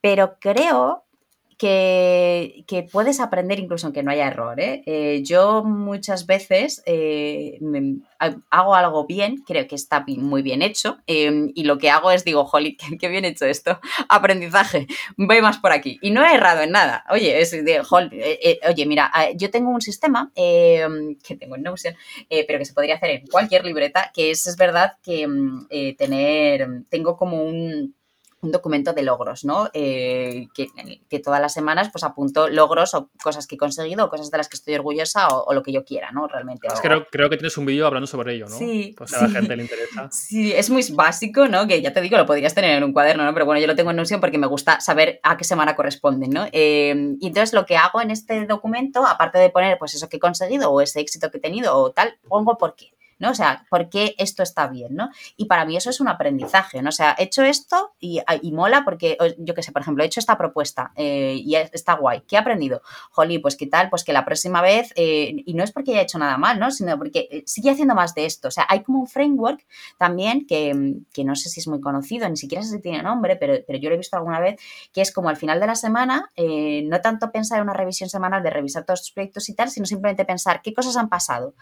Pero 0.00 0.38
creo 0.40 1.05
que, 1.58 2.88
puedes 2.92 3.20
aprender 3.20 3.58
incluso 3.58 3.86
aunque 3.86 4.02
no 4.02 4.10
haya 4.10 4.26
error. 4.26 4.60
¿eh? 4.60 4.82
Eh, 4.86 5.22
yo 5.24 5.64
muchas 5.64 6.26
veces 6.26 6.82
eh, 6.86 7.58
hago 8.50 8.74
algo 8.74 9.06
bien, 9.06 9.42
creo 9.46 9.66
que 9.66 9.74
está 9.74 10.04
muy 10.06 10.42
bien 10.42 10.62
hecho, 10.62 10.98
em, 11.06 11.52
y 11.54 11.64
lo 11.64 11.78
que 11.78 11.90
hago 11.90 12.10
es 12.10 12.24
digo, 12.24 12.44
jolly, 12.44 12.76
qué, 13.00 13.08
bien 13.08 13.24
hecho 13.24 13.46
esto, 13.46 13.80
aprendizaje, 14.08 14.86
voy 15.16 15.40
más 15.40 15.58
por 15.58 15.72
aquí. 15.72 15.98
Y 16.02 16.10
no 16.10 16.24
he 16.24 16.34
errado 16.34 16.62
en 16.62 16.72
nada. 16.72 17.04
Oye, 17.10 17.34
de, 17.46 17.80
oye, 18.68 18.86
mira, 18.86 19.12
yo 19.34 19.50
tengo 19.50 19.70
un 19.70 19.80
sistema 19.80 20.30
em, 20.34 21.16
que 21.16 21.36
tengo 21.36 21.56
en 21.56 21.62
Notion, 21.62 21.94
pero 22.46 22.58
que 22.58 22.64
se 22.64 22.74
podría 22.74 22.96
hacer 22.96 23.10
en 23.10 23.26
cualquier 23.26 23.64
libreta, 23.64 24.10
que 24.14 24.30
es, 24.30 24.46
es 24.46 24.56
verdad 24.56 24.94
que 25.02 25.22
em, 25.22 25.66
tener, 25.96 26.68
tengo 26.90 27.16
como 27.16 27.42
un 27.42 27.95
un 28.46 28.52
documento 28.52 28.92
de 28.92 29.02
logros, 29.02 29.44
¿no? 29.44 29.68
Eh, 29.72 30.48
que, 30.54 30.68
que, 31.08 31.18
todas 31.18 31.40
las 31.40 31.52
semanas 31.52 31.90
pues 31.90 32.04
apunto 32.04 32.48
logros 32.48 32.94
o 32.94 33.10
cosas 33.22 33.46
que 33.46 33.56
he 33.56 33.58
conseguido 33.58 34.04
o 34.04 34.08
cosas 34.08 34.30
de 34.30 34.38
las 34.38 34.48
que 34.48 34.56
estoy 34.56 34.74
orgullosa 34.74 35.28
o, 35.28 35.52
lo 35.52 35.62
que 35.62 35.72
yo 35.72 35.84
quiera, 35.84 36.10
¿no? 36.12 36.28
Realmente. 36.28 36.68
creo, 36.80 37.06
creo, 37.10 37.28
que 37.28 37.36
tienes 37.36 37.56
un 37.58 37.66
vídeo 37.66 37.86
hablando 37.86 38.06
sobre 38.06 38.34
ello, 38.34 38.46
¿no? 38.48 38.56
Sí. 38.56 38.94
Pues 38.96 39.12
a 39.14 39.22
la 39.22 39.30
gente 39.30 39.56
le 39.56 39.62
interesa. 39.62 40.08
Sí, 40.16 40.52
es 40.52 40.70
muy 40.70 40.82
básico, 40.92 41.46
¿no? 41.48 41.66
Que 41.66 41.82
ya 41.82 41.92
te 41.92 42.00
digo, 42.00 42.16
lo 42.16 42.26
podrías 42.26 42.54
tener 42.54 42.76
en 42.76 42.84
un 42.84 42.92
cuaderno, 42.92 43.24
¿no? 43.24 43.32
Pero 43.32 43.46
bueno, 43.46 43.60
yo 43.60 43.66
lo 43.66 43.76
tengo 43.76 43.90
en 43.90 43.96
Notion 43.96 44.20
porque 44.20 44.38
me 44.38 44.46
gusta 44.46 44.80
saber 44.80 45.20
a 45.22 45.36
qué 45.36 45.44
semana 45.44 45.76
corresponden, 45.76 46.30
¿no? 46.30 46.46
Eh, 46.52 47.16
y 47.20 47.26
entonces 47.26 47.52
lo 47.52 47.66
que 47.66 47.76
hago 47.76 48.00
en 48.00 48.10
este 48.10 48.46
documento, 48.46 49.06
aparte 49.06 49.38
de 49.38 49.50
poner 49.50 49.78
pues 49.78 49.94
eso 49.94 50.08
que 50.08 50.16
he 50.16 50.20
conseguido 50.20 50.70
o 50.70 50.80
ese 50.80 51.00
éxito 51.00 51.30
que 51.30 51.38
he 51.38 51.40
tenido 51.40 51.76
o 51.76 51.90
tal, 51.92 52.18
pongo 52.28 52.56
por 52.58 52.74
qué. 52.76 52.92
¿No? 53.18 53.30
O 53.30 53.34
sea, 53.34 53.66
¿por 53.70 53.88
qué 53.88 54.14
esto 54.18 54.42
está 54.42 54.66
bien, 54.68 54.94
¿no? 54.94 55.10
Y 55.36 55.46
para 55.46 55.64
mí 55.64 55.76
eso 55.76 55.90
es 55.90 56.00
un 56.00 56.08
aprendizaje, 56.08 56.82
¿no? 56.82 56.90
O 56.90 56.92
sea, 56.92 57.14
he 57.18 57.24
hecho 57.24 57.42
esto 57.42 57.94
y, 57.98 58.20
mola 58.52 58.82
porque, 58.84 59.16
yo 59.38 59.54
qué 59.54 59.62
sé, 59.62 59.72
por 59.72 59.82
ejemplo, 59.82 60.02
he 60.02 60.06
hecho 60.06 60.20
esta 60.20 60.38
propuesta 60.38 60.92
eh, 60.96 61.36
y 61.38 61.54
está 61.54 61.94
guay. 61.94 62.22
¿Qué 62.26 62.36
he 62.36 62.38
aprendido? 62.38 62.82
Jolí, 63.10 63.38
pues 63.38 63.56
qué 63.56 63.66
tal, 63.66 63.90
pues 63.90 64.04
que 64.04 64.12
la 64.12 64.24
próxima 64.24 64.62
vez, 64.62 64.92
eh, 64.96 65.34
y 65.44 65.54
no 65.54 65.64
es 65.64 65.72
porque 65.72 65.92
haya 65.92 66.02
hecho 66.02 66.18
nada 66.18 66.36
mal, 66.38 66.58
¿no? 66.58 66.70
Sino 66.70 66.96
porque 66.98 67.28
eh, 67.30 67.42
sigue 67.46 67.70
haciendo 67.70 67.94
más 67.94 68.14
de 68.14 68.26
esto. 68.26 68.48
O 68.48 68.50
sea, 68.50 68.66
hay 68.68 68.82
como 68.82 69.00
un 69.00 69.06
framework 69.06 69.66
también 69.98 70.46
que, 70.46 70.72
no 71.24 71.34
sé 71.34 71.48
si 71.48 71.60
es 71.60 71.68
muy 71.68 71.80
conocido, 71.80 72.28
ni 72.28 72.36
siquiera 72.36 72.62
sé 72.62 72.76
si 72.76 72.80
tiene 72.80 73.02
nombre, 73.02 73.36
pero, 73.36 73.54
pero 73.66 73.78
yo 73.78 73.88
lo 73.88 73.94
he 73.94 73.98
visto 73.98 74.16
alguna 74.16 74.40
vez, 74.40 74.60
que 74.92 75.00
es 75.00 75.12
como 75.12 75.28
al 75.28 75.36
final 75.36 75.60
de 75.60 75.66
la 75.66 75.74
semana, 75.74 76.30
no 76.36 77.00
tanto 77.00 77.30
pensar 77.32 77.58
en 77.58 77.64
una 77.64 77.72
revisión 77.72 78.08
semanal 78.08 78.42
de 78.42 78.50
revisar 78.50 78.84
todos 78.84 79.00
tus 79.00 79.12
proyectos 79.12 79.48
y 79.48 79.54
tal, 79.54 79.70
sino 79.70 79.86
simplemente 79.86 80.24
pensar 80.24 80.60
qué 80.62 80.72
cosas 80.72 80.96
han 80.96 81.08
pasado 81.08 81.54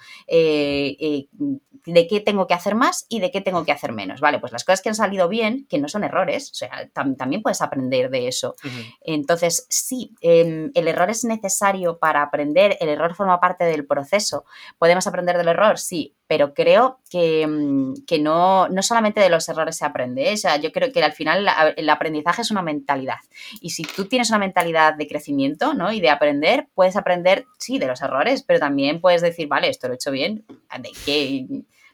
de 1.86 2.06
qué 2.06 2.20
tengo 2.20 2.46
que 2.46 2.54
hacer 2.54 2.74
más 2.74 3.06
y 3.08 3.20
de 3.20 3.30
qué 3.30 3.40
tengo 3.40 3.64
que 3.64 3.72
hacer 3.72 3.92
menos. 3.92 4.20
Vale, 4.20 4.38
pues 4.38 4.52
las 4.52 4.64
cosas 4.64 4.80
que 4.80 4.88
han 4.88 4.94
salido 4.94 5.28
bien, 5.28 5.66
que 5.68 5.78
no 5.78 5.88
son 5.88 6.04
errores, 6.04 6.50
o 6.50 6.54
sea, 6.54 6.88
también 6.92 7.42
puedes 7.42 7.60
aprender 7.60 8.10
de 8.10 8.28
eso. 8.28 8.54
Entonces, 9.00 9.66
sí, 9.68 10.14
em, 10.20 10.70
el 10.74 10.88
error 10.88 11.10
es 11.10 11.24
necesario 11.24 11.98
para 11.98 12.22
aprender, 12.22 12.76
el 12.80 12.88
error 12.88 13.14
forma 13.14 13.40
parte 13.40 13.64
del 13.64 13.86
proceso. 13.86 14.44
¿Podemos 14.78 15.06
aprender 15.06 15.36
del 15.36 15.48
error? 15.48 15.78
Sí, 15.78 16.14
pero 16.26 16.54
creo 16.54 17.00
que, 17.10 17.46
mm, 17.46 17.94
no, 18.22 18.68
no, 18.68 18.82
solamente 18.82 19.20
de 19.20 19.28
los 19.28 19.48
errores 19.48 19.76
se 19.76 19.84
aprende, 19.84 20.30
¿eh? 20.30 20.34
o 20.34 20.36
sea, 20.36 20.56
yo 20.56 20.72
creo 20.72 20.92
que 20.92 21.02
al 21.02 21.12
final 21.12 21.46
el 21.76 21.90
aprendizaje 21.90 22.42
es 22.42 22.50
una 22.50 22.62
mentalidad. 22.62 23.18
Y 23.60 23.70
si 23.70 23.82
tú 23.82 24.06
tienes 24.06 24.30
una 24.30 24.38
mentalidad 24.38 24.94
de 24.94 25.06
crecimiento 25.06 25.74
¿no? 25.74 25.92
y 25.92 26.00
de 26.00 26.10
aprender, 26.10 26.68
puedes 26.74 26.96
aprender, 26.96 27.46
sí, 27.58 27.78
de 27.78 27.86
los 27.86 28.00
errores, 28.02 28.42
pero 28.42 28.58
también 28.58 29.00
puedes 29.00 29.22
decir, 29.22 29.48
vale, 29.48 29.68
esto 29.68 29.88
lo 29.88 29.94
he 29.94 29.96
hecho 29.96 30.10
bien, 30.10 30.44
¿de 30.78 30.92
qué? 31.04 31.46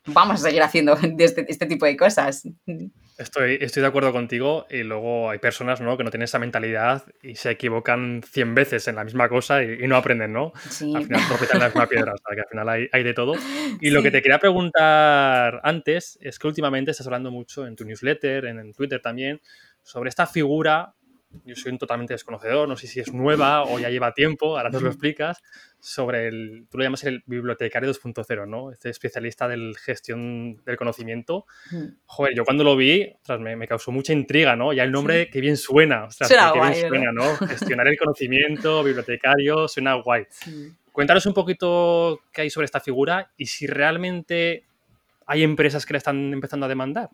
Vamos 0.06 0.40
a 0.40 0.48
seguir 0.48 0.62
haciendo 0.62 0.96
este, 1.18 1.46
este, 1.48 1.66
tipo 1.66 1.86
de 1.86 1.96
cosas. 1.96 2.42
Estoy, 3.18 3.58
estoy 3.60 3.82
de 3.82 3.88
acuerdo 3.88 4.12
contigo 4.12 4.66
y 4.70 4.82
luego 4.82 5.30
hay 5.30 5.38
personas 5.38 5.80
¿no? 5.80 5.96
que 5.96 6.04
no 6.04 6.10
tienen 6.10 6.24
esa 6.24 6.38
mentalidad 6.38 7.04
y 7.22 7.34
se 7.34 7.50
equivocan 7.50 8.22
100 8.22 8.54
veces 8.54 8.88
en 8.88 8.96
la 8.96 9.04
misma 9.04 9.28
cosa 9.28 9.62
y, 9.62 9.86
no 9.86 9.96
aprenden, 9.96 10.32
¿no? 10.32 10.52
Sí. 10.70 10.92
Al 10.94 11.04
final 11.04 11.26
tropiezan 11.28 11.58
la 11.60 11.66
misma 11.66 11.86
piedra, 11.86 12.14
o 12.14 12.34
que 12.34 12.40
al 12.40 12.48
final 12.48 12.68
hay, 12.68 12.88
hay 12.90 13.02
de 13.02 13.12
todo. 13.12 13.34
Y 13.80 13.90
lo 13.90 14.02
que 14.02 14.10
te 14.10 14.22
quería 14.22 14.38
preguntar 14.38 15.60
antes 15.62 16.18
es 16.22 16.38
que 16.38 16.46
últimamente 16.46 16.92
estás 16.92 17.06
hablando 17.06 17.30
mucho 17.30 17.66
en 17.66 17.76
tu 17.76 17.84
newsletter, 17.84 18.46
en, 18.46 18.58
en 18.58 18.72
Twitter 18.72 19.02
también, 19.02 19.40
sobre 19.82 20.08
esta 20.08 20.26
figura 20.26 20.94
yo 21.44 21.54
soy 21.54 21.72
un 21.72 21.78
totalmente 21.78 22.14
desconocedor, 22.14 22.68
no 22.68 22.76
sé 22.76 22.86
si 22.86 23.00
es 23.00 23.12
nueva 23.12 23.64
o 23.64 23.78
ya 23.78 23.88
lleva 23.88 24.12
tiempo, 24.12 24.56
ahora 24.56 24.70
nos 24.70 24.82
lo 24.82 24.88
explicas, 24.88 25.42
sobre 25.78 26.28
el, 26.28 26.66
tú 26.70 26.78
lo 26.78 26.84
llamas 26.84 27.04
el 27.04 27.22
bibliotecario 27.26 27.90
2.0, 27.90 28.48
¿no? 28.48 28.72
Este 28.72 28.90
especialista 28.90 29.48
de 29.48 29.72
gestión 29.78 30.62
del 30.64 30.76
conocimiento. 30.76 31.46
Joder, 32.06 32.34
yo 32.34 32.44
cuando 32.44 32.64
lo 32.64 32.76
vi, 32.76 33.12
me, 33.38 33.68
causó 33.68 33.92
mucha 33.92 34.12
intriga, 34.12 34.56
¿no? 34.56 34.72
Ya 34.72 34.82
el 34.82 34.92
nombre, 34.92 35.30
qué 35.30 35.40
bien 35.40 35.56
suena, 35.56 36.04
o 36.04 36.10
sea, 36.10 36.26
qué 36.52 36.60
bien 36.60 36.88
suena, 36.88 37.12
¿no? 37.12 37.36
Gestionar 37.48 37.88
el 37.88 37.96
conocimiento, 37.96 38.82
bibliotecario, 38.82 39.68
suena 39.68 39.94
guay. 39.94 40.26
Cuéntanos 40.92 41.24
un 41.26 41.34
poquito 41.34 42.20
qué 42.32 42.42
hay 42.42 42.50
sobre 42.50 42.64
esta 42.64 42.80
figura 42.80 43.30
y 43.36 43.46
si 43.46 43.66
realmente 43.66 44.64
hay 45.26 45.44
empresas 45.44 45.86
que 45.86 45.94
la 45.94 45.98
están 45.98 46.32
empezando 46.32 46.66
a 46.66 46.68
demandar. 46.68 47.10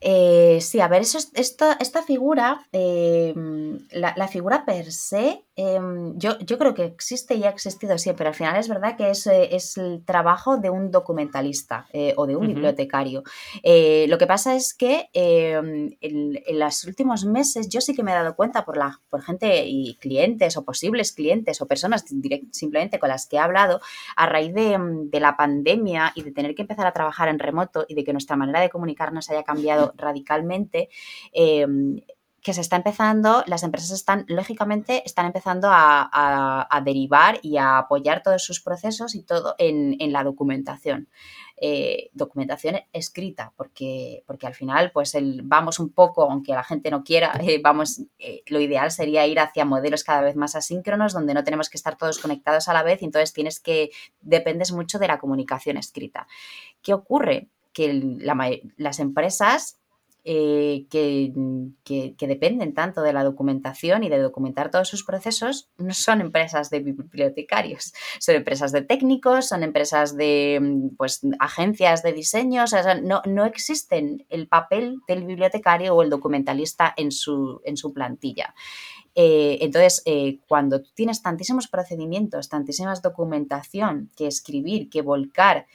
Eh, 0.00 0.58
sí, 0.60 0.80
a 0.80 0.88
ver, 0.88 1.02
eso, 1.02 1.18
esta, 1.34 1.74
esta 1.74 2.02
figura, 2.02 2.66
em, 2.72 3.78
la, 3.92 4.28
figura 4.28 4.64
per 4.64 4.92
se, 4.92 5.44
em, 5.56 6.18
yo, 6.18 6.38
yo, 6.40 6.58
creo 6.58 6.74
que 6.74 6.84
existe 6.84 7.34
y 7.34 7.44
ha 7.44 7.50
existido 7.50 7.96
siempre. 7.98 8.26
Al 8.26 8.34
final 8.34 8.56
es 8.56 8.68
verdad 8.68 8.96
que 8.96 9.10
es, 9.10 9.26
eh, 9.26 9.54
es 9.54 9.76
el 9.76 10.04
trabajo 10.04 10.56
de 10.56 10.70
un 10.70 10.90
documentalista 10.90 11.86
eh, 11.92 12.14
o 12.16 12.26
de 12.26 12.36
un 12.36 12.46
bibliotecario. 12.46 13.22
lo 14.08 14.18
que 14.18 14.26
pasa 14.26 14.54
es 14.54 14.74
que 14.74 15.08
em, 15.12 15.96
en, 16.00 16.58
los 16.58 16.84
últimos 16.84 17.24
meses 17.24 17.68
yo 17.68 17.80
sí 17.80 17.94
que 17.94 18.02
me 18.02 18.12
he 18.12 18.14
dado 18.14 18.36
cuenta 18.36 18.64
por, 18.64 18.76
la, 18.76 19.00
por 19.10 19.22
gente 19.22 19.66
y 19.66 19.96
clientes 19.96 20.56
o 20.56 20.64
posibles 20.64 21.12
clientes 21.12 21.60
o 21.60 21.66
personas 21.66 22.04
simplemente 22.52 22.98
con 22.98 23.08
las 23.08 23.26
que 23.26 23.36
he 23.36 23.38
hablado 23.38 23.80
a 24.16 24.26
raíz 24.26 24.54
de, 24.54 24.78
de 25.10 25.20
la 25.20 25.36
pandemia 25.36 26.12
y 26.14 26.22
de 26.22 26.32
tener 26.32 26.54
que 26.54 26.62
empezar 26.62 26.86
a 26.86 26.92
trabajar 26.92 27.28
en 27.28 27.38
remoto 27.38 27.84
y 27.88 27.94
de 27.94 28.04
que 28.04 28.12
nuestra 28.12 28.36
manera 28.36 28.60
de 28.60 28.70
comunicarnos 28.70 29.30
haya 29.30 29.42
cambiado 29.42 29.83
radicalmente. 29.96 30.88
Em, 31.32 32.00
que 32.44 32.52
se 32.52 32.60
está 32.60 32.76
empezando, 32.76 33.42
las 33.46 33.62
empresas 33.62 33.90
están, 33.90 34.26
lógicamente, 34.28 35.02
están 35.06 35.24
empezando 35.24 35.70
a, 35.72 36.82
derivar 36.84 37.38
y 37.40 37.56
a 37.56 37.78
apoyar 37.78 38.22
todos 38.22 38.44
sus 38.44 38.60
procesos 38.60 39.14
y 39.14 39.22
todo 39.22 39.54
en, 39.56 40.12
la 40.12 40.22
documentación. 40.22 41.08
Eh, 41.56 42.10
documentación 42.12 42.76
escrita, 42.92 43.54
porque, 43.56 44.24
porque 44.26 44.46
al 44.46 44.54
final, 44.54 44.90
pues 44.92 45.16
vamos 45.42 45.78
un 45.78 45.90
poco, 45.90 46.30
aunque 46.30 46.52
la 46.52 46.64
gente 46.64 46.90
no 46.90 47.02
quiera, 47.02 47.32
eh, 47.40 47.60
vamos, 47.64 48.02
eh, 48.18 48.42
lo 48.48 48.60
ideal 48.60 48.90
sería 48.90 49.26
ir 49.26 49.40
hacia 49.40 49.64
modelos 49.64 50.04
cada 50.04 50.20
vez 50.20 50.36
más 50.36 50.54
asíncronos, 50.54 51.14
donde 51.14 51.32
no 51.32 51.44
tenemos 51.44 51.70
que 51.70 51.78
estar 51.78 51.96
todos 51.96 52.18
conectados 52.18 52.68
a 52.68 52.74
la 52.74 52.82
vez, 52.82 53.00
y 53.00 53.06
entonces 53.06 53.32
tienes 53.32 53.58
que, 53.58 53.90
dependes 54.20 54.70
mucho 54.70 54.98
de 54.98 55.08
la 55.08 55.18
comunicación 55.18 55.78
escrita. 55.78 56.26
¿Qué 56.82 56.92
ocurre? 56.92 57.48
Que 57.74 57.92
las 58.78 58.98
empresas 59.00 59.78
eh, 60.26 60.86
que, 60.88 61.34
dependen 62.18 62.72
tanto 62.72 63.02
de 63.02 63.12
la 63.12 63.22
documentación 63.22 64.04
y 64.04 64.08
de 64.08 64.18
documentar 64.18 64.70
todos 64.70 64.88
sus 64.88 65.04
procesos, 65.04 65.68
no 65.76 65.92
son 65.92 66.22
empresas 66.22 66.70
de 66.70 66.80
bibliotecarios, 66.80 67.92
son 68.20 68.36
empresas 68.36 68.72
de 68.72 68.80
técnicos, 68.80 69.48
son 69.48 69.62
empresas 69.62 70.16
de 70.16 70.58
mm, 70.62 70.96
pues, 70.96 71.20
agencias 71.38 72.02
de 72.02 72.14
diseño, 72.14 72.64
o 72.64 72.66
sea, 72.66 72.94
no, 72.94 73.20
no 73.26 73.44
existen 73.44 74.24
el 74.30 74.48
papel 74.48 74.96
del 75.06 75.24
bibliotecario 75.24 75.94
o 75.94 76.02
el 76.02 76.08
documentalista 76.08 76.94
en 76.96 77.12
su, 77.12 77.60
en 77.66 77.76
su 77.76 77.92
plantilla. 77.92 78.54
Eh, 79.14 79.58
entonces, 79.60 80.02
eh, 80.06 80.40
cuando 80.48 80.82
tienes 80.82 81.22
tantísimos 81.22 81.68
procedimientos, 81.68 82.48
tantísimas 82.48 83.02
documentación 83.02 84.10
que 84.16 84.26
escribir, 84.26 84.88
que 84.88 85.02
volcar, 85.02 85.66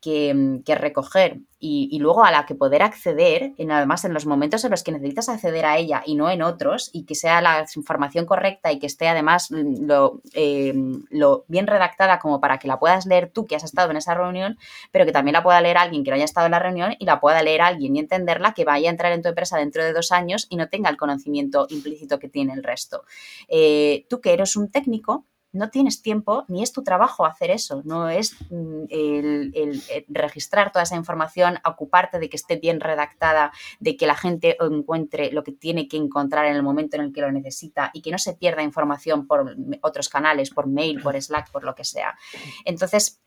que, 0.00 0.34
mm, 0.34 0.62
recoger 0.66 1.40
y, 1.60 1.98
luego 1.98 2.24
a 2.24 2.30
la 2.30 2.46
que 2.46 2.54
poder 2.54 2.82
acceder, 2.82 3.52
en, 3.58 3.72
además 3.72 4.04
en 4.04 4.14
los 4.14 4.26
momentos 4.26 4.64
en 4.64 4.70
los 4.70 4.84
que 4.84 4.92
necesitas 4.92 5.28
acceder 5.28 5.66
a 5.66 5.76
ella 5.76 6.02
y 6.06 6.14
no 6.14 6.30
en 6.30 6.42
otros, 6.42 6.90
y 6.92 7.04
que 7.04 7.16
sea 7.16 7.40
la 7.40 7.66
información 7.74 8.26
correcta 8.26 8.70
y 8.70 8.78
que 8.78 8.86
esté 8.86 9.08
además 9.08 9.50
mm, 9.50 9.86
lo, 9.86 10.20
eh, 10.34 10.72
lo, 11.10 11.44
bien 11.48 11.66
redactada 11.66 12.18
como 12.20 12.40
para 12.40 12.58
que 12.58 12.68
la 12.68 12.78
puedas 12.78 13.06
leer 13.06 13.30
tú 13.32 13.46
que 13.46 13.56
has 13.56 13.64
estado 13.64 13.90
en 13.90 13.96
esa 13.96 14.14
reunión, 14.14 14.58
pero 14.92 15.04
que 15.04 15.12
también 15.12 15.32
la 15.32 15.42
pueda 15.42 15.60
leer 15.60 15.78
alguien 15.78 16.04
que 16.04 16.10
no 16.10 16.14
haya 16.14 16.24
estado 16.24 16.46
en 16.46 16.52
la 16.52 16.60
reunión 16.60 16.94
y 16.98 17.04
la 17.04 17.20
pueda 17.20 17.42
leer 17.42 17.62
alguien 17.62 17.96
y 17.96 17.98
entenderla 17.98 18.54
que 18.54 18.64
vaya 18.64 18.88
a 18.88 18.92
entrar 18.92 19.12
en 19.12 19.22
tu 19.22 19.28
empresa 19.28 19.58
dentro 19.58 19.82
de 19.82 19.92
dos 19.92 20.12
años 20.12 20.46
y 20.50 20.56
no 20.56 20.68
tenga 20.68 20.90
el 20.90 20.96
conocimiento 20.96 21.66
implícito 21.70 22.18
que 22.18 22.28
tiene 22.28 22.52
el 22.52 22.62
resto. 22.62 23.04
Eh, 23.48 24.06
tú 24.08 24.20
que 24.20 24.32
eres 24.32 24.56
un 24.56 24.70
técnico, 24.70 25.24
no 25.52 25.70
tienes 25.70 26.02
tiempo 26.02 26.44
ni 26.48 26.62
es 26.62 26.72
tu 26.72 26.82
trabajo 26.82 27.24
hacer 27.24 27.50
eso, 27.50 27.82
no 27.84 28.08
es 28.08 28.36
mm, 28.50 28.84
el, 28.90 29.82
registrar 30.08 30.72
toda 30.72 30.82
esa 30.82 30.96
información, 30.96 31.58
ocuparte 31.64 32.18
de 32.18 32.28
que 32.28 32.36
esté 32.36 32.56
bien 32.56 32.80
redactada, 32.80 33.52
de 33.80 33.96
que 33.96 34.06
la 34.06 34.14
gente 34.14 34.56
encuentre 34.60 35.32
lo 35.32 35.42
que 35.42 35.52
tiene 35.52 35.88
que 35.88 35.96
encontrar 35.96 36.46
en 36.46 36.56
el 36.56 36.62
momento 36.62 36.96
en 36.96 37.02
el 37.02 37.12
que 37.12 37.20
lo 37.20 37.32
necesita 37.32 37.90
y 37.92 38.02
que 38.02 38.10
no 38.10 38.18
se 38.18 38.34
pierda 38.34 38.62
información 38.62 39.26
por 39.26 39.56
otros 39.82 40.08
canales, 40.08 40.50
por 40.50 40.66
mail, 40.66 41.00
por 41.02 41.20
Slack, 41.20 41.50
por 41.50 41.64
lo 41.64 41.74
que 41.74 41.84
sea. 41.84 42.16
Entonces, 42.64 43.20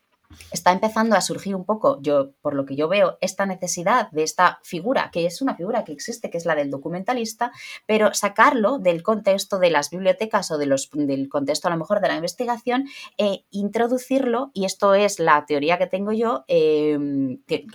está 0.50 0.72
empezando 0.72 1.16
a 1.16 1.20
surgir 1.20 1.54
un 1.54 1.64
poco, 1.64 2.00
yo 2.02 2.32
por 2.40 2.54
lo 2.54 2.66
que 2.66 2.76
yo 2.76 2.88
veo, 2.88 3.18
esta 3.20 3.46
necesidad 3.46 4.10
de 4.10 4.22
esta 4.22 4.60
figura, 4.62 5.10
que 5.12 5.26
es 5.26 5.42
una 5.42 5.54
figura 5.54 5.84
que 5.84 5.92
existe, 5.92 6.30
que 6.30 6.38
es 6.38 6.46
la 6.46 6.54
del 6.54 6.70
documentalista, 6.70 7.52
pero 7.86 8.12
sacarlo 8.14 8.78
del 8.78 9.02
contexto 9.02 9.58
de 9.58 9.70
las 9.70 9.90
bibliotecas 9.90 10.50
o 10.50 10.58
de 10.58 10.66
los, 10.66 10.90
del 10.92 11.28
contexto 11.28 11.68
a 11.68 11.70
lo 11.70 11.76
mejor 11.76 12.00
de 12.00 12.08
la 12.08 12.16
investigación 12.16 12.86
e 13.18 13.44
introducirlo, 13.50 14.50
y 14.54 14.64
esto 14.64 14.94
es 14.94 15.18
la 15.18 15.44
teoría 15.46 15.78
que 15.78 15.86
tengo 15.86 16.12
yo, 16.12 16.44
eh, 16.48 16.98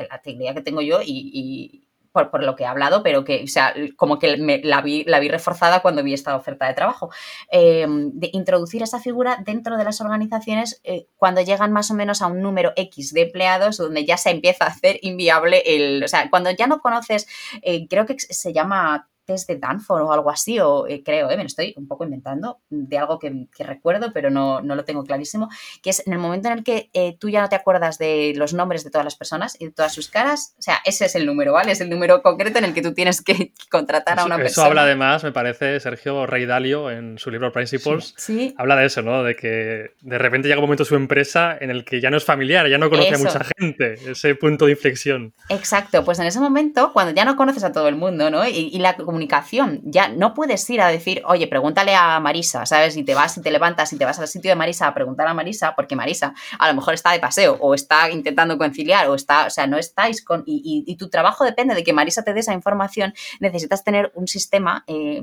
la 0.10 0.22
teoría 0.22 0.53
que 0.53 0.62
tengo 0.62 0.82
yo 0.82 0.99
y 1.03 1.86
por, 2.12 2.43
lo 2.43 2.55
que 2.55 2.64
he 2.64 2.68
hablado, 2.68 3.03
pero 3.03 3.24
que, 3.24 3.43
o 3.43 3.47
sea, 3.47 3.74
como 3.95 4.20
que 4.20 4.38
la, 4.38 4.82
vi, 4.82 5.03
la 5.05 5.20
vi 5.20 5.30
reforzada 5.30 5.82
cuando 5.82 6.03
vi 6.03 6.14
esta 6.14 6.36
oferta 6.36 6.68
de 6.68 6.74
trabajo, 6.74 7.10
em, 7.51 8.12
de 8.14 8.30
introducir 8.34 8.84
esa 8.84 8.99
figura 8.99 9.38
dentro 9.43 9.78
de 9.78 9.84
las 9.84 10.01
organizaciones 10.01 10.82
eh, 10.84 11.08
cuando 11.18 11.41
llegan 11.41 11.72
más 11.72 11.91
o 11.91 11.93
menos 11.93 12.22
a 12.22 12.28
un 12.28 12.41
número 12.41 12.74
X 12.76 13.14
de 13.14 13.24
empleados, 13.24 13.78
donde 13.78 14.05
ya 14.05 14.18
se 14.18 14.32
empieza 14.32 14.66
a 14.66 14.70
hacer 14.70 14.99
inviable 15.01 15.64
el, 15.66 16.03
o 16.03 16.08
sea, 16.08 16.30
cuando 16.30 16.51
ya 16.51 16.68
no 16.68 16.80
conoces, 16.80 17.28
eh, 17.62 17.88
creo 17.88 18.05
que 18.05 18.18
se 18.20 18.53
llama 18.53 19.08
test 19.28 19.47
de 19.47 19.57
Danford 19.57 20.01
o 20.03 20.11
algo 20.11 20.32
así, 20.32 20.59
o 20.59 20.88
eh, 20.88 21.03
creo, 21.03 21.30
eh, 21.30 21.38
me 21.38 21.43
lo 21.43 21.47
estoy 21.47 21.73
un 21.78 21.88
poco 21.88 22.05
inventando 22.05 22.59
de 22.69 22.97
algo 22.97 23.19
que, 23.19 23.47
recuerdo, 23.59 24.11
pero 24.13 24.30
no, 24.30 24.61
no, 24.61 24.75
lo 24.75 24.86
tengo 24.86 25.03
clarísimo, 25.03 25.49
que 25.84 25.89
es 25.89 26.07
en 26.07 26.13
el 26.13 26.19
momento 26.19 26.47
en 26.47 26.59
el 26.59 26.63
que 26.63 26.89
eh, 26.93 27.17
tú 27.19 27.30
ya 27.30 27.41
no 27.41 27.49
te 27.49 27.55
acuerdas 27.55 27.97
de 27.97 28.34
los 28.36 28.53
nombres 28.53 28.84
de 28.84 28.89
todas 28.89 29.03
las 29.03 29.15
personas 29.15 29.57
y 29.59 29.65
de 29.65 29.71
todas 29.71 29.93
sus 29.93 30.07
caras, 30.09 30.55
o 30.57 30.61
sea, 30.61 30.78
ese 30.86 31.05
es 31.05 31.15
el 31.15 31.25
número, 31.25 31.53
¿vale? 31.53 31.73
Es 31.73 31.82
el 31.82 31.89
número 31.89 32.21
concreto 32.21 32.57
en 32.57 32.65
el 32.65 32.73
que 32.73 32.82
tú 32.82 32.93
tienes 32.93 33.21
que 33.21 33.51
contratar 33.69 34.19
a 34.19 34.25
una 34.25 34.38
persona. 34.38 34.51
Eso 34.51 34.63
habla 34.63 34.84
además, 34.84 35.23
me 35.23 35.34
parece, 35.34 35.80
Sergio 35.80 36.25
Rey 36.25 36.45
Dalio 36.45 36.89
en 36.89 37.19
su 37.19 37.30
libro 37.30 37.51
Principles, 37.51 38.13
sí, 38.17 38.55
habla 38.57 38.78
de 38.78 38.86
eso, 38.86 39.01
¿no? 39.01 39.23
De 39.23 39.36
que 39.36 39.91
de 40.01 40.17
repente 40.17 40.47
llega 40.47 40.59
un 40.59 40.65
momento 40.65 40.86
su 40.86 40.95
empresa 40.95 41.57
en 41.59 41.69
el 41.69 41.84
que 41.84 41.99
ya 41.99 42.09
no 42.09 42.17
es 42.17 42.23
familiar, 42.23 42.69
ya 42.69 42.78
no 42.78 42.89
conoce 42.89 43.15
a 43.15 43.17
mucha 43.17 43.41
gente, 43.57 43.95
ese 44.09 44.36
punto 44.36 44.65
de 44.65 44.71
inflexión. 44.71 45.34
Exacto, 45.49 46.05
pues 46.05 46.19
en 46.19 46.28
ese 46.28 46.39
momento, 46.39 46.93
cuando 46.93 47.13
ya 47.13 47.25
no 47.25 47.36
conoces 47.36 47.65
a 47.65 47.73
todo 47.73 47.89
el 47.89 47.95
mundo, 47.95 48.30
¿no? 48.30 48.47
Y, 48.47 48.69
y 48.71 48.80
la 48.80 48.95
comunicación. 49.18 49.82
Ya 49.84 50.09
no 50.09 50.36
puedes 50.36 50.70
ir 50.70 50.80
a 50.80 50.89
decir, 50.89 51.24
oye, 51.26 51.47
pregúntale 51.47 51.95
a 51.95 52.20
Marisa, 52.20 52.65
¿sabes? 52.68 52.95
Y 52.97 53.03
te 53.03 53.15
vas 53.15 53.36
y 53.38 53.41
te 53.41 53.49
levantas 53.49 53.91
y 53.91 53.97
te 53.97 54.05
vas 54.05 54.20
al 54.20 54.28
sitio 54.28 54.51
de 54.51 54.55
Marisa 54.55 54.88
a 54.88 54.93
preguntar 54.93 55.28
a 55.28 55.34
Marisa, 55.34 55.74
porque 55.76 55.95
Marisa 55.95 56.36
a 56.59 56.68
lo 56.68 56.76
mejor 56.76 56.93
está 56.93 57.11
de 57.11 57.20
paseo 57.20 57.57
o 57.59 57.74
está 57.74 58.11
intentando 58.11 58.57
conciliar 58.59 59.09
o 59.09 59.15
está, 59.15 59.47
o 59.47 59.49
sea, 59.49 59.65
no 59.65 59.78
estáis 59.78 60.24
con. 60.24 60.43
Y, 60.45 60.95
tu 60.97 61.09
trabajo 61.09 61.45
depende 61.45 61.76
de 61.76 61.84
que 61.84 61.93
Marisa 61.93 62.24
te 62.24 62.34
dé 62.34 62.41
esa 62.41 62.53
información. 62.53 63.13
Necesitas 63.39 63.84
tener 63.84 64.11
un 64.15 64.28
sistema. 64.28 64.84
Eh, 64.88 65.22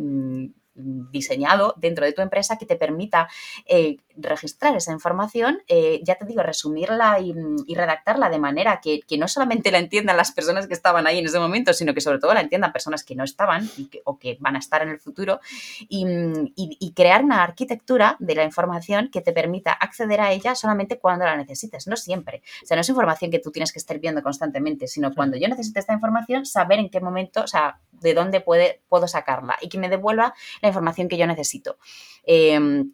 diseñado 0.75 1.75
dentro 1.77 2.05
de 2.05 2.13
tu 2.13 2.23
empresa 2.23 2.59
que 2.59 2.67
te 2.67 2.77
permita 2.77 3.29
eh, 3.67 3.99
registrar 4.17 4.77
esa 4.77 4.93
información, 4.93 5.63
eh, 5.69 6.01
ya 6.03 6.17
te 6.17 6.25
digo, 6.25 6.43
resumirla 6.43 7.21
y, 7.21 7.35
redactarla 7.75 8.29
de 8.29 8.39
manera 8.39 8.81
que, 8.81 9.03
no 9.19 9.29
solamente 9.29 9.71
la 9.71 9.79
entiendan 9.79 10.17
las 10.17 10.33
personas 10.33 10.67
que 10.67 10.75
estaban 10.75 11.07
ahí 11.07 11.19
en 11.19 11.27
ese 11.27 11.39
momento, 11.39 11.73
sino 11.73 11.95
que 11.95 12.01
sobre 12.01 12.19
todo 12.19 12.35
la 12.35 12.41
entiendan 12.41 12.73
personas 12.73 13.05
que 13.05 13.15
no 13.15 13.25
estaban 13.25 13.69
o 14.05 14.19
que 14.19 14.37
van 14.41 14.57
a 14.57 14.59
estar 14.59 14.83
en 14.83 14.89
el 14.89 15.01
futuro 15.01 15.41
y, 15.89 16.93
crear 16.95 17.25
una 17.25 17.43
arquitectura 17.43 18.17
de 18.21 18.35
la 18.37 18.45
información 18.45 19.11
que 19.11 19.21
te 19.21 19.33
permita 19.33 19.73
acceder 19.73 20.21
a 20.21 20.33
ella 20.33 20.55
solamente 20.55 20.99
cuando 20.99 21.25
la 21.25 21.37
necesites, 21.37 21.87
no 21.89 21.97
siempre. 21.97 22.43
O 22.63 22.67
sea, 22.67 22.77
no 22.77 22.83
es 22.83 22.89
información 22.89 23.31
que 23.31 23.41
tú 23.41 23.51
tienes 23.51 23.73
que 23.73 23.79
estar 23.79 23.99
viendo 23.99 24.23
constantemente, 24.23 24.87
sino 24.87 25.13
cuando 25.13 25.37
yo 25.37 25.49
necesite 25.49 25.81
esta 25.81 25.93
información, 25.93 26.47
saber 26.47 26.79
en 26.79 26.91
qué 26.91 27.01
momento, 27.01 27.43
o 27.43 27.49
sea, 27.49 27.81
de 27.91 28.15
dónde 28.15 28.41
puede, 28.41 28.83
puedo 28.89 29.09
sacarla 29.09 29.57
y 29.61 29.69
que 29.69 29.79
me 29.79 29.89
devuelva 29.89 30.35
la 30.65 30.71
información 30.71 31.09
que 31.09 31.17
yo 31.17 31.27
necesito. 31.27 31.79
Em, 32.25 32.93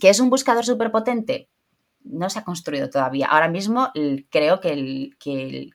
¿Que 0.00 0.10
es 0.10 0.20
un 0.20 0.30
buscador 0.30 0.64
súper 0.64 0.90
potente? 0.90 1.48
No 2.02 2.30
se 2.30 2.38
ha 2.38 2.44
construido 2.44 2.88
todavía. 2.88 3.26
Ahora 3.26 3.48
mismo 3.48 3.90
creo 4.30 4.60
que, 4.60 5.70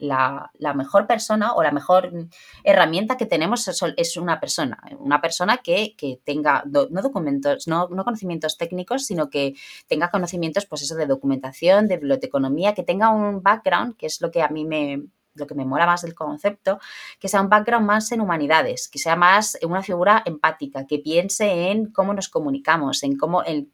la, 0.00 0.74
mejor 0.74 1.06
persona 1.06 1.52
o 1.52 1.62
la 1.62 1.70
mejor 1.70 2.28
herramienta 2.64 3.16
que 3.16 3.26
tenemos 3.26 3.68
es, 3.68 4.16
una 4.16 4.40
persona. 4.40 4.82
Una 4.98 5.20
persona 5.20 5.58
que, 5.58 5.94
tenga 6.24 6.64
no 6.66 7.02
documentos, 7.02 7.68
no, 7.68 7.88
conocimientos 7.88 8.56
técnicos, 8.56 9.04
sino 9.04 9.30
que 9.30 9.54
tenga 9.86 10.10
conocimientos, 10.10 10.66
pues 10.66 10.88
de 10.88 11.06
documentación, 11.06 11.86
de 11.86 11.98
biblioteconomía, 11.98 12.74
que 12.74 12.82
tenga 12.82 13.10
un 13.10 13.42
background, 13.42 13.96
que 13.96 14.06
es 14.06 14.20
lo 14.20 14.30
que 14.30 14.42
a 14.42 14.48
mí 14.48 14.64
me, 14.64 15.04
lo 15.40 15.46
que 15.46 15.54
me 15.54 15.64
mola 15.64 15.86
más 15.86 16.02
del 16.02 16.14
concepto, 16.14 16.78
que 17.18 17.28
sea 17.28 17.40
un 17.40 17.48
background 17.48 17.86
más 17.86 18.12
en 18.12 18.20
humanidades, 18.20 18.88
que 18.88 18.98
sea 18.98 19.16
más 19.16 19.58
una 19.62 19.82
figura 19.82 20.22
empática, 20.24 20.86
que 20.86 20.98
piense 20.98 21.70
en 21.70 21.86
cómo 21.86 22.14
nos 22.14 22.28
comunicamos, 22.28 23.02
en 23.02 23.16
cómo, 23.16 23.42
el, 23.42 23.70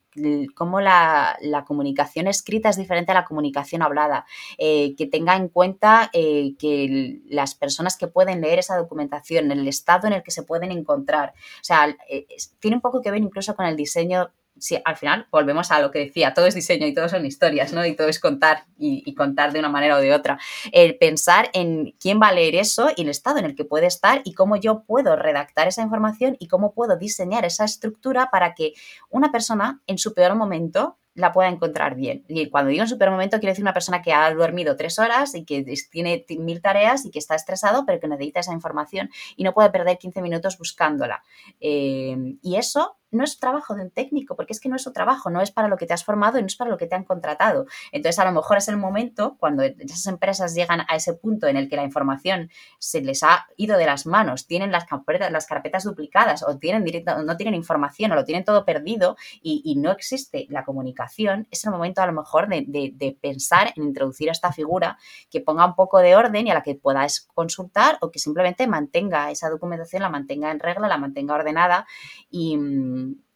cómo 0.55 0.81
la, 0.81 1.37
comunicación 1.67 2.27
escrita 2.27 2.69
es 2.69 2.77
diferente 2.77 3.11
a 3.11 3.15
la 3.15 3.25
comunicación 3.25 3.81
hablada, 3.81 4.25
eh, 4.57 4.95
que 4.95 5.05
tenga 5.05 5.35
en 5.35 5.49
cuenta 5.49 6.09
eh, 6.13 6.55
que 6.57 7.21
las 7.27 7.55
personas 7.55 7.97
que 7.97 8.07
pueden 8.07 8.41
leer 8.41 8.59
esa 8.59 8.77
documentación, 8.77 9.51
el 9.51 9.67
estado 9.67 10.07
en 10.07 10.13
el 10.13 10.23
que 10.23 10.31
se 10.31 10.43
pueden 10.43 10.71
encontrar, 10.71 11.33
o 11.35 11.63
sea, 11.63 11.95
eh, 12.09 12.25
tiene 12.59 12.77
un 12.77 12.81
poco 12.81 13.01
que 13.01 13.11
ver 13.11 13.21
incluso 13.21 13.55
con 13.55 13.65
el 13.65 13.75
diseño 13.75 14.31
si 14.59 14.79
al 14.83 14.97
final 14.97 15.27
volvemos 15.31 15.71
a 15.71 15.79
lo 15.79 15.91
que 15.91 15.99
decía, 15.99 16.33
todo 16.33 16.45
es 16.45 16.55
diseño 16.55 16.87
y 16.87 16.93
todo 16.93 17.09
son 17.09 17.25
historias, 17.25 17.73
¿no? 17.73 17.85
Y 17.85 17.95
todo 17.95 18.07
es 18.07 18.19
contar 18.19 18.65
y, 18.77 19.13
contar 19.15 19.51
de 19.53 19.59
una 19.59 19.69
manera 19.69 19.97
o 19.97 19.99
de 19.99 20.13
otra. 20.13 20.39
El 20.71 20.97
pensar 20.97 21.49
en 21.53 21.95
quién 21.99 22.19
va 22.21 22.27
a 22.27 22.33
leer 22.33 22.55
eso 22.55 22.89
y 22.95 23.01
el 23.01 23.09
estado 23.09 23.39
en 23.39 23.45
el 23.45 23.55
que 23.55 23.65
puede 23.65 23.87
estar 23.87 24.21
y 24.23 24.33
cómo 24.33 24.55
yo 24.55 24.83
puedo 24.83 25.15
redactar 25.15 25.67
esa 25.67 25.81
información 25.81 26.35
y 26.39 26.47
cómo 26.47 26.73
puedo 26.73 26.97
diseñar 26.97 27.45
esa 27.45 27.65
estructura 27.65 28.29
para 28.31 28.53
que 28.53 28.73
una 29.09 29.31
persona 29.31 29.81
en 29.87 29.97
su 29.97 30.13
peor 30.13 30.35
momento 30.35 30.97
la 31.17 31.33
pueda 31.33 31.49
encontrar 31.49 31.95
bien. 31.95 32.23
Y 32.27 32.49
cuando 32.49 32.69
digo 32.69 32.83
en 32.83 32.87
su 32.87 32.97
peor 32.97 33.11
momento, 33.11 33.39
quiero 33.39 33.51
decir 33.51 33.63
una 33.63 33.73
persona 33.73 34.03
que 34.03 34.13
ha 34.13 34.31
dormido 34.33 34.77
tres 34.77 34.99
horas 34.99 35.33
y 35.33 35.45
que 35.45 35.65
tiene 35.91 36.23
mil 36.37 36.61
tareas 36.61 37.05
y 37.05 37.11
que 37.11 37.17
está 37.19 37.35
estresado, 37.35 37.85
pero 37.85 37.99
que 37.99 38.07
necesita 38.07 38.39
esa 38.39 38.53
información 38.53 39.09
y 39.35 39.43
no 39.43 39.53
puede 39.53 39.71
perder 39.71 39.97
15 39.97 40.21
minutos 40.21 40.59
buscándola. 40.59 41.23
Eh, 41.59 42.35
y 42.43 42.55
eso 42.55 42.97
no 43.11 43.23
es 43.23 43.39
trabajo 43.39 43.75
de 43.75 43.83
un 43.83 43.91
técnico, 43.91 44.35
porque 44.35 44.53
es 44.53 44.59
que 44.59 44.69
no 44.69 44.75
es 44.75 44.83
su 44.83 44.91
trabajo, 44.91 45.29
no 45.29 45.41
es 45.41 45.51
para 45.51 45.67
lo 45.67 45.77
que 45.77 45.85
te 45.85 45.93
has 45.93 46.03
formado 46.03 46.37
y 46.37 46.41
no 46.41 46.47
es 46.47 46.55
para 46.55 46.69
lo 46.69 46.77
que 46.77 46.87
te 46.87 46.95
han 46.95 47.03
contratado. 47.03 47.65
Entonces, 47.91 48.19
a 48.19 48.25
lo 48.25 48.31
mejor 48.31 48.57
es 48.57 48.67
el 48.67 48.77
momento 48.77 49.37
cuando 49.39 49.63
esas 49.63 50.05
empresas 50.07 50.53
llegan 50.53 50.81
a 50.87 50.95
ese 50.95 51.13
punto 51.13 51.47
en 51.47 51.57
el 51.57 51.69
que 51.69 51.75
la 51.75 51.83
información 51.83 52.49
se 52.79 53.01
les 53.01 53.23
ha 53.23 53.47
ido 53.55 53.77
de 53.77 53.85
las 53.85 54.05
manos, 54.05 54.47
tienen 54.47 54.71
las 54.71 54.85
carpetas, 54.85 55.31
las 55.31 55.47
carpetas 55.47 55.83
duplicadas 55.83 56.43
o 56.43 56.57
tienen 56.57 56.83
directo, 56.83 57.21
no 57.23 57.37
tienen 57.37 57.55
información 57.55 58.11
o 58.11 58.15
lo 58.15 58.25
tienen 58.25 58.43
todo 58.43 58.65
perdido 58.65 59.15
y, 59.41 59.75
no 59.77 59.91
existe 59.91 60.47
la 60.49 60.65
comunicación, 60.65 61.47
es 61.51 61.63
el 61.63 61.71
momento 61.71 62.01
a 62.01 62.07
lo 62.07 62.13
mejor 62.13 62.47
de, 62.47 62.65
de, 62.67 63.17
pensar 63.21 63.73
en 63.75 63.83
introducir 63.83 64.29
a 64.29 64.31
esta 64.31 64.51
figura 64.51 64.97
que 65.29 65.39
ponga 65.39 65.65
un 65.65 65.75
poco 65.75 65.99
de 65.99 66.15
orden 66.15 66.47
y 66.47 66.51
a 66.51 66.55
la 66.55 66.63
que 66.63 66.73
podáis 66.73 67.27
consultar 67.33 67.97
o 68.01 68.09
que 68.09 68.17
simplemente 68.17 68.65
mantenga 68.65 69.29
esa 69.29 69.49
documentación, 69.49 70.01
la 70.01 70.09
mantenga 70.09 70.49
en 70.49 70.59
regla, 70.59 70.87
la 70.87 70.97
mantenga 70.97 71.35
ordenada 71.35 71.85
y 72.31 72.57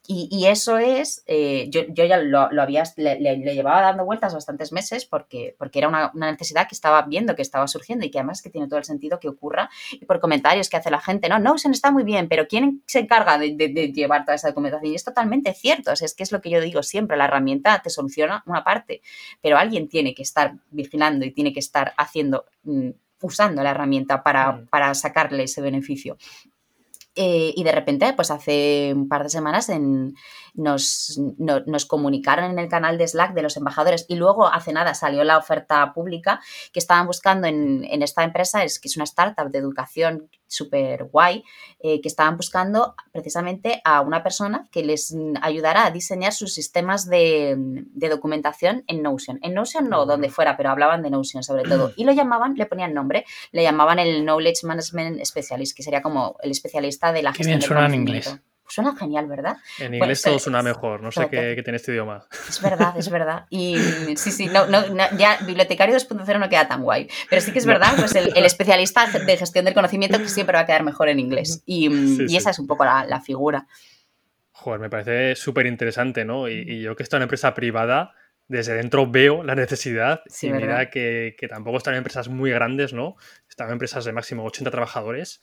y, 0.04 0.46
eso 0.46 0.78
es, 0.78 1.22
eh, 1.26 1.68
yo, 1.70 1.82
ya 1.94 2.18
lo, 2.18 2.40
había, 2.60 2.82
le, 2.96 3.36
llevaba 3.36 3.82
dando 3.82 4.04
vueltas 4.04 4.34
bastantes 4.34 4.72
meses 4.72 5.04
porque, 5.04 5.54
porque 5.56 5.78
era 5.78 5.86
una, 5.88 6.10
necesidad 6.12 6.66
que 6.66 6.74
estaba 6.74 7.02
viendo 7.02 7.36
que 7.36 7.42
estaba 7.42 7.68
surgiendo 7.68 8.04
y 8.04 8.10
que 8.10 8.18
además 8.18 8.42
que 8.42 8.50
tiene 8.50 8.66
todo 8.66 8.80
el 8.80 8.84
sentido 8.84 9.20
que 9.20 9.28
ocurra 9.28 9.70
y 9.92 10.04
por 10.04 10.18
comentarios 10.18 10.68
que 10.68 10.76
hace 10.76 10.90
la 10.90 11.00
gente, 11.00 11.28
no, 11.28 11.38
no, 11.38 11.56
se 11.56 11.70
está 11.70 11.92
muy 11.92 12.02
bien, 12.02 12.28
pero 12.28 12.48
¿quién 12.48 12.82
se 12.86 12.98
encarga 12.98 13.38
de, 13.38 13.54
llevar 13.94 14.24
toda 14.24 14.34
esa 14.34 14.48
documentación? 14.48 14.90
Y 14.90 14.96
es 14.96 15.04
totalmente 15.04 15.54
cierto, 15.54 15.92
es 15.92 16.14
que 16.14 16.24
es 16.24 16.32
lo 16.32 16.40
que 16.40 16.50
yo 16.50 16.60
digo 16.60 16.82
siempre, 16.82 17.16
la 17.16 17.26
herramienta 17.26 17.80
te 17.80 17.88
soluciona 17.88 18.42
una 18.46 18.64
parte, 18.64 19.02
pero 19.40 19.56
alguien 19.56 19.88
tiene 19.88 20.14
que 20.14 20.22
estar 20.22 20.56
vigilando 20.72 21.24
y 21.24 21.30
tiene 21.30 21.52
que 21.52 21.60
estar 21.60 21.94
haciendo, 21.96 22.46
mm, 22.64 22.90
usando 23.20 23.62
la 23.62 23.70
herramienta 23.70 24.24
para, 24.24 24.50
mm. 24.50 24.66
para 24.66 24.92
sacarle 24.94 25.44
ese 25.44 25.60
beneficio. 25.60 26.16
Eh, 27.14 27.52
y 27.54 27.64
de 27.64 27.72
repente, 27.72 28.12
pues 28.14 28.30
hace 28.30 28.92
un 28.94 29.08
par 29.08 29.22
de 29.22 29.28
semanas 29.28 29.68
en, 29.68 30.14
nos, 30.54 31.20
nos, 31.38 31.86
comunicaron 31.86 32.50
en 32.50 32.58
el 32.58 32.68
canal 32.68 32.98
de 32.98 33.08
Slack 33.08 33.34
de 33.34 33.42
los 33.42 33.56
embajadores 33.56 34.06
y 34.08 34.16
luego 34.16 34.46
hace 34.46 34.72
nada 34.72 34.94
salió 34.94 35.24
la 35.24 35.38
oferta 35.38 35.92
pública 35.94 36.40
que 36.72 36.78
estaban 36.78 37.06
buscando 37.06 37.46
en, 37.46 37.84
en 37.84 38.02
esta 38.02 38.22
empresa, 38.22 38.64
es 38.64 38.78
que 38.78 38.88
es 38.88 38.96
una 38.96 39.04
startup 39.04 39.50
de 39.50 39.58
educación 39.58 40.28
súper 40.52 41.04
guay, 41.04 41.42
eh, 41.80 42.00
que 42.00 42.08
estaban 42.08 42.36
buscando 42.36 42.94
precisamente 43.10 43.80
a 43.84 44.02
una 44.02 44.22
persona 44.22 44.68
que 44.70 44.84
les 44.84 45.14
ayudara 45.40 45.86
a 45.86 45.90
diseñar 45.90 46.32
sus 46.32 46.52
sistemas 46.52 47.08
de, 47.08 47.54
de 47.56 48.08
documentación 48.08 48.84
en 48.86 49.02
Notion. 49.02 49.38
En 49.42 49.54
Notion 49.54 49.88
no, 49.88 50.06
donde 50.06 50.28
fuera, 50.28 50.56
pero 50.56 50.70
hablaban 50.70 51.02
de 51.02 51.10
Notion 51.10 51.42
sobre 51.42 51.62
todo. 51.64 51.92
Y 51.96 52.04
lo 52.04 52.12
llamaban, 52.12 52.54
le 52.54 52.66
ponían 52.66 52.94
nombre, 52.94 53.24
le 53.50 53.62
llamaban 53.62 53.98
el 53.98 54.22
Knowledge 54.22 54.66
Management 54.66 55.24
Specialist, 55.24 55.76
que 55.76 55.82
sería 55.82 56.02
como 56.02 56.36
el 56.42 56.50
especialista 56.50 57.12
de 57.12 57.22
la 57.22 57.30
gestión 57.30 57.46
Qué 57.46 57.58
bien 57.58 57.62
suena 57.62 57.86
en 57.86 57.94
inglés. 57.94 58.38
Suena 58.72 58.96
genial, 58.96 59.26
¿verdad? 59.26 59.58
En 59.78 59.92
inglés 59.92 60.22
todo 60.22 60.38
suena 60.38 60.62
mejor, 60.62 61.02
no 61.02 61.12
sé 61.12 61.28
qué, 61.28 61.60
tiene 61.62 61.76
este 61.76 61.92
idioma. 61.92 62.26
Es 62.48 62.58
verdad, 62.62 62.94
es 62.96 63.10
verdad. 63.10 63.44
Y 63.50 63.76
sí, 64.16 64.30
sí, 64.30 64.46
no, 64.46 64.66
no, 64.66 64.82
ya 65.18 65.36
bibliotecario 65.44 65.94
2.0 65.94 66.38
no 66.38 66.48
queda 66.48 66.68
tan 66.68 66.82
guay. 66.82 67.06
Pero 67.28 67.42
sí 67.42 67.52
que 67.52 67.58
es 67.58 67.66
verdad, 67.66 67.92
pues 67.98 68.14
el, 68.14 68.32
especialista 68.46 69.06
de 69.06 69.36
gestión 69.36 69.66
del 69.66 69.74
conocimiento 69.74 70.18
que 70.18 70.26
siempre 70.26 70.56
va 70.56 70.60
a 70.60 70.66
quedar 70.66 70.84
mejor 70.84 71.10
en 71.10 71.20
inglés. 71.20 71.62
Y, 71.66 71.90
y 72.26 72.34
esa 72.34 72.48
es 72.48 72.58
un 72.58 72.66
poco 72.66 72.86
la, 72.86 73.04
la, 73.04 73.20
figura. 73.20 73.66
Joder, 74.52 74.80
me 74.80 74.88
parece 74.88 75.36
súper 75.36 75.66
interesante, 75.66 76.24
¿no? 76.24 76.48
Y, 76.48 76.80
yo 76.80 76.96
que 76.96 77.02
estoy 77.02 77.18
en 77.18 77.20
una 77.20 77.24
empresa 77.24 77.52
privada, 77.52 78.14
desde 78.48 78.72
dentro 78.72 79.06
veo 79.06 79.42
la 79.42 79.54
necesidad 79.54 80.22
y 80.40 80.50
mira 80.50 80.88
que, 80.88 81.36
que, 81.38 81.46
tampoco 81.46 81.76
están 81.76 81.92
en 81.92 81.98
empresas 81.98 82.28
muy 82.28 82.50
grandes, 82.50 82.94
¿no? 82.94 83.16
Están 83.50 83.66
en 83.66 83.74
empresas 83.74 84.06
de 84.06 84.12
máximo 84.12 84.46
80 84.46 84.70
trabajadores 84.70 85.42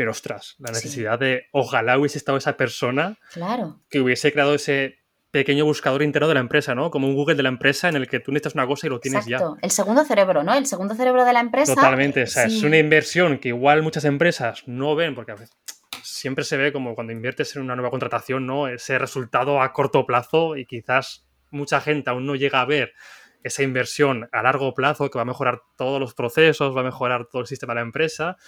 pero 0.00 0.12
ostras, 0.12 0.56
la 0.58 0.70
necesidad 0.70 1.18
de 1.18 1.48
ojalá 1.52 1.98
hubiese 1.98 2.16
estado 2.16 2.38
esa 2.38 2.56
persona 2.56 3.18
claro. 3.34 3.82
que 3.90 4.00
hubiese 4.00 4.32
creado 4.32 4.54
ese 4.54 5.00
pequeño 5.30 5.66
buscador 5.66 6.02
interno 6.02 6.26
de 6.26 6.32
la 6.32 6.40
empresa, 6.40 6.74
¿no? 6.74 6.90
Como 6.90 7.06
un 7.06 7.14
Google 7.14 7.34
de 7.34 7.42
la 7.42 7.50
empresa 7.50 7.90
en 7.90 7.96
el 7.96 8.08
que 8.08 8.18
tú 8.18 8.32
necesitas 8.32 8.54
una 8.54 8.66
cosa 8.66 8.86
y 8.86 8.88
lo 8.88 8.98
tienes 8.98 9.26
Exacto. 9.26 9.56
ya. 9.56 9.60
El 9.60 9.70
segundo 9.70 10.02
cerebro, 10.06 10.42
¿no? 10.42 10.54
El 10.54 10.64
segundo 10.64 10.94
cerebro 10.94 11.26
de 11.26 11.34
la 11.34 11.40
empresa. 11.40 11.74
Totalmente, 11.74 12.22
o 12.22 12.26
sea, 12.26 12.44
es 12.44 12.62
una 12.62 12.78
inversión 12.78 13.40
que 13.40 13.48
igual 13.48 13.82
muchas 13.82 14.06
empresas 14.06 14.62
no 14.64 14.96
ven, 14.96 15.14
porque 15.14 15.32
a 15.32 15.34
veces 15.34 15.54
siempre 16.02 16.44
se 16.44 16.56
ve 16.56 16.72
como 16.72 16.94
cuando 16.94 17.12
inviertes 17.12 17.54
en 17.56 17.60
una 17.60 17.76
nueva 17.76 17.90
contratación, 17.90 18.46
¿no? 18.46 18.66
Ese 18.68 18.98
resultado 18.98 19.60
a 19.60 19.74
corto 19.74 20.06
plazo 20.06 20.56
y 20.56 20.64
quizás 20.64 21.26
mucha 21.50 21.82
gente 21.82 22.08
aún 22.08 22.24
no 22.24 22.36
llega 22.36 22.62
a 22.62 22.64
ver 22.64 22.94
esa 23.42 23.62
inversión 23.62 24.30
a 24.32 24.42
largo 24.42 24.72
plazo 24.72 25.10
que 25.10 25.18
va 25.18 25.22
a 25.22 25.26
mejorar 25.26 25.60
todos 25.76 26.00
los 26.00 26.14
procesos, 26.14 26.74
va 26.74 26.80
a 26.80 26.84
mejorar 26.84 27.26
todo 27.26 27.42
el 27.42 27.48
sistema 27.48 27.74
de 27.74 27.80
la 27.80 27.84
empresa 27.84 28.38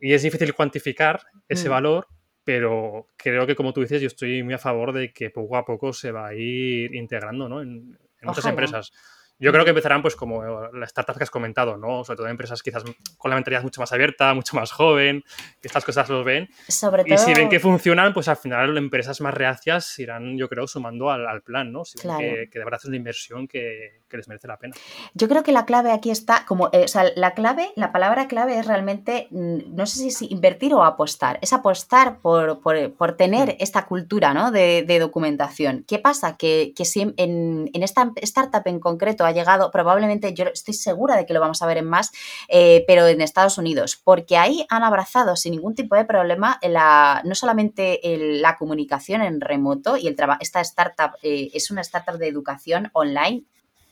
y 0.00 0.12
es 0.12 0.22
difícil 0.22 0.54
cuantificar 0.54 1.20
ese 1.48 1.68
mm. 1.68 1.72
valor, 1.72 2.08
pero 2.44 3.08
creo 3.16 3.46
que 3.46 3.56
como 3.56 3.72
tú 3.72 3.80
dices, 3.80 4.00
yo 4.00 4.06
estoy 4.06 4.42
muy 4.42 4.54
a 4.54 4.58
favor 4.58 4.92
de 4.92 5.12
que 5.12 5.30
poco 5.30 5.56
a 5.56 5.64
poco 5.64 5.92
se 5.92 6.12
va 6.12 6.28
a 6.28 6.34
ir 6.34 6.94
integrando 6.94 7.48
¿no? 7.48 7.62
en, 7.62 7.98
en 8.20 8.26
muchas 8.26 8.46
empresas. 8.46 8.92
Yo 9.38 9.52
creo 9.52 9.64
que 9.64 9.70
empezarán 9.70 10.00
pues 10.00 10.16
como 10.16 10.42
las 10.72 10.90
startups 10.90 11.18
que 11.18 11.24
has 11.24 11.30
comentado, 11.30 11.76
¿no? 11.76 12.04
Sobre 12.04 12.16
todo 12.16 12.28
empresas 12.28 12.62
quizás 12.62 12.84
con 13.18 13.30
la 13.30 13.34
mentalidad 13.34 13.62
mucho 13.62 13.80
más 13.82 13.92
abierta, 13.92 14.32
mucho 14.32 14.56
más 14.56 14.72
joven, 14.72 15.22
que 15.60 15.68
estas 15.68 15.84
cosas 15.84 16.08
los 16.08 16.24
ven. 16.24 16.48
Sobre 16.68 17.04
Y 17.06 17.18
si 17.18 17.34
ven 17.34 17.50
que 17.50 17.60
funcionan, 17.60 18.14
pues 18.14 18.28
al 18.28 18.36
final 18.36 18.74
las 18.74 18.82
empresas 18.82 19.20
más 19.20 19.34
reacias 19.34 19.98
irán, 19.98 20.38
yo 20.38 20.48
creo, 20.48 20.66
sumando 20.66 21.10
al, 21.10 21.42
plan, 21.42 21.70
¿no? 21.70 21.84
Si 21.84 21.98
ven 22.06 22.16
que, 22.18 22.48
que, 22.50 22.58
de 22.58 22.64
verdad 22.64 22.80
es 22.82 22.86
una 22.86 22.96
inversión 22.96 23.46
que, 23.46 24.00
que, 24.08 24.16
les 24.16 24.26
merece 24.26 24.48
la 24.48 24.56
pena. 24.56 24.74
Yo 25.12 25.28
creo 25.28 25.42
que 25.42 25.52
la 25.52 25.66
clave 25.66 25.92
aquí 25.92 26.10
está, 26.10 26.46
como, 26.46 26.70
eh, 26.72 26.84
o 26.84 26.88
sea, 26.88 27.04
la 27.14 27.34
clave, 27.34 27.72
la 27.76 27.92
palabra 27.92 28.28
clave 28.28 28.58
es 28.58 28.66
realmente, 28.66 29.28
mm, 29.30 29.74
no 29.74 29.84
sé 29.84 30.10
si 30.10 30.26
invertir 30.30 30.72
o 30.72 30.82
apostar, 30.82 31.38
es 31.42 31.52
apostar 31.52 32.20
por, 32.20 32.60
por, 32.60 32.94
por 32.94 33.16
tener 33.16 33.50
mm. 33.50 33.56
esta 33.58 33.84
cultura, 33.84 34.32
¿no? 34.32 34.50
De, 34.50 34.82
de, 34.82 34.98
documentación. 34.98 35.84
¿Qué 35.86 35.98
pasa? 35.98 36.38
Que, 36.38 36.72
que 36.74 36.86
si 36.86 37.02
en, 37.02 37.70
en 37.72 37.82
esta 37.82 38.10
startup 38.22 38.62
en 38.64 38.80
concreto 38.80 39.25
ha 39.26 39.32
llegado, 39.32 39.70
probablemente 39.70 40.34
yo 40.34 40.44
estoy 40.46 40.74
segura 40.74 41.16
de 41.16 41.26
que 41.26 41.34
lo 41.34 41.40
vamos 41.40 41.62
a 41.62 41.66
ver 41.66 41.78
en 41.78 41.86
más, 41.86 42.12
eh, 42.48 42.84
pero 42.86 43.06
en 43.06 43.20
Estados 43.20 43.58
Unidos, 43.58 44.00
porque 44.02 44.36
ahí 44.36 44.66
han 44.68 44.82
abrazado 44.82 45.36
sin 45.36 45.52
ningún 45.52 45.74
tipo 45.74 45.96
de 45.96 46.04
problema 46.04 46.58
la, 46.62 47.22
no 47.24 47.34
solamente 47.34 48.00
la 48.02 48.56
comunicación 48.56 49.22
en 49.22 49.40
remoto 49.40 49.96
y 49.96 50.06
el 50.08 50.16
esta 50.40 50.60
startup 50.60 51.12
eh, 51.22 51.50
es 51.52 51.70
una 51.70 51.82
startup 51.82 52.16
de 52.16 52.28
educación 52.28 52.90
online 52.92 53.44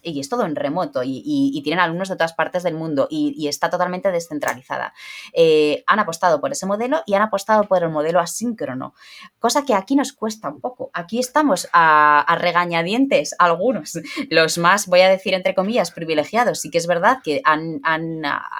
y 0.05 0.21
es 0.21 0.29
todo 0.29 0.45
en 0.45 0.57
remoto 0.57 1.03
y, 1.05 1.61
tienen 1.65 1.81
alumnos 1.81 2.09
de 2.09 2.17
todas 2.17 2.35
partes 2.35 2.63
del 2.63 2.75
mundo 2.75 3.09
y, 3.11 3.49
está 3.49 3.71
totalmente 3.71 4.11
descentralizada. 4.11 4.95
Eh, 5.33 5.85
han 5.87 5.99
apostado 5.99 6.41
por 6.41 6.53
ese 6.53 6.67
modelo 6.67 7.03
y 7.07 7.15
han 7.15 7.23
apostado 7.23 7.65
por 7.65 7.83
el 7.83 7.91
modelo 7.91 8.21
asíncrono, 8.21 8.95
cosa 9.39 9.65
que 9.65 9.75
aquí 9.75 9.97
nos 9.97 10.13
cuesta 10.13 10.49
un 10.49 10.61
poco. 10.61 10.91
Aquí 10.93 11.19
estamos 11.19 11.69
a, 11.73 12.37
regañadientes 12.39 13.35
algunos, 13.39 13.99
los 14.31 14.59
más, 14.59 14.87
voy 14.87 15.01
a 15.01 15.09
decir 15.09 15.35
entre 15.35 15.55
comillas, 15.55 15.91
privilegiados. 15.91 16.61
Sí 16.61 16.71
que 16.71 16.79
es 16.79 16.87
verdad 16.87 17.19
que 17.23 17.41
han, 17.45 17.81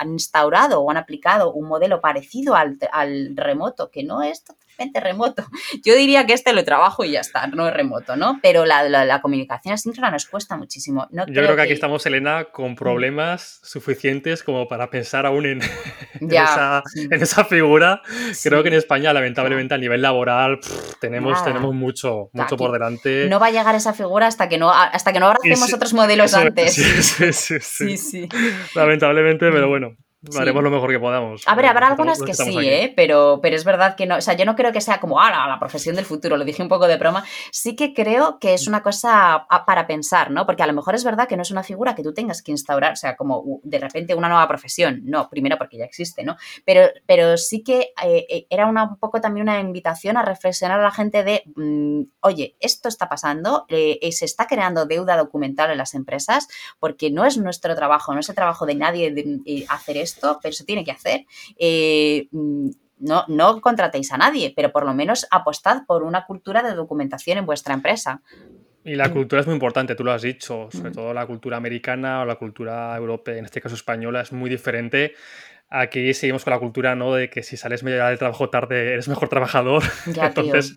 instaurado 0.07 0.81
o 0.81 0.91
han 0.91 0.97
aplicado 0.97 1.53
un 1.53 1.69
modelo 1.69 2.01
parecido 2.01 2.55
al, 2.55 2.79
al 2.93 3.37
remoto, 3.37 3.91
que 3.91 4.05
no 4.05 4.23
es 4.23 4.45
remoto. 4.95 5.45
Yo 5.85 5.95
diría 5.97 6.27
que 6.27 6.33
este 6.33 6.53
lo 6.53 6.65
trabajo 6.65 7.05
y 7.05 7.13
ya 7.13 7.21
está, 7.21 7.47
no 7.47 7.67
es 7.69 7.75
remoto, 7.75 8.17
¿no? 8.17 8.39
Pero 8.43 8.65
la, 8.65 9.21
comunicación 9.21 9.75
asíncrona 9.75 10.11
nos 10.11 10.27
cuesta 10.27 10.57
muchísimo. 10.57 11.09
Yo 11.11 11.25
creo, 11.27 11.57
que, 11.57 11.63
aquí 11.63 11.73
estamos, 11.73 12.05
Elena, 12.07 12.45
con 12.45 12.73
mm. 12.73 12.77
problemas 12.77 13.61
suficientes 13.63 14.43
como 14.43 14.69
para 14.69 14.91
pensar 14.91 15.27
aún 15.27 15.47
en, 15.47 15.61
esa, 16.31 16.83
en 16.97 17.23
esa, 17.23 17.45
figura. 17.45 18.03
Creo 18.43 18.63
que 18.63 18.69
en 18.69 18.75
España, 18.75 19.13
lamentablemente, 19.13 19.75
a 19.75 19.79
nivel 19.79 20.03
laboral, 20.03 20.61
tenemos, 21.01 21.43
tenemos 21.45 21.75
mucho, 21.75 22.31
mucho 22.33 22.57
por 22.57 22.73
delante. 22.73 23.29
No 23.29 23.41
va 23.41 23.47
a 23.47 23.51
llegar 23.51 23.75
esa 23.75 23.93
figura 23.93 24.27
hasta 24.27 24.49
que 24.49 24.59
no, 24.59 24.71
hasta 24.71 25.13
que 25.13 25.21
no 25.21 25.27
abracemos 25.27 25.73
otros 25.73 25.93
modelos 25.95 26.35
antes. 26.35 26.75
Sí 27.35 27.61
sí, 27.61 27.97
sí, 27.97 28.29
Lamentablemente, 28.75 29.51
pero 29.51 29.69
bueno. 29.69 29.97
Haremos 30.39 30.63
lo 30.63 30.71
mejor 30.71 30.91
que 30.91 30.99
podamos. 30.99 31.43
A 31.47 31.55
ver, 31.55 31.67
habrá 31.67 31.89
algunas 31.89 32.21
que 32.21 32.35
sí, 32.35 32.57
¿eh? 32.59 32.93
pero, 32.97 33.41
pero 33.43 33.57
es 33.57 33.65
verdad 33.65 33.97
que 33.97 34.07
no. 34.07 34.17
O 34.17 34.21
sea, 34.21 34.35
yo 34.35 34.45
no 34.45 34.57
creo 34.57 34.73
que 34.73 34.81
sea 34.81 35.01
como 35.01 35.21
ah, 35.21 35.49
la 35.49 35.59
profesión 35.59 35.97
del 35.97 36.05
futuro, 36.05 36.37
lo 36.37 36.45
dije 36.45 36.63
un 36.63 36.69
poco 36.69 36.87
de 36.87 36.97
broma. 36.97 37.25
Sí 37.51 37.77
que 37.77 37.95
creo 37.95 38.39
que 38.39 38.55
es 38.55 38.67
una 38.67 38.83
cosa 38.83 39.47
para 39.67 39.87
pensar, 39.87 40.31
¿no? 40.31 40.47
Porque 40.47 40.63
a 40.63 40.67
lo 40.67 40.73
mejor 40.73 40.95
es 40.95 41.05
verdad 41.05 41.29
que 41.29 41.37
no 41.37 41.43
es 41.43 41.51
una 41.51 41.63
figura 41.63 41.95
que 41.95 42.03
tú 42.03 42.15
tengas 42.15 42.43
que 42.43 42.53
instaurar, 42.53 42.93
o 42.93 42.97
sea, 42.97 43.17
como 43.17 43.61
de 43.63 43.79
repente 43.79 44.15
una 44.15 44.29
nueva 44.29 44.49
profesión. 44.49 45.03
No, 45.05 45.29
primero 45.29 45.59
porque 45.59 45.79
ya 45.79 45.85
existe, 45.85 46.25
¿no? 46.25 46.37
Pero, 46.65 46.89
pero 47.07 47.37
sí 47.37 47.63
que 47.63 47.93
eh, 48.03 48.27
eh, 48.29 48.47
era 48.51 48.67
una, 48.67 48.85
un 48.85 48.99
poco 48.99 49.21
también 49.21 49.49
una 49.49 49.61
invitación 49.61 50.17
a 50.17 50.23
reflexionar 50.23 50.81
a 50.81 50.83
la 50.83 50.91
gente 50.91 51.25
de, 51.25 51.43
mm, 51.55 52.03
oye, 52.21 52.57
esto 52.61 52.89
está 52.89 53.09
pasando, 53.09 53.67
eh, 53.69 54.11
se 54.13 54.25
está 54.25 54.47
creando 54.47 54.87
deuda 54.87 55.17
documental 55.17 55.71
en 55.71 55.79
las 55.79 55.95
empresas 55.95 56.49
porque 56.79 57.11
no 57.11 57.25
es 57.25 57.39
nuestro 57.39 57.75
trabajo, 57.75 58.15
no 58.15 58.21
es 58.21 58.29
el 58.29 58.35
trabajo 58.35 58.67
de 58.67 58.75
nadie 58.75 59.11
de, 59.11 59.65
hacer 59.69 59.97
esto 59.97 60.14
pero 60.43 60.53
se 60.53 60.65
tiene 60.65 60.85
que 60.85 60.93
hacer. 60.93 61.27
Eh, 61.57 62.29
mm, 62.31 62.71
no, 63.01 63.25
no 63.29 63.61
contratéis 63.61 64.13
a 64.13 64.17
nadie, 64.17 64.53
pero 64.55 64.73
por 64.73 64.85
lo 64.85 64.95
menos 64.95 65.27
apostad 65.31 65.83
por 65.87 66.03
una 66.03 66.25
cultura 66.27 66.63
de 66.63 66.75
documentación 66.75 67.39
en 67.39 67.47
vuestra 67.47 67.75
empresa. 67.75 68.23
Y 68.85 68.97
la 68.97 69.11
cultura 69.11 69.41
es 69.41 69.47
muy 69.47 69.55
importante, 69.55 69.95
tú 69.95 70.05
lo 70.05 70.13
has 70.13 70.23
dicho, 70.23 70.69
sobre 70.71 70.91
todo 70.91 71.15
la 71.15 71.27
cultura 71.27 71.57
americana 71.57 72.21
o 72.21 72.27
la 72.27 72.37
cultura 72.37 72.95
europea, 72.97 73.37
en 73.37 73.47
este 73.47 73.61
caso 73.61 73.75
española, 73.75 74.21
es 74.21 74.33
muy 74.33 74.51
diferente. 74.51 75.15
Aquí 75.71 76.13
seguimos 76.13 76.45
con 76.45 76.53
la 76.53 76.59
cultura, 76.59 76.95
¿no? 76.95 77.15
De 77.15 77.31
que 77.31 77.43
si 77.43 77.57
sales 77.57 77.83
media 77.83 78.07
del 78.09 78.19
trabajo 78.19 78.51
tarde 78.51 78.93
eres 78.93 79.09
mejor 79.09 79.29
trabajador. 79.29 79.83
Entonces, 80.07 80.77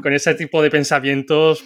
con 0.00 0.12
ese 0.12 0.34
tipo 0.34 0.62
de 0.62 0.70
pensamientos 0.70 1.64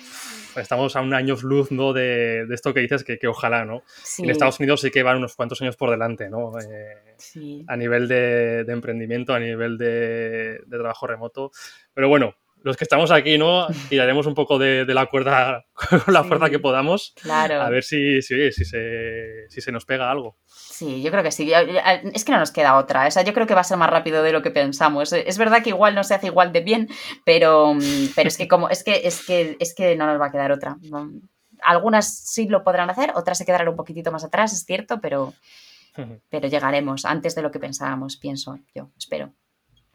estamos 0.57 0.97
a 0.97 1.01
un 1.01 1.15
año 1.15 1.37
luz, 1.43 1.71
¿no? 1.71 1.93
De, 1.93 2.47
de, 2.47 2.55
esto 2.55 2.73
que 2.75 2.81
dices, 2.81 3.05
que, 3.05 3.19
que 3.19 3.27
ojalá, 3.27 3.65
¿no? 3.65 3.83
En 4.19 4.31
Estados 4.31 4.59
Unidos 4.61 4.81
sí 4.81 4.91
que 4.91 5.03
van 5.03 5.19
unos 5.19 5.35
cuantos 5.37 5.61
años 5.63 5.77
por 5.77 5.91
delante, 5.91 6.29
¿no? 6.29 6.53
Eh, 6.59 7.65
a 7.67 7.77
nivel 7.77 8.09
de, 8.09 8.65
de, 8.65 8.73
emprendimiento, 8.73 9.35
a 9.35 9.41
nivel 9.41 9.79
de, 9.79 10.61
de, 10.67 10.79
trabajo 10.79 11.07
remoto. 11.07 11.51
Pero 11.93 12.09
bueno, 12.09 12.35
los 12.63 12.77
que 12.77 12.85
estamos 12.85 13.11
aquí, 13.11 13.37
¿no? 13.39 13.67
Tiraremos 13.91 14.27
un 14.27 14.35
poco 14.35 14.59
de, 14.59 14.85
la 14.87 15.07
cuerda 15.07 15.67
con 15.75 16.15
la 16.15 16.25
fuerza 16.25 16.51
que 16.51 16.59
podamos. 16.59 17.15
Claro. 17.21 17.61
A 17.61 17.69
ver 17.69 17.85
si, 17.85 18.23
si, 18.23 18.51
si, 18.53 18.65
se, 18.65 19.49
si 19.49 19.61
se 19.61 19.73
nos 19.73 19.85
pega 19.85 20.11
algo. 20.11 20.39
Sí, 20.77 21.03
yo 21.03 21.13
creo 21.13 21.23
que 21.23 21.31
sí. 21.31 21.53
Es 22.15 22.25
que 22.25 22.33
no 22.33 22.39
nos 22.39 22.51
queda 22.51 22.77
otra. 22.77 23.07
O 23.07 23.11
sea, 23.13 23.23
yo 23.23 23.33
creo 23.33 23.47
que 23.47 23.55
va 23.55 23.61
a 23.61 23.65
ser 23.65 23.77
más 23.77 23.89
rápido 23.89 24.25
de 24.25 24.33
lo 24.33 24.43
que 24.43 24.51
pensamos. 24.51 25.13
Es 25.13 25.39
verdad 25.39 25.63
que 25.63 25.71
igual 25.71 25.95
no 25.95 26.03
se 26.03 26.15
hace 26.15 26.27
igual 26.27 26.53
de 26.53 26.63
bien, 26.63 26.89
pero, 27.25 27.77
pero 28.17 28.27
es 28.27 28.37
que 28.37 28.49
como 28.49 28.69
es 28.69 28.83
que 28.83 29.03
es 29.05 29.25
que 29.25 29.57
es 29.61 29.73
que 29.73 29.95
no 29.95 30.07
nos 30.07 30.21
va 30.21 30.27
a 30.27 30.33
quedar 30.33 30.51
otra. 30.51 30.77
Algunas 31.63 32.13
sí 32.13 32.49
lo 32.49 32.65
podrán 32.65 32.91
hacer, 32.91 33.13
otras 33.15 33.39
se 33.39 33.47
quedarán 33.47 33.69
un 33.69 33.77
poquitito 33.77 34.11
más 34.11 34.25
atrás, 34.25 34.53
es 34.53 34.65
cierto, 34.65 35.01
pero, 35.01 35.33
pero 36.29 36.49
llegaremos 36.49 37.05
antes 37.05 37.37
de 37.37 37.43
lo 37.43 37.53
que 37.53 37.61
pensábamos, 37.61 38.17
pienso 38.17 38.59
yo, 38.75 38.91
espero, 38.99 39.33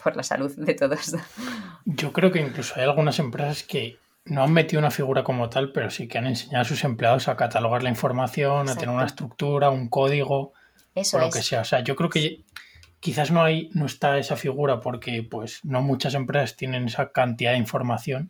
por 0.01 0.15
la 0.15 0.23
salud 0.23 0.51
de 0.55 0.75
todos. 0.75 1.17
Yo 1.83 2.13
creo 2.13 2.31
que 2.31 2.39
incluso 2.39 2.75
hay 2.77 2.83
algunas 2.83 3.19
empresas 3.19 3.63
que 3.63 3.97
no 4.23 4.43
han 4.43 4.53
metido 4.53 4.79
una 4.79 4.91
figura 4.91 5.25
como 5.25 5.49
tal, 5.49 5.73
pero 5.73 5.89
sí 5.89 6.07
que 6.07 6.17
han 6.17 6.27
enseñado 6.27 6.61
a 6.61 6.65
sus 6.65 6.85
empleados 6.85 7.27
a 7.27 7.35
catalogar 7.35 7.83
la 7.83 7.89
información, 7.89 8.69
a 8.69 8.75
tener 8.75 8.95
una 8.95 9.05
estructura, 9.05 9.69
un 9.69 9.89
código, 9.89 10.53
Eso 10.95 11.17
o 11.17 11.19
lo 11.19 11.29
que 11.29 11.41
sea. 11.41 11.61
O 11.61 11.65
sea, 11.65 11.81
yo 11.81 11.95
creo 11.95 12.09
que 12.09 12.43
quizás 12.99 13.31
no 13.31 13.43
hay, 13.43 13.69
no 13.73 13.85
está 13.85 14.17
esa 14.17 14.35
figura 14.35 14.81
porque 14.81 15.23
pues 15.23 15.63
no 15.63 15.81
muchas 15.81 16.13
empresas 16.13 16.55
tienen 16.55 16.85
esa 16.85 17.11
cantidad 17.11 17.51
de 17.51 17.57
información 17.57 18.29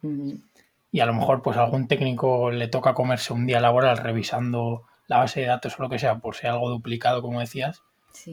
y 0.92 1.00
a 1.00 1.06
lo 1.06 1.14
mejor 1.14 1.42
pues 1.42 1.58
algún 1.58 1.88
técnico 1.88 2.52
le 2.52 2.68
toca 2.68 2.94
comerse 2.94 3.34
un 3.34 3.46
día 3.46 3.60
laboral 3.60 3.98
revisando 3.98 4.84
la 5.08 5.18
base 5.18 5.42
de 5.42 5.48
datos 5.48 5.80
o 5.80 5.84
lo 5.84 5.90
que 5.90 6.00
sea 6.00 6.20
por 6.20 6.36
si 6.36 6.48
hay 6.48 6.54
algo 6.54 6.70
duplicado 6.70 7.22
como 7.22 7.40
decías. 7.40 7.82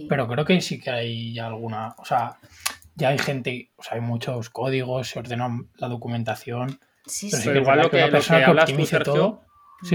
Pero 0.09 0.27
creo 0.27 0.44
que 0.44 0.61
sí 0.61 0.81
que 0.81 0.90
hay 0.90 1.39
alguna, 1.39 1.94
o 1.98 2.05
sea, 2.05 2.39
ya 2.97 3.11
hay 3.11 3.19
gente, 3.19 3.70
o 3.77 3.82
sea, 3.82 3.94
hay 3.94 4.01
muchos 4.01 4.51
códigos, 4.51 5.09
se 5.09 5.19
ordena 5.19 5.48
la 5.77 5.89
documentación. 5.89 6.81
Sí, 7.07 7.31
sí. 7.31 7.43
Pero 7.44 7.61
igual 7.61 7.82
lo 7.82 7.90
que, 7.90 8.07
lo 8.09 8.20
que 8.20 8.35
hablas 8.35 8.73
tú, 8.73 8.85
Sergio, 8.85 9.43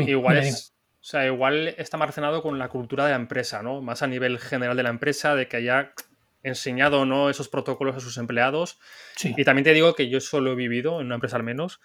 igual 0.07 0.37
es, 0.37 0.70
o 1.01 1.03
sea, 1.03 1.25
igual 1.25 1.69
está 1.79 1.97
más 1.97 2.05
relacionado 2.05 2.43
con 2.43 2.59
la 2.59 2.69
cultura 2.69 3.05
de 3.05 3.11
la 3.11 3.15
empresa, 3.15 3.63
¿no? 3.63 3.81
Más 3.81 4.03
a 4.03 4.07
nivel 4.07 4.37
general 4.37 4.77
de 4.77 4.83
la 4.83 4.91
empresa, 4.91 5.33
de 5.33 5.47
que 5.47 5.57
haya 5.57 5.93
enseñado 6.43 7.07
no 7.07 7.31
esos 7.31 7.49
protocolos 7.49 7.95
a 7.95 7.99
sus 7.99 8.17
empleados. 8.17 8.79
Y 9.23 9.43
también 9.43 9.63
te 9.63 9.73
digo 9.73 9.95
que 9.95 10.09
yo 10.09 10.19
solo 10.19 10.51
he 10.51 10.55
vivido, 10.55 10.99
en 10.99 11.07
una 11.07 11.15
empresa 11.15 11.37
al 11.37 11.43
menos, 11.43 11.81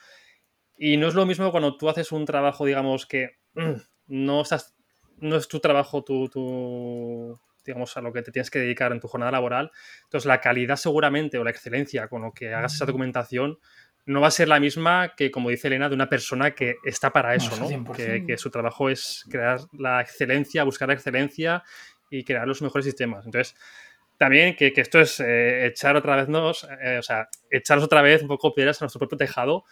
y 0.77 0.99
no 0.99 1.09
es 1.09 1.15
lo 1.15 1.25
mismo 1.25 1.51
cuando 1.51 1.79
tú 1.79 1.89
haces 1.89 2.13
un 2.13 2.27
trabajo, 2.27 2.67
digamos, 2.67 3.07
que 3.07 3.39
mm, 3.55 3.73
no 4.09 4.43
estás, 4.43 4.77
no 5.17 5.37
es 5.37 5.49
tu 5.49 5.61
trabajo, 5.61 6.05
tu, 6.05 7.39
digamos, 7.65 7.97
a 7.97 8.03
lo 8.03 8.13
que 8.13 8.21
te 8.21 8.33
tienes 8.33 8.51
que 8.51 8.59
dedicar 8.59 8.93
en 8.93 9.01
tu 9.01 9.09
jornada 9.09 9.33
laboral. 9.33 9.71
Entonces, 10.05 10.27
la 10.27 10.43
calidad 10.43 10.77
seguramente 10.77 11.39
o 11.39 11.45
la 11.45 11.51
excelencia 11.51 12.09
con 12.09 12.21
lo 12.21 12.33
que 12.33 12.53
hagas 12.53 12.75
esa 12.75 12.85
documentación 12.85 13.59
no 14.07 14.21
va 14.21 14.29
a 14.29 14.31
ser 14.31 14.49
la 14.49 14.61
misma 14.61 15.15
que, 15.17 15.31
como 15.33 15.51
dice 15.51 15.67
Elena, 15.67 15.89
de 15.89 15.95
una 15.97 16.09
persona 16.09 16.53
que 16.53 16.77
está 16.85 17.13
para 17.13 17.35
eso, 17.35 17.57
¿no? 17.57 17.93
Que, 17.93 18.39
su 18.39 18.51
trabajo 18.51 18.89
es 18.89 19.25
crear 19.29 19.59
la 19.77 20.01
excelencia, 20.01 20.63
buscar 20.63 20.89
la 20.89 20.95
excelencia 20.95 21.65
y 22.09 22.23
crear 22.23 22.47
los 22.47 22.63
mejores 22.63 22.85
sistemas. 22.85 23.27
Entonces, 23.27 23.57
también 24.17 24.55
que, 24.55 24.73
esto 24.77 25.01
es 25.01 25.19
eh, 25.19 25.67
echar 25.67 25.97
otra 25.97 26.15
vez, 26.15 26.29
nos, 26.29 26.69
eh, 26.83 26.99
o 26.99 27.03
sea, 27.03 27.29
echaros 27.51 27.83
otra 27.83 28.01
vez 28.01 28.23
un 28.23 28.29
poco 28.29 28.55
piedras 28.55 28.81
a 28.81 28.85
nuestro 28.85 29.01
propio 29.01 29.19
tejado, 29.19 29.65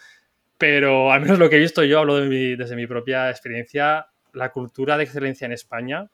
pero 0.59 1.13
al 1.13 1.21
menos 1.21 1.39
lo 1.39 1.49
que 1.49 1.57
he 1.57 1.61
visto 1.61 1.85
yo, 1.85 2.01
hablo 2.01 2.17
desde 2.17 2.75
mi 2.75 2.89
propia 2.89 3.31
experiencia, 3.31 4.09
la 4.33 4.51
cultura 4.51 4.97
de 4.97 5.05
excelencia 5.05 5.47
en 5.47 5.53
España 5.53 6.11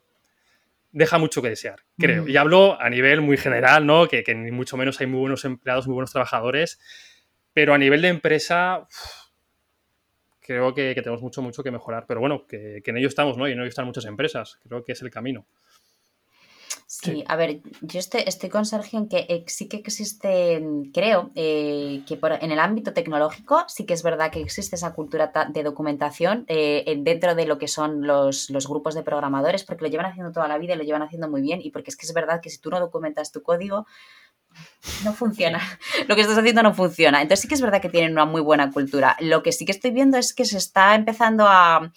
deja 0.91 1.17
mucho 1.17 1.41
que 1.41 1.49
desear, 1.49 1.79
creo. 1.97 2.23
Mm. 2.23 2.29
Y 2.29 2.37
hablo 2.37 2.79
a 2.79 2.89
nivel 2.89 3.21
muy 3.21 3.37
general, 3.37 3.85
¿no? 3.87 4.07
Que, 4.07 4.23
que, 4.23 4.35
ni 4.35 4.51
mucho 4.51 4.77
menos 4.77 4.99
hay 4.99 5.07
muy 5.07 5.21
buenos 5.21 5.43
empleados, 5.45 5.87
muy 5.87 5.95
buenos 5.95 6.11
trabajadores, 6.11 6.79
pero 7.53 7.73
a 7.73 7.77
nivel 7.77 8.01
de 8.01 8.07
empresa, 8.07 8.87
creo 10.39 10.73
que, 10.73 10.93
tenemos 10.95 11.21
mucho, 11.21 11.41
mucho 11.41 11.63
que 11.63 11.71
mejorar. 11.71 12.05
Pero 12.07 12.19
bueno, 12.19 12.45
que, 12.47 12.81
en 12.85 12.97
ello 12.97 13.07
estamos, 13.07 13.37
¿no? 13.37 13.47
Y 13.47 13.51
en 13.51 13.59
ello 13.59 13.69
están 13.69 13.85
muchas 13.85 14.05
empresas. 14.05 14.59
Creo 14.63 14.83
que 14.83 14.93
es 14.93 15.01
el 15.01 15.11
camino. 15.11 15.45
Sí, 16.87 17.23
a 17.27 17.37
ver, 17.37 17.61
yo 17.79 17.99
estoy, 17.99 18.23
estoy, 18.25 18.49
con 18.49 18.65
Sergio 18.65 18.99
en 18.99 19.07
que 19.07 19.45
sí 19.47 19.69
que 19.69 19.77
existe, 19.77 20.61
creo, 20.93 21.31
eh, 21.35 22.03
que 22.05 22.19
en 22.41 22.51
el 22.51 22.59
ámbito 22.59 22.91
tecnológico 22.91 23.63
sí 23.69 23.85
que 23.85 23.93
es 23.93 24.03
verdad 24.03 24.29
que 24.29 24.41
existe 24.41 24.75
esa 24.75 24.93
cultura 24.93 25.31
de 25.53 25.63
documentación 25.63 26.43
eh, 26.49 26.97
dentro 26.99 27.33
de 27.33 27.45
lo 27.45 27.57
que 27.57 27.69
son 27.69 28.05
los, 28.05 28.49
los, 28.49 28.67
grupos 28.67 28.93
de 28.93 29.03
programadores, 29.03 29.63
porque 29.63 29.85
lo 29.85 29.89
llevan 29.89 30.07
haciendo 30.07 30.33
toda 30.33 30.49
la 30.49 30.57
vida 30.57 30.73
y 30.73 30.77
lo 30.77 30.83
llevan 30.83 31.01
haciendo 31.01 31.29
muy 31.29 31.41
bien, 31.41 31.61
y 31.63 31.71
porque 31.71 31.91
es 31.91 31.95
que 31.95 32.05
es 32.05 32.13
verdad 32.13 32.41
que 32.41 32.49
si 32.49 32.59
tú 32.59 32.69
no 32.69 32.81
documentas 32.81 33.31
tu 33.31 33.41
código, 33.41 33.85
no 35.03 35.13
funciona. 35.13 35.61
Lo 36.07 36.15
que 36.15 36.21
estás 36.21 36.37
haciendo 36.37 36.63
no 36.63 36.73
funciona. 36.73 37.21
Entonces 37.21 37.41
sí 37.41 37.47
que 37.47 37.55
es 37.55 37.61
verdad 37.61 37.81
que 37.81 37.89
tienen 37.89 38.11
una 38.11 38.25
muy 38.25 38.41
buena 38.41 38.71
cultura. 38.71 39.15
Lo 39.19 39.43
que 39.43 39.51
sí 39.51 39.65
que 39.65 39.71
estoy 39.71 39.91
viendo 39.91 40.17
es 40.17 40.33
que 40.33 40.45
se 40.45 40.57
está 40.57 40.95
empezando 40.95 41.45
a... 41.47 41.91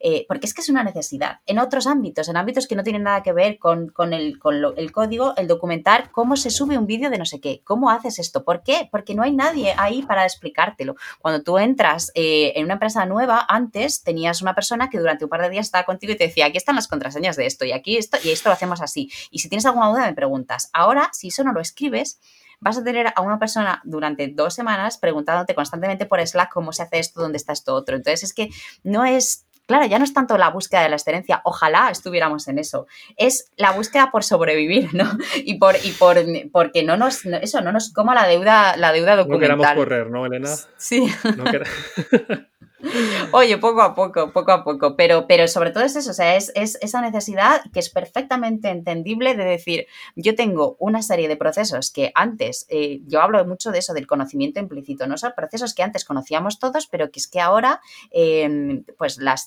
Eh, 0.00 0.24
porque 0.28 0.46
es 0.46 0.54
que 0.54 0.60
es 0.60 0.68
una 0.68 0.84
necesidad. 0.84 1.40
En 1.46 1.58
otros 1.58 1.86
ámbitos, 1.86 2.28
en 2.28 2.36
ámbitos 2.36 2.66
que 2.66 2.76
no 2.76 2.84
tienen 2.84 3.02
nada 3.02 3.22
que 3.22 3.32
ver 3.32 3.58
con, 3.58 3.92
el, 4.12 4.38
el, 4.76 4.92
código, 4.92 5.34
el 5.36 5.48
documentar 5.48 6.10
cómo 6.10 6.36
se 6.36 6.50
sube 6.50 6.78
un 6.78 6.86
vídeo 6.86 7.10
de 7.10 7.18
no 7.18 7.24
sé 7.24 7.40
qué, 7.40 7.62
cómo 7.64 7.90
haces 7.90 8.18
esto. 8.18 8.44
¿Por 8.44 8.62
qué? 8.62 8.88
Porque 8.90 9.14
no 9.14 9.22
hay 9.22 9.34
nadie 9.34 9.74
ahí 9.76 10.02
para 10.02 10.24
explicártelo. 10.24 10.94
Cuando 11.20 11.42
tú 11.42 11.58
entras 11.58 12.12
eh, 12.14 12.52
en 12.56 12.64
una 12.64 12.74
empresa 12.74 13.04
nueva, 13.06 13.44
antes 13.48 14.02
tenías 14.02 14.42
una 14.42 14.54
persona 14.54 14.88
que 14.90 14.98
durante 14.98 15.24
un 15.24 15.30
par 15.30 15.42
de 15.42 15.50
días 15.50 15.66
estaba 15.66 15.84
contigo 15.84 16.12
y 16.12 16.16
te 16.16 16.24
decía, 16.24 16.46
aquí 16.46 16.56
están 16.56 16.76
las 16.76 16.86
contraseñas 16.88 17.36
de 17.36 17.46
esto 17.46 17.64
y 17.64 17.72
aquí 17.72 17.96
esto 17.96 18.18
y 18.22 18.30
esto 18.30 18.48
lo 18.48 18.52
hacemos 18.52 18.80
así. 18.80 19.10
Y 19.30 19.40
si 19.40 19.48
tienes 19.48 19.66
alguna 19.66 19.88
duda 19.88 20.06
me 20.06 20.14
preguntas. 20.14 20.70
Ahora, 20.72 21.10
si 21.12 21.28
eso 21.28 21.42
no 21.42 21.52
lo 21.52 21.60
escribes, 21.60 22.20
vas 22.60 22.78
a 22.78 22.84
tener 22.84 23.12
a 23.14 23.20
una 23.20 23.38
persona 23.38 23.80
durante 23.84 24.28
dos 24.28 24.54
semanas 24.54 24.98
preguntándote 24.98 25.54
constantemente 25.54 26.06
por 26.06 26.26
Slack 26.26 26.52
cómo 26.52 26.72
se 26.72 26.82
hace 26.82 26.98
esto, 26.98 27.20
dónde 27.20 27.36
está 27.36 27.52
esto 27.52 27.74
otro. 27.74 27.96
Entonces 27.96 28.24
es 28.24 28.34
que 28.34 28.50
no 28.82 29.04
es 29.04 29.44
Claro, 29.68 29.84
ya 29.84 29.98
no 29.98 30.04
es 30.04 30.14
tanto 30.14 30.38
la 30.38 30.48
búsqueda 30.48 30.82
de 30.82 30.88
la 30.88 30.96
excelencia, 30.96 31.42
ojalá 31.44 31.90
estuviéramos 31.90 32.48
en 32.48 32.58
eso. 32.58 32.86
Es 33.18 33.52
la 33.58 33.72
búsqueda 33.72 34.10
por 34.10 34.24
sobrevivir, 34.24 34.94
¿no? 34.94 35.04
Y 35.44 35.58
por, 35.58 35.76
y 35.84 35.92
por 35.92 36.16
porque 36.50 36.82
no 36.82 36.96
nos, 36.96 37.26
eso, 37.26 37.60
no 37.60 37.70
nos 37.70 37.92
coma 37.92 38.14
la 38.14 38.26
deuda, 38.26 38.78
la 38.78 38.92
deuda 38.92 39.14
documental. 39.14 39.58
No 39.58 39.62
queramos 39.62 39.76
correr, 39.76 40.10
¿no, 40.10 40.24
Elena? 40.24 40.48
Sí. 40.78 41.06
Oye, 43.32 43.58
poco 43.58 43.82
a 43.82 43.94
poco, 43.94 44.30
poco 44.32 44.52
a 44.52 44.62
poco, 44.62 44.94
pero, 44.94 45.26
pero 45.26 45.48
sobre 45.48 45.70
todo 45.70 45.82
es 45.84 45.96
eso, 45.96 46.10
o 46.10 46.14
sea, 46.14 46.36
es, 46.36 46.52
esa 46.54 47.00
necesidad 47.00 47.62
que 47.72 47.80
es 47.80 47.90
perfectamente 47.90 48.68
entendible 48.68 49.34
de 49.34 49.44
decir, 49.44 49.86
yo 50.14 50.36
tengo 50.36 50.76
una 50.78 51.02
serie 51.02 51.26
de 51.26 51.36
procesos 51.36 51.90
que 51.90 52.12
antes, 52.14 52.66
eh, 52.68 53.00
yo 53.06 53.20
hablo 53.20 53.44
mucho 53.44 53.72
de 53.72 53.80
eso, 53.80 53.94
del 53.94 54.06
conocimiento 54.06 54.60
implícito, 54.60 55.06
¿no? 55.08 55.18
Son 55.18 55.32
procesos 55.36 55.74
que 55.74 55.82
antes 55.82 56.04
conocíamos 56.04 56.60
todos, 56.60 56.86
pero 56.86 57.10
que 57.10 57.18
es 57.18 57.26
que 57.26 57.40
ahora, 57.40 57.80
em, 58.10 58.84
pues 58.96 59.18
las, 59.18 59.46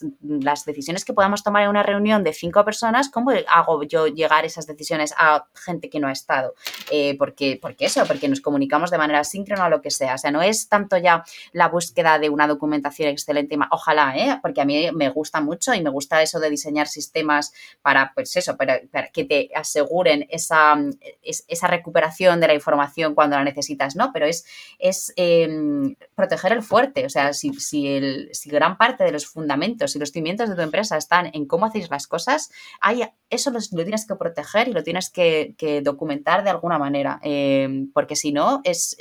decisiones 0.66 1.06
que 1.06 1.14
podamos 1.14 1.44
tomar 1.44 1.64
en 1.64 1.70
una 1.70 1.84
reunión 1.84 2.24
de 2.24 2.34
cinco 2.34 2.66
personas, 2.66 3.10
¿cómo 3.10 3.32
hago 3.48 3.84
yo 3.84 4.08
llegar 4.08 4.46
esas 4.46 4.68
decisiones 4.68 5.14
a 5.18 5.46
gente 5.54 5.90
que 5.90 6.00
no 6.00 6.08
ha 6.08 6.12
estado? 6.12 6.54
Eh, 6.92 7.16
porque, 7.18 7.58
porque 7.62 7.86
eso, 7.86 8.06
porque 8.06 8.28
nos 8.28 8.42
comunicamos 8.42 8.92
de 8.92 8.98
manera 8.98 9.24
síncrona 9.24 9.68
o 9.68 9.70
lo 9.70 9.82
que 9.82 9.92
sea, 9.92 10.16
o 10.16 10.18
sea, 10.18 10.32
no 10.32 10.42
es 10.42 10.68
tanto 10.68 10.98
ya 10.98 11.24
la 11.54 11.70
búsqueda 11.70 12.20
de 12.20 12.30
una 12.30 12.48
documentación 12.48 13.10
excelente. 13.22 13.58
Ojalá, 13.72 14.18
¿eh? 14.18 14.40
porque 14.42 14.62
a 14.62 14.66
mí 14.66 14.90
me 14.94 15.10
gusta 15.10 15.42
mucho 15.42 15.74
y 15.74 15.82
me 15.82 15.90
gusta 15.90 16.22
eso 16.22 16.40
de 16.40 16.50
diseñar 16.50 16.88
sistemas 16.88 17.54
para, 17.82 18.12
pues 18.14 18.36
eso, 18.36 18.58
para, 18.58 18.82
que 19.14 19.26
te 19.26 19.50
aseguren 19.56 20.28
esa, 20.30 20.76
esa, 21.22 21.68
recuperación 21.68 22.40
de 22.40 22.48
la 22.48 22.54
información 22.54 23.16
cuando 23.16 23.38
la 23.38 23.44
necesitas, 23.44 23.96
¿no? 23.96 24.12
Pero 24.14 24.26
es, 24.26 24.46
es 24.80 25.14
em, 25.16 25.96
proteger 26.16 26.52
el 26.54 26.64
fuerte. 26.64 27.06
O 27.06 27.10
sea, 27.10 27.34
si, 27.34 27.54
si, 27.54 27.88
el, 27.88 28.30
si 28.34 28.50
gran 28.50 28.78
parte 28.78 29.04
de 29.04 29.12
los 29.12 29.26
fundamentos 29.26 29.96
y 29.96 30.00
los 30.00 30.12
cimientos 30.12 30.50
de 30.50 30.56
tu 30.56 30.62
empresa 30.62 30.98
están 30.98 31.30
en 31.34 31.46
cómo 31.46 31.66
hacéis 31.66 31.90
las 31.90 32.08
cosas, 32.08 32.52
hay, 32.80 33.04
eso 33.30 33.52
lo, 33.52 33.60
tienes 33.60 34.06
que 34.06 34.16
proteger 34.16 34.68
y 34.68 34.74
lo 34.74 34.84
tienes 34.84 35.10
que, 35.10 35.56
documentar 35.84 36.44
de 36.44 36.50
alguna 36.50 36.78
manera. 36.78 37.20
Em, 37.24 37.92
porque 37.94 38.16
si 38.16 38.32
no, 38.32 38.62
es 38.64 38.96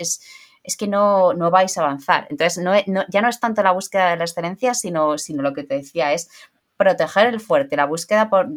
que 0.77 0.89
no, 0.89 1.33
no 1.35 1.51
vais 1.51 1.77
a 1.77 1.83
avanzar. 1.83 2.27
Entonces, 2.31 2.63
no, 2.63 2.73
ya 3.09 3.23
no 3.23 3.29
es 3.29 3.41
tanto 3.41 3.63
la 3.63 3.73
búsqueda 3.73 4.11
de 4.11 4.17
la 4.17 4.25
excelencia, 4.25 4.75
sino, 4.75 5.19
sino 5.19 5.43
lo 5.43 5.53
que 5.53 5.65
te 5.65 5.77
decía 5.77 6.13
es 6.13 6.29
proteger 6.77 7.27
el 7.27 7.41
fuerte, 7.41 7.77
la 7.77 7.85
búsqueda 7.85 8.31
por, 8.31 8.49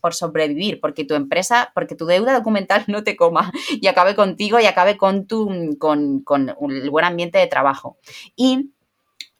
por 0.00 0.14
sobrevivir, 0.14 0.80
porque 0.80 1.04
tu 1.04 1.14
empresa, 1.14 1.72
porque 1.74 1.96
tu 1.96 2.06
deuda 2.06 2.32
documental 2.32 2.84
no 2.86 3.02
te 3.02 3.16
coma 3.16 3.52
y 3.70 3.88
acabe 3.88 4.14
contigo 4.14 4.60
y 4.60 4.66
acabe 4.66 4.96
con, 4.96 5.26
tu, 5.26 5.76
con, 5.78 6.20
con 6.20 6.54
el 6.70 6.90
buen 6.90 7.04
ambiente 7.04 7.38
de 7.38 7.48
trabajo. 7.48 7.98
Y 8.36 8.70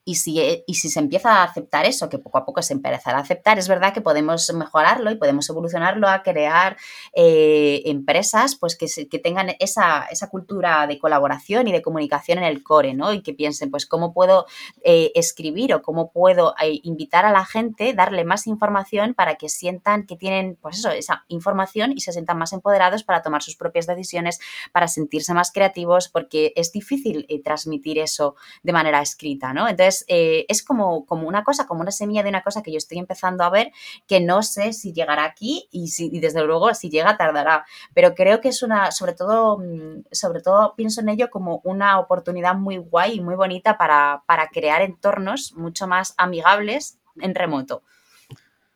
y 0.04 0.14
si, 0.14 0.40
eh, 0.40 0.64
y 0.66 0.74
si 0.74 0.88
se 0.88 0.98
empieza 0.98 1.36
a 1.36 1.44
aceptar 1.44 1.84
eso, 1.84 2.08
que 2.08 2.18
poco 2.18 2.38
a 2.38 2.44
poco 2.44 2.62
se 2.62 2.72
empezará 2.72 3.18
a 3.18 3.20
aceptar, 3.20 3.58
es 3.58 3.68
verdad 3.68 3.92
que 3.92 4.00
podemos 4.00 4.50
mejorarlo 4.54 5.10
y 5.10 5.16
podemos 5.16 5.48
evolucionarlo 5.48 6.08
a 6.08 6.22
crear 6.22 6.76
eh, 7.12 7.82
empresas 7.84 8.56
pues 8.56 8.76
que, 8.76 8.86
que 9.08 9.18
tengan 9.18 9.50
esa, 9.60 10.06
esa, 10.10 10.28
cultura 10.30 10.86
de 10.86 10.98
colaboración 10.98 11.68
y 11.68 11.72
de 11.72 11.82
comunicación 11.82 12.38
en 12.38 12.44
el 12.44 12.62
core, 12.62 12.94
¿no? 12.94 13.12
Y 13.12 13.20
que 13.22 13.34
piensen, 13.34 13.70
pues, 13.70 13.84
cómo 13.84 14.14
puedo 14.14 14.46
eh, 14.82 15.12
escribir 15.14 15.74
o 15.74 15.82
cómo 15.82 16.10
puedo 16.12 16.54
invitar 16.82 17.26
a 17.26 17.32
la 17.32 17.44
gente, 17.44 17.92
darle 17.92 18.24
más 18.24 18.46
información 18.46 19.14
para 19.14 19.34
que 19.34 19.48
sientan 19.48 20.06
que 20.06 20.16
tienen, 20.16 20.56
pues 20.60 20.78
eso, 20.78 20.90
esa 20.90 21.24
información 21.28 21.92
y 21.92 22.00
se 22.00 22.12
sientan 22.12 22.38
más 22.38 22.52
empoderados 22.52 23.02
para 23.02 23.22
tomar 23.22 23.42
sus 23.42 23.56
propias 23.56 23.86
decisiones, 23.86 24.38
para 24.72 24.88
sentirse 24.88 25.34
más 25.34 25.52
creativos, 25.52 26.08
porque 26.08 26.52
es 26.56 26.72
difícil 26.72 27.26
transmitir 27.44 27.98
eso 27.98 28.36
de 28.62 28.72
manera 28.72 29.02
escrita, 29.02 29.52
¿no? 29.52 29.68
Entonces, 29.68 29.89
eh, 30.08 30.46
es 30.48 30.62
como, 30.62 31.06
como 31.06 31.28
una 31.28 31.44
cosa, 31.44 31.66
como 31.66 31.80
una 31.80 31.90
semilla 31.90 32.22
de 32.22 32.28
una 32.28 32.42
cosa 32.42 32.62
que 32.62 32.72
yo 32.72 32.78
estoy 32.78 32.98
empezando 32.98 33.44
a 33.44 33.50
ver 33.50 33.72
que 34.06 34.20
no 34.20 34.42
sé 34.42 34.72
si 34.72 34.92
llegará 34.92 35.24
aquí 35.24 35.68
y, 35.70 35.88
si, 35.88 36.10
desde 36.20 36.44
luego 36.44 36.72
si 36.74 36.90
llega 36.90 37.16
tardará. 37.16 37.64
Pero 37.94 38.14
creo 38.14 38.40
que 38.40 38.48
es 38.48 38.62
una, 38.62 38.90
sobre 38.90 39.14
todo, 39.14 39.58
mm, 39.58 40.04
sobre 40.12 40.40
todo 40.40 40.74
pienso 40.76 41.00
en 41.00 41.08
ello 41.08 41.30
como 41.30 41.60
una 41.64 41.98
oportunidad 41.98 42.54
muy 42.54 42.78
guay 42.78 43.14
y 43.14 43.20
muy 43.20 43.34
bonita 43.34 43.78
para, 43.78 44.22
crear 44.52 44.82
entornos 44.82 45.52
mucho 45.54 45.86
más 45.86 46.14
amigables 46.16 46.98
en 47.20 47.34
remoto 47.34 47.82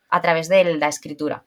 a 0.08 0.20
través 0.20 0.48
de 0.48 0.76
la 0.76 0.88
escritura. 0.88 1.44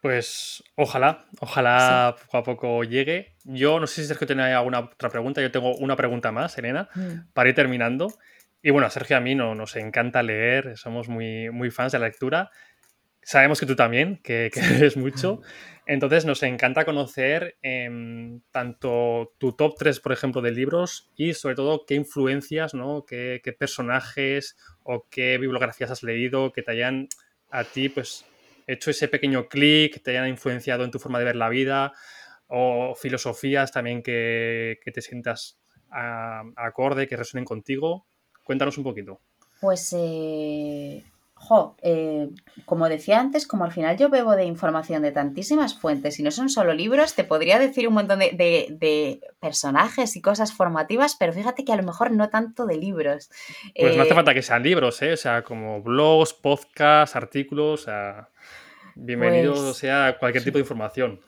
Pues 0.00 0.64
ojalá, 0.76 1.26
ojalá 1.40 2.16
poco 2.22 2.38
a 2.38 2.42
poco 2.42 2.84
llegue. 2.84 3.34
Yo 3.44 3.78
no 3.78 3.86
sé 3.86 4.00
si 4.00 4.08
Sergio 4.08 4.26
tiene 4.26 4.54
alguna 4.54 4.80
otra 4.80 5.10
pregunta. 5.10 5.42
Yo 5.42 5.50
tengo 5.50 5.74
una 5.76 5.94
pregunta 5.94 6.32
más, 6.32 6.56
Elena, 6.56 6.88
mm. 6.94 7.32
para 7.34 7.50
ir 7.50 7.54
terminando. 7.54 8.08
Y 8.62 8.70
bueno, 8.70 8.86
a 8.86 8.90
Sergio 8.90 9.16
a 9.16 9.20
mí 9.20 9.34
no, 9.34 9.54
nos 9.54 9.76
encanta 9.76 10.22
leer, 10.22 10.76
somos 10.76 11.08
muy, 11.08 11.50
muy 11.50 11.70
fans 11.70 11.92
de 11.92 11.98
la 11.98 12.06
lectura. 12.06 12.50
Sabemos 13.22 13.60
que 13.60 13.66
tú 13.66 13.76
también, 13.76 14.20
que, 14.22 14.50
que 14.52 14.60
lees 14.60 14.96
mucho. 14.96 15.40
Entonces 15.86 16.24
nos 16.24 16.42
encanta 16.42 16.84
conocer 16.84 17.56
em, 17.62 18.40
tanto 18.50 19.34
tu 19.38 19.52
top 19.54 19.74
3, 19.78 20.00
por 20.00 20.12
ejemplo, 20.12 20.40
de 20.40 20.52
libros 20.52 21.10
y 21.16 21.34
sobre 21.34 21.54
todo 21.54 21.84
qué 21.86 21.94
influencias, 21.94 22.74
¿no? 22.74 23.04
qué, 23.06 23.40
qué 23.42 23.52
personajes 23.52 24.56
o 24.82 25.08
qué 25.10 25.38
bibliografías 25.38 25.90
has 25.90 26.02
leído 26.02 26.52
que 26.52 26.62
te 26.62 26.72
hayan 26.72 27.08
a 27.50 27.64
ti 27.64 27.88
pues 27.88 28.24
hecho 28.66 28.90
ese 28.90 29.08
pequeño 29.08 29.48
clic, 29.48 30.02
te 30.02 30.12
hayan 30.12 30.28
influenciado 30.28 30.84
en 30.84 30.90
tu 30.90 30.98
forma 30.98 31.18
de 31.18 31.24
ver 31.24 31.36
la 31.36 31.48
vida 31.48 31.92
o 32.46 32.94
filosofías 32.94 33.72
también 33.72 34.02
que, 34.02 34.78
que 34.84 34.92
te 34.92 35.02
sientas 35.02 35.60
a, 35.90 36.42
acorde, 36.56 37.08
que 37.08 37.16
resuenen 37.16 37.44
contigo. 37.44 38.06
Cuéntanos 38.50 38.76
un 38.78 38.82
poquito. 38.82 39.20
Pues, 39.60 39.94
eh, 39.96 41.04
jo, 41.34 41.76
eh, 41.82 42.30
como 42.64 42.88
decía 42.88 43.20
antes, 43.20 43.46
como 43.46 43.62
al 43.62 43.70
final 43.70 43.96
yo 43.96 44.08
bebo 44.08 44.34
de 44.34 44.42
información 44.42 45.02
de 45.02 45.12
tantísimas 45.12 45.78
fuentes 45.78 46.18
y 46.18 46.24
no 46.24 46.32
son 46.32 46.48
solo 46.48 46.74
libros, 46.74 47.14
te 47.14 47.22
podría 47.22 47.60
decir 47.60 47.86
un 47.86 47.94
montón 47.94 48.18
de, 48.18 49.20
personajes 49.38 50.16
y 50.16 50.20
cosas 50.20 50.52
formativas, 50.52 51.14
pero 51.16 51.32
fíjate 51.32 51.64
que 51.64 51.72
a 51.72 51.76
lo 51.76 51.84
mejor 51.84 52.10
no 52.10 52.28
tanto 52.28 52.66
de 52.66 52.76
libros. 52.76 53.30
Pues 53.78 53.94
no 53.94 54.02
hace 54.02 54.10
eh, 54.10 54.16
falta 54.16 54.34
que 54.34 54.42
sean 54.42 54.64
libros, 54.64 55.00
¿eh? 55.02 55.12
O 55.12 55.16
sea, 55.16 55.44
como 55.44 55.80
blogs, 55.80 56.32
podcasts, 56.32 57.14
artículos, 57.14 57.82
o 57.82 57.84
sea, 57.84 58.30
bienvenido 58.96 59.54
pues 59.54 59.76
sea 59.76 60.16
cualquier 60.18 60.42
tipo 60.42 60.58
de 60.58 60.62
información. 60.62 61.20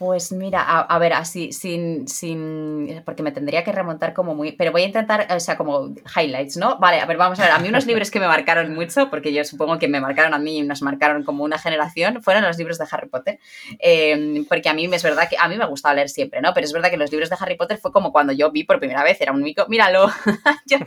Pues 0.00 0.32
mira, 0.32 0.62
a, 0.62 0.98
ver, 0.98 1.12
así, 1.12 1.52
sin, 1.52 2.08
sin, 2.08 3.02
porque 3.04 3.22
me 3.22 3.32
tendría 3.32 3.62
que 3.64 3.70
remontar 3.70 4.14
como 4.14 4.34
muy, 4.34 4.52
pero 4.52 4.72
voy 4.72 4.80
a 4.80 4.86
intentar, 4.86 5.26
o 5.30 5.38
sea, 5.40 5.58
como 5.58 5.94
highlights, 6.16 6.56
¿no? 6.56 6.78
Vale, 6.78 7.00
a 7.00 7.04
ver, 7.04 7.18
vamos 7.18 7.38
a 7.38 7.42
ver, 7.42 7.52
a 7.52 7.58
mí 7.58 7.68
unos 7.68 7.84
libros 7.84 8.10
que 8.10 8.18
me 8.18 8.26
marcaron 8.26 8.72
mucho, 8.72 9.10
porque 9.10 9.30
yo 9.30 9.44
supongo 9.44 9.78
que 9.78 9.88
me 9.88 10.00
marcaron 10.00 10.32
a 10.32 10.38
mí 10.38 10.56
y 10.56 10.62
nos 10.62 10.80
marcaron 10.80 11.22
como 11.22 11.44
una 11.44 11.58
generación, 11.58 12.22
fueron 12.22 12.44
los 12.44 12.56
libros 12.56 12.78
de 12.78 12.86
Harry 12.90 13.10
Potter, 13.10 13.40
em, 13.78 14.46
porque 14.46 14.70
a 14.70 14.72
mí 14.72 14.88
es 14.90 15.02
verdad 15.02 15.28
que, 15.28 15.36
a 15.38 15.46
mí 15.48 15.58
me 15.58 15.66
gustaba 15.66 15.94
leer 15.94 16.08
siempre, 16.08 16.40
¿no? 16.40 16.54
Pero 16.54 16.64
es 16.64 16.72
verdad 16.72 16.88
que 16.88 16.96
los 16.96 17.10
libros 17.10 17.28
de 17.28 17.36
Harry 17.38 17.58
Potter 17.58 17.76
fue 17.76 17.92
como 17.92 18.10
cuando 18.10 18.32
yo 18.32 18.50
vi 18.50 18.64
por 18.64 18.78
primera 18.78 19.04
vez, 19.04 19.20
era 19.20 19.32
un 19.32 19.42
mico, 19.42 19.66
míralo, 19.68 20.10
yo, 20.66 20.78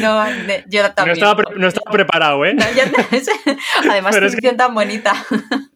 no, 0.00 0.26
yo 0.68 0.92
también. 0.92 1.18
No 1.56 1.66
estaba, 1.66 1.90
preparado, 1.90 2.44
¿eh? 2.44 2.56
además, 3.90 4.16
qué 4.16 4.26
edición 4.26 4.56
tan 4.56 4.74
bonita. 4.76 5.12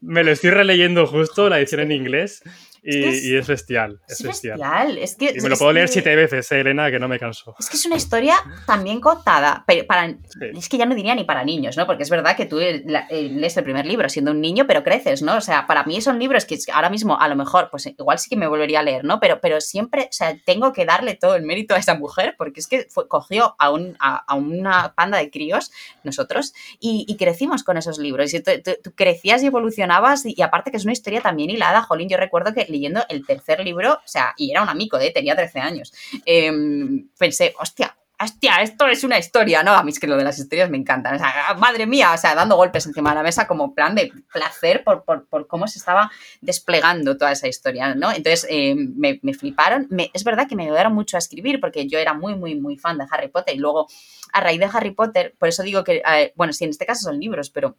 Me 0.01 0.23
lo 0.23 0.31
estoy 0.31 0.51
releyendo 0.51 1.09
justo, 1.09 1.49
la 1.49 1.59
edición 1.59 1.81
en 1.81 1.91
inglés. 1.91 2.45
Y 2.85 3.37
es, 3.37 3.47
bestial. 3.47 4.01
Es, 4.09 4.21
bestial. 4.23 4.99
Es 4.99 5.15
que, 5.15 5.33
y 5.37 5.41
me 5.41 5.49
lo 5.49 5.57
puedo 5.57 5.73
leer 5.73 5.89
siete 5.89 6.17
veces, 6.17 6.51
eh, 6.51 6.61
Elena, 6.61 6.91
que 6.91 6.99
no 6.99 7.07
me 7.07 7.17
canso. 7.17 7.55
Es 7.57 7.71
que 7.71 7.77
es 7.77 7.87
una 7.87 7.95
historia 7.95 8.35
también 8.67 9.01
contada. 9.01 9.65
Para, 9.87 10.17
Es 10.53 10.69
que 10.69 10.79
ya 10.79 10.87
no 10.87 10.97
diría 10.97 11.15
ni 11.15 11.23
para 11.23 11.45
niños, 11.45 11.77
¿no? 11.77 11.87
Porque 11.87 12.03
es 12.03 12.11
verdad 12.11 12.37
que 12.37 12.47
tú 12.47 12.59
eh, 12.59 12.83
lees 13.09 13.57
el 13.57 13.63
primer 13.63 13.87
libro 13.87 14.09
siendo 14.09 14.33
un 14.33 14.41
niño, 14.41 14.67
pero 14.67 14.83
creces, 14.83 15.23
¿no? 15.23 15.37
O 15.37 15.41
sea, 15.41 15.69
para 15.69 15.85
mí 15.85 16.01
son 16.01 16.19
libros 16.19 16.45
que 16.45 16.59
ahora 16.73 16.91
mismo, 16.91 17.21
a 17.21 17.29
lo 17.29 17.37
mejor, 17.37 17.69
pues 17.71 17.87
igual 17.87 18.19
sí 18.19 18.29
que 18.29 18.37
me 18.37 18.49
volvería 18.49 18.81
a 18.81 18.83
leer, 18.83 19.05
¿no? 19.05 19.21
Pero, 19.21 19.41
pero 19.41 19.61
siempre, 19.61 20.03
o 20.11 20.13
sea, 20.13 20.37
tengo 20.45 20.73
que 20.73 20.85
darle 20.85 21.15
todo 21.15 21.37
el 21.37 21.45
mérito 21.45 21.77
a 21.77 21.79
esa 21.79 21.95
mujer, 21.95 22.35
porque 22.37 22.59
es 22.59 22.67
que 22.67 22.89
cogió 23.09 23.55
a, 23.61 23.71
un, 23.71 23.97
a, 24.01 24.35
una 24.35 24.93
panda 24.97 25.19
de 25.19 25.31
críos, 25.31 25.71
nosotros, 26.03 26.53
y, 26.81 27.17
crecimos 27.17 27.63
con 27.63 27.77
esos 27.77 27.99
libros. 27.99 28.35
Y 28.35 28.41
tú, 28.41 28.93
crecías 28.97 29.45
y 29.45 29.47
evolucionabas, 29.47 30.27
y, 30.27 30.35
y 30.37 30.43
aparte 30.43 30.73
que 30.73 30.79
es 30.79 30.85
una 30.85 30.93
historia 30.93 31.21
también 31.21 31.51
hilada, 31.51 31.83
Jolín, 31.83 32.09
yo 32.09 32.17
recuerdo 32.17 32.53
que 32.53 32.72
leyendo 32.73 33.05
el 33.09 33.25
tercer 33.27 33.61
libro, 33.61 33.93
o 33.95 34.09
sea, 34.09 34.35
y 34.37 34.51
era 34.51 34.63
un 34.63 34.69
amigo, 34.69 34.99
¿eh? 34.99 35.13
tenía 35.13 35.37
13 35.37 35.61
años, 35.61 35.93
em, 36.25 37.09
pensé, 37.19 37.55
hostia, 37.59 37.97
hostia, 38.23 38.63
esto 38.63 38.87
es 38.87 39.05
una 39.05 39.19
historia, 39.19 39.63
¿no? 39.63 39.73
A 39.73 39.83
mí 39.83 39.91
es 39.91 39.99
que 39.99 40.07
lo 40.07 40.17
de 40.17 40.25
las 40.25 40.39
historias 40.39 40.71
me 40.71 40.77
encantan. 40.77 41.17
O 41.17 41.19
sea, 41.19 41.55
madre 41.59 41.87
mía, 41.87 42.13
o 42.15 42.19
sea, 42.19 42.35
dando 42.35 42.57
golpes 42.57 42.87
encima 42.87 43.11
de 43.11 43.17
la 43.17 43.23
mesa 43.23 43.47
como 43.47 43.75
plan 43.75 43.95
de 43.95 44.13
placer 44.33 44.85
por, 44.85 45.27
cómo 45.47 45.67
se 45.67 45.79
estaba 45.79 46.11
desplegando 46.41 47.17
toda 47.17 47.33
esa 47.33 47.49
historia, 47.49 47.95
¿no? 47.95 48.11
Entonces, 48.11 48.47
em, 48.49 48.95
me, 48.97 49.19
fliparon. 49.35 49.89
es 50.13 50.25
verdad 50.25 50.49
que 50.49 50.57
me 50.57 50.65
ayudaron 50.65 50.95
mucho 50.95 51.17
a 51.17 51.19
escribir 51.19 51.61
porque 51.61 51.87
yo 51.89 51.99
era 51.99 52.15
muy, 52.15 52.35
muy, 52.35 52.55
muy 52.55 52.77
fan 52.77 52.99
de 52.99 53.07
Harry 53.11 53.29
Potter 53.29 53.55
y 53.55 53.59
luego, 53.59 53.89
a 54.33 54.41
raíz 54.41 54.61
de 54.61 54.69
Harry 54.73 54.93
Potter, 54.93 55.35
por 55.39 55.49
eso 55.49 55.63
digo 55.63 55.85
que, 55.85 56.03
eh, 56.07 56.33
bueno, 56.37 56.53
sí, 56.53 56.65
en 56.65 56.71
este 56.71 56.87
caso 56.87 57.03
son 57.05 57.19
libros, 57.19 57.51
pero 57.51 57.77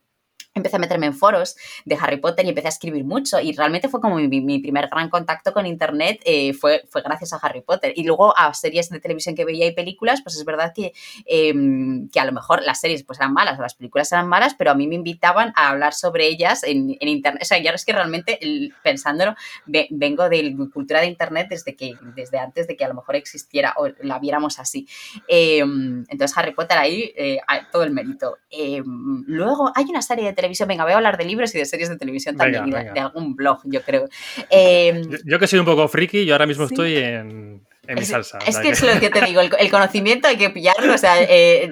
empecé 0.53 0.75
a 0.75 0.80
meterme 0.80 1.07
en 1.07 1.13
foros 1.13 1.55
de 1.85 1.97
Harry 1.99 2.17
Potter 2.17 2.45
y 2.45 2.49
empecé 2.49 2.67
a 2.67 2.69
escribir 2.69 3.03
mucho 3.03 3.39
y 3.39 3.53
realmente 3.53 3.89
fue 3.89 3.99
como 3.99 4.15
mi, 4.15 4.59
primer 4.59 4.88
gran 4.88 5.09
contacto 5.09 5.51
con 5.51 5.65
internet 5.65 6.21
eh, 6.25 6.53
fue, 6.53 6.84
fue 6.89 7.01
gracias 7.01 7.34
a 7.34 7.38
Harry 7.38 7.61
Potter. 7.61 7.93
Y 7.95 8.03
luego 8.03 8.38
a 8.38 8.53
series 8.53 8.89
de 8.89 8.99
televisión 8.99 9.35
que 9.35 9.45
veía 9.45 9.65
y 9.65 9.73
películas 9.73 10.21
pues 10.21 10.35
es 10.35 10.45
verdad 10.45 10.71
que, 10.75 10.93
em, 11.25 12.09
que 12.09 12.19
a 12.19 12.25
lo 12.25 12.31
mejor 12.31 12.61
las 12.63 12.80
series 12.80 13.03
pues 13.03 13.19
eran 13.19 13.34
malas 13.34 13.57
o 13.57 13.61
las 13.61 13.75
películas 13.75 14.11
eran 14.11 14.27
malas 14.27 14.53
pero 14.55 14.71
a 14.71 14.75
mí 14.75 14.88
me 14.88 14.95
invitaban 14.95 15.53
a 15.55 15.69
hablar 15.69 15.93
sobre 15.93 16.27
ellas 16.27 16.63
en, 16.63 16.91
internet. 16.99 17.41
O 17.41 17.45
sea 17.45 17.61
ya 17.61 17.71
es 17.71 17.85
que 17.85 17.93
realmente 17.93 18.39
pensándolo 18.84 19.35
vengo 19.65 20.30
de 20.30 20.55
cultura 20.71 21.01
de 21.01 21.07
internet 21.07 21.47
desde 21.49 21.75
que 21.75 21.95
desde 22.15 22.38
antes 22.38 22.67
de 22.67 22.75
que 22.75 22.85
a 22.85 22.88
lo 22.88 22.93
mejor 22.93 23.15
existiera 23.15 23.73
o 23.77 23.88
la 24.01 24.19
viéramos 24.19 24.59
así. 24.59 24.88
Em, 25.27 26.05
entonces 26.09 26.38
Harry 26.38 26.53
Potter 26.53 26.77
ahí 26.77 27.11
eh, 27.15 27.39
todo 27.71 27.84
el 27.84 27.91
mérito. 27.91 28.38
Em, 28.49 29.23
luego 29.27 29.71
hay 29.75 29.85
una 29.85 30.01
serie 30.01 30.25
de 30.25 30.34
televisión. 30.34 30.43
Venga, 30.68 30.84
voy 30.84 30.94
a 30.94 30.98
hablar 30.98 31.18
de 31.18 31.26
libros 31.26 31.53
y 31.56 31.60
de 31.60 31.65
series 31.65 31.90
de 31.90 31.98
televisión 31.98 32.36
también, 32.36 32.70
De, 32.70 32.99
algún 32.99 33.36
blog, 33.36 33.61
yo 33.65 33.82
creo. 33.82 34.07
Em, 34.49 35.10
yo, 35.26 35.40
que 35.40 35.48
soy 35.48 35.60
un 35.60 35.65
poco 35.65 35.88
friki, 35.88 36.26
yo 36.26 36.34
ahora 36.34 36.45
mismo 36.45 36.65
estoy 36.65 36.98
en, 36.98 37.61
mi 37.88 38.06
salsa. 38.06 38.40
Es, 38.45 38.57
que, 38.60 38.70
es 38.70 38.82
lo 38.82 38.99
que 38.99 39.10
te 39.10 39.22
digo, 39.22 39.41
el, 39.41 39.72
conocimiento 39.72 40.28
hay 40.28 40.38
que 40.38 40.49
pillarlo. 40.49 40.94
O 40.94 40.98
sea, 40.98 41.15
eh, 41.22 41.72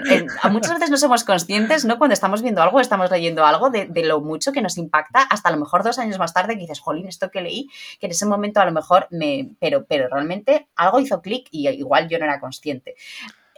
muchas 0.49 0.73
veces 0.73 0.89
no 0.89 0.97
somos 0.97 1.23
conscientes, 1.23 1.85
¿no? 1.85 1.97
Cuando 1.97 2.13
estamos 2.13 2.41
viendo 2.41 2.61
algo, 2.61 2.79
estamos 2.79 3.09
leyendo 3.11 3.45
algo, 3.45 3.69
de, 3.69 3.89
lo 4.03 4.21
mucho 4.21 4.51
que 4.51 4.61
nos 4.61 4.77
impacta, 4.77 5.21
hasta 5.21 5.49
a 5.49 5.51
lo 5.51 5.59
mejor 5.59 5.83
dos 5.83 5.99
años 5.99 6.19
más 6.19 6.33
tarde 6.33 6.55
que 6.55 6.61
dices, 6.61 6.79
jolín, 6.79 7.07
esto 7.07 7.29
que 7.29 7.41
leí, 7.41 7.69
que 7.99 8.07
en 8.07 8.11
ese 8.11 8.25
momento 8.25 8.59
a 8.59 8.65
lo 8.65 8.71
mejor 8.71 9.07
me. 9.11 9.51
Pero, 9.59 9.85
pero 9.85 10.07
realmente 10.09 10.67
algo 10.75 10.99
hizo 10.99 11.21
clic 11.21 11.47
y 11.51 11.69
igual 11.69 12.09
yo 12.09 12.19
no 12.19 12.25
era 12.25 12.39
consciente. 12.39 12.95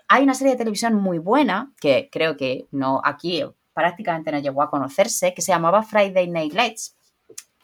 Hay 0.08 0.24
una 0.24 0.34
serie 0.34 0.54
de 0.54 0.58
televisión 0.58 0.96
muy 0.96 1.18
buena, 1.18 1.72
que 1.80 2.10
creo 2.12 2.38
que 2.38 2.66
no 2.72 3.02
aquí 3.04 3.44
prácticamente 3.74 4.32
no 4.32 4.40
llegó 4.40 4.62
a 4.62 4.70
conocerse, 4.70 5.34
que 5.34 5.42
se 5.42 5.52
llamaba 5.52 5.84
Friday 5.84 6.28
Night 6.30 6.54
Lights. 6.54 6.98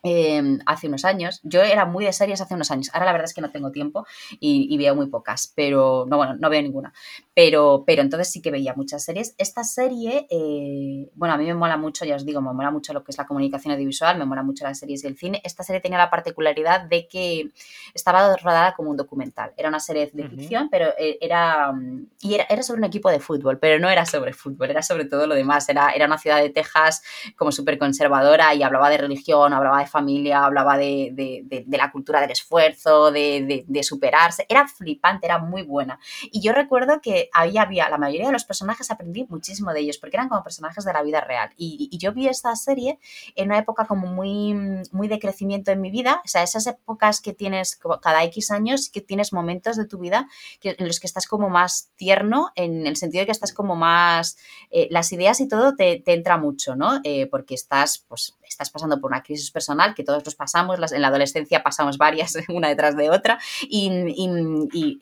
Em, 0.02 0.60
hace 0.66 0.88
unos 0.88 1.04
años. 1.04 1.42
Yo 1.44 1.62
era 1.62 1.86
muy 1.86 2.06
de 2.06 2.14
series 2.14 2.40
hace 2.40 2.54
unos 2.54 2.72
años. 2.72 2.90
Ahora 2.94 3.08
la 3.08 3.12
verdad 3.12 3.26
es 3.26 3.34
que 3.34 3.42
no 3.42 3.52
tengo 3.52 3.72
tiempo 3.72 4.06
y, 4.40 4.78
veo 4.78 4.96
muy 4.96 5.08
pocas, 5.08 5.52
pero 5.56 6.06
no, 6.08 6.16
bueno, 6.16 6.38
no 6.40 6.50
veo 6.50 6.62
ninguna. 6.62 6.94
Pero, 7.34 7.84
pero 7.86 8.02
entonces 8.02 8.32
sí 8.32 8.42
que 8.42 8.50
veía 8.50 8.74
muchas 8.76 9.04
series. 9.04 9.36
Esta 9.38 9.66
serie, 9.66 10.26
eh, 10.30 11.10
bueno, 11.16 11.34
a 11.34 11.38
mí 11.38 11.46
me 11.46 11.54
mola 11.54 11.76
mucho, 11.76 12.06
ya 12.06 12.16
os 12.16 12.26
digo, 12.26 12.40
me 12.40 12.54
mola 12.54 12.72
mucho 12.72 12.94
lo 12.94 13.04
que 13.04 13.12
es 13.12 13.18
la 13.18 13.28
comunicación 13.28 13.74
audiovisual, 13.74 14.18
me 14.18 14.26
mola 14.26 14.42
mucho 14.42 14.64
las 14.64 14.80
series 14.80 15.04
y 15.04 15.08
el 15.08 15.18
cine. 15.18 15.42
Esta 15.44 15.64
serie 15.64 15.82
tenía 15.82 15.98
la 15.98 16.10
particularidad 16.10 16.82
de 16.82 17.08
que 17.08 17.50
estaba 17.94 18.38
rodada 18.38 18.74
como 18.76 18.92
un 18.92 18.98
documental. 18.98 19.52
Era 19.58 19.68
una 19.68 19.82
serie 19.82 20.10
de 20.14 20.30
ficción, 20.30 20.70
pero 20.70 20.94
eh, 20.98 21.18
era, 21.20 21.74
y 22.22 22.36
era, 22.36 22.46
era, 22.50 22.64
sobre 22.64 22.80
un 22.80 22.86
equipo 22.86 23.10
de 23.10 23.20
fútbol, 23.20 23.60
pero 23.60 23.80
no 23.80 23.90
era 23.90 24.06
sobre 24.06 24.32
fútbol, 24.32 24.70
era 24.70 24.82
sobre 24.82 25.06
todo 25.06 25.28
lo 25.28 25.36
demás. 25.36 25.68
Era, 25.68 25.90
era 25.92 26.06
una 26.06 26.18
ciudad 26.18 26.42
de 26.42 26.50
Texas 26.52 27.04
como 27.36 27.52
súper 27.52 27.78
conservadora 27.78 28.56
y 28.56 28.64
hablaba 28.64 28.90
de 28.90 28.98
religión, 28.98 29.52
hablaba 29.52 29.80
de 29.80 29.89
familia, 29.90 30.45
hablaba 30.45 30.78
de, 30.78 31.66
la 31.68 31.91
cultura 31.91 32.22
del 32.22 32.32
esfuerzo, 32.32 33.11
de, 33.11 33.82
superarse. 33.84 34.45
Era 34.48 34.68
flipante, 34.68 35.26
era 35.26 35.40
muy 35.40 35.64
buena. 35.64 35.99
Y 36.32 36.41
yo 36.41 36.53
recuerdo 36.53 37.02
que 37.02 37.30
ahí 37.34 37.57
había, 37.57 37.90
la 37.90 37.98
mayoría 37.98 38.28
de 38.28 38.34
los 38.34 38.45
personajes 38.45 38.91
aprendí 38.91 39.26
muchísimo 39.30 39.74
de 39.74 39.82
ellos, 39.82 39.98
porque 39.98 40.18
eran 40.18 40.30
como 40.30 40.44
personajes 40.44 40.86
de 40.86 40.94
la 40.94 41.03
vida 41.03 41.22
real. 41.22 41.52
Y, 41.57 41.90
yo 41.99 42.14
vi 42.14 42.28
esta 42.28 42.56
serie 42.56 42.98
en 43.36 43.48
una 43.48 43.57
época 43.57 43.86
como 43.86 44.07
muy, 44.07 44.53
muy 44.91 45.10
de 45.10 45.20
crecimiento 45.20 45.72
en 45.72 45.82
mi 45.82 45.91
vida, 45.91 46.22
o 46.24 46.28
sea, 46.28 46.44
esas 46.44 46.66
épocas 46.66 47.20
que 47.20 47.34
tienes 47.34 47.78
cada 48.02 48.24
X 48.24 48.52
años, 48.52 48.90
que 48.90 49.02
tienes 49.02 49.34
momentos 49.34 49.76
de 49.76 49.86
tu 49.86 49.99
vida 49.99 50.30
en 50.61 50.88
los 50.88 51.02
que 51.02 51.07
estás 51.07 51.28
como 51.28 51.49
más 51.49 51.91
tierno, 51.98 52.52
en 52.56 52.88
el 52.88 52.95
sentido 52.95 53.22
de 53.22 53.26
que 53.26 53.32
estás 53.34 53.53
como 53.53 53.76
más, 53.76 54.38
eh, 54.70 54.88
las 54.91 55.11
ideas 55.11 55.41
y 55.41 55.48
todo 55.48 55.76
te, 55.76 55.99
te 55.99 56.14
entra 56.14 56.38
mucho, 56.38 56.76
¿no? 56.76 57.02
Eh, 57.03 57.28
porque 57.28 57.56
estás, 57.56 58.06
pues, 58.07 58.38
estás 58.50 58.70
pasando 58.70 59.00
por 59.00 59.12
una 59.12 59.24
crisis 59.24 59.52
personal 59.52 59.96
que 59.96 60.04
todos 60.04 60.26
los 60.26 60.36
pasamos, 60.36 60.80
en 60.92 61.02
la 61.02 61.08
adolescencia 61.08 61.64
pasamos 61.64 61.98
varias 61.98 62.38
una 62.50 62.70
detrás 62.70 62.98
de 62.98 63.10
otra 63.10 63.40
y, 63.62 63.90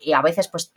y 0.00 0.12
a 0.12 0.22
veces 0.22 0.48
pues 0.48 0.72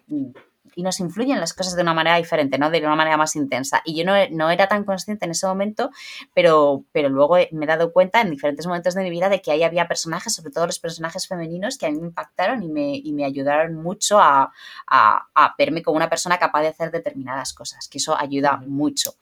y 0.76 0.84
nos 0.84 1.00
influyen 1.00 1.40
las 1.40 1.54
cosas 1.54 1.76
de 1.76 1.82
una 1.82 1.94
manera 1.94 2.18
diferente, 2.18 2.58
¿no? 2.58 2.70
De 2.70 2.80
una 2.80 2.96
manera 2.96 3.18
más 3.18 3.36
intensa. 3.36 3.82
Y 3.86 3.96
yo 3.96 4.06
no, 4.06 4.14
no, 4.32 4.50
era 4.50 4.68
tan 4.68 4.84
consciente 4.84 5.26
en 5.26 5.32
ese 5.32 5.48
momento, 5.48 5.92
pero, 6.34 6.86
pero 6.92 7.10
luego 7.10 7.38
me 7.52 7.66
he 7.66 7.68
dado 7.68 7.92
cuenta 7.92 8.22
en 8.22 8.32
diferentes 8.32 8.66
momentos 8.66 8.94
de 8.94 9.04
mi 9.04 9.10
vida 9.10 9.30
de 9.30 9.42
que 9.42 9.52
ahí 9.52 9.64
había 9.64 9.88
personajes, 9.88 10.34
sobre 10.34 10.52
todo 10.52 10.68
los 10.68 10.80
personajes 10.80 11.28
femeninos, 11.28 11.78
que 11.78 11.88
a 11.88 11.92
mí 11.92 12.00
me 12.00 12.08
impactaron 12.08 12.64
y 12.64 12.70
me, 12.70 12.96
y 12.96 13.12
me 13.14 13.26
ayudaron 13.26 13.76
mucho 13.76 14.20
a, 14.20 14.52
a, 14.88 15.28
a, 15.34 15.56
verme 15.58 15.82
como 15.82 15.98
una 15.98 16.10
persona 16.10 16.38
capaz 16.38 16.62
de 16.62 16.70
hacer 16.70 16.92
determinadas 16.92 17.54
cosas, 17.54 17.88
que 17.88 17.98
eso 17.98 18.18
ayuda 18.18 18.58
mucho. 18.58 19.16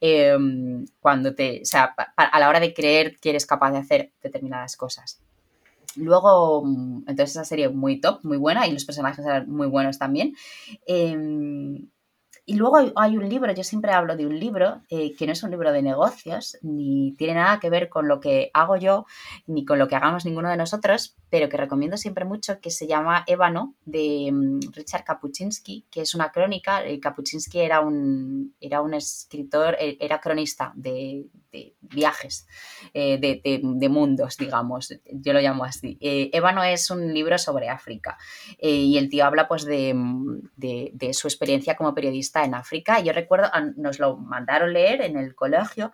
Em, 0.00 0.86
cuando 1.00 1.34
te, 1.34 1.62
o 1.62 1.66
sea, 1.66 1.94
a 2.16 2.40
la 2.40 2.48
hora 2.48 2.60
de 2.60 2.74
creer 2.74 3.18
que 3.20 3.30
eres 3.30 3.46
capaz 3.46 3.72
de 3.72 3.78
hacer 3.78 4.12
determinadas 4.22 4.76
cosas. 4.76 5.20
Luego, 5.96 6.64
mm, 6.64 7.04
entonces 7.08 7.30
esa 7.30 7.44
serie 7.44 7.68
muy 7.68 8.00
top, 8.00 8.20
muy 8.22 8.36
buena 8.36 8.66
y 8.66 8.72
los 8.72 8.84
personajes 8.84 9.24
eran 9.24 9.50
muy 9.50 9.66
buenos 9.68 9.98
también. 9.98 10.34
Em, 10.86 11.88
y 12.48 12.54
luego 12.54 12.78
hay, 12.96 13.14
un 13.18 13.28
libro, 13.28 13.52
yo 13.52 13.62
siempre 13.62 13.92
hablo 13.92 14.16
de 14.16 14.26
un 14.26 14.40
libro 14.40 14.80
eh, 14.88 15.14
que 15.14 15.26
no 15.26 15.32
es 15.32 15.42
un 15.42 15.50
libro 15.50 15.70
de 15.70 15.82
negocios, 15.82 16.56
ni 16.62 17.12
tiene 17.18 17.34
nada 17.34 17.60
que 17.60 17.68
ver 17.68 17.90
con 17.90 18.08
lo 18.08 18.20
que 18.20 18.50
hago 18.54 18.78
yo, 18.78 19.04
ni 19.46 19.66
con 19.66 19.78
lo 19.78 19.86
que 19.86 19.96
hagamos 19.96 20.24
ninguno 20.24 20.48
de 20.48 20.56
nosotros, 20.56 21.14
pero 21.28 21.50
que 21.50 21.58
recomiendo 21.58 21.98
siempre 21.98 22.24
mucho, 22.24 22.58
que 22.58 22.70
se 22.70 22.86
llama 22.86 23.22
Ébano, 23.26 23.74
de 23.84 24.30
mm, 24.32 24.60
Richard 24.72 25.04
Kapuczynski, 25.04 25.84
que 25.90 26.00
es 26.00 26.14
una 26.14 26.32
crónica. 26.32 26.86
Eh, 26.86 26.98
Kapuczynski 26.98 27.60
era 27.60 27.80
un, 27.80 28.54
era 28.62 28.80
un 28.80 28.94
escritor, 28.94 29.76
eh, 29.78 29.98
era 30.00 30.18
cronista 30.18 30.72
de, 30.74 31.26
viajes, 31.80 32.46
de, 32.92 33.88
mundos, 33.90 34.36
digamos, 34.36 34.94
yo 35.10 35.32
lo 35.32 35.40
llamo 35.40 35.64
así. 35.64 35.96
Ébano 36.00 36.62
es 36.62 36.90
un 36.90 37.12
libro 37.12 37.38
sobre 37.38 37.68
África 37.68 38.18
y 38.58 38.96
el 38.98 39.08
tío 39.08 39.24
habla 39.24 39.48
pues 39.48 39.64
de 39.64 41.10
su 41.12 41.28
experiencia 41.28 41.76
como 41.76 41.94
periodista 41.94 42.44
en 42.44 42.54
África. 42.54 43.00
Yo 43.00 43.12
recuerdo, 43.12 43.50
nos 43.76 43.98
lo 43.98 44.16
mandaron 44.16 44.72
leer 44.72 45.02
en 45.02 45.16
el 45.16 45.34
colegio 45.34 45.92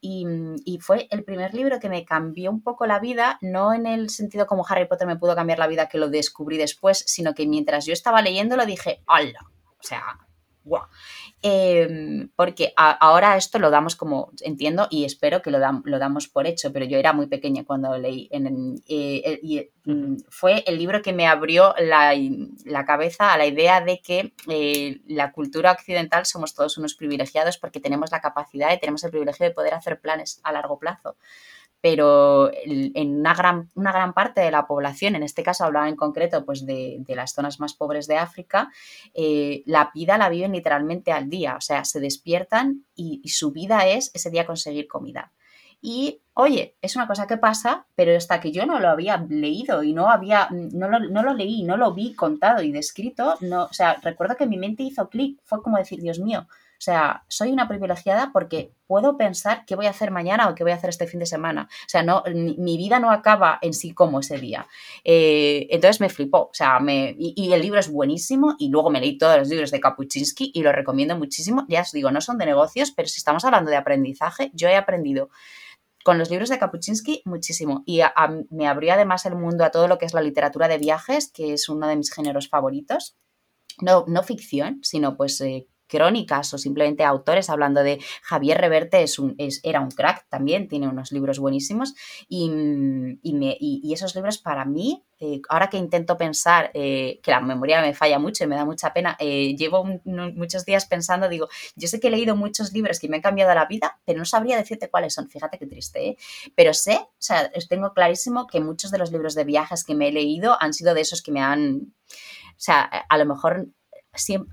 y, 0.00 0.78
fue 0.80 1.08
el 1.10 1.24
primer 1.24 1.54
libro 1.54 1.80
que 1.80 1.88
me 1.88 2.04
cambió 2.04 2.50
un 2.50 2.62
poco 2.62 2.86
la 2.86 3.00
vida, 3.00 3.38
no 3.40 3.72
en 3.72 3.86
el 3.86 4.10
sentido 4.10 4.46
como 4.46 4.64
Harry 4.68 4.86
Potter 4.86 5.06
me 5.06 5.16
pudo 5.16 5.34
cambiar 5.34 5.58
la 5.58 5.66
vida 5.66 5.88
que 5.88 5.98
lo 5.98 6.08
descubrí 6.08 6.58
después, 6.58 7.02
sino 7.06 7.34
que 7.34 7.46
mientras 7.46 7.86
yo 7.86 7.92
estaba 7.92 8.22
leyéndolo 8.22 8.66
dije, 8.66 9.02
¡hala! 9.06 9.40
O 9.78 9.82
sea, 9.82 10.18
¡guau! 10.64 10.86
Em, 11.42 12.28
porque 12.34 12.72
ahora 12.76 13.36
esto 13.36 13.58
lo 13.58 13.70
damos 13.70 13.94
como, 13.94 14.32
entiendo 14.40 14.88
y 14.90 15.04
espero 15.04 15.42
que 15.42 15.50
lo, 15.50 15.58
lo, 15.84 15.98
damos 15.98 16.28
por 16.28 16.46
hecho, 16.46 16.72
pero 16.72 16.86
yo 16.86 16.98
era 16.98 17.12
muy 17.12 17.26
pequeña 17.26 17.64
cuando 17.64 17.96
leí. 17.98 18.28
En, 18.32 18.82
eh, 18.88 19.38
y 19.42 19.68
mm, 19.84 20.16
fue 20.30 20.64
el 20.66 20.78
libro 20.78 21.02
que 21.02 21.12
me 21.12 21.26
abrió 21.26 21.74
la, 21.78 22.14
la 22.64 22.84
cabeza 22.84 23.32
a 23.32 23.38
la 23.38 23.46
idea 23.46 23.80
de 23.80 24.00
que 24.00 24.32
eh, 24.48 25.00
la 25.06 25.32
cultura 25.32 25.72
occidental 25.72 26.24
somos 26.26 26.54
todos 26.54 26.78
unos 26.78 26.94
privilegiados 26.94 27.58
porque 27.58 27.80
tenemos 27.80 28.10
la 28.10 28.20
capacidad 28.20 28.72
y 28.72 28.80
tenemos 28.80 29.04
el 29.04 29.10
privilegio 29.10 29.46
de 29.46 29.52
poder 29.52 29.74
hacer 29.74 30.00
planes 30.00 30.40
a 30.42 30.52
largo 30.52 30.78
plazo 30.78 31.16
pero 31.88 32.50
en 32.52 33.20
una 33.20 33.32
gran, 33.32 33.70
una 33.76 33.92
gran 33.92 34.12
parte 34.12 34.40
de 34.40 34.50
la 34.50 34.66
población, 34.66 35.14
en 35.14 35.22
este 35.22 35.44
caso 35.44 35.62
hablaba 35.62 35.88
en 35.88 35.94
concreto 35.94 36.44
pues 36.44 36.66
de, 36.66 37.04
las 37.06 37.32
zonas 37.32 37.60
más 37.60 37.74
pobres 37.74 38.08
de 38.08 38.16
África, 38.16 38.72
eh, 39.14 39.62
la 39.66 39.92
vida 39.94 40.18
la 40.18 40.28
viven 40.28 40.50
literalmente 40.50 41.12
al 41.12 41.30
día, 41.30 41.54
o 41.54 41.60
sea, 41.60 41.84
se 41.84 42.00
despiertan 42.00 42.84
y, 42.96 43.22
su 43.28 43.52
vida 43.52 43.86
es 43.86 44.10
ese 44.14 44.30
día 44.30 44.44
conseguir 44.46 44.88
comida. 44.88 45.32
Y 45.80 46.22
oye, 46.34 46.74
es 46.82 46.96
una 46.96 47.06
cosa 47.06 47.28
que 47.28 47.36
pasa, 47.36 47.86
pero 47.94 48.16
hasta 48.16 48.40
que 48.40 48.50
yo 48.50 48.66
no 48.66 48.80
lo 48.80 48.88
había 48.88 49.18
leído 49.18 49.84
y 49.84 49.92
no 49.92 50.10
había, 50.10 50.48
no 50.50 50.88
lo, 50.88 50.98
no 50.98 51.22
lo 51.22 51.34
leí, 51.34 51.62
no 51.62 51.76
lo 51.76 51.94
vi 51.94 52.14
contado 52.14 52.64
y 52.64 52.72
descrito, 52.72 53.36
no, 53.42 53.66
o 53.66 53.72
sea, 53.72 54.00
recuerdo 54.02 54.34
que 54.34 54.46
mi 54.46 54.56
mente 54.56 54.82
hizo 54.82 55.08
clic, 55.08 55.38
fue 55.44 55.62
como 55.62 55.78
decir, 55.78 56.00
Dios 56.00 56.18
mío, 56.18 56.48
o 56.78 56.80
sea, 56.80 57.24
soy 57.28 57.52
una 57.52 57.68
privilegiada 57.68 58.30
porque 58.32 58.72
puedo 58.86 59.16
pensar 59.16 59.64
qué 59.66 59.74
voy 59.74 59.86
a 59.86 59.90
hacer 59.90 60.10
mañana 60.10 60.48
o 60.48 60.54
qué 60.54 60.62
voy 60.62 60.72
a 60.72 60.76
hacer 60.76 60.90
este 60.90 61.06
fin 61.06 61.20
de 61.20 61.26
semana. 61.26 61.68
O 61.70 61.88
sea, 61.88 62.02
no, 62.02 62.22
mi, 62.32 62.76
vida 62.76 63.00
no 63.00 63.10
acaba 63.10 63.58
en 63.62 63.72
sí 63.72 63.92
como 63.92 64.20
ese 64.20 64.38
día. 64.38 64.66
Eh, 65.04 65.66
entonces 65.70 66.00
me 66.00 66.08
flipó. 66.08 66.42
O 66.42 66.54
sea, 66.54 66.78
me, 66.80 67.14
y, 67.18 67.52
el 67.52 67.62
libro 67.62 67.80
es 67.80 67.90
buenísimo 67.90 68.54
y 68.58 68.68
luego 68.68 68.90
me 68.90 69.00
leí 69.00 69.18
todos 69.18 69.38
los 69.38 69.48
libros 69.48 69.70
de 69.70 69.80
Kapuczynski 69.80 70.52
y 70.54 70.62
lo 70.62 70.72
recomiendo 70.72 71.16
muchísimo. 71.16 71.64
Ya 71.68 71.82
os 71.82 71.92
digo, 71.92 72.10
no 72.10 72.20
son 72.20 72.38
de 72.38 72.46
negocios, 72.46 72.90
pero 72.90 73.08
si 73.08 73.18
estamos 73.18 73.44
hablando 73.44 73.70
de 73.70 73.76
aprendizaje, 73.76 74.50
yo 74.54 74.68
he 74.68 74.76
aprendido 74.76 75.30
con 76.04 76.18
los 76.18 76.30
libros 76.30 76.50
de 76.50 76.58
Kapuczynski 76.58 77.22
muchísimo. 77.24 77.82
Y 77.86 78.00
me 78.50 78.68
abrió 78.68 78.92
además 78.92 79.26
el 79.26 79.34
mundo 79.34 79.64
a 79.64 79.70
todo 79.70 79.88
lo 79.88 79.98
que 79.98 80.06
es 80.06 80.14
la 80.14 80.20
literatura 80.20 80.68
de 80.68 80.78
viajes, 80.78 81.32
que 81.32 81.54
es 81.54 81.68
uno 81.68 81.88
de 81.88 81.96
mis 81.96 82.12
géneros 82.12 82.48
favoritos. 82.48 83.16
No, 83.80 84.04
no 84.06 84.22
ficción, 84.22 84.78
sino 84.82 85.16
pues 85.16 85.40
eh, 85.40 85.66
crónicas 85.86 86.52
o 86.54 86.58
simplemente 86.58 87.04
autores, 87.04 87.50
hablando 87.50 87.82
de 87.82 88.00
Javier 88.22 88.58
Reverte, 88.58 89.02
es 89.02 89.18
un, 89.18 89.34
es, 89.38 89.60
era 89.62 89.80
un 89.80 89.90
crack 89.90 90.26
también, 90.28 90.68
tiene 90.68 90.88
unos 90.88 91.12
libros 91.12 91.38
buenísimos 91.38 91.94
y, 92.28 92.50
y, 93.22 93.92
esos 93.92 94.14
libros 94.14 94.38
para 94.38 94.64
mí, 94.64 95.04
eh, 95.18 95.40
ahora 95.48 95.70
que 95.70 95.78
intento 95.78 96.16
pensar, 96.16 96.70
eh, 96.74 97.20
que 97.22 97.30
la 97.30 97.40
memoria 97.40 97.80
me 97.80 97.94
falla 97.94 98.18
mucho 98.18 98.44
y 98.44 98.46
me 98.46 98.56
da 98.56 98.64
mucha 98.64 98.92
pena, 98.92 99.16
eh, 99.18 99.54
llevo 99.56 99.84
muchos 100.04 100.64
días 100.64 100.86
pensando, 100.86 101.28
digo, 101.28 101.48
yo 101.76 101.88
sé 101.88 101.98
que 102.00 102.08
he 102.08 102.10
leído 102.10 102.36
muchos 102.36 102.72
libros 102.72 103.00
que 103.00 103.08
me 103.08 103.16
han 103.16 103.22
cambiado 103.22 103.54
la 103.54 103.66
vida, 103.66 103.98
pero 104.04 104.18
no 104.18 104.24
sabría 104.24 104.56
decirte 104.56 104.90
cuáles 104.90 105.14
son, 105.14 105.28
fíjate 105.28 105.58
qué 105.58 105.66
triste, 105.66 106.16
pero 106.54 106.74
sé, 106.74 106.96
o 106.96 107.08
sea, 107.18 107.50
tengo 107.68 107.92
clarísimo 107.92 108.46
que 108.46 108.60
muchos 108.60 108.90
de 108.90 108.98
los 108.98 109.10
libros 109.10 109.34
de 109.34 109.44
viajes 109.44 109.84
que 109.84 109.94
me 109.94 110.08
he 110.08 110.12
leído 110.12 110.56
han 110.60 110.74
sido 110.74 110.94
de 110.94 111.00
esos 111.00 111.22
que 111.22 111.32
me 111.32 111.40
han... 111.40 111.94
O 112.48 112.58
sea, 112.58 112.80
a 112.80 113.18
lo 113.18 113.26
mejor 113.26 113.68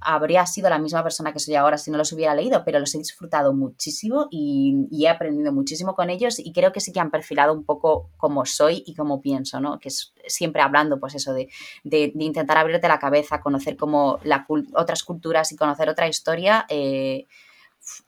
habría 0.02 0.46
sido 0.46 0.70
la 0.70 0.80
misma 0.80 1.04
persona 1.04 1.34
que 1.34 1.40
soy 1.40 1.56
ahora 1.56 1.78
si 1.78 1.92
no 1.92 1.98
los 1.98 2.12
hubiera 2.14 2.36
leído, 2.36 2.64
pero 2.64 2.80
los 2.80 2.94
he 2.96 2.98
disfrutado 2.98 3.54
muchísimo 3.54 4.28
y, 4.32 4.88
he 4.92 5.10
aprendido 5.10 5.52
muchísimo 5.52 5.96
con 5.96 6.10
ellos 6.10 6.40
y 6.40 6.54
creo 6.54 6.72
que 6.72 6.80
sí 6.80 6.92
que 6.94 7.00
han 7.00 7.12
perfilado 7.12 7.54
un 7.54 7.64
poco 7.64 8.10
como 8.18 8.46
soy 8.46 8.84
y 8.86 8.96
como 8.96 9.22
pienso, 9.22 9.60
¿no? 9.60 9.80
Que 9.80 9.90
es 9.90 10.14
siempre 10.28 10.62
hablando, 10.62 11.00
pues 11.00 11.16
eso, 11.16 11.34
de, 11.34 11.50
intentar 11.84 12.58
abrirte 12.58 12.88
la 12.88 13.00
cabeza, 13.00 13.42
conocer 13.42 13.76
como 13.76 14.20
la, 14.24 14.46
otras 14.76 15.04
culturas 15.04 15.52
y 15.52 15.56
conocer 15.56 15.90
otra 15.90 16.08
historia. 16.08 16.66
Eh, 16.70 17.28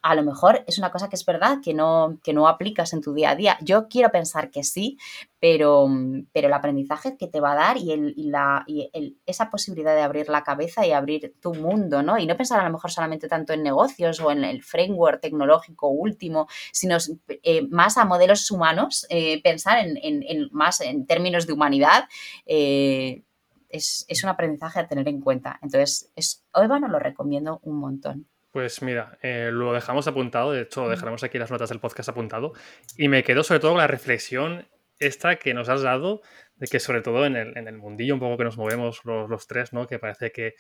a 0.02 0.16
lo 0.16 0.24
mejor 0.24 0.64
es 0.68 0.78
una 0.78 0.92
cosa 0.92 1.10
que 1.10 1.16
es 1.16 1.26
verdad, 1.26 1.60
que 1.64 1.74
no, 1.74 2.20
que 2.24 2.34
no 2.34 2.48
aplicas 2.48 2.94
en 2.94 3.02
tu 3.02 3.14
día 3.14 3.32
a 3.32 3.36
día. 3.36 3.58
Yo 3.62 3.88
quiero 3.88 4.10
pensar 4.12 4.50
que 4.50 4.64
sí, 4.64 4.98
pero, 5.40 5.88
pero 6.32 6.48
el 6.48 6.54
aprendizaje 6.54 7.18
que 7.18 7.28
te 7.28 7.40
va 7.40 7.52
a 7.52 7.56
dar 7.56 7.78
y, 7.78 7.92
el, 7.92 8.14
la, 8.18 8.64
y 8.68 8.90
esa 9.26 9.50
posibilidad 9.50 9.96
de 9.96 10.02
abrir 10.02 10.30
la 10.30 10.44
cabeza 10.44 10.86
y 10.86 10.92
abrir 10.92 11.36
tu 11.42 11.54
mundo, 11.54 12.02
¿no? 12.04 12.18
Y 12.18 12.26
no 12.26 12.38
pensar 12.38 12.60
a 12.60 12.64
lo 12.64 12.72
mejor 12.72 12.92
solamente 12.92 13.28
tanto 13.28 13.54
en 13.54 13.64
negocios 13.64 14.20
o 14.22 14.32
en 14.32 14.44
el 14.44 14.64
framework 14.64 15.22
tecnológico 15.22 15.90
último, 15.90 16.48
sino 16.72 16.98
eh, 17.44 17.68
más 17.70 17.98
a 17.98 18.06
modelos 18.06 18.50
humanos, 18.52 19.06
eh, 19.10 19.42
pensar 19.44 19.80
en, 19.86 20.50
más 20.52 20.82
en 20.82 21.06
términos 21.06 21.48
de 21.48 21.54
humanidad. 21.54 22.06
Eh, 22.46 23.24
es, 23.70 24.24
un 24.24 24.30
aprendizaje 24.30 24.80
a 24.80 24.88
tener 24.88 25.08
en 25.08 25.22
cuenta. 25.22 25.60
Entonces, 25.62 26.12
es, 26.16 26.46
no 26.56 26.88
lo 26.88 27.00
recomiendo 27.00 27.60
un 27.64 27.78
montón. 27.78 28.28
Pues 28.56 28.82
mira, 28.82 29.18
eh, 29.22 29.50
lo 29.52 29.74
dejamos 29.74 30.08
apuntado, 30.08 30.54
de 30.54 30.62
hecho 30.62 30.88
dejaremos 30.88 31.26
aquí 31.26 31.38
las 31.38 31.52
notas 31.52 31.68
del 31.68 31.82
podcast 31.82 32.08
apuntado, 32.08 32.54
y 32.96 33.10
me 33.10 33.22
quedo 33.22 33.44
sobre 33.44 33.60
todo 33.60 33.72
con 33.72 33.80
la 33.80 33.88
reflexión 33.88 34.66
esta 34.98 35.36
que 35.36 35.54
nos 35.54 35.68
has 35.68 35.82
dado, 35.82 36.22
de 36.56 36.68
que 36.68 36.80
sobre 36.80 37.02
todo 37.02 37.26
en 37.26 37.36
el, 37.36 37.58
en 37.58 37.68
el 37.68 37.78
mundillo 37.78 38.14
un 38.14 38.22
poco 38.22 38.38
que 38.38 38.46
nos 38.46 38.56
movemos 38.56 39.02
los, 39.04 39.48
tres, 39.48 39.74
¿no? 39.74 39.88
que 39.88 40.00
parece 40.00 40.32
que 40.32 40.54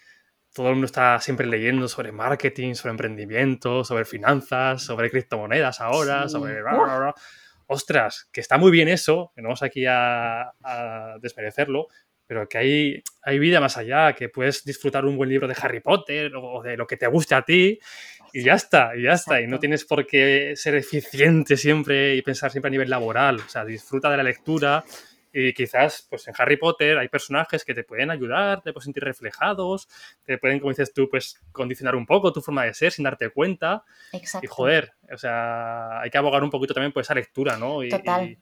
todo 0.53 0.67
el 0.67 0.73
mundo 0.73 0.87
está 0.87 1.21
siempre 1.21 1.47
leyendo 1.47 1.87
sobre 1.87 2.11
marketing, 2.11 2.73
sobre 2.73 2.91
emprendimiento, 2.91 3.85
sobre 3.85 4.03
finanzas, 4.03 4.83
sobre 4.83 5.09
criptomonedas 5.09 5.79
ahora, 5.79 6.27
sobre... 6.27 6.61
Ostras, 7.67 8.29
que 8.33 8.41
está 8.41 8.57
muy 8.57 8.71
bien 8.71 8.89
eso, 8.89 9.31
que 9.33 9.41
no 9.41 9.47
vamos 9.47 9.63
aquí 9.63 9.85
a, 9.85 10.51
a 10.61 11.15
desmerecerlo, 11.21 11.87
pero 12.27 12.47
que 12.47 12.57
hay, 12.57 13.03
hay 13.23 13.39
vida 13.39 13.59
más 13.59 13.77
allá, 13.77 14.13
que 14.13 14.29
puedes 14.29 14.63
disfrutar 14.63 15.05
un 15.05 15.17
buen 15.17 15.29
libro 15.29 15.47
de 15.47 15.55
Harry 15.61 15.79
Potter 15.79 16.31
o 16.35 16.61
de 16.61 16.77
lo 16.77 16.87
que 16.87 16.97
te 16.97 17.07
guste 17.07 17.35
a 17.35 17.43
ti 17.43 17.79
y 18.33 18.43
ya 18.43 18.55
está, 18.55 18.95
y 18.97 19.03
ya 19.03 19.13
está. 19.13 19.39
Y 19.39 19.47
no 19.47 19.59
tienes 19.59 19.85
por 19.85 20.05
qué 20.05 20.53
ser 20.55 20.75
eficiente 20.75 21.55
siempre 21.55 22.15
y 22.15 22.21
pensar 22.21 22.51
siempre 22.51 22.67
a 22.67 22.71
nivel 22.71 22.89
laboral. 22.89 23.37
O 23.37 23.47
sea, 23.47 23.63
disfruta 23.63 24.09
de 24.09 24.17
la 24.17 24.23
lectura 24.23 24.83
y 25.31 25.53
quizás, 25.53 26.07
pues 26.09 26.27
en 26.27 26.33
Harry 26.37 26.57
Potter 26.57 26.97
hay 26.97 27.09
personajes 27.09 27.65
que 27.65 27.73
te 27.73 27.83
pueden 27.83 28.09
ayudar, 28.09 28.61
te 28.61 28.71
puedes 28.71 28.85
sentir 28.85 29.03
reflejados, 29.03 29.89
te 30.23 30.37
pueden, 30.37 30.59
como 30.59 30.71
dices 30.71 30.93
tú, 30.93 31.09
pues 31.09 31.41
condicionar 31.51 31.95
un 31.95 32.05
poco 32.05 32.31
tu 32.31 32.41
forma 32.41 32.63
de 32.63 32.73
ser 32.73 32.93
sin 32.93 33.03
darte 33.03 33.29
cuenta. 33.29 33.83
Exacto. 34.13 34.45
Y 34.45 34.47
joder, 34.47 34.93
o 35.13 35.17
sea, 35.17 35.99
hay 35.99 36.09
que 36.09 36.17
abogar 36.17 36.41
un 36.41 36.49
poquito 36.49 36.73
también 36.73 36.93
por 36.93 37.01
esa 37.01 37.13
lectura, 37.13 37.57
¿no? 37.57 37.83
Y, 37.83 37.89
Total. 37.89 38.37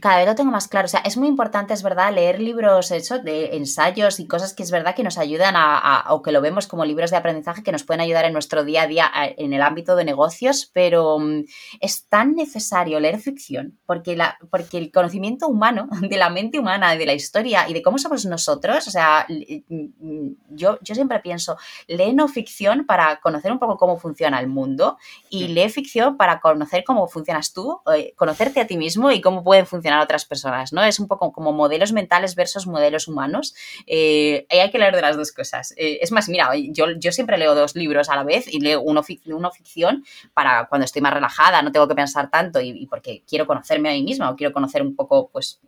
Cada 0.00 0.18
vez 0.18 0.26
lo 0.26 0.36
tengo 0.36 0.52
más 0.52 0.68
claro. 0.68 0.86
O 0.86 0.88
sea, 0.88 1.00
es 1.00 1.16
muy 1.16 1.26
importante, 1.26 1.74
es 1.74 1.82
verdad, 1.82 2.12
leer 2.12 2.40
libros 2.40 2.92
eso, 2.92 3.18
de 3.18 3.56
ensayos 3.56 4.20
y 4.20 4.28
cosas 4.28 4.54
que 4.54 4.62
es 4.62 4.70
verdad 4.70 4.94
que 4.94 5.02
nos 5.02 5.18
ayudan 5.18 5.54
a, 5.56 6.04
o 6.10 6.22
que 6.22 6.30
lo 6.30 6.40
vemos 6.40 6.68
como 6.68 6.84
libros 6.84 7.10
de 7.10 7.16
aprendizaje 7.16 7.64
que 7.64 7.72
nos 7.72 7.82
pueden 7.82 8.00
ayudar 8.00 8.24
en 8.24 8.32
nuestro 8.32 8.64
día 8.64 8.82
a 8.82 8.86
día 8.86 9.10
en 9.36 9.52
el 9.52 9.62
ámbito 9.62 9.96
de 9.96 10.04
negocios, 10.04 10.70
pero 10.72 11.18
mm, 11.18 11.44
es 11.80 12.06
tan 12.08 12.36
necesario 12.36 13.00
leer 13.00 13.18
ficción 13.18 13.78
porque, 13.84 14.14
la, 14.14 14.38
porque 14.50 14.78
el 14.78 14.92
conocimiento 14.92 15.48
humano, 15.48 15.88
de 16.08 16.16
la 16.16 16.30
mente 16.30 16.60
humana, 16.60 16.94
de 16.94 17.06
la 17.06 17.14
historia 17.14 17.68
y 17.68 17.74
de 17.74 17.82
cómo 17.82 17.98
somos 17.98 18.24
nosotros, 18.26 18.86
o 18.86 18.90
sea, 18.90 19.26
mm, 19.28 20.28
yo, 20.50 20.78
yo 20.82 20.94
siempre 20.94 21.18
pienso, 21.18 21.56
lee 21.88 22.12
no 22.12 22.28
ficción 22.28 22.86
para 22.86 23.20
conocer 23.20 23.50
un 23.50 23.58
poco 23.58 23.76
cómo 23.76 23.98
funciona 23.98 24.38
el 24.38 24.46
mundo 24.46 24.98
y 25.30 25.48
lee 25.48 25.68
ficción 25.68 26.16
para 26.16 26.40
conocer 26.40 26.84
cómo 26.84 27.08
funcionas 27.08 27.52
tú, 27.52 27.80
eh, 27.92 28.14
conocerte 28.16 28.60
a 28.60 28.68
ti 28.68 28.76
mismo 28.76 29.10
y 29.10 29.20
cómo 29.20 29.42
pueden 29.64 29.66
funcionar 29.66 30.02
otras 30.02 30.24
personas, 30.24 30.72
¿no? 30.72 30.82
Es 30.82 31.00
un 31.00 31.08
poco 31.08 31.32
como 31.32 31.52
modelos 31.52 31.92
mentales 31.92 32.34
versus 32.34 32.66
modelos 32.66 33.08
humanos. 33.08 33.54
Eh, 33.86 34.46
hay 34.50 34.70
que 34.70 34.78
leer 34.78 34.94
de 34.94 35.02
las 35.02 35.16
dos 35.16 35.32
cosas. 35.32 35.72
Eh, 35.76 35.98
es 36.00 36.12
más, 36.12 36.28
mira, 36.28 36.50
yo, 36.54 36.86
yo 36.98 37.12
siempre 37.12 37.38
leo 37.38 37.54
dos 37.54 37.74
libros 37.74 38.08
a 38.08 38.16
la 38.16 38.24
vez 38.24 38.46
y 38.52 38.60
leo 38.60 38.80
uno, 38.80 39.02
ficción 39.02 40.04
para 40.32 40.66
cuando 40.66 40.84
estoy 40.84 41.02
más 41.02 41.14
relajada, 41.14 41.62
no 41.62 41.72
tengo 41.72 41.88
que 41.88 41.94
pensar 41.94 42.30
tanto 42.30 42.60
y, 42.60 42.86
porque 42.86 43.22
quiero 43.26 43.46
conocerme 43.46 43.90
a 43.90 43.92
mí 43.92 44.02
misma 44.02 44.30
o 44.30 44.36
quiero 44.36 44.52
conocer 44.52 44.82
un 44.82 44.94
poco, 44.94 45.30
pues, 45.30 45.60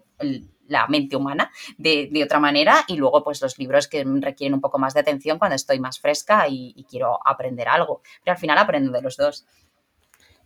la 0.69 0.87
mente 0.89 1.15
humana 1.15 1.51
de, 1.77 2.11
otra 2.25 2.41
manera 2.41 2.85
y 2.89 2.97
luego 2.97 3.23
pues 3.23 3.41
los 3.43 3.59
libros 3.59 3.87
que 3.87 4.03
requieren 4.21 4.55
un 4.55 4.63
poco 4.63 4.79
más 4.79 4.95
de 4.95 5.01
atención 5.01 5.39
cuando 5.39 5.55
estoy 5.55 5.79
más 5.79 6.01
fresca 6.01 6.47
y, 6.49 6.87
quiero 6.89 7.19
aprender 7.25 7.69
algo. 7.69 8.01
Pero 8.25 8.35
al 8.35 8.41
final 8.41 8.59
aprendo 8.59 8.91
de 8.93 9.03
los 9.03 9.17
dos. 9.17 9.47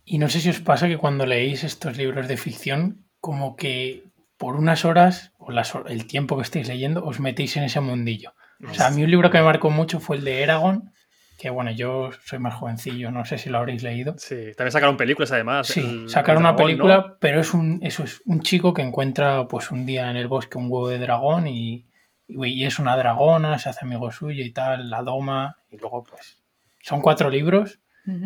Y 0.03 0.17
no 0.17 0.27
sé 0.27 0.41
si 0.41 0.49
os 0.49 0.59
pasa 0.59 0.87
que 0.87 0.97
cuando 0.97 1.25
leéis 1.25 1.63
estos 1.63 1.95
libros 1.97 2.27
de 2.27 2.35
ficción 2.35 3.05
como 3.21 3.55
que 3.55 4.03
por 4.37 4.55
unas 4.55 4.83
horas 4.83 5.31
o 5.37 5.51
el 5.87 6.07
tiempo 6.07 6.35
que 6.35 6.41
estéis 6.41 6.67
leyendo 6.67 7.05
os 7.05 7.19
metéis 7.19 7.55
en 7.57 7.63
ese 7.63 7.79
mundillo. 7.79 8.33
O 8.67 8.73
sea, 8.73 8.87
a 8.87 8.91
mí 8.91 9.03
un 9.03 9.09
libro 9.09 9.31
que 9.31 9.37
me 9.37 9.43
marcó 9.43 9.69
mucho 9.69 9.99
fue 9.99 10.17
el 10.17 10.23
de 10.23 10.43
Eragon, 10.43 10.91
que 11.37 11.49
bueno, 11.49 11.71
yo 11.71 12.11
soy 12.25 12.39
más 12.39 12.55
jovencillo, 12.55 13.11
no 13.11 13.25
sé 13.25 13.37
si 13.37 13.49
lo 13.49 13.59
habréis 13.59 13.81
leído. 13.81 14.15
Sí, 14.17 14.51
también 14.55 14.71
sacaron 14.71 14.97
películas 14.97 15.31
además. 15.31 15.67
Sí, 15.67 16.05
sacaron 16.07 16.43
una 16.43 16.55
película, 16.55 17.17
pero 17.19 17.39
es 17.39 17.53
un, 17.53 17.79
eso 17.81 18.03
es 18.03 18.21
un 18.25 18.41
chico 18.41 18.73
que 18.73 18.81
encuentra 18.81 19.47
pues 19.47 19.71
un 19.71 19.85
día 19.85 20.09
en 20.11 20.17
el 20.17 20.27
bosque 20.27 20.57
un 20.57 20.65
huevo 20.65 20.89
de 20.89 20.99
dragón 20.99 21.47
y, 21.47 21.87
y, 22.27 22.65
es 22.65 22.79
una 22.79 22.97
dragona, 22.97 23.57
se 23.57 23.69
hace 23.69 23.85
amigo 23.85 24.11
suyo 24.11 24.43
y 24.43 24.51
tal, 24.51 24.89
la 24.89 25.01
doma, 25.01 25.57
y 25.71 25.77
luego 25.77 26.03
pues 26.03 26.41
son 26.81 27.01
cuatro 27.01 27.29
libros 27.29 27.79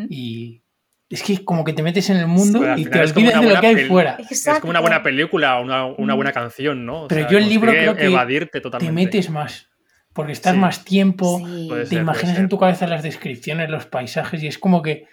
y 0.09 0.61
es 1.09 1.21
que 1.21 1.45
como 1.45 1.63
que 1.63 1.73
te 1.73 1.83
metes 1.83 2.09
en 2.09 2.17
el 2.17 2.27
mundo 2.27 2.77
y 2.77 2.85
te 2.85 2.99
olvidas 2.99 3.41
de 3.41 3.53
lo 3.53 3.61
que 3.61 3.67
hay 3.67 3.85
fuera. 3.85 4.17
Es 4.29 4.47
como 4.59 4.71
una 4.71 4.79
buena 4.79 5.03
película, 5.03 5.59
una, 5.59 5.85
una 5.85 6.13
buena 6.15 6.31
canción, 6.31 6.85
¿no? 6.85 7.07
Pero 7.07 7.29
yo 7.29 7.37
el 7.37 7.47
libro 7.47 7.71
creo 7.71 7.95
que 7.95 8.05
evadirte 8.05 8.61
totalmente. 8.61 8.93
te 8.93 9.05
metes 9.05 9.29
más. 9.29 9.69
Porque 10.13 10.31
estás 10.31 10.55
más 10.55 10.85
tiempo, 10.85 11.41
te 11.89 11.95
imaginas 11.95 12.39
en 12.39 12.47
tu 12.47 12.57
cabeza 12.57 12.87
las 12.87 13.03
descripciones, 13.03 13.69
los 13.69 13.85
paisajes 13.85 14.41
y 14.41 14.47
es 14.47 14.57
como 14.57 14.81
que 14.81 15.07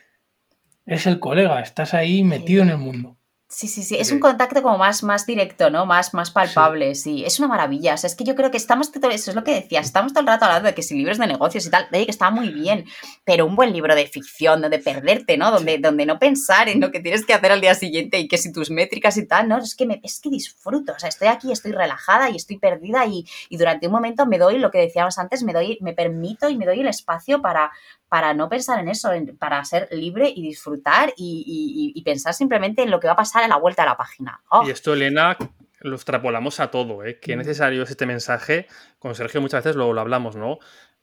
eres 0.87 1.07
el 1.09 1.19
colega, 1.19 1.61
estás 1.61 1.93
ahí 1.93 2.23
metido 2.23 2.63
en 2.63 2.71
el 2.71 2.79
mundo. 2.79 3.19
Sí, 3.55 3.69
sí, 3.69 3.83
sí. 3.83 3.97
Es 3.97 4.11
un 4.11 4.19
contacto 4.19 4.63
como 4.63 4.79
más, 4.79 5.03
más 5.03 5.27
directo, 5.27 5.69
¿no? 5.69 5.85
Más, 5.85 6.15
más 6.15 6.31
palpable, 6.31 6.95
sí. 6.95 7.23
Es 7.23 7.39
una 7.39 7.49
maravilla. 7.49 7.93
O 7.93 7.97
sea, 7.99 8.09
es 8.09 8.17
que 8.17 8.25
yo 8.25 8.35
creo 8.35 8.51
que 8.51 8.57
estamos, 8.57 8.91
eso 8.91 9.31
es 9.31 9.37
lo 9.37 9.45
que 9.45 9.53
decía, 9.53 9.81
estamos 9.81 10.15
todo 10.15 10.23
el 10.23 10.27
rato 10.27 10.47
hablando 10.47 10.69
de 10.69 10.75
que 10.75 10.83
si 10.83 10.95
libros 10.95 11.19
de 11.19 11.27
negocios 11.27 11.67
y 11.67 11.71
tal, 11.71 11.87
de 11.93 12.07
que 12.07 12.11
está 12.11 12.31
muy 12.31 12.49
bien, 12.49 12.87
pero 13.25 13.45
un 13.45 13.55
buen 13.55 13.75
libro 13.75 13.95
de 13.95 14.07
ficción, 14.07 14.63
donde 14.63 14.79
perderte, 14.79 15.37
¿no? 15.37 15.51
Donde, 15.51 15.77
donde 15.77 16.07
no 16.07 16.19
pensar 16.19 16.71
en 16.71 16.81
lo 16.81 16.91
que 16.91 17.01
tienes 17.01 17.27
que 17.27 17.35
hacer 17.35 17.53
al 17.53 17.61
día 17.61 17.75
siguiente 17.75 18.19
y 18.19 18.27
que 18.27 18.39
si 18.39 18.53
tus 18.55 18.71
métricas 18.71 19.19
y 19.19 19.27
tal, 19.27 19.49
¿no? 19.49 19.59
Es 19.59 19.75
que, 19.75 19.85
me, 19.85 20.01
es 20.03 20.19
que 20.21 20.31
disfruto. 20.31 20.95
O 20.95 20.99
sea, 20.99 21.11
estoy 21.11 21.29
aquí, 21.29 21.53
estoy 21.53 21.73
relajada 21.73 22.31
y 22.31 22.37
estoy 22.37 22.57
perdida 22.57 23.05
y, 23.05 23.27
y 23.51 23.59
durante 23.59 23.87
un 23.87 23.93
momento 23.93 24.25
me 24.25 24.39
doy 24.39 24.61
lo 24.61 24.71
que 24.71 24.79
decíamos 24.79 25.19
antes, 25.19 25.43
me 25.43 25.53
doy, 25.53 25.77
me 25.83 25.93
permito 25.93 26.49
y 26.49 26.57
me 26.57 26.65
doy 26.65 26.81
el 26.81 26.89
espacio 26.89 27.43
para, 27.43 27.71
para 28.13 28.35
no 28.35 28.51
pensar 28.51 28.79
en 28.79 28.89
eso, 28.91 29.09
para 29.39 29.65
ser 29.65 29.89
libre 29.91 30.29
y 30.29 30.43
disfrutar 30.43 31.15
y, 31.17 32.03
pensar 32.05 32.35
simplemente 32.35 32.83
en 32.83 32.91
lo 32.91 33.01
que 33.01 33.07
va 33.07 33.15
a 33.15 33.17
pasar 33.17 33.42
a 33.43 33.49
la 33.49 33.57
vuelta 33.57 33.83
a 33.83 33.87
la 33.87 33.97
página. 33.97 34.41
¡Oh! 34.51 34.65
Y 34.67 34.71
esto, 34.71 34.95
Elena, 34.95 35.37
lo 35.81 35.97
extrapolamos 35.97 36.61
a 36.61 36.71
todo, 36.71 37.05
¿eh? 37.05 37.19
Qué 37.21 37.35
mm. 37.35 37.39
necesario 37.39 37.83
es 37.83 37.91
este 37.91 38.07
mensaje. 38.07 38.67
Con 38.99 39.15
Sergio 39.15 39.41
muchas 39.41 39.65
veces 39.65 39.77
lo, 39.77 39.93
lo 39.93 40.01
hablamos, 40.01 40.37
¿no? 40.37 40.59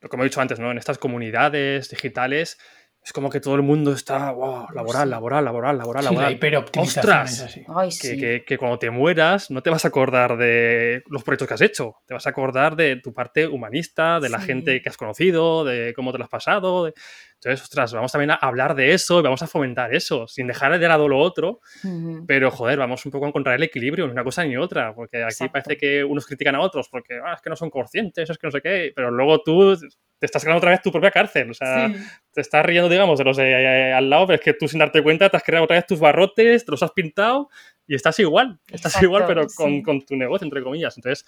Como 0.10 0.24
he 0.24 0.28
dicho 0.28 0.42
antes, 0.42 0.60
¿no? 0.60 0.72
En 0.72 0.78
estas 0.78 0.98
comunidades 0.98 1.90
digitales 1.90 2.58
es 3.02 3.14
como 3.14 3.30
que 3.30 3.40
todo 3.40 3.56
el 3.56 3.62
mundo 3.62 3.94
está, 3.94 4.32
wow, 4.32 4.68
laboral, 4.74 5.10
laboral, 5.10 5.46
laboral, 5.46 5.78
laboral, 5.78 6.04
sí, 6.04 6.10
laboral. 6.10 6.66
¡Ostras! 6.78 7.60
que, 8.02 8.44
que, 8.46 8.58
cuando 8.58 8.78
te 8.78 8.90
mueras 8.90 9.50
no 9.50 9.64
te 9.64 9.70
vas 9.70 9.86
a 9.86 9.88
acordar 9.88 10.38
de 10.38 11.02
los 11.08 11.24
proyectos 11.24 11.48
que 11.48 11.54
has 11.54 11.62
hecho, 11.62 11.96
te 12.06 12.14
vas 12.14 12.28
a 12.28 12.30
acordar 12.30 12.76
de 12.76 12.98
tu 12.98 13.14
parte 13.14 13.48
humanista, 13.48 14.20
de 14.20 14.30
la 14.30 14.40
gente 14.40 14.82
que 14.82 14.90
has 14.90 14.98
conocido, 14.98 15.64
de 15.64 15.94
cómo 15.96 16.12
te 16.12 16.18
lo 16.18 16.26
has 16.26 16.30
pasado. 16.30 16.92
Entonces, 17.36 17.62
ostras, 17.64 17.94
vamos 17.94 18.12
también 18.12 18.32
a 18.32 18.36
hablar 18.36 18.76
de 18.76 18.94
eso 18.94 19.20
y 19.20 19.24
vamos 19.24 19.42
a 19.42 19.48
fomentar 19.48 19.94
eso, 19.96 20.28
sin 20.28 20.48
dejar 20.48 20.78
de 20.78 20.88
lado 20.88 21.08
lo 21.08 21.20
otro, 21.20 21.62
pero 22.28 22.52
joder, 22.52 22.78
vamos 22.78 23.06
un 23.06 23.14
poco 23.14 23.26
a 23.26 23.30
encontrar 23.30 23.56
el 23.56 23.64
equilibrio, 23.64 24.06
ni 24.08 24.12
una 24.12 24.26
cosa 24.26 24.44
ni 24.44 24.58
otra, 24.58 24.94
porque 24.94 25.24
aquí 25.24 25.48
parece 25.48 25.78
que 25.78 26.04
unos 26.04 26.26
critican 26.26 26.56
a 26.56 26.60
otros 26.60 26.90
porque 26.90 27.20
ah, 27.24 27.34
es 27.34 27.42
que 27.42 27.50
no 27.50 27.56
son 27.56 27.70
conscientes, 27.70 28.30
es 28.30 28.38
que 28.38 28.48
no 28.48 28.52
sé 28.52 28.62
qué, 28.62 28.92
pero 28.94 29.10
luego 29.10 29.42
tú 29.42 29.78
te 30.20 30.26
estás 30.26 30.44
creando 30.44 30.58
otra 30.58 30.72
vez 30.72 30.82
tu 30.82 30.92
propia 30.92 31.12
cárcel. 31.12 31.50
O 31.50 31.54
sea, 31.54 31.92
te 32.34 32.42
estás 32.42 32.66
riendo, 32.66 32.90
digamos, 32.90 33.18
de 33.18 33.24
los 33.24 33.38
de 33.38 33.94
al 33.94 34.10
lado, 34.10 34.28
pero 34.28 34.36
es 34.36 34.42
que 34.42 34.54
tú 34.54 34.68
sin 34.68 34.80
darte 34.80 35.02
cuenta 35.02 35.30
te 35.30 35.38
has 35.38 35.44
creado 35.44 35.64
otra 35.64 35.78
vez 35.78 35.88
tus 35.88 36.00
barrotes, 36.00 36.66
te 36.66 36.72
los 36.72 36.84
has 36.84 36.92
pintado 36.92 37.50
y 37.88 37.96
estás 37.96 38.20
igual. 38.20 38.60
Estás 38.70 39.02
igual, 39.02 39.24
pero 39.26 39.48
con, 39.56 39.82
con, 39.82 40.02
tu 40.06 40.16
negocio, 40.16 40.46
entre 40.46 40.62
comillas. 40.62 40.98
Entonces, 40.98 41.26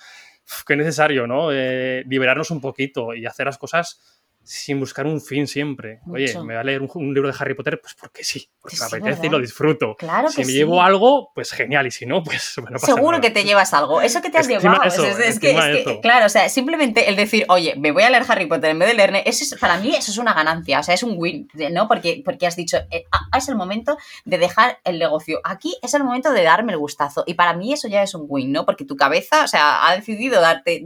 qué 0.67 0.75
necesario, 0.75 1.25
¿no? 1.25 1.51
Eh, 1.51 2.03
liberarnos 2.07 2.51
un 2.51 2.59
poquito 2.59 3.13
y 3.15 3.25
hacer 3.25 3.45
las 3.45 3.57
cosas 3.57 4.20
sin 4.43 4.79
buscar 4.79 5.05
un 5.05 5.21
fin 5.21 5.47
siempre. 5.47 5.99
Oye, 6.07 6.33
me 6.35 6.41
voy 6.41 6.55
a 6.55 6.63
leer 6.63 6.81
un, 6.81 7.13
libro 7.13 7.31
de 7.31 7.35
Harry 7.37 7.53
Potter, 7.53 7.79
pues 7.79 7.93
porque 7.93 8.23
sí, 8.23 8.49
porque 8.59 8.77
me 8.79 8.85
apetece 8.85 9.27
y 9.27 9.29
lo 9.29 9.39
disfruto. 9.39 9.95
Claro 9.95 10.29
si 10.29 10.43
me 10.43 10.51
llevo 10.51 10.81
algo, 10.81 11.31
pues 11.33 11.51
genial, 11.51 11.87
y 11.87 11.91
si 11.91 12.05
no, 12.05 12.23
pues 12.23 12.55
bueno, 12.61 12.79
Seguro 12.79 13.21
que 13.21 13.29
te 13.29 13.43
llevas 13.43 13.73
algo. 13.73 14.01
Eso 14.01 14.21
que 14.21 14.29
te 14.29 14.39
has 14.39 14.47
llevado. 14.47 14.83
es, 14.83 15.39
que, 15.39 15.99
claro, 16.01 16.25
o 16.25 16.29
sea, 16.29 16.49
simplemente 16.49 17.09
el 17.09 17.15
decir, 17.15 17.45
oye, 17.49 17.75
me 17.77 17.91
voy 17.91 18.03
a 18.03 18.09
leer 18.09 18.23
Harry 18.27 18.47
Potter 18.47 18.71
en 18.71 18.79
vez 18.79 18.89
de 18.89 18.93
leer, 18.95 19.23
eso 19.25 19.43
es, 19.43 19.59
para 19.59 19.77
mí 19.77 19.95
eso 19.95 20.11
es 20.11 20.17
una 20.17 20.33
ganancia, 20.33 20.79
o 20.79 20.83
sea, 20.83 20.95
es 20.95 21.03
un 21.03 21.15
win, 21.17 21.47
¿no? 21.71 21.87
Porque, 21.87 22.21
porque 22.25 22.47
has 22.47 22.55
dicho, 22.55 22.77
eh, 22.89 23.05
ah, 23.11 23.37
es 23.37 23.47
el 23.47 23.55
momento 23.55 23.97
de 24.25 24.37
dejar 24.37 24.79
el 24.83 24.99
negocio. 24.99 25.39
Aquí 25.43 25.77
es 25.81 25.93
el 25.93 26.03
momento 26.03 26.31
de 26.31 26.43
darme 26.43 26.73
el 26.73 26.79
gustazo. 26.79 27.23
Y 27.27 27.35
para 27.35 27.53
mí 27.53 27.73
eso 27.73 27.87
ya 27.87 28.01
es 28.03 28.15
un 28.15 28.25
win, 28.27 28.51
¿no? 28.51 28.65
Porque 28.65 28.85
tu 28.85 28.95
cabeza, 28.95 29.43
o 29.43 29.47
sea, 29.47 29.87
ha 29.87 29.95
decidido 29.95 30.41
darte, 30.41 30.85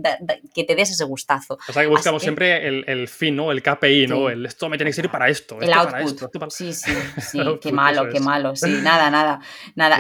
que 0.53 0.63
te 0.63 0.75
des 0.75 0.91
ese 0.91 1.03
gustazo. 1.03 1.57
O 1.67 1.73
sea, 1.73 1.83
que 1.83 1.87
buscamos 1.87 2.21
siempre 2.21 2.67
el, 2.67 2.83
el 2.87 3.07
fin, 3.07 3.35
¿no? 3.35 3.44
El 3.51 3.61
KPI, 3.61 4.07
¿no? 4.07 4.29
El 4.29 4.45
esto 4.45 4.69
me 4.69 4.77
tiene 4.77 4.89
que 4.89 4.95
servir 4.95 5.11
para 5.11 5.29
esto. 5.29 5.59
El 5.61 5.71
output. 5.73 6.51
Sí, 6.51 6.73
sí, 6.73 6.91
sí. 7.21 7.39
qué 7.61 7.71
malo, 7.71 8.09
qué 8.11 8.19
malo. 8.19 8.55
Sí, 8.55 8.79
nada, 8.81 9.09
nada. 9.09 9.39
nada. 9.75 9.97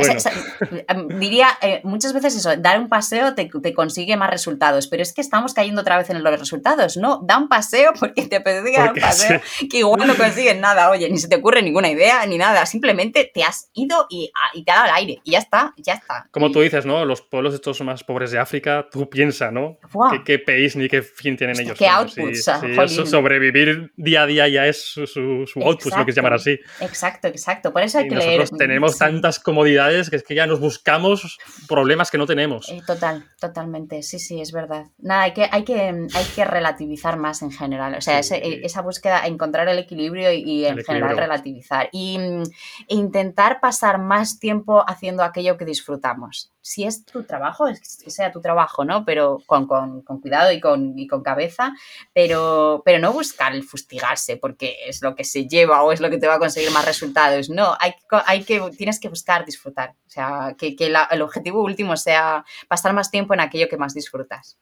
Em, 0.87 1.07
diría 1.19 1.49
eh, 1.61 1.81
muchas 1.83 2.13
veces 2.13 2.35
eso, 2.35 2.55
dar 2.57 2.79
un 2.79 2.89
paseo 2.89 3.35
te, 3.35 3.49
te, 3.49 3.73
consigue 3.73 4.17
más 4.17 4.29
resultados, 4.29 4.87
pero 4.87 5.03
es 5.03 5.13
que 5.13 5.21
estamos 5.21 5.53
cayendo 5.53 5.81
otra 5.81 5.97
vez 5.97 6.09
en 6.09 6.23
los 6.23 6.39
resultados, 6.39 6.97
¿no? 6.97 7.21
Da 7.23 7.37
un 7.37 7.47
paseo 7.47 7.93
porque 7.99 8.23
te 8.27 8.37
apetece 8.37 8.77
dar 8.77 8.93
un 8.93 8.99
paseo, 9.01 9.41
que 9.69 9.79
igual 9.79 10.07
no 10.07 10.15
consigues 10.15 10.57
nada, 10.57 10.89
oye, 10.89 11.09
ni 11.09 11.17
se 11.17 11.27
te 11.27 11.35
ocurre 11.35 11.61
ninguna 11.61 11.89
idea 11.89 12.25
ni 12.25 12.37
nada, 12.37 12.65
simplemente 12.65 13.29
te 13.33 13.43
has 13.43 13.69
ido 13.73 14.07
y, 14.09 14.31
ah, 14.35 14.51
y 14.53 14.63
te 14.63 14.71
ha 14.71 14.75
dado 14.75 14.87
el 14.87 14.93
aire 14.95 15.21
y 15.23 15.31
ya 15.31 15.39
está, 15.39 15.73
ya 15.77 15.93
está. 15.93 16.27
Como 16.31 16.51
tú 16.51 16.61
dices, 16.61 16.85
¿no? 16.85 17.05
Los 17.05 17.21
pueblos 17.21 17.53
estos 17.53 17.81
más 17.81 18.03
pobres 18.03 18.31
de 18.31 18.39
África, 18.39 18.87
tú 18.91 19.09
piensas, 19.09 19.51
¿no? 19.51 19.77
¿Qué, 20.11 20.23
¿Qué, 20.23 20.39
país 20.39 20.75
ni 20.75 20.87
qué 20.87 21.01
fin 21.01 21.37
tienen 21.37 21.59
ellos? 21.59 21.77
¿Qué 21.77 21.87
outputs? 21.87 22.43
Si, 22.43 23.05
sobrevivir 23.35 23.91
día 23.95 24.23
a 24.23 24.25
día 24.25 24.47
ya 24.47 24.65
es 24.67 24.83
su, 24.83 25.05
su, 25.05 25.59
output, 25.61 25.93
lo 25.95 26.05
que 26.05 26.11
se 26.11 26.21
llama 26.21 26.35
así. 26.35 26.59
Exacto, 26.79 27.27
exacto. 27.27 27.71
Por 27.71 27.81
eso 27.81 27.99
hay 27.99 28.07
que 28.07 28.15
leer. 28.15 28.49
Tenemos 28.49 28.97
tantas 28.97 29.39
comodidades 29.39 30.09
que 30.09 30.17
es 30.17 30.23
que 30.23 30.35
ya 30.35 30.47
nos 30.47 30.59
buscamos 30.59 31.37
problemas 31.67 32.11
que 32.11 32.17
no 32.17 32.25
tenemos. 32.25 32.69
Eh, 32.69 32.81
total, 32.85 33.25
totalmente. 33.39 34.01
Sí, 34.03 34.19
sí, 34.19 34.41
es 34.41 34.51
verdad. 34.51 34.85
Nada, 34.99 35.23
hay 35.23 35.33
que, 35.33 35.47
hay 35.51 35.63
que, 35.63 35.73
hay 35.73 36.25
que 36.35 36.45
relativizar 36.45 37.17
más 37.17 37.41
en 37.41 37.51
general. 37.51 37.95
O 37.95 38.01
sea, 38.01 38.19
esa 38.19 38.81
búsqueda, 38.81 39.25
encontrar 39.25 39.67
el 39.67 39.79
equilibrio 39.79 40.31
y, 40.31 40.65
en 40.65 40.83
general 40.83 41.17
relativizar. 41.17 41.89
Y 41.91 42.17
mm, 42.17 42.43
e 42.87 42.95
intentar 42.95 43.59
pasar 43.59 43.99
más 43.99 44.39
tiempo 44.39 44.83
haciendo 44.87 45.23
aquello 45.23 45.57
que 45.57 45.65
disfrutamos. 45.65 46.51
Si 46.61 46.83
es 46.83 47.05
tu 47.05 47.23
trabajo, 47.23 47.67
es 47.67 47.79
que 48.03 48.09
sea 48.09 48.31
tu 48.31 48.41
trabajo, 48.41 48.85
¿no? 48.85 49.05
Pero 49.05 49.37
con, 49.45 49.67
con, 49.67 50.01
con 50.01 50.19
cuidado 50.19 50.51
y 50.51 50.59
con, 50.59 50.97
y 50.97 51.07
con 51.07 51.21
cabeza, 51.21 51.73
pero, 52.11 52.81
pero 52.83 52.97
no 52.97 53.13
buscar 53.13 53.24
el 53.53 53.63
fustigarse 53.63 54.37
porque 54.37 54.77
es 54.87 55.01
lo 55.01 55.15
que 55.15 55.23
se 55.23 55.47
lleva 55.47 55.83
o 55.83 55.91
es 55.91 56.01
lo 56.01 56.09
que 56.09 56.17
te 56.17 56.27
va 56.27 56.35
a 56.35 56.39
conseguir 56.39 56.71
más 56.71 56.85
resultados. 56.85 57.49
No, 57.49 57.75
hay, 57.79 57.93
hay 58.25 58.43
que, 58.43 58.61
tienes 58.77 58.99
que 58.99 59.09
buscar 59.09 59.45
disfrutar. 59.45 59.95
O 60.05 60.09
sea, 60.09 60.55
que, 60.57 60.75
que 60.75 60.93
el 61.11 61.21
objetivo 61.21 61.63
último 61.63 61.97
sea 61.97 62.45
pasar 62.67 62.93
más 62.93 63.11
tiempo 63.11 63.33
en 63.33 63.41
aquello 63.41 63.69
que 63.69 63.77
más 63.77 63.93
disfrutas. 63.93 64.57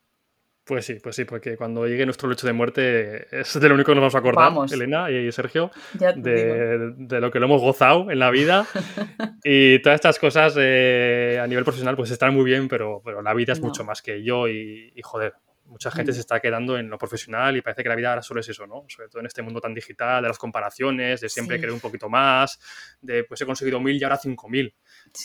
Pues 0.66 0.86
sí, 0.86 0.96
pues 1.04 1.18
sí, 1.18 1.26
porque 1.26 1.58
cuando 1.58 1.86
llegue 1.88 2.06
nuestro 2.06 2.30
lecho 2.30 2.48
de 2.48 2.54
muerte 2.54 3.28
es 3.38 3.60
de 3.60 3.68
lo 3.68 3.76
único 3.76 3.92
que 3.92 3.96
nos 3.96 4.02
vamos 4.02 4.16
a 4.16 4.20
acordar, 4.20 4.54
Elena 4.72 5.12
y 5.12 5.30
Sergio, 5.34 5.72
de, 5.94 6.94
de, 6.96 7.20
lo 7.20 7.32
que 7.32 7.40
lo 7.40 7.48
hemos 7.48 7.62
gozado 7.62 8.10
en 8.10 8.18
la 8.18 8.32
vida. 8.32 8.66
y 9.44 9.80
todas 9.80 9.96
estas 9.96 10.20
cosas 10.20 10.56
eh, 10.58 11.38
a 11.42 11.48
nivel 11.48 11.66
profesional 11.66 11.98
pues 11.98 12.12
están 12.12 12.34
muy 12.34 12.46
bien, 12.46 12.70
pero, 12.70 13.02
pero 13.04 13.22
la 13.22 13.34
vida 13.34 13.52
es 13.52 13.60
mucho 13.60 13.84
más 13.84 14.02
que 14.02 14.24
yo 14.24 14.48
y, 14.48 14.94
y 14.96 15.02
joder, 15.02 15.34
mucha 15.74 15.90
gente 15.92 16.12
mm. 16.12 16.16
se 16.16 16.22
está 16.22 16.40
quedando 16.40 16.78
en 16.78 16.88
lo 16.90 16.98
profesional 17.00 17.58
y 17.58 17.62
parece 17.62 17.82
que 17.82 17.90
la 17.90 17.96
vida 17.96 18.10
ahora 18.10 18.22
solo 18.22 18.40
es 18.40 18.48
eso, 18.48 18.68
¿no? 18.68 18.86
Sobre 18.88 19.10
todo 19.10 19.20
en 19.20 19.26
este 19.26 19.42
mundo 19.42 19.60
tan 19.60 19.74
digital, 19.74 20.22
de 20.22 20.30
las 20.30 20.38
comparaciones, 20.38 21.20
de 21.20 21.30
siempre 21.30 21.60
querer 21.60 21.74
un 21.74 21.80
poquito 21.80 22.08
más, 22.10 22.60
de 23.02 23.24
pues 23.24 23.42
he 23.42 23.46
conseguido 23.46 23.80
mil 23.80 24.00
y 24.00 24.04
ahora 24.04 24.18
cinco 24.18 24.48
mil. 24.48 24.74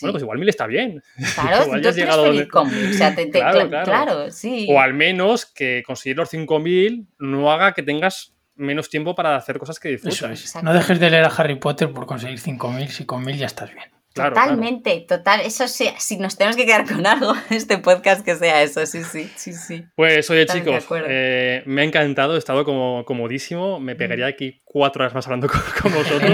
Bueno, 0.00 0.14
pues 0.14 0.22
igual 0.22 0.38
mil 0.38 0.48
está 0.48 0.66
bien. 0.66 1.02
Claro, 1.34 1.66
igual 1.66 1.82
ya 1.82 1.90
has 1.90 1.96
llegado 1.96 2.24
donde... 2.24 2.48
O 2.50 2.92
sea, 2.94 3.14
te, 3.14 3.30
claro, 3.30 3.68
claro. 3.68 4.30
sí. 4.30 4.66
O 4.70 4.80
al 4.80 4.94
menos 4.94 5.46
que 5.46 5.82
conseguir 5.86 6.16
los 6.16 6.30
cinco 6.30 6.58
mil 6.58 7.06
no 7.18 7.52
haga 7.52 7.74
que 7.74 7.82
tengas 7.82 8.34
menos 8.56 8.88
tiempo 8.88 9.14
para 9.14 9.36
hacer 9.36 9.58
cosas 9.58 9.78
que 9.78 9.90
disfrutas. 9.90 10.62
No 10.62 10.72
dejes 10.72 10.98
de 10.98 11.10
leer 11.10 11.24
a 11.24 11.28
Harry 11.28 11.56
Potter 11.56 11.92
por 11.92 12.06
conseguir 12.06 12.40
cinco 12.40 12.70
mil, 12.70 12.88
si 12.88 13.04
con 13.04 13.24
mil 13.24 13.36
ya 13.36 13.46
estás 13.46 13.72
bien. 13.72 13.97
Totalmente, 14.18 15.04
total. 15.08 15.40
Eso 15.40 15.68
sí, 15.68 15.88
si 15.98 16.16
nos 16.18 16.36
tenemos 16.36 16.56
que 16.56 16.66
quedar 16.66 16.86
con 16.86 17.06
algo, 17.06 17.32
este 17.50 17.78
podcast 17.78 18.24
que 18.24 18.34
sea 18.36 18.62
eso, 18.62 18.84
sí, 18.86 19.04
sí, 19.04 19.30
sí, 19.36 19.52
sí. 19.52 19.84
Pues 19.96 20.28
oye 20.30 20.46
chicos, 20.46 20.86
eh, 21.06 21.62
me 21.66 21.82
ha 21.82 21.84
encantado, 21.84 22.34
he 22.34 22.38
estado 22.38 22.64
como 22.64 23.04
comodísimo, 23.04 23.80
me 23.80 23.96
pegaría 23.96 24.26
mm. 24.26 24.28
aquí 24.28 24.60
cuatro 24.64 25.02
horas 25.02 25.14
más 25.14 25.26
hablando 25.26 25.48
con, 25.82 25.92
vosotros. 25.92 26.32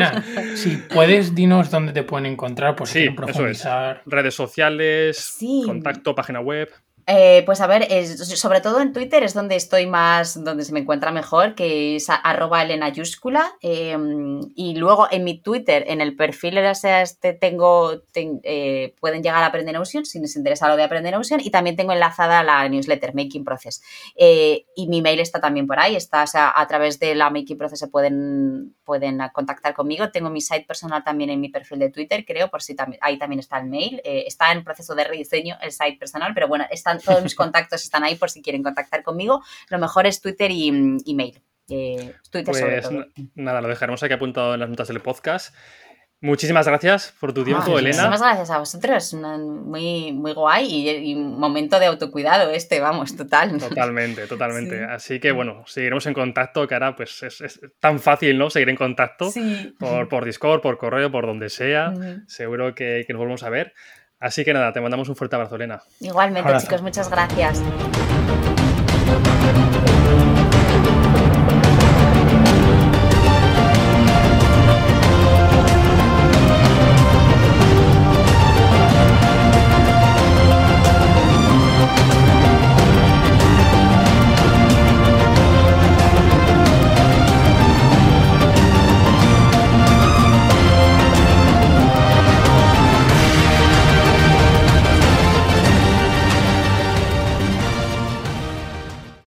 si 0.55 0.77
puedes, 0.77 1.35
dinos 1.35 1.71
dónde 1.71 1.93
te 1.93 2.03
pueden 2.03 2.27
encontrar 2.27 2.77
por 2.77 2.89
si 2.89 3.05
sí, 3.05 3.11
profundizar. 3.11 4.03
Redes 4.07 4.35
sociales, 4.35 5.39
contacto, 5.67 6.15
página 6.15 6.41
web. 6.41 6.69
Eh, 7.07 7.43
pues 7.45 7.61
a 7.61 7.67
ver, 7.67 7.87
sobre 8.07 8.61
todo 8.63 8.81
en 8.81 8.93
Twitter 8.95 9.23
es 9.25 9.35
donde 9.35 9.57
estoy 9.57 9.87
más, 9.87 10.43
donde 10.43 10.65
se 10.65 10.73
me 10.73 10.81
encuentra 10.81 11.11
mejor, 11.11 11.55
que 11.55 11.97
es 11.97 12.09
arroba 12.09 12.63
elenayúscula. 12.63 13.57
Em, 13.61 14.41
y 14.55 14.75
luego 14.77 15.09
en 15.11 15.25
mi 15.25 15.39
Twitter, 15.39 15.85
en 15.87 16.01
el 16.01 16.17
perfil 16.17 16.57
este 16.59 17.35
tengo, 17.35 18.03
eh, 18.15 18.95
pueden 19.01 19.23
llegar 19.23 19.43
a 19.43 19.47
Aprender 19.47 19.77
Ocean 19.77 20.07
si 20.07 20.19
les 20.19 20.37
interesa 20.37 20.69
lo 20.69 20.77
de 20.77 20.85
Aprender 20.85 21.15
Ocean. 21.17 21.41
Y 21.41 21.51
también 21.51 21.77
tengo 21.77 21.93
enlazada 21.93 22.43
la 22.43 22.67
newsletter 22.69 23.15
Making 23.15 23.45
Process. 23.45 23.83
Eh, 24.17 24.65
y 24.75 24.89
mi 24.89 25.03
mail 25.03 25.21
está 25.21 25.41
también 25.41 25.67
por 25.67 25.79
ahí, 25.79 25.97
está 25.97 26.25
a 26.35 26.67
través 26.67 26.99
de 26.99 27.15
la 27.15 27.29
Making 27.31 27.59
Process 27.59 27.81
se 27.81 27.89
pueden, 27.89 28.75
pueden 28.85 29.21
contactar 29.33 29.75
conmigo. 29.75 30.11
Tengo 30.11 30.31
mi 30.31 30.41
site 30.41 30.65
personal 30.67 31.05
también 31.05 31.31
en 31.31 31.41
mi 31.41 31.51
perfil 31.51 31.81
de 31.81 31.91
Twitter, 31.91 32.25
creo, 32.25 32.49
por 32.49 32.63
si 32.63 32.75
también, 32.75 32.99
ahí 33.03 33.19
también 33.19 33.41
está 33.41 33.59
el 33.59 33.67
mail. 33.67 34.01
está 34.05 34.53
en 34.53 34.65
proceso 34.65 34.95
de 34.95 35.05
rediseño 35.05 35.57
el 35.61 35.73
site 35.73 35.99
personal, 35.99 36.33
pero 36.35 36.49
bueno, 36.49 36.65
está 36.71 36.94
todos 36.99 37.23
mis 37.23 37.35
contactos 37.35 37.83
están 37.83 38.05
ahí 38.05 38.17
por 38.17 38.31
si 38.31 38.43
quieren 38.43 38.63
contactar 38.63 39.03
conmigo. 39.03 39.43
Lo 39.69 39.79
mejor 39.79 40.07
es 40.07 40.21
Twitter 40.21 40.51
y 40.51 40.69
email. 41.07 41.43
Eh, 41.69 42.15
Twitter 42.31 42.55
sobre 42.55 42.83
pues 42.83 42.89
todo. 42.89 43.07
Nada, 43.35 43.61
lo 43.61 43.69
dejaremos 43.69 44.03
aquí 44.03 44.13
apuntado 44.13 44.55
en 44.55 44.61
las 44.61 44.69
notas 44.69 44.89
del 44.89 45.01
podcast. 45.01 45.55
Muchísimas 46.25 46.67
gracias 46.67 47.15
por 47.21 47.35
tu 47.35 47.45
tiempo, 47.45 47.79
Elena. 47.79 48.05
Muchísimas 48.05 48.21
gracias 48.23 48.51
a 48.51 48.59
vosotros. 48.59 49.13
Muy, 49.13 50.11
muy 50.13 50.33
guay 50.33 50.89
y, 50.89 51.15
un 51.15 51.39
momento 51.39 51.79
de 51.79 51.85
autocuidado 51.85 52.51
este, 52.51 52.81
vamos, 52.81 53.15
total. 53.15 53.59
Totalmente, 53.59 54.27
totalmente. 54.27 54.85
Así 54.85 55.21
que 55.21 55.33
bueno, 55.33 55.65
seguiremos 55.67 56.07
en 56.07 56.15
contacto, 56.15 56.67
que 56.67 56.73
ahora 56.73 56.97
pues 56.97 57.23
es, 57.23 57.61
tan 57.79 58.01
fácil, 58.01 58.39
¿no? 58.39 58.49
Seguir 58.49 58.71
en 58.71 58.77
contacto 58.77 59.31
por, 59.79 60.09
por, 60.09 60.25
Discord, 60.25 60.63
por 60.63 60.79
correo, 60.79 61.13
por 61.13 61.27
donde 61.27 61.51
sea. 61.51 61.93
Seguro 62.27 62.75
que, 62.75 63.05
que 63.07 63.13
nos 63.13 63.19
volvemos 63.19 63.43
a 63.43 63.51
ver. 63.51 63.75
Así 64.25 64.43
que 64.43 64.55
nada, 64.55 64.73
te 64.73 64.81
mandamos 64.81 65.07
un 65.11 65.17
fuerte 65.17 65.37
abrazo, 65.37 65.57
Elena. 65.57 65.83
Igualmente, 66.01 66.51
chicos, 66.59 66.81
muchas 66.81 67.11
gracias. 67.11 67.63